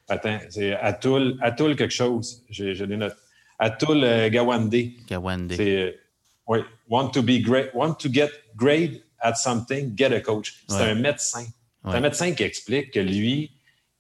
Attends, 0.08 0.38
c'est 0.50 0.72
Atul, 0.74 1.38
Atul 1.40 1.76
quelque 1.76 1.94
chose. 1.94 2.42
Notes. 2.50 3.16
Atul 3.58 4.04
euh, 4.04 4.28
Gawande. 4.28 4.74
Gawande. 5.08 5.52
C'est 5.56 5.98
Oui. 6.46 6.58
Want 6.88 7.10
to 7.10 7.22
be 7.22 7.40
great, 7.40 7.74
want 7.74 7.94
to 7.94 8.12
get 8.12 8.30
great 8.54 9.02
at 9.20 9.36
something, 9.36 9.96
get 9.96 10.12
a 10.12 10.20
coach. 10.20 10.62
C'est 10.68 10.90
un 10.90 10.94
médecin. 10.94 11.46
C'est 11.84 11.96
un 11.96 12.00
médecin 12.00 12.32
qui 12.32 12.42
explique 12.42 12.90
que 12.90 13.00
lui, 13.00 13.50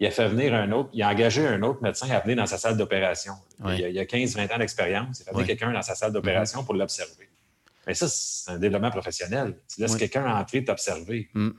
il 0.00 0.06
a 0.06 0.10
fait 0.10 0.28
venir 0.28 0.54
un 0.54 0.70
autre, 0.72 0.90
il 0.92 1.02
a 1.02 1.08
engagé 1.08 1.46
un 1.46 1.62
autre 1.62 1.82
médecin 1.82 2.10
à 2.10 2.20
venir 2.20 2.36
dans 2.36 2.46
sa 2.46 2.58
salle 2.58 2.76
d'opération. 2.76 3.34
Il, 3.64 3.78
y 3.78 3.98
a 3.98 4.04
15-20 4.04 4.54
ans 4.54 4.58
d'expérience. 4.58 5.20
Il 5.20 5.22
a 5.22 5.24
fait 5.26 5.32
venir 5.32 5.46
quelqu'un 5.46 5.72
dans 5.72 5.82
sa 5.82 5.94
salle 5.94 6.12
d'opération 6.12 6.60
mm-hmm. 6.60 6.64
pour 6.66 6.74
l'observer. 6.74 7.28
Mais 7.86 7.94
ça, 7.94 8.08
c'est 8.08 8.50
un 8.50 8.58
développement 8.58 8.90
professionnel. 8.90 9.56
Tu 9.72 9.80
laisses 9.80 9.96
quelqu'un 9.96 10.26
entrer 10.34 10.64
t'observer. 10.64 11.28
Mm. 11.34 11.50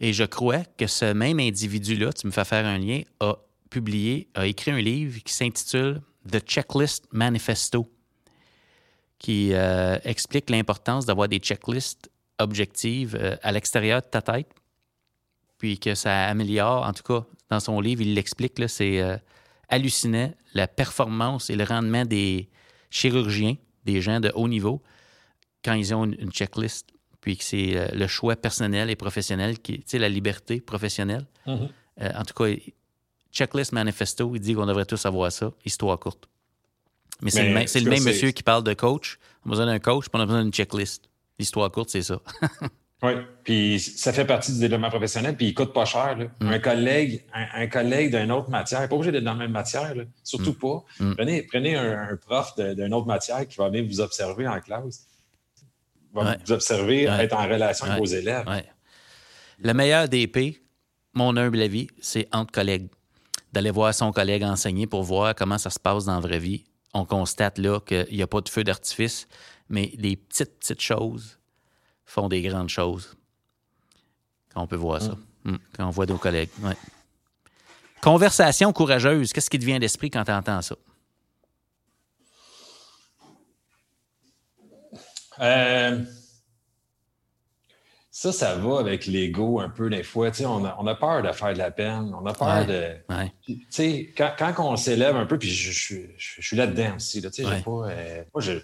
Et 0.00 0.12
je 0.12 0.24
crois 0.24 0.62
que 0.76 0.86
ce 0.86 1.12
même 1.12 1.40
individu-là, 1.40 2.12
tu 2.12 2.26
me 2.26 2.32
fais 2.32 2.44
faire 2.44 2.64
un 2.64 2.78
lien, 2.78 3.02
a 3.20 3.36
publié, 3.68 4.28
a 4.34 4.46
écrit 4.46 4.70
un 4.70 4.80
livre 4.80 5.20
qui 5.22 5.32
s'intitule 5.32 6.00
The 6.30 6.40
Checklist 6.40 7.04
Manifesto, 7.12 7.90
qui 9.18 9.52
euh, 9.52 9.98
explique 10.04 10.50
l'importance 10.50 11.04
d'avoir 11.04 11.28
des 11.28 11.38
checklists 11.38 12.10
objectives 12.38 13.16
euh, 13.20 13.36
à 13.42 13.50
l'extérieur 13.50 14.00
de 14.00 14.06
ta 14.06 14.22
tête, 14.22 14.48
puis 15.58 15.78
que 15.78 15.94
ça 15.94 16.26
améliore, 16.26 16.86
en 16.86 16.92
tout 16.92 17.02
cas, 17.02 17.26
dans 17.50 17.60
son 17.60 17.80
livre, 17.80 18.02
il 18.02 18.14
l'explique, 18.14 18.54
c'est 18.68 19.00
euh, 19.00 19.16
hallucinant 19.68 20.32
la 20.54 20.66
performance 20.66 21.50
et 21.50 21.56
le 21.56 21.64
rendement 21.64 22.04
des 22.04 22.48
chirurgiens, 22.90 23.56
des 23.84 24.00
gens 24.00 24.20
de 24.20 24.32
haut 24.34 24.48
niveau, 24.48 24.82
quand 25.64 25.74
ils 25.74 25.94
ont 25.94 26.04
une, 26.04 26.30
checklist, 26.30 26.88
puis 27.20 27.36
que 27.36 27.44
c'est 27.44 27.90
le 27.92 28.06
choix 28.06 28.36
personnel 28.36 28.90
et 28.90 28.96
professionnel, 28.96 29.58
qui, 29.58 29.80
tu 29.80 29.84
sais, 29.86 29.98
la 29.98 30.08
liberté 30.08 30.60
professionnelle. 30.60 31.26
Mm-hmm. 31.46 32.16
en 32.16 32.24
tout 32.24 32.34
cas, 32.34 32.54
Checklist 33.32 33.72
Manifesto, 33.72 34.34
il 34.34 34.40
dit 34.40 34.54
qu'on 34.54 34.66
devrait 34.66 34.86
tous 34.86 35.04
avoir 35.06 35.30
ça, 35.30 35.52
histoire 35.64 35.98
courte. 35.98 36.28
Mais 37.20 37.30
c'est 37.30 37.48
le, 37.80 37.90
même 37.90 38.04
monsieur 38.04 38.30
qui 38.30 38.42
parle 38.42 38.62
de 38.62 38.74
coach. 38.74 39.18
On 39.44 39.48
a 39.48 39.50
besoin 39.50 39.66
d'un 39.66 39.78
coach, 39.78 40.04
puis 40.08 40.12
on 40.14 40.20
a 40.20 40.26
besoin 40.26 40.42
d'une 40.42 40.52
checklist. 40.52 41.08
L'histoire 41.38 41.70
courte, 41.70 41.90
c'est 41.90 42.02
ça. 42.02 42.20
oui, 43.00 43.12
puis 43.44 43.78
ça 43.78 44.12
fait 44.12 44.24
partie 44.24 44.52
du 44.52 44.58
développement 44.58 44.90
professionnel, 44.90 45.36
puis 45.36 45.46
il 45.46 45.54
coûte 45.54 45.72
pas 45.72 45.84
cher. 45.84 46.16
Mm. 46.40 46.48
Un 46.48 46.58
collègue, 46.58 47.24
un, 47.32 47.68
collègue 47.68 48.16
d'une 48.16 48.32
autre 48.32 48.50
matière, 48.50 48.88
pas 48.88 48.94
obligé 48.96 49.12
d'être 49.12 49.22
dans 49.24 49.34
la 49.34 49.38
même 49.38 49.52
matière, 49.52 49.94
surtout 50.24 50.50
mm. 50.50 50.54
pas. 50.54 50.84
Mm. 50.98 51.14
Prenez, 51.14 51.42
prenez 51.42 51.76
un, 51.76 52.16
prof 52.16 52.56
d'une 52.56 52.92
autre 52.92 53.06
matière 53.06 53.46
qui 53.46 53.56
va 53.56 53.68
venir 53.68 53.84
vous 53.84 54.00
observer 54.00 54.48
en 54.48 54.60
classe, 54.60 55.06
va 56.12 56.36
vous 56.44 56.52
observer, 56.52 57.04
être 57.04 57.36
en 57.36 57.46
relation 57.48 57.86
avec 57.86 57.98
vos 58.00 58.06
élèves. 58.06 58.46
Le 59.60 59.74
meilleur 59.74 60.08
DP, 60.08 60.60
mon 61.14 61.36
humble 61.36 61.62
avis, 61.62 61.86
c'est 62.00 62.28
entre 62.32 62.50
collègues 62.50 62.88
d'aller 63.52 63.70
voir 63.70 63.94
son 63.94 64.12
collègue 64.12 64.42
enseigner 64.42 64.86
pour 64.86 65.04
voir 65.04 65.34
comment 65.36 65.58
ça 65.58 65.70
se 65.70 65.78
passe 65.78 66.04
dans 66.04 66.14
la 66.14 66.20
vraie 66.20 66.38
vie. 66.38 66.64
On 66.94 67.04
constate 67.04 67.58
là 67.58 67.80
qu'il 67.80 68.08
n'y 68.10 68.22
a 68.22 68.26
pas 68.26 68.40
de 68.40 68.48
feu 68.48 68.64
d'artifice, 68.64 69.28
mais 69.68 69.92
des 69.98 70.16
petites, 70.16 70.58
petites 70.58 70.82
choses 70.82 71.37
font 72.08 72.28
des 72.28 72.42
grandes 72.42 72.70
choses. 72.70 73.16
Quand 74.52 74.62
on 74.62 74.66
peut 74.66 74.76
voir 74.76 75.00
ça. 75.00 75.16
Mm. 75.44 75.52
Mm. 75.52 75.58
Quand 75.76 75.86
on 75.86 75.90
voit 75.90 76.06
nos 76.06 76.16
collègues. 76.16 76.48
Conversation 78.00 78.72
courageuse. 78.72 79.32
Qu'est-ce 79.32 79.50
qui 79.50 79.58
te 79.58 79.64
vient 79.64 79.78
d'esprit 79.78 80.10
quand 80.10 80.24
tu 80.24 80.32
entends 80.32 80.62
ça? 80.62 80.76
Euh, 85.40 86.02
ça, 88.10 88.32
ça 88.32 88.56
va 88.56 88.80
avec 88.80 89.06
l'ego 89.06 89.60
un 89.60 89.68
peu 89.68 89.90
des 89.90 90.02
fois. 90.02 90.30
On 90.40 90.64
a, 90.64 90.76
on 90.80 90.86
a 90.86 90.94
peur 90.94 91.22
de 91.22 91.30
faire 91.30 91.52
de 91.52 91.58
la 91.58 91.70
peine. 91.70 92.12
On 92.20 92.26
a 92.26 92.32
peur 92.32 92.66
de. 92.66 92.96
Tu 93.44 93.66
sais, 93.70 94.12
quand, 94.16 94.32
quand 94.36 94.54
on 94.58 94.76
s'élève 94.76 95.14
un 95.14 95.26
peu, 95.26 95.38
puis 95.38 95.50
je, 95.50 95.70
je, 95.70 96.06
je, 96.16 96.40
suis 96.40 96.56
là-dedans 96.56 96.96
aussi. 96.96 97.20
Là, 97.20 97.30
pas, 97.64 97.70
euh, 97.70 98.24
moi, 98.34 98.40
je 98.40 98.58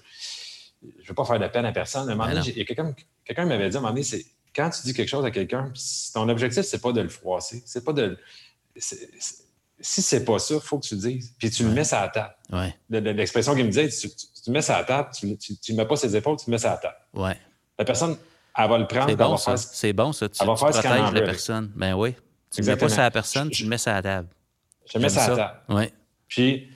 ne 0.85 1.07
veux 1.07 1.15
pas 1.15 1.25
faire 1.25 1.39
de 1.39 1.47
peine 1.49 1.65
à 1.65 1.73
personne. 1.73 2.09
À 2.09 2.13
un 2.13 2.15
moment 2.15 2.29
ben 2.29 2.41
donné, 2.41 2.65
quelqu'un 2.65 3.47
m'avait 3.47 3.69
dit 3.69 3.77
à 3.77 3.79
un 3.79 3.83
moment 3.83 3.93
donné, 3.93 4.05
c'est 4.05 4.25
quand 4.55 4.71
tu 4.71 4.83
dis 4.83 4.95
quelque 4.95 5.09
chose 5.09 5.25
à 5.25 5.31
quelqu'un, 5.31 5.73
ton 6.13 6.29
objectif, 6.29 6.63
c'est 6.63 6.81
pas 6.81 6.93
de 6.93 7.01
le 7.01 7.09
froisser. 7.09 7.63
C'est 7.67 7.85
pas 7.85 7.93
de. 7.93 8.19
si 8.77 10.03
c'est 10.03 10.25
pas 10.25 10.39
ça, 10.39 10.55
il 10.55 10.61
faut 10.61 10.79
que 10.79 10.87
tu 10.87 10.95
le 10.95 11.01
dises. 11.01 11.35
Puis 11.39 11.51
tu 11.51 11.65
le 11.65 11.71
mets 11.71 11.93
à 11.93 12.03
la 12.03 12.09
table. 12.09 12.75
L'expression 12.91 13.55
qu'il 13.55 13.65
me 13.65 13.71
disait, 13.71 13.89
tu, 13.89 14.09
tu, 14.09 14.27
le 14.47 14.53
mets 14.53 14.71
à 14.71 14.79
la 14.79 14.85
table, 14.85 15.11
tu 15.13 15.27
ne 15.27 15.77
mets 15.77 15.87
pas 15.87 15.97
ses 15.97 16.15
épaules, 16.15 16.37
tu 16.37 16.51
le 16.51 16.57
mets 16.57 16.65
à 16.65 16.71
la 16.71 16.77
table. 16.77 17.37
La 17.79 17.85
personne 17.85 18.17
elle 18.57 18.69
va 18.69 18.79
le 18.79 18.87
prendre. 18.87 19.09
C'est 19.09 19.17
bon, 19.17 19.37
ça. 19.37 19.57
C'est 19.57 19.93
bon, 19.93 20.13
ça. 20.13 20.29
Tu, 20.29 20.39
elle 20.41 20.47
va 20.47 20.57
faire 20.57 20.69
protèges 20.69 21.13
la 21.13 21.23
personne. 21.23 21.73
Ben 21.75 21.95
oui. 21.95 22.15
Tu 22.53 22.61
ne 22.61 22.67
mets 22.67 22.77
pas 22.77 22.89
ça 22.89 23.01
à 23.01 23.05
la 23.05 23.11
personne, 23.11 23.51
tu 23.51 23.65
le 23.65 23.69
mets 23.69 23.79
ça 23.79 23.93
à 23.93 23.95
la 23.97 24.03
table. 24.03 24.29
Je 24.93 24.99
mets 24.99 25.09
ça 25.09 25.25
à 25.25 25.29
la 25.31 25.37
table. 25.37 25.61
Oui. 25.71 25.93
Puis, 26.29 26.71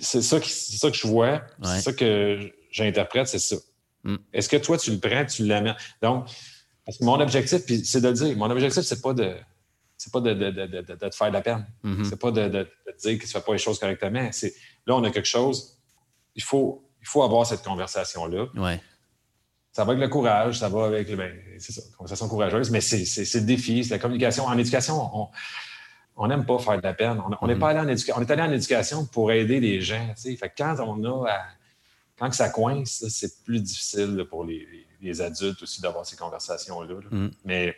c'est 0.00 0.22
ça, 0.22 0.40
ça, 0.40 0.90
que 0.90 0.96
je 0.96 1.06
vois, 1.06 1.42
c'est 1.62 1.80
ça 1.80 1.92
que 1.92 2.52
j'interprète, 2.70 3.28
c'est 3.28 3.38
ça. 3.38 3.56
Mm. 4.04 4.16
Est-ce 4.32 4.48
que 4.48 4.56
toi, 4.56 4.78
tu 4.78 4.90
le 4.90 4.98
prends, 4.98 5.24
tu 5.24 5.44
l'amènes? 5.44 5.76
Donc, 6.02 6.26
parce 6.84 6.98
que 6.98 7.04
mon 7.04 7.20
objectif, 7.20 7.64
puis 7.66 7.84
c'est 7.84 8.00
de 8.00 8.08
le 8.08 8.14
dire, 8.14 8.36
mon 8.36 8.50
objectif, 8.50 8.82
c'est 8.82 9.02
pas 9.02 9.12
de 9.12 9.36
c'est 9.96 10.12
pas 10.12 10.20
de, 10.20 10.32
de, 10.32 10.50
de, 10.50 10.66
de, 10.66 10.94
te 10.94 11.14
faire 11.14 11.26
de 11.26 11.32
la 11.32 11.40
peine. 11.40 11.66
Mm-hmm. 11.84 12.04
C'est 12.04 12.20
pas 12.20 12.30
de, 12.30 12.48
te 12.48 13.08
dire 13.08 13.18
que 13.18 13.24
tu 13.24 13.32
fais 13.32 13.40
pas 13.40 13.52
les 13.52 13.58
choses 13.58 13.80
correctement. 13.80 14.28
C'est, 14.30 14.54
là, 14.86 14.94
on 14.94 15.02
a 15.02 15.10
quelque 15.10 15.26
chose, 15.26 15.76
il 16.36 16.42
faut, 16.42 16.88
il 17.00 17.06
faut 17.06 17.24
avoir 17.24 17.44
cette 17.44 17.64
conversation-là. 17.64 18.46
Ouais 18.54 18.80
ça 19.78 19.84
va 19.84 19.92
avec 19.92 20.02
le 20.02 20.08
courage, 20.08 20.58
ça 20.58 20.68
va 20.68 20.86
avec, 20.86 21.14
ben, 21.14 21.32
c'est 21.58 21.70
ça, 21.70 21.82
conversation 21.96 22.28
courageuse, 22.28 22.68
mais 22.68 22.80
c'est 22.80 23.04
le 23.34 23.46
défi, 23.46 23.84
c'est 23.84 23.94
la 23.94 24.00
communication. 24.00 24.44
En 24.44 24.58
éducation, 24.58 25.28
on 26.16 26.26
n'aime 26.26 26.44
pas 26.44 26.58
faire 26.58 26.78
de 26.78 26.82
la 26.82 26.94
peine. 26.94 27.22
On 27.40 27.46
n'est 27.46 27.54
mm-hmm. 27.54 27.58
pas 27.60 27.68
allé 27.70 27.78
en 27.78 27.86
éducation. 27.86 28.16
On 28.18 28.20
est 28.20 28.30
allé 28.32 28.42
en 28.42 28.50
éducation 28.50 29.06
pour 29.06 29.30
aider 29.30 29.60
les 29.60 29.80
gens. 29.80 30.14
Fait 30.16 30.52
quand 30.58 30.74
on 30.80 31.04
a 31.04 31.30
quand 32.18 32.32
ça 32.32 32.50
coince, 32.50 33.04
c'est 33.08 33.44
plus 33.44 33.60
difficile 33.60 34.24
pour 34.28 34.44
les, 34.44 35.20
adultes 35.20 35.62
aussi 35.62 35.80
d'avoir 35.80 36.04
ces 36.04 36.16
conversations-là. 36.16 36.94
Mm. 37.10 37.30
Mais, 37.44 37.76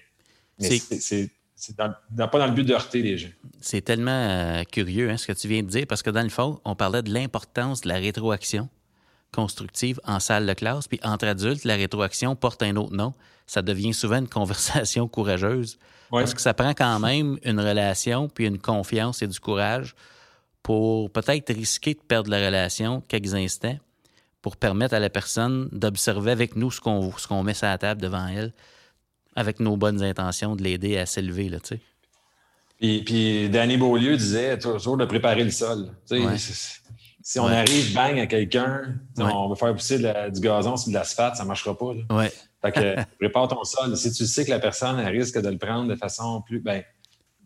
c'est 0.58 1.76
pas 1.76 1.94
dans 2.16 2.46
le 2.46 2.52
but 2.52 2.64
de 2.64 2.72
heurter 2.72 3.02
les 3.02 3.18
gens. 3.18 3.28
C'est 3.60 3.82
tellement 3.82 4.10
euh, 4.10 4.64
curieux 4.64 5.10
hein, 5.10 5.16
ce 5.16 5.26
que 5.26 5.32
tu 5.32 5.46
viens 5.46 5.62
de 5.62 5.68
dire, 5.68 5.86
parce 5.86 6.02
que 6.02 6.10
dans 6.10 6.22
le 6.22 6.30
fond, 6.30 6.60
on 6.64 6.74
parlait 6.74 7.02
de 7.02 7.12
l'importance 7.12 7.82
de 7.82 7.88
la 7.88 7.96
rétroaction 7.96 8.68
constructive 9.32 10.00
en 10.04 10.20
salle 10.20 10.46
de 10.46 10.54
classe. 10.54 10.88
Puis 10.88 10.98
entre 11.02 11.26
adultes, 11.26 11.64
la 11.64 11.76
rétroaction 11.76 12.34
porte 12.34 12.62
un 12.62 12.76
autre 12.76 12.94
nom. 12.94 13.14
Ça 13.46 13.62
devient 13.62 13.92
souvent 13.92 14.18
une 14.18 14.28
conversation 14.40 15.06
courageuse. 15.06 15.78
Parce 16.10 16.34
que 16.34 16.40
ça 16.40 16.54
prend 16.54 16.74
quand 16.74 16.98
même 16.98 17.38
une 17.44 17.60
relation, 17.60 18.28
puis 18.28 18.46
une 18.46 18.58
confiance 18.58 19.22
et 19.22 19.28
du 19.28 19.38
courage 19.38 19.94
pour 20.62 21.10
peut-être 21.12 21.54
risquer 21.54 21.94
de 21.94 22.00
perdre 22.00 22.30
la 22.30 22.44
relation 22.44 23.00
quelques 23.06 23.34
instants 23.34 23.78
pour 24.42 24.56
permettre 24.56 24.94
à 24.94 25.00
la 25.00 25.10
personne 25.10 25.68
d'observer 25.72 26.30
avec 26.30 26.56
nous 26.56 26.70
ce 26.70 26.80
qu'on 26.80 27.10
qu'on 27.10 27.42
met 27.42 27.54
sur 27.54 27.66
la 27.66 27.78
table 27.78 28.00
devant 28.00 28.26
elle, 28.26 28.52
avec 29.36 29.60
nos 29.60 29.76
bonnes 29.76 30.02
intentions 30.02 30.56
de 30.56 30.62
l'aider 30.62 30.96
à 30.96 31.06
s'élever. 31.06 31.48
Là, 31.48 31.58
puis, 32.80 33.02
puis 33.02 33.50
Danny 33.50 33.76
Beaulieu 33.76 34.16
disait 34.16 34.58
toujours 34.58 34.96
de 34.96 35.04
préparer 35.04 35.44
le 35.44 35.50
sol. 35.50 35.90
Si 37.22 37.38
on 37.38 37.46
arrive, 37.46 37.92
bang, 37.92 38.18
à 38.18 38.26
quelqu'un, 38.26 38.94
on 39.18 39.48
va 39.50 39.54
faire 39.54 39.74
pousser 39.74 39.98
du 39.98 40.40
gazon 40.40 40.76
sur 40.78 40.88
de 40.88 40.94
l'asphalte, 40.94 41.36
ça 41.36 41.42
ne 41.42 41.48
marchera 41.48 41.76
pas. 41.76 41.92
Ouais. 42.10 42.32
Fait 42.62 42.72
que 42.72 42.94
prépare 43.18 43.48
ton 43.48 43.62
sol. 43.64 43.96
Si 43.96 44.10
tu 44.12 44.26
sais 44.26 44.46
que 44.46 44.50
la 44.50 44.58
personne 44.58 44.98
risque 45.00 45.38
de 45.38 45.48
le 45.48 45.58
prendre 45.58 45.88
de 45.88 45.96
façon 45.96 46.40
plus. 46.40 46.60
Ben, 46.60 46.82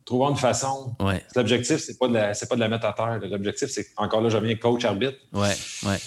trouvons 0.04 0.30
une 0.30 0.36
façon. 0.36 0.94
L'objectif, 1.34 1.78
c'est 1.78 1.98
pas, 1.98 2.06
de 2.06 2.14
la, 2.14 2.32
pas 2.32 2.54
de 2.54 2.60
la 2.60 2.68
mettre 2.68 2.86
à 2.86 2.92
terre. 2.92 3.18
L'objectif, 3.28 3.68
c'est 3.70 3.86
encore 3.96 4.20
là, 4.20 4.28
je 4.28 4.38
viens 4.38 4.54
coach 4.54 4.84
arbitre. 4.84 5.18
Ouais, 5.32 5.54
ouais. 5.84 5.98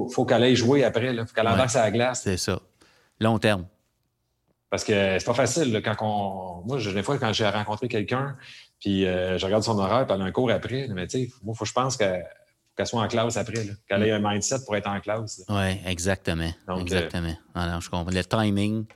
Faut, 0.00 0.08
faut 0.08 0.24
qu'elle 0.24 0.42
aille 0.42 0.56
jouer 0.56 0.84
après. 0.84 1.12
Il 1.12 1.26
faut 1.26 1.34
qu'elle 1.34 1.48
embarque 1.48 1.74
à 1.76 1.82
la 1.82 1.90
glace. 1.90 2.22
C'est 2.22 2.36
ça. 2.36 2.60
Long 3.20 3.38
terme. 3.38 3.66
Parce 4.70 4.84
que 4.84 5.18
c'est 5.18 5.24
pas 5.24 5.34
facile. 5.34 5.82
quand 5.84 5.96
on... 6.00 6.62
Moi, 6.66 6.78
des 6.78 7.02
fois, 7.02 7.18
quand 7.18 7.32
j'ai 7.32 7.48
rencontré 7.48 7.88
quelqu'un, 7.88 8.36
puis 8.78 9.04
euh, 9.04 9.36
je 9.36 9.44
regarde 9.44 9.64
son 9.64 9.78
horaire, 9.78 10.06
puis 10.06 10.14
elle 10.14 10.22
a 10.22 10.24
un 10.24 10.30
cours 10.30 10.50
après, 10.50 10.88
mais 10.88 11.06
tu 11.06 11.26
sais, 11.26 11.30
moi, 11.42 11.54
faut 11.54 11.64
que 11.64 11.68
je 11.68 11.74
pense 11.74 11.96
que 11.96 12.04
qu'elle 12.76 12.86
soit 12.86 13.02
en 13.02 13.08
classe 13.08 13.36
après, 13.36 13.66
qu'elle 13.88 14.02
ait 14.04 14.12
un 14.12 14.20
mindset 14.20 14.64
pour 14.64 14.76
être 14.76 14.88
en 14.88 15.00
classe. 15.00 15.44
Oui, 15.48 15.80
exactement. 15.84 16.52
exactement. 16.78 17.34
Alors, 17.54 17.80
je 17.80 17.90
comprends. 17.90 18.12
Le 18.12 18.24
timing. 18.24 18.86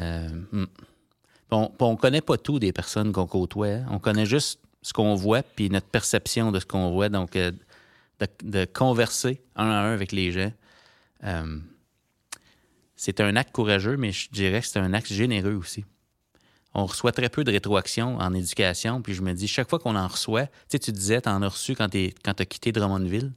Euh, 0.00 0.28
hmm. 0.52 0.66
on 1.50 1.92
ne 1.92 1.96
connaît 1.96 2.20
pas 2.20 2.36
tout 2.36 2.58
des 2.58 2.72
personnes 2.72 3.12
qu'on 3.12 3.26
côtoie. 3.26 3.66
Hein. 3.68 3.86
On 3.90 3.98
connaît 3.98 4.26
juste 4.26 4.60
ce 4.82 4.92
qu'on 4.92 5.14
voit, 5.14 5.42
puis 5.42 5.70
notre 5.70 5.86
perception 5.86 6.52
de 6.52 6.60
ce 6.60 6.66
qu'on 6.66 6.90
voit. 6.90 7.08
Donc, 7.08 7.36
de, 8.42 8.64
converser 8.64 9.42
un 9.56 9.68
à 9.68 9.80
un 9.82 9.92
avec 9.92 10.12
les 10.12 10.32
gens. 10.32 10.52
Euh, 11.24 11.58
c'est 12.96 13.20
un 13.20 13.36
acte 13.36 13.52
courageux, 13.52 13.96
mais 13.96 14.12
je 14.12 14.28
dirais 14.30 14.60
que 14.60 14.66
c'est 14.66 14.78
un 14.78 14.92
acte 14.92 15.12
généreux 15.12 15.54
aussi 15.54 15.84
on 16.74 16.86
reçoit 16.86 17.12
très 17.12 17.28
peu 17.28 17.44
de 17.44 17.50
rétroaction 17.50 18.18
en 18.18 18.32
éducation. 18.34 19.02
Puis 19.02 19.14
je 19.14 19.22
me 19.22 19.32
dis, 19.32 19.48
chaque 19.48 19.68
fois 19.68 19.78
qu'on 19.78 19.96
en 19.96 20.06
reçoit, 20.06 20.46
tu 20.46 20.52
sais, 20.68 20.78
tu 20.78 20.92
disais, 20.92 21.20
tu 21.20 21.28
en 21.28 21.42
as 21.42 21.48
reçu 21.48 21.74
quand 21.74 21.88
tu 21.88 22.12
as 22.24 22.46
quitté 22.46 22.72
Drummondville. 22.72 23.32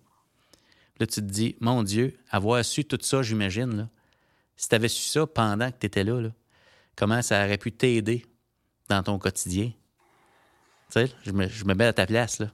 Là, 1.00 1.08
tu 1.08 1.16
te 1.16 1.20
dis, 1.22 1.56
mon 1.60 1.84
Dieu, 1.84 2.18
avoir 2.30 2.64
su 2.64 2.86
tout 2.86 3.00
ça, 3.02 3.24
j'imagine, 3.24 3.76
là, 3.76 3.90
si 4.56 4.70
tu 4.70 4.76
avais 4.76 4.90
su 4.90 5.02
ça 5.02 5.26
pendant 5.26 5.72
que 5.72 5.78
tu 5.80 5.88
étais 5.88 6.04
là, 6.04 6.30
comment 6.96 7.22
ça 7.22 7.44
aurait 7.44 7.58
pu 7.58 7.72
t'aider 7.72 8.26
dans 8.90 9.02
ton 9.02 9.18
quotidien? 9.18 9.72
Tu 10.92 11.00
sais, 11.00 11.12
je 11.24 11.32
me, 11.32 11.48
je 11.48 11.66
me 11.66 11.74
mets 11.74 11.86
à 11.86 11.94
ta 11.94 12.06
place, 12.06 12.40
là. 12.40 12.48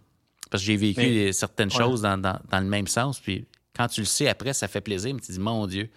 Parce 0.50 0.64
que 0.64 0.68
j'ai 0.68 0.78
vécu 0.78 1.34
certaines 1.34 1.72
choses 1.72 2.02
dans, 2.02 2.40
le 2.52 2.62
même 2.62 2.88
sens. 2.88 3.20
Puis 3.20 3.46
quand 3.76 3.88
tu 3.88 4.02
le 4.02 4.06
sais 4.06 4.28
après, 4.28 4.54
ça 4.54 4.68
fait 4.68 4.82
plaisir, 4.82 5.14
mais 5.14 5.22
tu 5.22 5.28
te 5.28 5.32
dis, 5.34 5.40
mon 5.40 5.68
Dieu, 5.68 5.90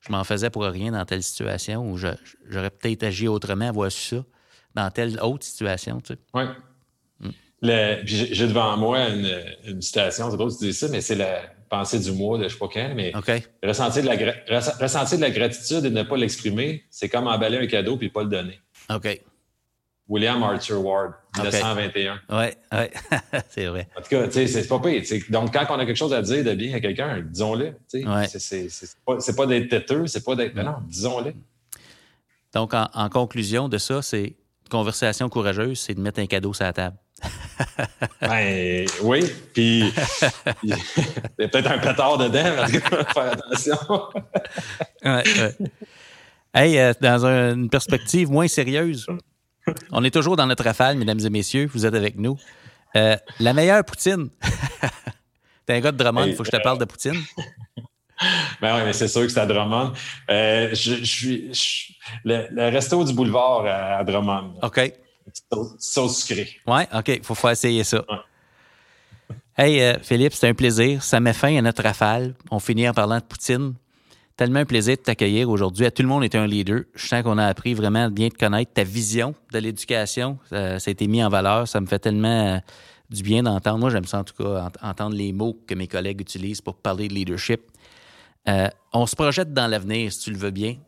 je 0.00 0.12
m'en 0.12 0.24
faisais 0.24 0.50
pour 0.50 0.64
rien 0.64 0.92
dans 0.92 1.04
telle 1.04 1.22
situation 1.22 1.90
ou 1.90 1.96
j'aurais 1.96 2.70
peut-être 2.70 3.04
agi 3.04 3.28
autrement, 3.28 3.68
avoir 3.68 3.90
su 3.90 4.16
ça 4.16 4.24
dans 4.74 4.90
telle 4.90 5.18
autre 5.20 5.44
situation. 5.44 6.00
Tu 6.00 6.14
sais. 6.14 6.20
Oui. 6.34 6.44
Mm. 7.20 7.30
J'ai 8.04 8.46
devant 8.46 8.76
moi 8.76 9.08
une, 9.08 9.42
une 9.64 9.82
citation, 9.82 10.30
c'est 10.30 10.36
drôle 10.36 10.52
de 10.52 10.58
dire 10.58 10.74
ça, 10.74 10.88
mais 10.88 11.00
c'est 11.00 11.14
la 11.14 11.54
pensée 11.68 11.98
du 11.98 12.12
mois 12.12 12.38
de 12.38 12.44
je 12.44 12.48
sais 12.50 12.58
pas 12.58 12.68
quand, 12.72 12.92
mais 12.94 13.12
ressentir, 13.62 14.02
de 14.02 14.08
la, 14.08 14.60
ressentir 14.80 15.18
de 15.18 15.22
la 15.22 15.30
gratitude 15.30 15.84
et 15.84 15.90
ne 15.90 16.02
pas 16.02 16.16
l'exprimer, 16.16 16.84
c'est 16.90 17.08
comme 17.08 17.26
emballer 17.26 17.58
un 17.58 17.66
cadeau 17.66 17.96
puis 17.96 18.10
pas 18.10 18.22
le 18.22 18.28
donner. 18.28 18.60
OK. 18.90 19.20
William 20.08 20.42
Arthur 20.42 20.84
Ward, 20.84 21.12
1921. 21.36 22.20
Oui, 22.28 22.44
oui, 22.72 22.78
c'est 23.48 23.66
vrai. 23.66 23.88
En 23.96 24.02
tout 24.02 24.08
cas, 24.08 24.30
c'est 24.30 24.68
pas 24.68 24.78
pire. 24.78 25.02
Donc, 25.30 25.52
quand 25.52 25.66
on 25.70 25.78
a 25.78 25.86
quelque 25.86 25.96
chose 25.96 26.12
à 26.12 26.20
dire 26.20 26.44
de 26.44 26.54
bien 26.54 26.76
à 26.76 26.80
quelqu'un, 26.80 27.20
disons-le. 27.22 27.74
Ouais. 27.94 28.28
C'est 28.28 28.68
pas, 29.06 29.16
pas 29.36 29.46
d'être 29.46 29.68
têteux, 29.68 30.06
c'est 30.06 30.24
pas 30.24 30.34
d'être. 30.34 30.54
Non, 30.54 30.76
disons-le. 30.86 31.34
Donc, 32.52 32.72
en, 32.74 33.08
conclusion 33.08 33.68
de 33.68 33.78
ça, 33.78 34.02
c'est 34.02 34.36
conversation 34.70 35.28
courageuse, 35.28 35.80
c'est 35.80 35.94
de 35.94 36.00
mettre 36.00 36.20
un 36.20 36.26
cadeau 36.26 36.52
sur 36.52 36.64
la 36.64 36.72
table. 36.72 36.96
ben 38.20 38.86
oui, 39.02 39.24
puis 39.54 39.84
il 40.62 40.70
y 40.70 40.72
a 40.72 41.48
peut-être 41.48 41.70
un 41.70 41.78
pétard 41.78 42.18
dedans, 42.18 42.52
parce 42.56 42.72
que 42.72 42.78
faire 42.78 43.32
attention. 43.32 43.78
ouais, 45.04 45.22
ouais. 45.24 45.56
Hey, 46.52 46.78
euh, 46.78 46.92
dans 47.00 47.24
une 47.24 47.68
perspective 47.68 48.30
moins 48.30 48.46
sérieuse, 48.46 49.06
on 49.92 50.04
est 50.04 50.10
toujours 50.10 50.36
dans 50.36 50.46
notre 50.46 50.64
rafale, 50.64 50.96
mesdames 50.96 51.20
et 51.20 51.30
messieurs. 51.30 51.68
Vous 51.72 51.86
êtes 51.86 51.94
avec 51.94 52.16
nous. 52.16 52.36
Euh, 52.96 53.16
la 53.40 53.52
meilleure 53.52 53.84
poutine. 53.84 54.30
T'es 55.66 55.74
un 55.74 55.80
gars 55.80 55.92
de 55.92 55.96
Drummond, 55.96 56.26
il 56.26 56.34
faut 56.34 56.42
que 56.42 56.50
je 56.50 56.56
te 56.56 56.62
parle 56.62 56.78
de 56.78 56.84
poutine. 56.84 57.20
Ben 58.60 58.76
oui, 58.76 58.82
mais 58.84 58.92
c'est 58.92 59.08
sûr 59.08 59.22
que 59.22 59.28
c'est 59.28 59.40
à 59.40 59.44
Drummond. 59.44 59.92
Euh, 60.30 60.68
je, 60.72 61.04
suis 61.04 61.96
le, 62.24 62.70
resto 62.70 63.04
du 63.04 63.12
boulevard 63.12 63.66
à, 63.66 64.04
Drummond. 64.04 64.54
OK. 64.62 64.92
Sauce, 65.78 66.24
sucrée. 66.24 66.48
Oui, 66.64 66.82
OK. 66.94 67.08
Il 67.08 67.24
faut 67.24 67.34
faire 67.34 67.50
essayer 67.50 67.82
ça. 67.82 68.04
Hey, 69.58 69.82
euh, 69.82 69.98
Philippe, 70.00 70.32
c'était 70.32 70.46
un 70.46 70.54
plaisir. 70.54 71.02
Ça 71.02 71.18
met 71.18 71.32
fin 71.32 71.56
à 71.56 71.60
notre 71.60 71.82
rafale. 71.82 72.34
On 72.52 72.60
finit 72.60 72.88
en 72.88 72.94
parlant 72.94 73.18
de 73.18 73.24
poutine. 73.24 73.74
Tellement 74.36 74.60
un 74.60 74.64
plaisir 74.64 74.96
de 74.96 75.02
t'accueillir 75.02 75.48
aujourd'hui. 75.48 75.88
Tout 75.92 76.02
le 76.02 76.08
monde 76.08 76.24
est 76.24 76.34
un 76.34 76.46
leader. 76.46 76.82
Je 76.96 77.06
sens 77.06 77.22
qu'on 77.22 77.38
a 77.38 77.46
appris 77.46 77.72
vraiment 77.72 78.10
bien 78.10 78.30
te 78.30 78.36
connaître. 78.36 78.72
Ta 78.72 78.82
vision 78.82 79.32
de 79.52 79.58
l'éducation, 79.60 80.38
ça, 80.50 80.74
a 80.74 80.90
été 80.90 81.06
mis 81.06 81.22
en 81.22 81.28
valeur. 81.28 81.68
Ça 81.68 81.80
me 81.80 81.86
fait 81.86 82.00
tellement 82.00 82.56
euh, 82.56 82.58
du 83.10 83.22
bien 83.22 83.44
d'entendre. 83.44 83.78
Moi, 83.78 83.90
j'aime 83.90 84.06
ça 84.06 84.18
en 84.18 84.24
tout 84.24 84.34
cas, 84.34 84.72
entendre 84.82 85.14
les 85.14 85.32
mots 85.32 85.56
que 85.68 85.76
mes 85.76 85.86
collègues 85.86 86.20
utilisent 86.20 86.60
pour 86.60 86.74
parler 86.74 87.06
de 87.06 87.14
leadership. 87.14 87.60
Euh, 88.48 88.68
on 88.92 89.06
se 89.06 89.14
projette 89.14 89.52
dans 89.52 89.68
l'avenir, 89.68 90.12
si 90.12 90.18
tu 90.18 90.32
le 90.32 90.36
veux 90.36 90.50
bien. 90.50 90.78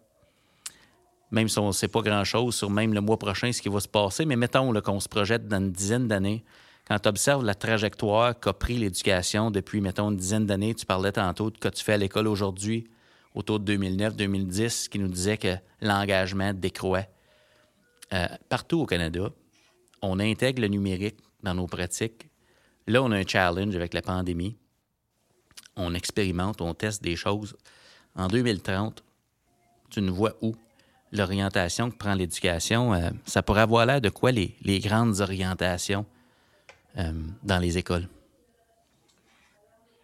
Même 1.30 1.48
si 1.48 1.60
on 1.60 1.68
ne 1.68 1.72
sait 1.72 1.88
pas 1.88 2.00
grand-chose 2.00 2.56
sur 2.56 2.68
même 2.68 2.94
le 2.94 3.00
mois 3.00 3.18
prochain, 3.18 3.52
ce 3.52 3.62
qui 3.62 3.68
va 3.68 3.78
se 3.78 3.88
passer, 3.88 4.24
mais 4.24 4.36
mettons 4.36 4.72
qu'on 4.80 4.98
se 4.98 5.08
projette 5.08 5.46
dans 5.46 5.58
une 5.58 5.70
dizaine 5.70 6.08
d'années. 6.08 6.44
Quand 6.88 6.98
tu 6.98 7.08
observes 7.08 7.44
la 7.44 7.54
trajectoire 7.54 8.38
qu'a 8.38 8.52
pris 8.52 8.76
l'éducation 8.76 9.52
depuis, 9.52 9.80
mettons, 9.80 10.10
une 10.10 10.16
dizaine 10.16 10.46
d'années, 10.46 10.74
tu 10.74 10.84
parlais 10.84 11.12
tantôt 11.12 11.50
de 11.50 11.56
ce 11.56 11.60
que 11.60 11.74
tu 11.74 11.84
fais 11.84 11.92
à 11.92 11.96
l'école 11.96 12.26
aujourd'hui, 12.26 12.88
autour 13.36 13.60
de 13.60 13.76
2009-2010 13.76 14.88
qui 14.88 14.98
nous 14.98 15.08
disait 15.08 15.36
que 15.36 15.56
l'engagement 15.80 16.52
décroît. 16.54 17.04
Euh, 18.12 18.26
partout 18.48 18.80
au 18.80 18.86
Canada, 18.86 19.28
on 20.00 20.18
intègre 20.18 20.62
le 20.62 20.68
numérique 20.68 21.18
dans 21.42 21.54
nos 21.54 21.66
pratiques. 21.66 22.30
Là, 22.86 23.02
on 23.02 23.12
a 23.12 23.16
un 23.16 23.26
challenge 23.26 23.76
avec 23.76 23.92
la 23.92 24.00
pandémie. 24.00 24.56
On 25.76 25.94
expérimente, 25.94 26.62
on 26.62 26.72
teste 26.72 27.02
des 27.02 27.14
choses. 27.14 27.56
En 28.14 28.28
2030, 28.28 29.04
tu 29.90 30.00
nous 30.00 30.14
vois 30.14 30.34
où? 30.40 30.56
L'orientation 31.12 31.90
que 31.90 31.96
prend 31.96 32.14
l'éducation, 32.14 32.94
euh, 32.94 33.10
ça 33.26 33.42
pourrait 33.42 33.60
avoir 33.60 33.84
l'air 33.84 34.00
de 34.00 34.08
quoi 34.08 34.32
les, 34.32 34.80
grandes 34.80 35.20
orientations 35.20 36.06
euh, 36.96 37.12
dans 37.42 37.58
les 37.58 37.76
écoles? 37.76 38.08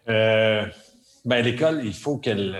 ben, 0.05 1.41
l'école, 1.41 1.81
il 1.83 1.93
faut 1.93 2.17
qu'elle 2.17 2.57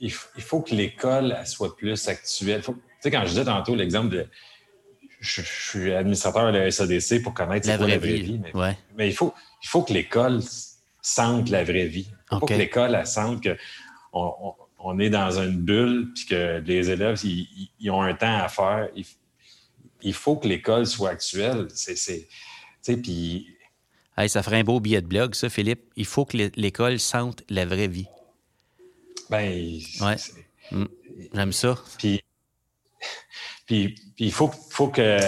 il, 0.00 0.10
faut 0.12 0.60
que 0.60 0.74
l'école 0.74 1.36
soit 1.44 1.76
plus 1.76 2.08
actuelle. 2.08 2.62
tu 2.62 2.72
sais, 3.00 3.10
quand 3.10 3.22
je 3.22 3.30
disais 3.30 3.44
tantôt 3.44 3.74
l'exemple 3.74 4.10
de. 4.10 4.26
Je, 5.20 5.42
suis 5.42 5.92
administrateur 5.92 6.52
de 6.52 6.58
la 6.58 6.70
SADC 6.70 7.22
pour 7.22 7.34
connaître 7.34 7.66
la, 7.66 7.76
vraie, 7.76 7.98
vie, 7.98 8.40
mais, 8.96 9.08
il, 9.08 9.12
faut, 9.12 9.34
il 9.64 9.68
faut 9.68 9.82
que 9.82 9.92
l'école 9.92 10.40
sente 11.02 11.48
la 11.48 11.64
vraie 11.64 11.86
vie. 11.86 12.08
Il 12.30 12.38
faut 12.38 12.46
que 12.46 12.54
l'école 12.54 13.04
sente 13.04 13.42
qu'on 14.12 14.54
on, 14.78 14.98
est 15.00 15.10
dans 15.10 15.40
une 15.40 15.56
bulle 15.56 16.12
puis 16.14 16.26
que 16.26 16.62
les 16.64 16.90
élèves 16.90 17.20
ils, 17.24 17.90
ont 17.90 18.00
un 18.00 18.14
temps 18.14 18.38
à 18.38 18.48
faire. 18.48 18.88
Il, 20.02 20.14
faut 20.14 20.36
que 20.36 20.46
l'école 20.46 20.86
soit 20.86 21.10
actuelle. 21.10 21.66
C'est, 21.74 22.28
puis 22.82 23.48
ça 24.28 24.42
ferait 24.44 24.60
un 24.60 24.64
beau 24.64 24.78
billet 24.78 25.02
de 25.02 25.06
blog, 25.06 25.34
ça, 25.34 25.48
Philippe. 25.48 25.82
Il 25.96 26.06
faut 26.06 26.24
que 26.24 26.36
l'école 26.54 27.00
sente 27.00 27.42
la 27.48 27.66
vraie 27.66 27.88
vie. 27.88 28.06
Ben, 29.30 29.80
ouais. 30.00 30.16
Mm. 30.70 30.84
J'aime 31.34 31.52
ça. 31.52 31.76
Puis, 31.98 32.22
puis, 33.66 33.94
il 34.18 34.32
faut, 34.32 34.50
faut 34.70 34.88
que, 34.88 35.18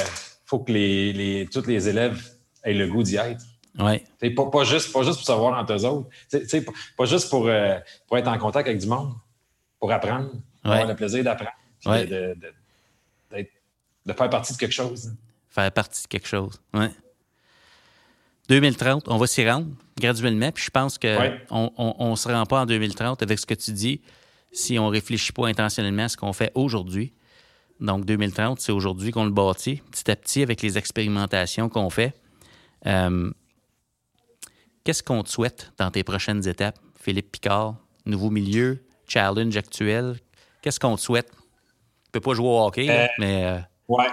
faut 0.46 0.60
que 0.60 0.72
les, 0.72 1.12
les, 1.12 1.46
tous 1.46 1.66
les 1.66 1.88
élèves 1.88 2.22
aient 2.64 2.72
le 2.72 2.86
goût 2.86 3.02
d'y 3.02 3.16
être. 3.16 3.44
Ouais. 3.78 4.04
Pas, 4.34 4.46
pas, 4.46 4.64
juste, 4.64 4.92
pas 4.92 5.02
juste 5.02 5.18
pour 5.18 5.26
savoir 5.26 5.58
entre 5.58 5.74
eux 5.74 5.84
autres. 5.84 6.08
Pas, 6.30 6.72
pas, 6.96 7.04
juste 7.04 7.30
pour, 7.30 7.46
euh, 7.46 7.78
pour 8.06 8.18
être 8.18 8.28
en 8.28 8.38
contact 8.38 8.68
avec 8.68 8.80
du 8.80 8.86
monde, 8.86 9.14
pour 9.78 9.92
apprendre, 9.92 10.30
pour 10.62 10.72
avoir 10.72 10.88
le 10.88 10.96
plaisir 10.96 11.22
d'apprendre. 11.24 11.52
Ouais. 11.86 12.06
De, 12.06 12.36
de, 13.30 13.46
de, 14.06 14.12
faire 14.12 14.28
partie 14.28 14.52
de 14.52 14.58
quelque 14.58 14.72
chose. 14.72 15.14
Faire 15.48 15.70
partie 15.72 16.02
de 16.02 16.08
quelque 16.08 16.26
chose. 16.26 16.60
Ouais. 16.74 16.90
2030, 18.50 19.04
on 19.06 19.16
va 19.16 19.28
s'y 19.28 19.48
rendre 19.48 19.68
graduellement. 19.96 20.50
Puis 20.50 20.64
je 20.64 20.70
pense 20.70 20.98
qu'on 20.98 22.10
ne 22.10 22.16
se 22.16 22.28
rend 22.28 22.44
pas 22.46 22.62
en 22.62 22.66
2030 22.66 23.22
avec 23.22 23.38
ce 23.38 23.46
que 23.46 23.54
tu 23.54 23.70
dis 23.70 24.02
si 24.50 24.76
on 24.80 24.86
ne 24.86 24.90
réfléchit 24.90 25.32
pas 25.32 25.46
intentionnellement 25.46 26.02
à 26.04 26.08
ce 26.08 26.16
qu'on 26.16 26.32
fait 26.32 26.50
aujourd'hui. 26.56 27.12
Donc 27.78 28.04
2030, 28.04 28.60
c'est 28.60 28.72
aujourd'hui 28.72 29.12
qu'on 29.12 29.24
le 29.24 29.30
bâtit, 29.30 29.82
petit 29.92 30.10
à 30.10 30.16
petit, 30.16 30.42
avec 30.42 30.62
les 30.62 30.76
expérimentations 30.76 31.68
qu'on 31.68 31.90
fait. 31.90 32.12
Euh, 32.86 33.30
qu'est-ce 34.82 35.04
qu'on 35.04 35.22
te 35.22 35.30
souhaite 35.30 35.72
dans 35.78 35.92
tes 35.92 36.02
prochaines 36.02 36.46
étapes, 36.48 36.78
Philippe 37.00 37.30
Picard? 37.30 37.76
Nouveau 38.04 38.30
milieu, 38.30 38.82
challenge 39.06 39.56
actuel. 39.56 40.16
Qu'est-ce 40.60 40.80
qu'on 40.80 40.96
te 40.96 41.00
souhaite? 41.00 41.30
Tu 41.30 42.10
peux 42.10 42.20
pas 42.20 42.34
jouer 42.34 42.48
au 42.48 42.66
hockey, 42.66 42.90
euh, 42.90 43.06
mais 43.18 43.44
euh, 43.44 43.58
ouais, 43.88 44.06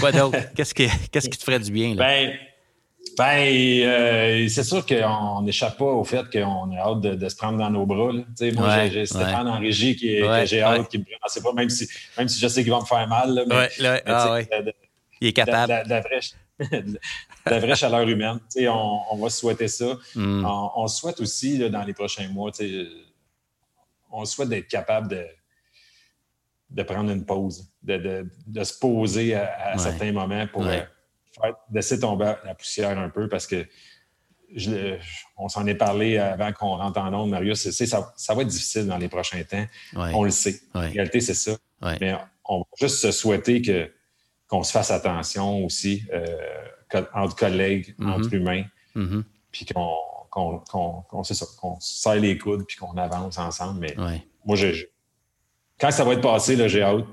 quoi, 0.00 0.10
d'autre? 0.10 0.38
Qu'est-ce 0.54 0.72
qui, 0.72 0.88
te 0.88 1.44
ferait 1.44 1.58
du 1.58 1.70
bien? 1.70 1.94
Là? 1.94 2.06
Ben, 2.06 2.32
ben, 3.16 3.48
euh, 3.48 4.48
c'est 4.48 4.64
sûr 4.64 4.84
qu'on 4.84 5.42
n'échappe 5.42 5.78
pas 5.78 5.84
au 5.84 6.04
fait 6.04 6.28
qu'on 6.30 6.72
a 6.72 6.78
hâte 6.78 7.00
de, 7.00 7.28
se 7.28 7.36
prendre 7.36 7.58
dans 7.58 7.70
nos 7.70 7.86
bras. 7.86 8.12
Moi, 8.12 8.88
j'ai 8.88 9.06
Stéphane 9.06 9.48
en 9.48 9.58
régie 9.58 9.96
qui, 9.96 10.20
que 10.20 10.46
j'ai 10.46 10.62
hâte, 10.62 10.88
qui 10.88 10.98
me 10.98 11.04
c'est 11.26 11.42
pas, 11.42 11.52
même 11.52 11.70
si, 11.70 11.88
même 12.18 12.28
si 12.28 12.40
je 12.40 12.48
sais 12.48 12.62
qu'il 12.62 12.72
va 12.72 12.80
me 12.80 12.84
faire 12.84 13.06
mal. 13.06 13.44
mais, 13.48 13.68
ah, 14.06 14.38
Il 15.20 15.28
est 15.28 15.32
capable. 15.32 15.72
La, 17.46 17.58
vraie, 17.58 17.74
chaleur 17.74 18.08
humaine. 18.08 18.38
On, 18.60 19.00
on, 19.10 19.16
va 19.16 19.28
souhaiter 19.28 19.68
ça. 19.68 19.98
Hmm. 20.14 20.44
On, 20.46 20.86
souhaite 20.86 21.20
aussi, 21.20 21.58
dans 21.68 21.82
les 21.82 21.92
prochains 21.92 22.28
mois, 22.28 22.52
on 24.10 24.24
souhaite 24.24 24.48
d'être 24.48 24.68
capable 24.68 25.08
de, 25.08 25.26
de 26.70 26.82
prendre 26.82 27.10
une 27.10 27.26
pause, 27.26 27.68
de, 27.82 28.24
de, 28.46 28.64
se 28.64 28.78
poser 28.78 29.34
à, 29.34 29.76
certains 29.78 30.12
moments 30.12 30.46
pour. 30.46 30.64
Laisser 31.72 32.00
tomber 32.00 32.34
la 32.44 32.54
poussière 32.54 32.98
un 32.98 33.08
peu 33.08 33.28
parce 33.28 33.46
que 33.46 33.66
on 35.36 35.48
s'en 35.48 35.66
est 35.66 35.74
parlé 35.74 36.18
avant 36.18 36.52
qu'on 36.52 36.76
rentre 36.76 37.00
en 37.00 37.12
onde, 37.12 37.30
Marius. 37.30 37.70
Ça, 37.70 38.12
ça, 38.16 38.34
va 38.34 38.42
être 38.42 38.48
difficile 38.48 38.86
dans 38.86 38.98
les 38.98 39.08
prochains 39.08 39.42
temps. 39.42 39.66
On 39.94 40.24
le 40.24 40.30
sait. 40.30 40.60
En 40.74 40.80
réalité, 40.80 41.20
c'est 41.20 41.34
ça. 41.34 41.56
Mais 42.00 42.14
on 42.44 42.58
va 42.58 42.64
juste 42.78 42.98
se 42.98 43.10
souhaiter 43.10 43.62
que, 43.62 43.90
qu'on 44.46 44.62
se 44.62 44.72
fasse 44.72 44.90
attention 44.90 45.64
aussi 45.64 46.04
euh, 46.12 46.36
entre 47.14 47.34
collègues, 47.34 47.94
mm-hmm. 47.98 48.10
entre 48.10 48.34
humains, 48.34 48.64
mm-hmm. 48.94 49.22
puis 49.50 49.66
qu'on, 49.66 49.96
qu'on, 50.30 50.58
qu'on, 51.08 51.80
serre 51.80 52.16
les 52.16 52.38
coudes 52.38 52.64
puis 52.66 52.76
qu'on 52.76 52.96
avance 52.96 53.38
ensemble. 53.38 53.80
Mais 53.80 54.22
moi, 54.44 54.56
je, 54.56 54.86
quand 55.78 55.90
ça 55.90 56.04
va 56.04 56.12
être 56.12 56.22
passé, 56.22 56.56
là, 56.56 56.68
j'ai 56.68 56.82
hâte. 56.82 57.04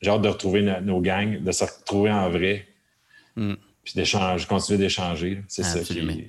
J'ai 0.00 0.10
hâte 0.10 0.22
de 0.22 0.28
retrouver 0.28 0.62
nos 0.80 1.00
gangs, 1.00 1.42
de 1.42 1.50
se 1.50 1.64
retrouver 1.64 2.12
en 2.12 2.30
vrai, 2.30 2.67
Mm. 3.38 3.54
Puis 3.84 3.94
d'échanger, 3.94 4.46
continuer 4.46 4.78
d'échanger. 4.78 5.42
C'est 5.48 5.62
ça, 5.62 5.80
qui, 5.80 6.28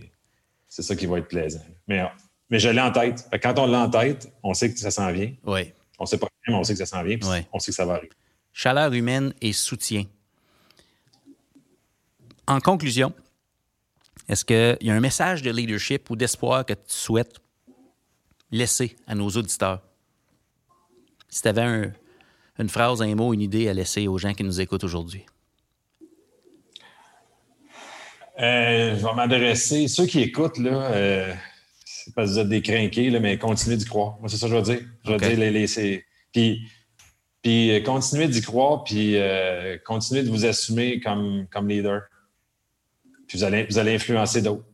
c'est 0.68 0.84
ça 0.84 0.96
qui 0.96 1.08
va 1.08 1.18
être 1.18 1.28
plaisant. 1.28 1.66
Mais, 1.88 2.02
mais 2.50 2.60
je 2.60 2.70
l'ai 2.70 2.80
en 2.80 2.92
tête. 2.92 3.28
Quand 3.42 3.58
on 3.60 3.66
l'a 3.66 3.82
en 3.82 3.90
tête, 3.90 4.32
on 4.44 4.54
sait 4.54 4.72
que 4.72 4.80
ça 4.80 4.92
s'en 4.92 5.12
vient. 5.12 5.34
Oui. 5.46 5.74
On 5.98 6.06
sait 6.06 6.18
pas 6.18 6.28
mais 6.48 6.56
on 6.56 6.64
sait 6.64 6.74
que 6.74 6.80
ça 6.80 6.86
s'en 6.86 7.04
vient. 7.04 7.18
On 7.52 7.60
sait 7.60 7.72
que 7.72 7.76
ça 7.76 7.86
va 7.86 7.96
arriver. 7.96 8.12
Chaleur 8.54 8.94
humaine 8.94 9.34
et 9.42 9.54
soutien. 9.54 10.06
En 12.48 12.60
conclusion, 12.60 13.14
est-ce 14.28 14.46
qu'il 14.46 14.78
y 14.82 14.90
a 14.90 14.96
un 14.96 15.00
message 15.00 15.42
de 15.42 15.52
leadership 15.52 16.10
ou 16.10 16.16
d'espoir 16.16 16.66
que 16.66 16.74
tu 16.74 16.80
souhaites 16.88 17.40
laisser 18.52 18.96
à 19.06 19.14
nos 19.14 19.30
auditeurs? 19.30 19.82
Si 21.28 21.42
tu 21.42 21.48
avais 21.48 21.92
une 22.58 22.70
phrase, 22.70 23.02
un 23.02 23.14
mot, 23.14 23.34
une 23.34 23.42
idée 23.42 23.68
à 23.68 23.74
laisser 23.74 24.08
aux 24.08 24.18
gens 24.18 24.34
qui 24.34 24.44
nous 24.44 24.62
écoutent 24.62 24.84
aujourd'hui. 24.84 25.26
Euh, 28.40 28.96
je 28.96 29.06
vais 29.06 29.14
m'adresser. 29.14 29.88
Ceux 29.88 30.06
qui 30.06 30.22
écoutent, 30.22 30.58
là, 30.58 30.92
euh, 30.92 31.34
c'est 31.86 32.14
pas 32.14 32.24
que 32.24 32.30
vous 32.30 32.40
êtes 32.40 32.48
des 32.48 32.62
crinqués, 32.62 33.10
là, 33.10 33.20
mais 33.20 33.38
continuez 33.38 33.76
d'y 33.76 33.86
croire. 33.86 34.18
Moi, 34.20 34.30
c'est 34.30 34.38
ça 34.38 34.48
que 34.48 34.54
je 34.54 34.58
veux 34.58 34.64
dire. 34.64 34.88
Je 35.06 35.12
veux 35.12 35.18
dire, 35.18 35.38
les, 35.38 35.52
les, 35.52 36.06
puis, 36.32 36.62
puis 37.42 37.72
euh, 37.72 37.82
continuez 37.82 38.28
d'y 38.28 38.42
croire, 38.42 38.84
puis 38.84 39.18
euh, 39.18 39.78
continuez 39.86 40.24
de 40.24 40.30
vous 40.30 40.46
assumer 40.46 41.00
comme, 41.00 41.48
comme 41.52 41.68
leader. 41.68 42.04
Puis 43.28 43.38
vous 43.38 43.44
allez, 43.44 43.66
vous 43.66 43.78
allez 43.78 43.96
influencer 43.96 44.42
d'autres. 44.42 44.66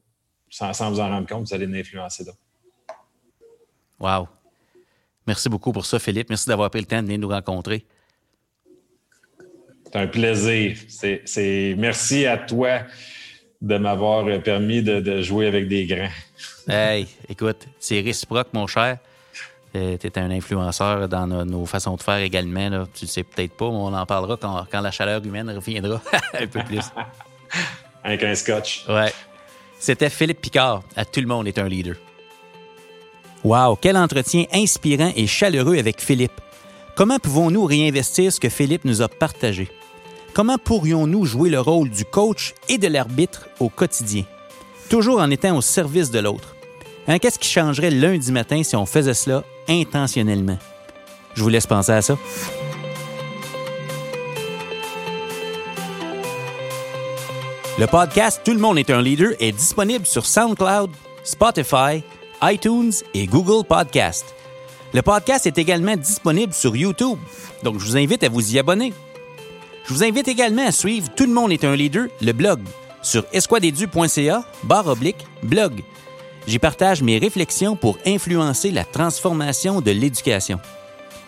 Sans, 0.49 0.71
sans, 0.73 0.91
vous 0.91 0.99
en 0.99 1.09
rendre 1.09 1.27
compte, 1.27 1.47
vous 1.47 1.53
allez 1.53 1.65
influencer 1.79 2.23
d'autres. 2.23 2.37
Wow. 3.99 4.27
Merci 5.25 5.49
beaucoup 5.49 5.71
pour 5.71 5.85
ça, 5.85 5.97
Philippe. 5.97 6.29
Merci 6.29 6.47
d'avoir 6.47 6.69
pris 6.69 6.79
le 6.81 6.85
temps 6.85 7.01
de 7.01 7.07
venir 7.07 7.19
nous 7.19 7.29
rencontrer. 7.29 7.85
C'est 9.85 9.95
un 9.95 10.07
plaisir. 10.07 10.77
C'est, 10.87 11.75
merci 11.77 12.25
à 12.25 12.37
toi 12.37 12.81
de 13.65 13.77
m'avoir 13.77 14.25
permis 14.43 14.83
de, 14.83 15.21
jouer 15.21 15.47
avec 15.47 15.67
des 15.67 15.85
grands. 15.85 16.09
Hey, 16.67 17.07
écoute, 17.27 17.67
c'est 17.79 17.99
réciproque, 17.99 18.49
mon 18.53 18.67
cher. 18.67 18.99
Euh, 19.75 19.97
tu 19.99 20.07
es 20.07 20.19
un 20.19 20.29
influenceur 20.29 21.09
dans 21.09 21.27
nos, 21.27 21.65
façons 21.65 21.95
de 21.95 22.03
faire 22.03 22.19
également. 22.19 22.69
Là. 22.69 22.85
Tu 22.93 23.05
le 23.05 23.09
sais 23.09 23.23
peut-être 23.23 23.53
pas, 23.53 23.69
mais 23.69 23.77
on 23.77 23.93
en 23.93 24.05
parlera 24.05 24.37
quand, 24.37 24.65
quand 24.71 24.81
la 24.81 24.91
chaleur 24.91 25.25
humaine 25.25 25.49
reviendra 25.49 25.99
un 26.39 26.47
peu 26.47 26.63
plus. 26.63 26.85
avec 28.03 28.23
un 28.23 28.35
scotch. 28.35 28.85
Ouais. 28.87 29.11
C'était 29.79 30.11
Philippe 30.11 30.41
Picard. 30.41 30.83
À 30.95 31.03
tout 31.03 31.19
le 31.19 31.27
monde 31.27 31.47
est 31.47 31.57
un 31.57 31.67
leader. 31.67 31.95
Wow, 33.43 33.75
quel 33.75 33.97
entretien 33.97 34.45
inspirant 34.53 35.11
et 35.15 35.27
chaleureux 35.27 35.77
avec 35.77 36.01
Philippe. 36.01 36.39
Comment 36.95 37.19
pouvons-nous 37.19 37.65
réinvestir 37.65 38.31
ce 38.31 38.39
que 38.39 38.49
Philippe 38.49 38.85
nous 38.85 39.01
a 39.01 39.09
partagé? 39.09 39.69
Comment 40.35 40.57
pourrions-nous 40.57 41.23
jouer 41.23 41.49
le 41.49 41.61
rôle 41.61 41.89
du 41.89 42.03
coach 42.03 42.55
et 42.67 42.77
de 42.77 42.89
l'arbitre 42.89 43.47
au 43.61 43.69
quotidien, 43.69 44.25
toujours 44.89 45.21
en 45.21 45.29
étant 45.31 45.55
au 45.55 45.61
service 45.61 46.11
de 46.11 46.19
l'autre? 46.19 46.57
Hein, 47.07 47.19
Qu'est-ce 47.19 47.39
qui 47.39 47.47
changerait 47.47 47.89
lundi 47.89 48.33
matin 48.33 48.61
si 48.61 48.75
on 48.75 48.85
faisait 48.85 49.13
cela 49.13 49.45
intentionnellement? 49.69 50.57
Je 51.35 51.41
vous 51.41 51.47
laisse 51.47 51.65
penser 51.65 51.93
à 51.93 52.01
ça. 52.01 52.17
Le 57.79 57.87
podcast 57.87 58.41
Tout 58.43 58.51
le 58.51 58.59
monde 58.59 58.77
est 58.77 58.89
un 58.89 59.01
leader 59.01 59.31
est 59.39 59.53
disponible 59.53 60.05
sur 60.05 60.25
SoundCloud, 60.25 60.89
Spotify, 61.23 62.03
iTunes 62.43 62.91
et 63.13 63.25
Google 63.25 63.65
Podcast. 63.65 64.25
Le 64.93 65.01
podcast 65.01 65.47
est 65.47 65.57
également 65.57 65.95
disponible 65.95 66.53
sur 66.53 66.75
YouTube, 66.75 67.19
donc 67.63 67.79
je 67.79 67.85
vous 67.85 67.95
invite 67.95 68.25
à 68.25 68.27
vous 68.27 68.53
y 68.53 68.59
abonner. 68.59 68.91
Je 69.87 69.93
vous 69.93 70.03
invite 70.03 70.27
également 70.27 70.65
à 70.65 70.71
suivre 70.71 71.09
Tout 71.15 71.25
le 71.25 71.33
monde 71.33 71.51
est 71.51 71.63
un 71.63 71.75
leader, 71.75 72.07
le 72.21 72.31
blog, 72.31 72.59
sur 73.03 73.23
esquadedu.ca, 73.31 74.43
barre 74.63 74.87
oblique, 74.87 75.27
blog. 75.43 75.83
J'y 76.47 76.57
partage 76.57 77.03
mes 77.03 77.19
réflexions 77.19 77.75
pour 77.75 77.99
influencer 78.05 78.71
la 78.71 78.83
transformation 78.83 79.81
de 79.81 79.91
l'éducation. 79.91 80.59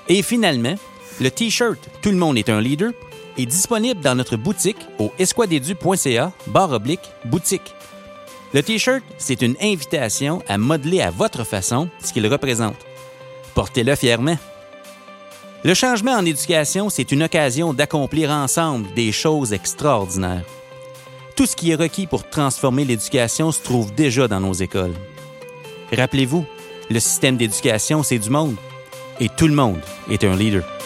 Et 0.08 0.24
finalement, 0.24 0.76
le 1.22 1.30
T-shirt 1.30 1.80
Tout 2.02 2.10
le 2.10 2.18
monde 2.18 2.38
est 2.38 2.50
un 2.50 2.60
leader 2.60 2.92
est 3.38 3.46
disponible 3.46 4.02
dans 4.02 4.16
notre 4.16 4.38
boutique 4.38 4.88
au 4.98 5.12
esquadedu.ca, 5.20 6.32
barre 6.48 6.72
oblique, 6.72 7.12
boutique. 7.26 7.76
Le 8.56 8.64
T-shirt, 8.64 9.04
c'est 9.20 9.44
une 9.44 9.56
invitation 9.62 10.42
à 10.48 10.58
modeler 10.58 11.02
à 11.02 11.12
votre 11.12 11.44
façon 11.44 11.90
ce 12.04 12.12
qu'il 12.12 12.26
représente. 12.26 12.78
Portez-le 13.54 13.96
fièrement. 13.96 14.38
Le 15.68 15.73
changement 15.73 16.14
en 16.14 16.26
éducation, 16.26 16.89
c'est 16.89 17.11
une 17.11 17.23
occasion 17.23 17.73
d'accomplir 17.73 18.30
ensemble 18.30 18.88
des 18.94 19.11
choses 19.11 19.52
extraordinaires. 19.52 20.45
Tout 21.35 21.45
ce 21.45 21.57
qui 21.57 21.72
est 21.72 21.76
requis 21.76 22.07
pour 22.07 22.30
transformer 22.30 22.85
l'éducation 22.85 23.52
se 23.52 23.61
trouve 23.61 23.94
déjà 23.94 24.30
dans 24.30 24.39
nos 24.39 24.53
écoles. 24.53 24.94
Rappelez-vous, 25.91 26.45
le 26.89 27.02
système 27.02 27.35
d'éducation, 27.35 28.02
c'est 28.02 28.18
du 28.18 28.30
monde. 28.30 28.56
Et 29.19 29.27
tout 29.27 29.49
le 29.49 29.56
monde 29.56 29.81
est 30.10 30.23
un 30.23 30.38
leader. 30.38 30.77